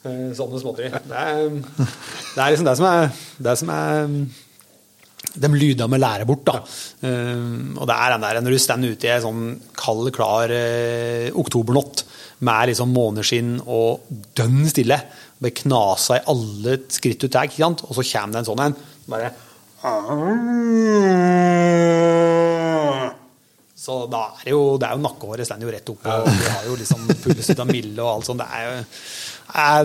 [0.00, 0.88] Eh, Sånne småtteri.
[1.10, 3.10] Det er, det er liksom det som er,
[3.44, 4.14] det som er
[5.34, 6.44] de lyda med lære bort.
[6.48, 6.60] da.
[7.06, 9.44] Eh, og det er den der når du står ute i en sånn
[9.78, 12.04] kald, klar uh, oktobernatt
[12.46, 14.98] med liksom måneskinn og dønn stille,
[15.40, 18.76] blir knasa i alle skritt du tar, og så kommer det en sånn en.
[19.10, 19.32] bare
[23.80, 26.50] Så da er det jo, det er jo nakkehåret står jo rett oppe, og vi
[26.52, 28.42] har jo liksom puls ut av milde og alt sånt.
[28.42, 28.82] Det er jo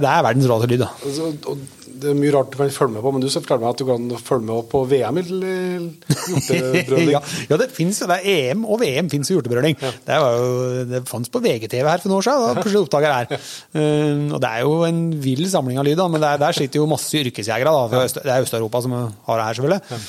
[0.02, 0.92] det er verdens råeste lyd, da.
[1.06, 1.58] Altså,
[1.96, 3.82] det er mye rart du kan følge med på, men du skal fortelle meg at
[3.82, 7.12] du kan følge med på VM i i hjortebrøling.
[7.16, 7.22] ja,
[7.52, 8.10] ja, det fins jo.
[8.12, 9.78] Det er EM og VM fins i hjortebrøling.
[9.80, 12.46] Det, var jo, det fantes på VGTV her for noen år siden.
[12.46, 13.50] Da plutselig oppdaget jeg det her.
[13.80, 16.82] Uh, og det er jo en vill samling av lyd, da, men der, der sitter
[16.82, 17.76] jo masse yrkesjegere.
[17.92, 20.02] Da, det er Øst-Europa som har det her, selvfølgelig.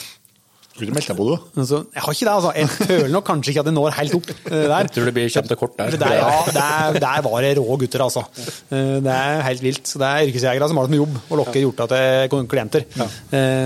[0.76, 1.60] Skulle du meldt deg på, du?
[1.62, 2.50] Altså, jeg har ikke det, altså.
[2.52, 4.66] Jeg føler nok kanskje ikke at jeg når helt opp der.
[4.84, 5.96] Jeg Tror det blir kjent og kort der.
[6.02, 8.22] Der, ja, der, der var det rå gutter, altså.
[8.68, 9.88] Eh, Det er helt vilt.
[9.88, 12.84] Så det er yrkesjegere som har det som jobb å lokke hjorta til klienter.
[13.00, 13.08] Ja.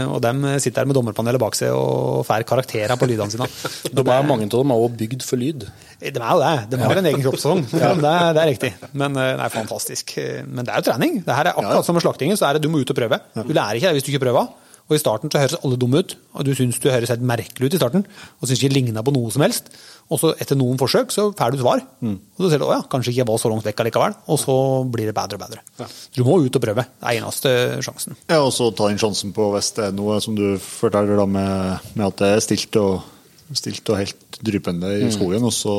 [0.07, 3.51] Og dem sitter der med dommerpanelet bak seg og får karakterer på lydene sine.
[3.91, 5.66] De er, mange av dem er også bygd for lyd.
[6.01, 6.55] De er jo det.
[6.73, 7.66] De har en egen kroppssong.
[7.74, 8.70] Det, er- det er riktig.
[8.97, 10.15] Men eh, det er fantastisk.
[10.23, 11.19] Eh, Men det er jo trening.
[11.27, 13.19] Det her er akkurat som med slaktingen, så er det du må ut og prøve.
[13.37, 14.49] Du lærer ikke det hvis du ikke prøver.
[14.91, 17.69] Og i starten så høres alle dumme ut, og du syns du høres helt merkelig
[17.71, 18.03] ut i starten.
[18.41, 19.71] Og syns ikke ligna på noe som helst.
[20.11, 21.85] Og så etter noen forsøk så får du svar.
[22.03, 24.17] Og så ser du å ja, kanskje ikke jeg var så langt vekk allikevel.
[24.27, 24.57] Og så
[24.91, 25.62] blir det bedre og bedre.
[25.87, 26.83] Så du må ut og prøve.
[26.91, 27.55] Det er eneste
[27.87, 28.19] sjansen.
[28.27, 31.29] Ja, og så ta inn sjansen på hvis det er noe som du forteller da
[31.39, 33.07] med, med at det er stilt og,
[33.55, 35.77] stilt og helt drypende i skogen, og så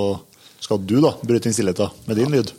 [0.62, 2.56] skal du da bryte inn stillheten med din lyd.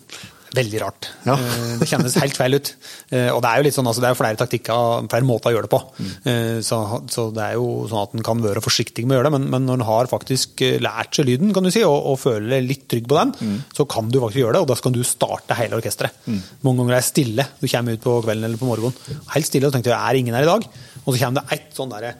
[0.52, 1.06] Veldig rart.
[1.24, 1.32] Ja.
[1.40, 2.68] Eh, Det kjennes helt feil ut.
[3.10, 5.54] Eh, Og det er jo litt sånn, altså det er flere taktikker, flere måter å
[5.54, 5.80] gjøre det på.
[5.96, 6.60] Mm.
[6.66, 6.78] Så,
[7.14, 9.46] så det er jo sånn at en kan være forsiktig med å gjøre det, men,
[9.54, 12.50] men når en har faktisk eh, lært seg lyden, kan du si, og, og føler
[12.58, 13.32] deg litt trygg på den,
[13.72, 16.20] så kan du faktisk gjøre det, og da skal du starte hele orkesteret.
[16.66, 17.48] Mange ganger er det stille.
[17.62, 20.36] Du kommer ut på kvelden eller på morgenen, helt stille, og tenker du, er ingen
[20.36, 20.68] her i dag?
[21.06, 22.14] Og så kommer det ett sånn derre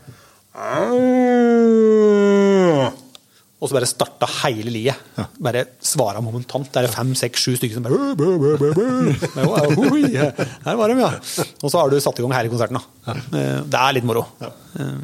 [3.63, 4.99] og så bare starta hele liet.
[5.39, 6.67] Bare svara momentant.
[6.75, 8.87] Det er fem, seks, sju stykker som bare «Bø, bø, bø, bø».
[9.37, 10.27] Men, «Å, ja,
[10.67, 11.11] Her var de, ja.
[11.63, 12.81] Og så har du satt i gang hele konserten.
[12.83, 13.15] da.
[13.15, 14.27] Eh, Det er litt moro.
[14.43, 14.97] Eh,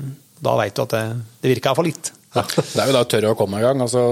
[0.43, 1.05] Da veit du at det,
[1.43, 2.11] det virka iallfall litt.
[2.35, 3.81] Det er jo da å tørre å komme i gang.
[3.83, 4.03] altså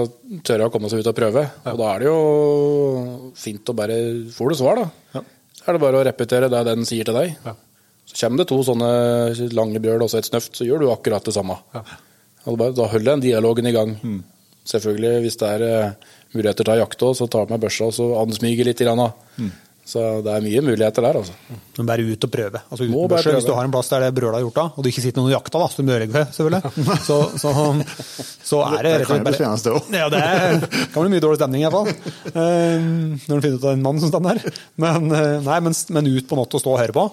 [0.43, 1.43] Tørre å komme seg ut og prøve.
[1.69, 3.95] Og da er det jo fint å bare
[4.35, 5.21] Får du svar, da.
[5.59, 7.35] Så er det bare å repetere det den sier til deg.
[8.07, 8.89] Så kommer det to sånne
[9.55, 11.57] lange brøl og så et snøft, så gjør du akkurat det samme.
[12.47, 13.97] Da holder den dialogen i gang.
[14.67, 17.95] Selvfølgelig, hvis det er eh, muligheter til å jakte, så tar jeg med børsa og
[17.95, 18.83] så ansmyger litt.
[18.83, 19.47] Grann, da.
[19.87, 21.35] Så det er mye muligheter der, altså.
[21.77, 22.59] Men bare ut og prøve.
[22.67, 23.37] Altså uten bare prøve.
[23.37, 25.23] Hvis du har en plass der det brølet har gjort av, og du ikke sitter
[25.23, 26.71] noen og jakter, da, så du ødelegger det, selvfølgelig,
[27.07, 27.53] så, så,
[28.49, 30.01] så er det Det rett og kan bli slett spennende.
[30.01, 30.59] Ja, det er,
[30.91, 32.19] kan bli mye dårlig stemning, i hvert fall.
[32.35, 32.91] Um,
[33.23, 34.59] når du finner ut av den mannen som står der.
[34.83, 37.07] Men, eh, nei, men, men ut på natt og stå og høre på,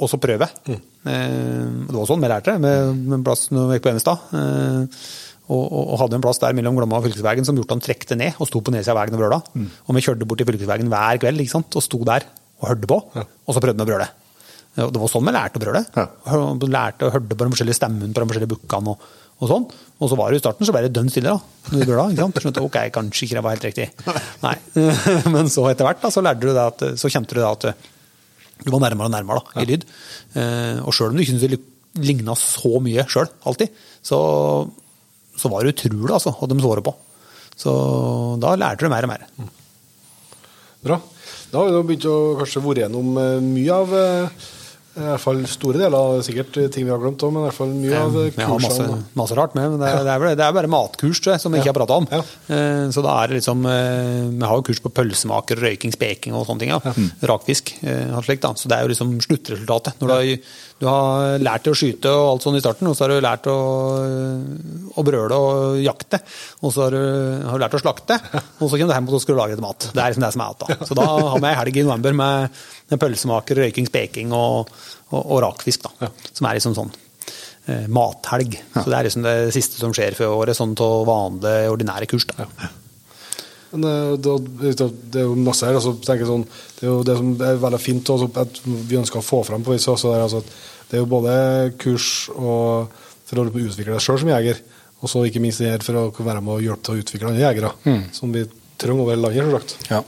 [0.00, 0.50] og så prøve.
[0.66, 4.30] Eh, det var sånn vi lærte med, med plass når vi gikk på Enestad.
[4.34, 7.82] Eh, og, og, og hadde en plass der mellom Glomma og fylkesveien som gjorde han
[7.84, 9.38] trekte ned og sto på nedsida av veien og brøla.
[9.86, 11.78] Og vi kjørte bort til fylkesveien hver kveld ikke sant?
[11.78, 12.26] og sto der
[12.60, 14.10] og hørte på, og så prøvde vi å brøle.
[14.78, 15.80] Ja, Det var sånn vi lærte å brøle.
[15.96, 16.04] Ja.
[16.70, 18.92] Lærte og hørte på de forskjellige stemmene på de forskjellige bukkene.
[18.92, 19.06] Og,
[19.40, 19.64] og sånn.
[19.98, 21.32] Og så var det i starten så ble det dønn stille.
[21.32, 22.42] da, når vi brøla, ikke sant?
[22.44, 23.88] Skjønte ok, kanskje ikke det var helt riktig.
[24.44, 24.54] Nei.
[25.34, 27.66] Men så etter hvert da, så lærte du det at, så kjente du det at
[28.60, 29.88] du var nærmere og nærmere da, i lyd.
[30.36, 33.72] Eh, og sjøl om du ikke syntes det ligna så mye sjøl, alltid,
[34.06, 34.18] så,
[35.40, 36.94] så var det utrolig altså, hva de svarte på.
[37.60, 37.72] Så
[38.40, 39.26] da lærte du mer og mer.
[40.84, 41.00] Bra.
[41.50, 44.48] Da har vi begynt å kanskje vært gjennom eh, mye av eh,
[44.90, 47.70] i hvert fall store deler sikkert ting vi har glemt òg, men i hvert fall
[47.72, 48.32] mye av kursene.
[48.34, 48.86] Vi har masse,
[49.20, 51.60] masse rart med, men det er, det er, det er bare matkurs jeg, som vi
[51.60, 52.08] ikke har prata om.
[52.10, 52.20] Ja.
[52.56, 56.34] Eh, Så da er det liksom eh, Vi har jo kurs på pølsemaker, røyking, speking
[56.34, 56.74] og sånne ting.
[56.74, 56.94] Ja.
[57.30, 58.48] Rakfisk eh, og slikt.
[58.58, 60.00] Så det er jo liksom sluttresultatet.
[60.02, 60.50] Når du har,
[60.80, 63.48] du har lært å skyte og alt sånn i starten, og så har du lært
[63.52, 63.56] å,
[64.96, 66.22] å brøle og jakte,
[66.64, 67.02] og så har du,
[67.44, 69.90] har du lært å slakte, og så kommer du hjem og skal lage litt mat.
[69.92, 70.80] Det er liksom det som er igjen.
[70.80, 70.88] da.
[70.88, 72.58] Så da har vi ei helg i november med,
[72.94, 74.72] med pølsemaker, røyking, speking og,
[75.12, 76.10] og, og rakfisk, da.
[76.32, 78.56] Som er liksom sånn eh, mathelg.
[78.72, 82.24] Så det er liksom det siste som skjer før året, sånn til vanlige, ordinære kurs.
[82.32, 82.48] da.
[83.72, 85.78] Men eh, det, det, er jo masse her.
[85.78, 86.46] Altså, tenker sånn,
[86.78, 89.66] det er jo det som er veldig fint også, at vi ønsker å få fram
[89.66, 89.88] på vis.
[89.90, 90.54] også, der, altså at
[90.90, 91.32] det er jo både
[91.78, 92.90] kurs og
[93.30, 94.58] for å utvikle deg sjøl som jeger,
[95.00, 97.30] og så ikke minst det her for å være med og hjelpe til å utvikle
[97.30, 97.70] andre jegere,
[98.16, 98.42] som vi
[98.80, 99.76] trenger over hele landet.
[99.76, 99.90] selvsagt.
[99.92, 100.00] Ja.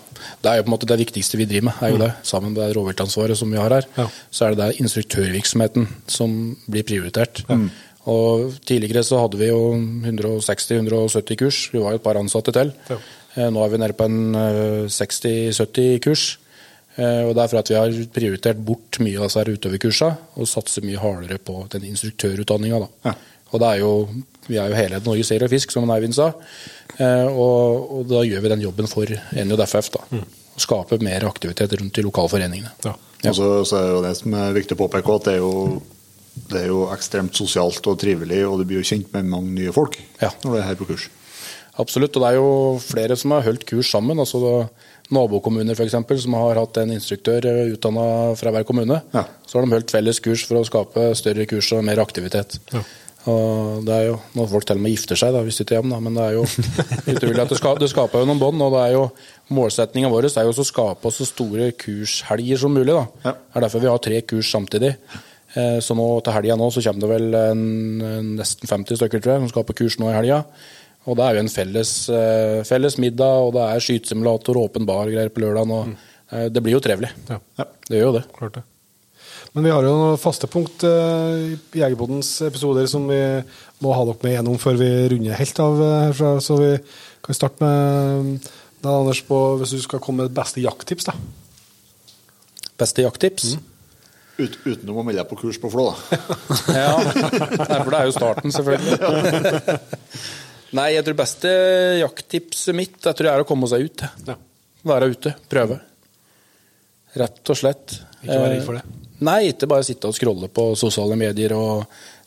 [0.43, 2.11] Det er jo på en måte det viktigste vi driver med, er jo det.
[2.27, 4.09] Sammen med det rovviltansvaret som vi har her, Ja.
[4.31, 7.45] så er det der instruktørvirksomheten som blir prioritert.
[8.03, 12.73] Og Tidligere så hadde vi jo 160-170 kurs, vi var jo et par ansatte til.
[12.91, 12.99] Ja.
[13.37, 16.25] Eh, Nå er vi nede på en eh, 60-70 kurs.
[16.97, 20.11] Eh, Og det er for at vi har prioritert bort mye av disse her utøverkursa
[20.37, 22.83] og satser mye hardere på den instruktørutdanninga.
[23.07, 23.15] Ja.
[23.53, 23.93] Og det er jo,
[24.49, 26.31] vi er jo hele Norges Jeger og Fisk, som Eivind sa.
[26.99, 29.91] Eh, og, og da gjør vi den jobben for NJFF.
[29.97, 30.05] da.
[30.53, 32.73] Å Skape mer aktivitet rundt de lokalforeningene.
[32.85, 32.93] Ja.
[33.23, 33.31] Ja.
[33.31, 35.53] Og så, så er jo det som er viktig å påpeke, at det er jo,
[36.51, 39.73] det er jo ekstremt sosialt og trivelig, og du blir jo kjent med mange nye
[39.73, 40.33] folk Ja.
[40.43, 41.07] når du er her på kurs.
[41.81, 42.17] Absolutt.
[42.17, 42.49] Og det er jo
[42.85, 44.19] flere som har holdt kurs sammen.
[44.21, 44.57] altså da,
[45.13, 45.95] Nabokommuner f.eks.
[46.25, 47.45] som har hatt en instruktør
[47.75, 48.05] utdanna
[48.39, 49.03] fra hver kommune.
[49.13, 49.25] Ja.
[49.47, 52.59] Så har de holdt felles kurs for å skape større kurs og mer aktivitet.
[53.31, 55.77] Og det er jo, Når folk til og med gifter seg, da, hvis de ikke
[55.79, 56.47] hjem, da, men det er jo
[57.15, 58.65] utrolig at det, ska, det skaper jo noen bånd.
[58.65, 59.05] og det er jo
[59.53, 62.95] Målsettinga vår er jo å skape oss så store kurshelger som mulig.
[62.97, 63.05] da.
[63.29, 63.35] Ja.
[63.37, 64.97] Det er derfor vi har tre kurs samtidig.
[65.55, 69.35] Eh, Så nå til helga nå så kommer det vel en nesten 50 stykker tror
[69.37, 70.43] jeg, som skal på kurs nå i helga.
[71.03, 75.09] Og det er jo en felles, eh, felles middag, og det er skytesimulator, åpen bar
[75.09, 75.73] og greier på lørdagen.
[75.75, 75.97] og
[76.31, 77.11] eh, Det blir jo trivelig.
[77.29, 77.41] Ja.
[77.89, 78.25] Det gjør jo det.
[78.37, 78.63] Klart det.
[79.53, 83.21] Men vi har jo noen faste punkt eh, i Jegerbodens episoder som vi
[83.83, 86.31] må ha dere med gjennom før vi runder helt av herfra.
[86.41, 86.71] Så vi
[87.27, 88.47] kan starte med
[88.83, 91.11] da, Anders, på, hvis du skal komme med et beste jakttips.
[91.11, 91.17] da.
[92.79, 93.57] Beste jakttips?
[94.39, 96.21] Ut, utenom å melde deg på kurs på Flå, da.
[96.79, 99.77] Ja, for det er jo starten, selvfølgelig.
[100.77, 101.51] Nei, jeg tror beste
[102.01, 104.05] jakttipset mitt jeg tror det er å komme seg ut.
[104.29, 104.37] Ja.
[104.89, 105.79] Være ute, prøve.
[107.21, 107.99] Rett og slett.
[108.23, 108.83] Ikke være redd for det.
[108.87, 111.85] Eh, Nei, ikke bare sitte og scrolle på sosiale medier og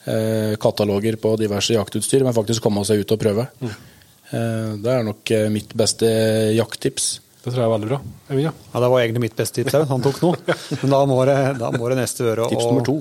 [0.08, 3.48] eh, kataloger på diverse jaktutstyr, men faktisk komme seg ut og prøve.
[3.60, 3.74] Mm.
[4.30, 6.08] Eh, det er nok eh, mitt beste
[6.56, 7.10] jakttips.
[7.46, 8.00] Det tror jeg er veldig bra.
[8.40, 8.52] Ja.
[8.54, 10.56] Ja, Det var egentlig mitt beste tips òg, han tok noe.
[10.82, 12.96] Men da må det, da må det neste øre å Tips nummer to.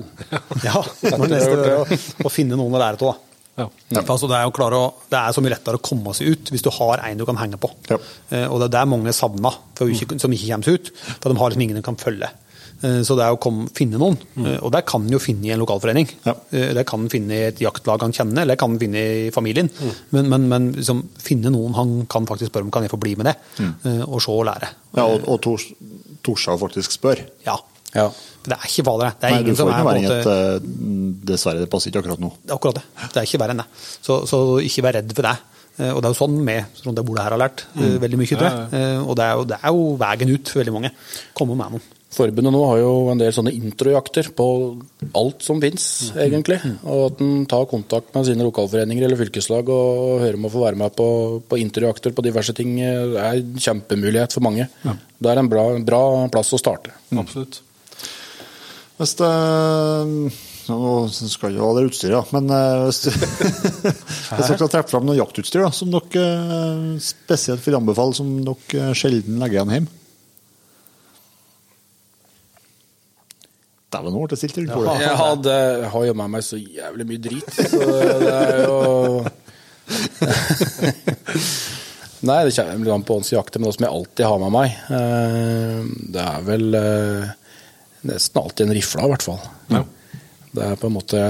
[0.65, 1.97] Ja, det må neste øre å,
[2.27, 3.23] å finne noen å lære av.
[3.55, 3.67] Ja.
[4.01, 6.33] For Altså, det, er jo klare å, det er så mye lettere å komme seg
[6.33, 7.71] ut hvis du har en du kan henge på.
[7.91, 7.99] Ja.
[8.31, 10.91] Eh, og det er der mange savner, for ikke, som ikke kommer seg ut.
[11.21, 12.31] For de har liksom ingen de kan følge.
[12.83, 15.47] Eh, så det er å komme, finne noen, eh, og det kan en jo finne
[15.47, 16.09] i en lokalforening.
[16.25, 16.35] Ja.
[16.51, 19.03] Eh, det kan en finne i et jaktlag han kjenner, eller det kan en finne
[19.27, 19.71] i familien.
[20.15, 23.15] Men, men, men liksom, finne noen han kan faktisk spørre om kan jeg få bli
[23.19, 24.73] med det, eh, og se og lære.
[24.99, 25.69] Ja, og, og tors,
[26.25, 27.23] torsa faktisk spør.
[27.47, 27.55] Ja.
[27.95, 28.09] Ja.
[28.45, 29.15] Det er ikke farlig, det.
[29.21, 30.69] Det er Nei, ingen som er en måte at,
[31.31, 32.29] Dessverre, det passer ikke akkurat nå.
[32.43, 32.85] Det er akkurat det.
[33.09, 33.67] Det er ikke verre enn det.
[34.05, 35.35] Så, så ikke vær redd for det.
[35.79, 37.97] Eh, Og det er jo sånn vi som bordet her har lært mm.
[38.05, 38.69] veldig mye, tror jeg.
[38.79, 40.93] Eh, Og det er, jo, det er jo veien ut for veldig mange.
[41.37, 41.91] Komme med noen.
[42.15, 44.45] Forbundet nå har jo en del sånne introjakter på
[45.19, 46.61] alt som fins, egentlig.
[46.87, 50.63] Og at en tar kontakt med sine lokalforeninger eller fylkeslag og hører om å få
[50.63, 51.07] være med på,
[51.49, 54.69] på introjakter på diverse ting, eh, det er en kjempemulighet for mange.
[54.85, 56.93] Det er en bra, bra plass å starte.
[57.11, 57.59] Absolutt.
[58.95, 59.27] Hvis det
[60.65, 65.19] Nå skal jo ha det utstyret, men eh, hvis, hvis dere skal trekke fram noe
[65.19, 69.91] jaktutstyr da, som dere eh, spesielt vil anbefale, som dere eh, sjelden legger igjen hjemme
[73.93, 74.97] Dæven, nå ble det stilt rundt bordet.
[75.05, 75.53] Jeg, hadde,
[75.93, 77.77] har jo med meg så jævlig mye drit, så
[78.25, 78.73] det er jo
[82.25, 84.49] Nei, det kommer litt an på ånds jakter, men det som jeg alltid har med
[84.57, 84.73] meg,
[86.09, 86.65] det er vel
[88.05, 89.41] nesten alltid en rifle, i hvert fall.
[90.55, 91.21] Det er på en måte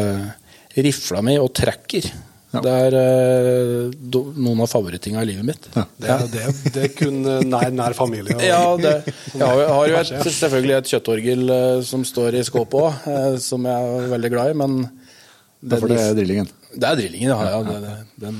[0.75, 2.07] rifla mi og tracker.
[2.55, 5.65] Det er eh, do- noen av favorittinga i livet mitt.
[5.75, 8.35] Det, er- det, det er kun eh, nær, nær familie.
[8.37, 8.93] og- Ja, det,
[9.33, 13.09] jeg har, jo- har jo et, selvfølgelig et kjøttorgel eh, som står i skåpet òg,
[13.43, 16.47] som jeg er veldig glad i, men det, for det er drillingen.
[16.75, 17.57] Det er drillingen, ja.
[17.57, 18.39] ja det, det, den,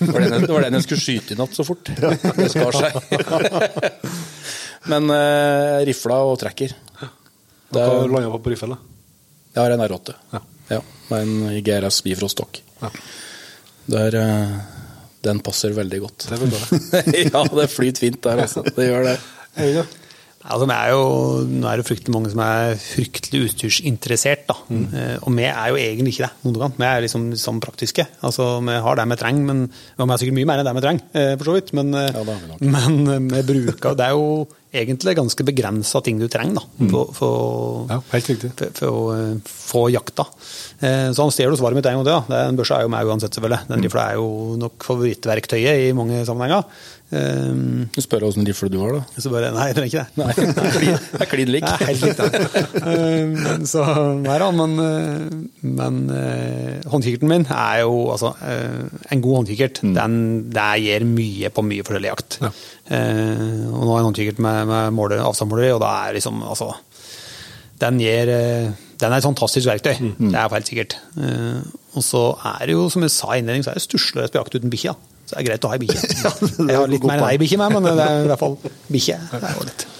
[0.00, 1.92] det, var den, det var den jeg skulle skyte i natt så fort.
[1.94, 2.92] Det skar seg.
[4.90, 6.74] Men uh, rifla og tracker.
[7.72, 8.74] Det Hva er, landa på på riffel?
[9.54, 10.14] jeg har en R8.
[10.32, 10.40] Ja.
[10.72, 10.80] Ja,
[11.10, 12.60] med en GRS Bifrost-stokk.
[12.82, 12.90] Ja.
[13.92, 14.52] Der, eh,
[15.26, 16.28] den passer veldig godt.
[16.28, 16.62] Det er vel bra.
[17.34, 18.62] ja, det flyter fint der, altså.
[18.64, 19.16] Det gjør det.
[19.74, 19.82] Ja.
[20.42, 21.02] Altså, det er jo,
[21.46, 24.40] nå er det fryktelig mange som er fryktelig utstyrsinteressert.
[24.48, 24.56] Da.
[24.74, 24.86] Mm.
[25.22, 26.32] og vi er jo egentlig ikke det.
[26.48, 26.72] noen gang.
[26.80, 28.06] Vi er liksom, liksom praktiske.
[28.26, 30.82] Altså, Vi har det vi trenger, men vi har sikkert mye mer enn det vi
[30.88, 31.04] trenger.
[31.14, 31.70] eh, for så vidt.
[31.78, 32.64] Men, eh, Ja, det har vi nok.
[32.74, 37.10] men eh, vi bruker Det er jo egentlig ganske begrensa ting du trenger da, for,
[37.16, 40.24] for, Ja, for, for å eh, få jakta.
[40.80, 42.08] Eh, Så han stjeler svaret mitt en gang.
[42.08, 42.46] Ja.
[42.48, 43.68] Den børsa er jo meg uansett, selvfølgelig.
[43.68, 46.64] Den rifla er jo nok favorittverktøyet i mange sammenhenger.
[47.12, 47.48] Eh,
[47.92, 49.20] Du spør åssen rifle du har, da.
[49.20, 50.22] Så bare Nei, det er ikke det.
[50.22, 50.32] Nei,
[51.12, 51.66] det er klin- lik.
[51.68, 52.62] Er helt likt, det.
[52.82, 53.82] Eh, så
[54.22, 59.82] nei da, men, eh, men uh, håndkikkerten min er jo altså uh, En god håndkikkert,
[59.96, 60.16] den
[60.56, 62.38] det gir mye på mye forskjellig jakt.
[62.42, 66.16] Eh, og nå har jeg en håndkikkert med, med måler, avstandsmåler i, og da er
[66.18, 66.72] liksom altså
[67.82, 68.28] den, gir,
[69.02, 70.94] den er et fantastisk verktøy, det er helt sikkert.
[71.98, 72.20] Og så
[72.54, 74.70] er det jo, som jeg sa i innledningen, så er det stusslig å jakt uten
[74.72, 74.94] bikkje.
[75.32, 76.00] Så det er greit å ha ei bikkje.
[76.68, 78.56] Jeg har litt mer enn ei bikkje med, men det er i hvert fall
[78.92, 79.16] bikkje.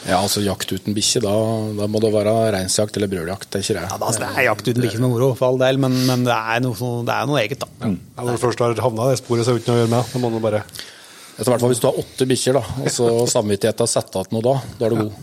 [0.04, 1.32] Ja, altså jakt uten bikkje, da,
[1.78, 3.48] da må det være reinsjakt eller brøljakt.
[3.48, 3.84] Det er ikke det.
[3.86, 6.26] Ja, da, altså, det er jakt uten bikkje med moro, for all del, men, men
[6.28, 7.70] det, er noe, det er noe eget, da.
[7.80, 9.84] Ja, når du først har havna i det sporet, så er det ikke noe å
[9.86, 10.12] gjøre med.
[10.12, 10.22] det.
[10.26, 10.64] må du bare
[11.32, 13.06] Etter hvert fall Hvis du har åtte bikkjer, da, og så
[13.38, 15.22] samvittigheten setter igjen noe da, da er du god.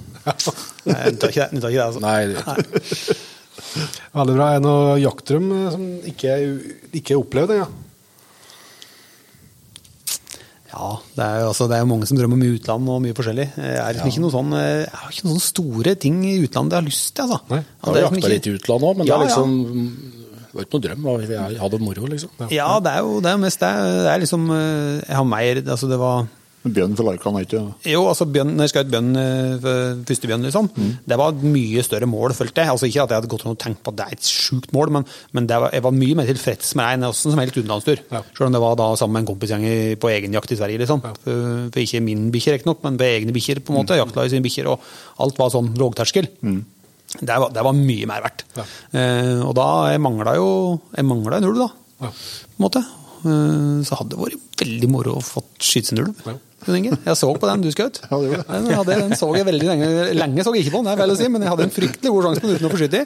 [0.89, 1.51] Nei, nytter ikke det.
[1.53, 2.01] Nytter ikke det altså.
[2.01, 3.19] Nei, det.
[4.15, 4.47] Veldig bra.
[4.49, 7.69] Er det noe jaktdrøm eh, som ikke er, ikke er opplevd ennå?
[10.69, 13.47] Ja, det er jo altså, det er mange som drømmer om utland og mye forskjellig.
[13.57, 16.81] Jeg er liksom ikke noen sånn, jeg har ikke noen store ting i utlandet jeg
[16.83, 17.25] har lyst til.
[17.25, 17.39] Altså.
[17.49, 17.59] Nei.
[17.59, 19.55] Ja, Jeg har det jakta litt i utlandet òg, men Ja, det er liksom
[20.49, 21.07] Det var ikke noe drøm.
[21.29, 22.29] Jeg hadde moro, liksom.
[22.53, 23.69] Ja, det er jo det er mest det.
[23.69, 26.27] er- Det er liksom eh, Jeg har mer Altså, det var
[26.59, 29.67] Bjørn for Larkan er ikke Jo, altså bjørn, når jeg skjøt bjørn, eh,
[30.09, 30.69] første bjørn, liksom,
[31.07, 32.73] det var et mye større mål, følte jeg.
[32.73, 34.73] Altså Ikke at jeg hadde gått rundt og tenkt på at det er et sjukt
[34.75, 37.43] mål, men, men det var, jeg var mye mer tilfreds med det enn hvordan som
[37.43, 38.03] helt utenlandstur.
[38.11, 38.21] Ja.
[38.33, 39.63] Selv om det var da sammen med en kompisgjeng
[40.03, 41.05] på egen jakt i Sverige, liksom.
[41.05, 43.97] For, for ikke min bikkje, riktignok, men på egne bikkjer, på en måte.
[43.99, 44.83] Jaktlaget sine bikkjer, og
[45.23, 46.27] alt var sånn lågterskel.
[46.43, 48.43] Det, var, det var mye mer verdt.
[48.59, 48.67] Ja.
[48.99, 50.49] Eh, og da jeg mangla jo
[50.93, 51.69] Jeg mangla en ulv, da.
[52.03, 52.11] Ja.
[52.11, 52.83] På en måte.
[53.23, 56.13] Eh, så hadde det vært veldig moro å få skyte sin ulv.
[56.27, 56.35] Ja.
[56.67, 56.91] Jon Inge.
[57.05, 57.95] Jeg så på den du skjøt.
[58.03, 58.45] Ja, det gjorde.
[58.49, 59.87] Den, hadde, den så jeg veldig lenge.
[60.17, 61.75] Lenge så jeg ikke på den, det er feil å si, men jeg hadde en
[61.77, 63.01] fryktelig god sjanse på den uten å få skutt i.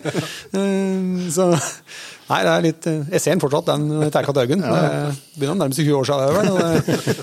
[0.60, 1.04] Eh,
[1.34, 1.44] Så
[2.24, 4.38] Nei, det er litt eh, Jeg ser den fortsatt, den Terka Ja.
[4.48, 4.56] Det
[5.38, 6.48] begynner å nærme seg 20 år siden.
[6.54, 6.60] og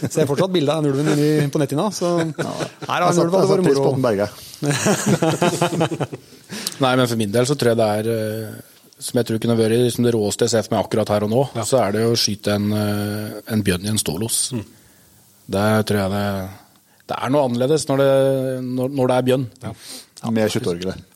[0.05, 1.87] Jeg ser fortsatt bilde av den ulven inni på netthinna.
[1.95, 2.35] Så her
[2.87, 3.81] har en ulv vært moro.
[6.81, 8.59] Nei, men for min del så tror jeg det er eh,
[9.01, 11.31] Som jeg tror kunne vært liksom det råeste jeg ser for meg akkurat her og
[11.33, 14.37] nå, så er det å skyte en, eh, en bjørn i en stålos.
[15.51, 16.25] Det tror jeg det
[17.11, 18.11] Det er noe annerledes når det,
[18.67, 19.47] når, når det er bjørn.
[20.31, 21.07] Med kjøttorgelet.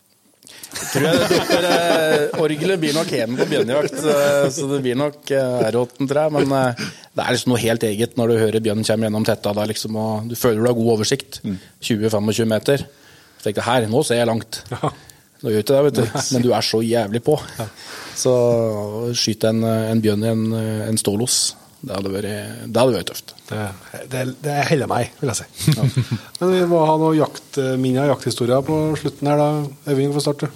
[0.75, 6.09] Tror jeg, eh, Orgelet blir nok hjemme på bjørnejakt, eh, så det blir nok råtten,
[6.09, 6.35] R8, tror jeg.
[6.35, 6.85] Men eh,
[7.15, 9.55] det er liksom noe helt eget når du hører bjønnen kommer gjennom tetta.
[9.57, 11.41] da, liksom, og du føler du har god oversikt.
[11.45, 12.87] 20-25 meter.
[13.39, 14.63] Så tenkte jeg her, nå ser jeg langt.
[15.45, 16.05] Nå gjør ikke det, vet du.
[16.35, 17.35] Men du er så jævlig på.
[18.17, 18.35] Så
[19.19, 20.45] skyt en, en bjørn i en,
[20.89, 21.39] en stålos,
[21.85, 22.29] det hadde vært,
[22.73, 23.35] det hadde vært tøft.
[23.49, 23.63] Det,
[24.13, 25.47] det, det heller meg, vil jeg si.
[26.41, 29.49] Men vi må ha noen jaktminner og jakthistorier på slutten her, da.
[29.93, 30.49] Øyvind, få starte.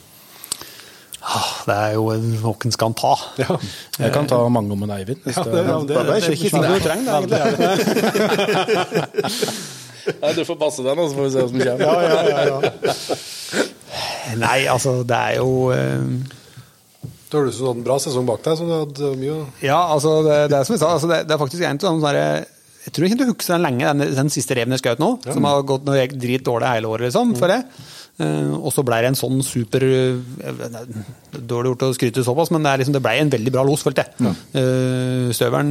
[1.28, 3.10] Ah, det er jo noen skal ta.
[3.36, 3.58] Ja.
[4.00, 5.20] Jeg kan ta mange om en Eivind.
[5.28, 8.88] Ja, det- det, ja, det, Det er ikke ting du trenger, det, egentlig.
[10.22, 11.84] Nei, du får passe deg nå, så får vi se hva som kommer.
[11.84, 12.58] ja, ja, ja, ja.
[14.40, 16.00] Nei, altså, det er jo eh,
[17.28, 20.20] Da har du så en bra sesong bak deg, som du hadde mye Ja, altså,
[20.24, 23.08] det, det er som jeg sa, altså, det, det er faktisk en sånn Jeg tror
[23.08, 25.84] ikke du husker den lenge, den, den siste reven jeg skjøt nå, som har gått
[25.88, 27.40] noe drit dårlig hele året, liksom, mm.
[27.42, 27.64] for Eh,
[28.18, 30.16] og så ble det en sånn super eh,
[31.38, 34.02] Dårlig gjort å skryte såpass, men det, liksom, det ble en veldig bra los, følte
[34.02, 34.26] jeg.
[34.26, 34.32] Ja.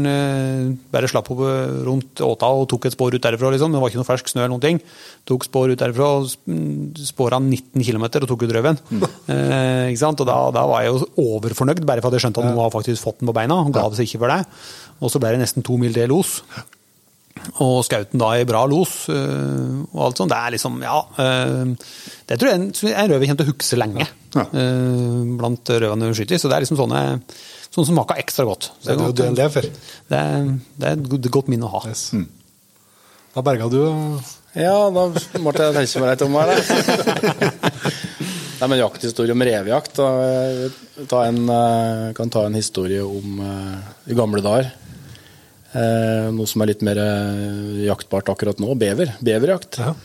[0.07, 3.51] eh, bare slapp opp eh, rundt åta og tok et spor ut derifra.
[3.51, 3.73] Liksom.
[3.75, 4.79] Det var ikke noe fersk snø eller noen ting.
[5.27, 5.83] Tok spor ut
[6.31, 8.79] sp- spora 19 km og tok ut røven.
[8.93, 10.23] Eh, ikke sant?
[10.23, 12.71] Og da, da var jeg jo overfornøyd, bare for at jeg skjønte at nå har
[12.77, 13.59] faktisk fått den på beina.
[13.67, 14.57] Han ga det seg ikke for deg.
[15.03, 16.39] Og så ble det nesten to mil del los.
[17.63, 20.29] Og skauten da i bra los øh, og alt sånt.
[20.33, 21.75] Det er liksom, ja øh,
[22.27, 24.43] Det tror jeg er en- røver kommer til å huske lenge Ja.
[24.53, 26.37] øh, blant røvene hun skyter.
[26.37, 27.21] Så det er liksom sånne,
[27.71, 28.71] sånne som smaker ekstra godt.
[28.81, 29.61] Så Det er jo det en lever for.
[30.09, 31.87] det er, det er et godt- minne å ha.
[31.89, 32.11] Yes.
[33.35, 33.79] Da berga du
[34.57, 35.07] Ja, da
[35.39, 37.57] måtte jeg tenke meg litt om her.
[38.57, 39.99] Nei, men jakthistorie om revejakt.
[39.99, 40.07] Da.
[41.07, 44.71] Ta en, eh, kan ta en historie om eh, i gamle dager.
[45.75, 48.75] Eh, noe som er litt mer eh, jaktbart akkurat nå.
[48.79, 49.17] Bever.
[49.19, 49.81] Beverjakt.
[49.81, 49.95] Ja.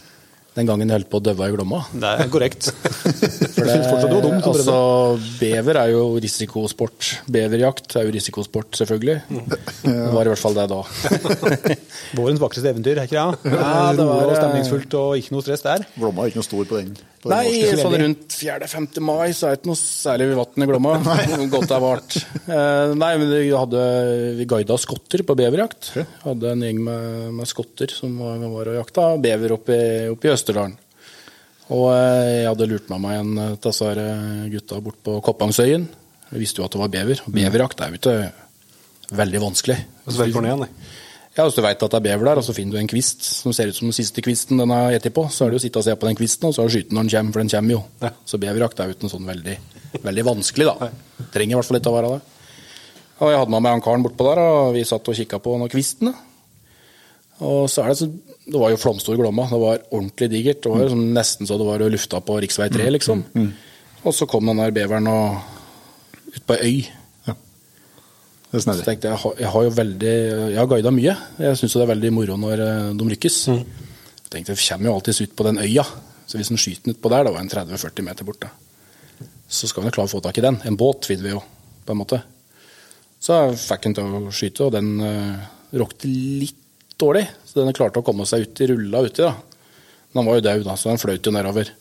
[0.52, 1.78] Den gangen jeg holdt på å døve i Glomma.
[1.96, 2.66] Det er korrekt.
[3.54, 4.74] For det, var altså,
[5.38, 7.08] bever er jo risikosport.
[7.32, 9.16] Beverjakt er jo risikosport, selvfølgelig.
[9.80, 10.82] Det var i hvert fall det da.
[12.18, 13.54] Vårens vakreste eventyr, er ikke det?
[13.56, 15.88] Ja, det var, stemningsfullt og ikke noe stress der.
[15.96, 16.92] Glomma er ikke noe stor på den.
[17.30, 18.98] Nei, sånn rundt 4.-5.
[19.04, 20.94] mai så er det ikke noe særlig vann i Glomma.
[21.52, 22.16] Godt det er vart.
[22.42, 23.82] Eh, nei, men vi hadde
[24.40, 25.92] vi guida skotter på beverjakt.
[26.24, 30.74] Hadde en gjeng med, med skotter som var, var og jakta bever oppe i, Østerdalen.
[31.72, 35.86] Og eh, jeg hadde lurt med meg en av disse eh, gutta bort på Koppangsøyen.
[36.32, 37.22] Jeg visste jo at det var bever.
[37.22, 38.18] Og beverjakt er jo ikke
[39.14, 39.78] veldig vanskelig.
[40.08, 40.72] Den er igjen, nei.
[41.32, 43.24] Ja, Hvis du veit at det er bever der, og så finner du en kvist
[43.24, 45.62] som ser ut som den siste kvisten den har spist på, så er det jo
[45.62, 47.52] å sitte og se på den kvisten, og så skyte når den kommer, for den
[47.54, 47.80] kommer jo.
[48.02, 48.10] Ja.
[48.28, 49.56] Så beverjakt er jo ikke sånn veldig,
[50.04, 50.90] veldig vanskelig, da.
[51.32, 52.20] Trenger i hvert fall litt å være det.
[53.22, 55.56] Og jeg hadde med meg han karen bortpå der, og vi satt og kikka på
[55.56, 56.12] noen kvisten.
[57.42, 58.06] Og så er det så
[58.42, 60.64] Det var jo flomstor Glomma, det var ordentlig digert.
[60.64, 62.56] Det var jo sånn, nesten så det var lufta på rv.
[62.76, 63.22] 3, liksom.
[64.02, 65.38] Og så kom den der beveren og
[66.34, 67.01] ut på ei øy.
[68.52, 70.14] Det er Så tenkte jeg, jeg har, jeg jo veldig
[70.52, 71.14] Jeg har guida mye.
[71.40, 73.16] Jeg syns det er veldig moro når de de
[73.48, 73.64] Mm.
[74.22, 75.84] Jeg tenkte, Det kommer jo alltids ut på den øya.
[76.26, 78.48] Så hvis en skyter den utpå der, da var en 30-40 meter borte,
[79.48, 80.60] så skal vi klare å få tak i den.
[80.64, 81.42] En båt vil vi jo,
[81.84, 82.22] på en måte.
[83.20, 85.44] Så jeg fikk den til å skyte, og den uh,
[85.76, 86.56] råkte litt
[86.96, 87.26] dårlig.
[87.44, 89.34] Så den klarte å komme seg uti, rulla uti, da.
[90.12, 91.72] Men han var jo død, da, så den fløyt jo nedover.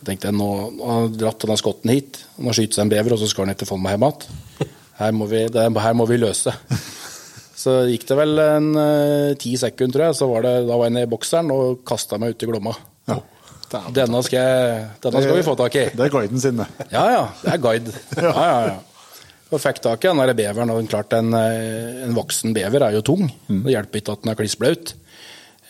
[0.00, 0.50] Jeg tenkte, nå
[0.84, 3.56] har han dratt denne skotten hit, nå skyter seg en bever, og så skal han
[3.56, 4.76] ikke få meg hjem igjen.
[5.00, 6.52] Her må vi, det, her må vi løse.
[7.60, 10.88] Så gikk det vel en eh, ti sekunder, tror jeg, så var det, da var
[10.88, 12.72] jeg nede i bokseren og kasta meg ut i Glomma.
[13.10, 13.18] Ja.
[13.94, 15.82] Denne skal, jeg, denne skal vi få tak i.
[15.92, 16.86] Det er guiden sin, det.
[16.90, 17.26] Ja, ja.
[17.42, 17.92] Det er guide.
[18.16, 19.20] Ja, ja, ja.
[19.50, 20.70] Og fikk tak i den der beveren.
[20.72, 23.24] og klart En, eh, en voksen bever er jo tung.
[23.50, 24.92] Det hjelper ikke at den er klissblaut.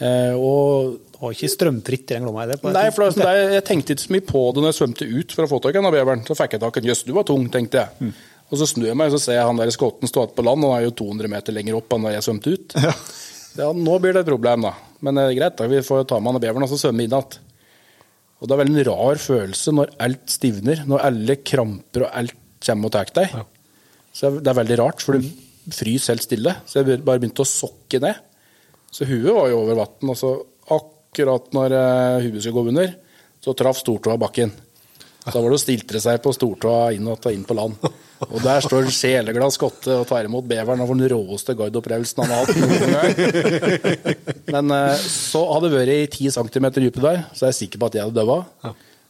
[0.01, 4.15] Eh, og Det var ikke strømfritt i den Glomma Nei, for jeg tenkte ikke så
[4.15, 6.23] mye på det når jeg svømte ut for å få tak i denne beveren.
[6.29, 6.93] Så fikk jeg tak i den.
[6.95, 8.13] Jøss, du var tung, tenkte jeg.
[8.51, 10.45] Og så snur jeg meg, og så ser jeg han der skotten stå igjen på
[10.47, 12.75] land, og han er jo 200 meter lenger opp enn da jeg svømte ut.
[12.83, 12.95] Ja.
[13.59, 14.75] Ja, nå blir det et problem, da.
[15.03, 15.67] Men det er greit, da.
[15.71, 17.39] vi får ta med han beveren og så svømme inn igjen.
[18.41, 22.37] Og det er veldig en rar følelse når alt stivner, når alle kramper og alt
[22.65, 23.35] kommer og tar deg.
[24.17, 25.29] Så det er veldig rart, for du
[25.75, 26.55] fryser helt stille.
[26.65, 28.23] Så jeg bare begynte å sokke ned.
[28.91, 30.33] Så huet var jo over vann, og så
[30.77, 32.95] akkurat når eh, huet skulle gå under,
[33.43, 34.55] så traff stortåa bakken.
[35.27, 37.77] Da var det å stiltre seg på stortåa inn og ta inn på land.
[38.29, 42.33] Og der står sjeleglad skotte og tar imot beveren og får den råeste guideopplevelsen han
[42.35, 43.11] har hatt noen gang.
[44.53, 47.79] Men eh, så hadde det vært i 10 cm dype der, så er jeg sikker
[47.81, 48.39] på at jeg hadde daua.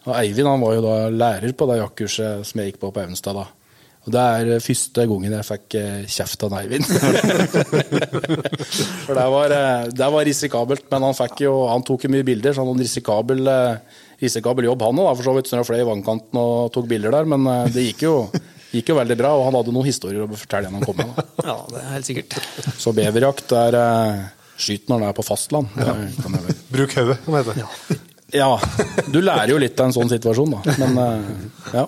[0.07, 3.03] Og Eivind han var jo da lærer på det jaktkurset som jeg gikk på på
[3.03, 3.45] Evenstad da.
[4.07, 6.87] Og det er eh, første gangen jeg fikk eh, kjeft av Eivind.
[9.09, 9.49] For det var,
[9.91, 12.87] det var risikabelt, men han, jo, han tok jo mye bilder, så han hadde en
[12.87, 13.43] risikabel,
[14.23, 15.11] risikabel jobb, han òg.
[15.19, 17.43] For så vidt så han fløy i vannkanten og tok bilder der, men
[17.75, 18.15] det gikk jo,
[18.75, 19.33] gikk jo veldig bra.
[19.39, 21.25] Og han hadde noen historier å fortelle når han kom med.
[21.51, 22.37] Ja, det er helt sikkert.
[22.79, 24.23] Så beverjakt er eh,
[24.61, 25.73] skyt når han er på fastland.
[25.81, 25.97] Ja.
[25.97, 26.57] vel.
[26.71, 28.01] Bruk hodet, som det heter.
[28.31, 28.53] Ja,
[29.11, 30.77] du lærer jo litt av en sånn situasjon, da.
[30.79, 31.21] Men eh,
[31.75, 31.87] ja.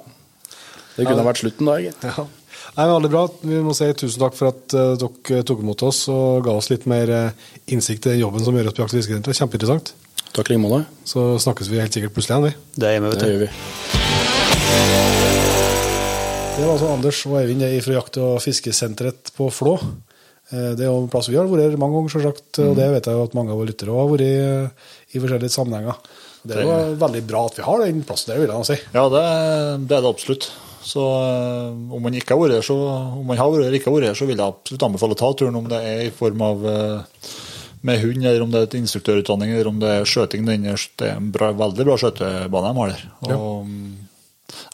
[0.97, 2.03] Det kunne vært slutten da, gitt.
[2.05, 2.25] Ja.
[2.73, 3.23] Nei, men Veldig bra.
[3.45, 6.71] Vi må si tusen takk for at eh, dere tok imot oss og ga oss
[6.73, 9.39] litt mer eh, innsikt i jobben som gjøres på Jakt- og fiskesenteret.
[9.43, 9.87] Kjempeinteressant.
[10.33, 10.81] Takk i like måte.
[11.05, 12.53] Så snakkes vi helt sikkert plutselig igjen, vi.
[12.81, 13.51] Det er vet Det gjør vi.
[16.53, 19.73] Det var altså Anders og Eivind fra jakt- og fiskesenteret på Flå.
[20.53, 23.07] Eh, Det er jo en plass vi har vært mange ganger, selvsagt, og det vet
[23.09, 25.97] jeg jo at mange av våre lyttere har vært i, i forskjellige sammenhenger.
[26.45, 28.79] Det er jo veldig bra at vi har den plassen der, vil jeg si.
[28.93, 29.25] Ja, det,
[29.89, 30.51] det er det absolutt.
[30.83, 33.91] Så eh, om man ikke har vært her, så om man har vært her, ikke
[33.91, 36.15] har vært her, så vil jeg absolutt anbefale å ta turen, om det er i
[36.15, 37.27] form av eh,
[37.83, 40.45] med hund, eller om det er et instruktørutdanning, eller om det er skjøting.
[40.47, 40.61] Det
[41.09, 43.07] er en bra, veldig bra skjøtebane de har der.
[43.41, 43.73] Og,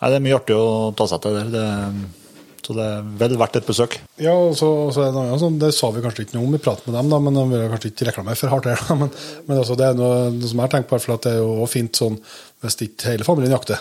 [0.01, 1.53] nei, det er mye artig å ta seg til der.
[1.53, 1.67] Det,
[2.69, 3.95] så det er vel verdt et besøk.
[4.21, 6.57] Ja, og så, så er det noe sånn, det sa vi kanskje ikke noe om
[6.59, 8.83] i praten med dem, da, men vi har kanskje ikke reklamert for hardt her.
[8.83, 9.13] Da, men
[9.47, 11.41] men altså, det er noe, noe som jeg har tenkt på, for at det er
[11.41, 12.19] jo fint sånn
[12.61, 13.81] hvis ikke hele familien jakter,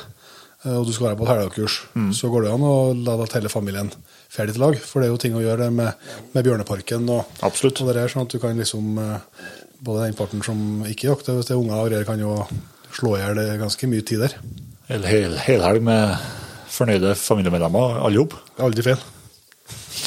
[0.64, 1.76] eh, og du skal være på et helgakurs,
[2.16, 3.92] så går det an å la hele familien
[4.32, 4.80] ferdig til lag.
[4.80, 7.82] For det er jo ting å gjøre med, med Bjørneparken og, Absolutt.
[7.82, 9.18] og det der, sånn at du kan liksom eh,
[9.78, 10.58] Både den parten som
[10.90, 12.32] ikke jakter, hvis det er unger og greier, kan jo
[12.98, 14.34] slå i hjel ganske mye tid der.
[14.88, 16.16] En hel, helhelg med
[16.72, 18.44] fornøyde familiemedlemmer, alle sammen.
[18.64, 19.02] Aldri feil.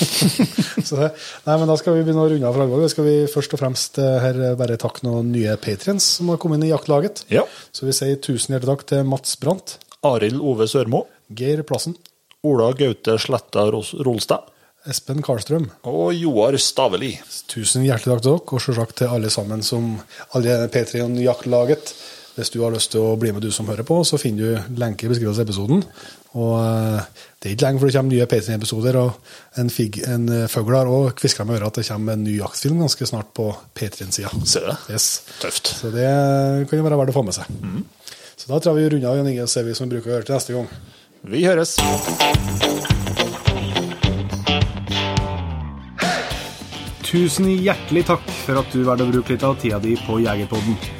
[0.86, 1.08] så det,
[1.44, 2.86] nei, men Da skal vi begynne å runde av for alvor.
[2.88, 6.62] Skal vi først og fremst eh, her bare takke noen nye patrients som har kommet
[6.62, 7.26] inn i jaktlaget.
[7.32, 7.42] Ja.
[7.76, 9.76] Så vi sier tusen hjertelig takk til Mats Brandt,
[10.06, 11.02] Arild Ove Sørmo,
[11.36, 11.98] Geir Plassen,
[12.48, 14.48] Ola Gaute Sletta Rolstad
[14.88, 15.66] Espen Karlstrøm.
[15.84, 17.12] og Joar Staveli.
[17.52, 19.92] Tusen hjertelig takk til dere, og selvsagt til alle sammen som
[20.32, 21.92] alle Patrion-jaktlaget.
[22.40, 24.76] Hvis du har lyst til å bli med, du som hører på, så finner du
[24.80, 25.82] lenke i beskrivelsen av episoden.
[26.40, 30.24] Og eh, det er ikke lenge før det kommer nye Patrion-episoder, og en, fig, en
[30.32, 33.34] eh, fugl har òg kviskra med øret at det kommer en ny jaktfilm ganske snart
[33.36, 34.32] på Patrion-sida.
[34.48, 34.78] Ser du det?
[34.94, 35.08] Yes.
[35.42, 35.74] Tøft.
[35.82, 36.06] Så det
[36.70, 37.50] kan jo være verdt å få med seg.
[38.40, 40.14] Så da tror jeg vi runder av, Jan Inge, og ser vi som vi bruker
[40.14, 40.70] å gjøre til neste gang.
[41.34, 41.76] Vi høres.
[47.10, 50.99] Tusen hjertelig takk for at du valgte å bruke litt av tida di på Jegerpodden.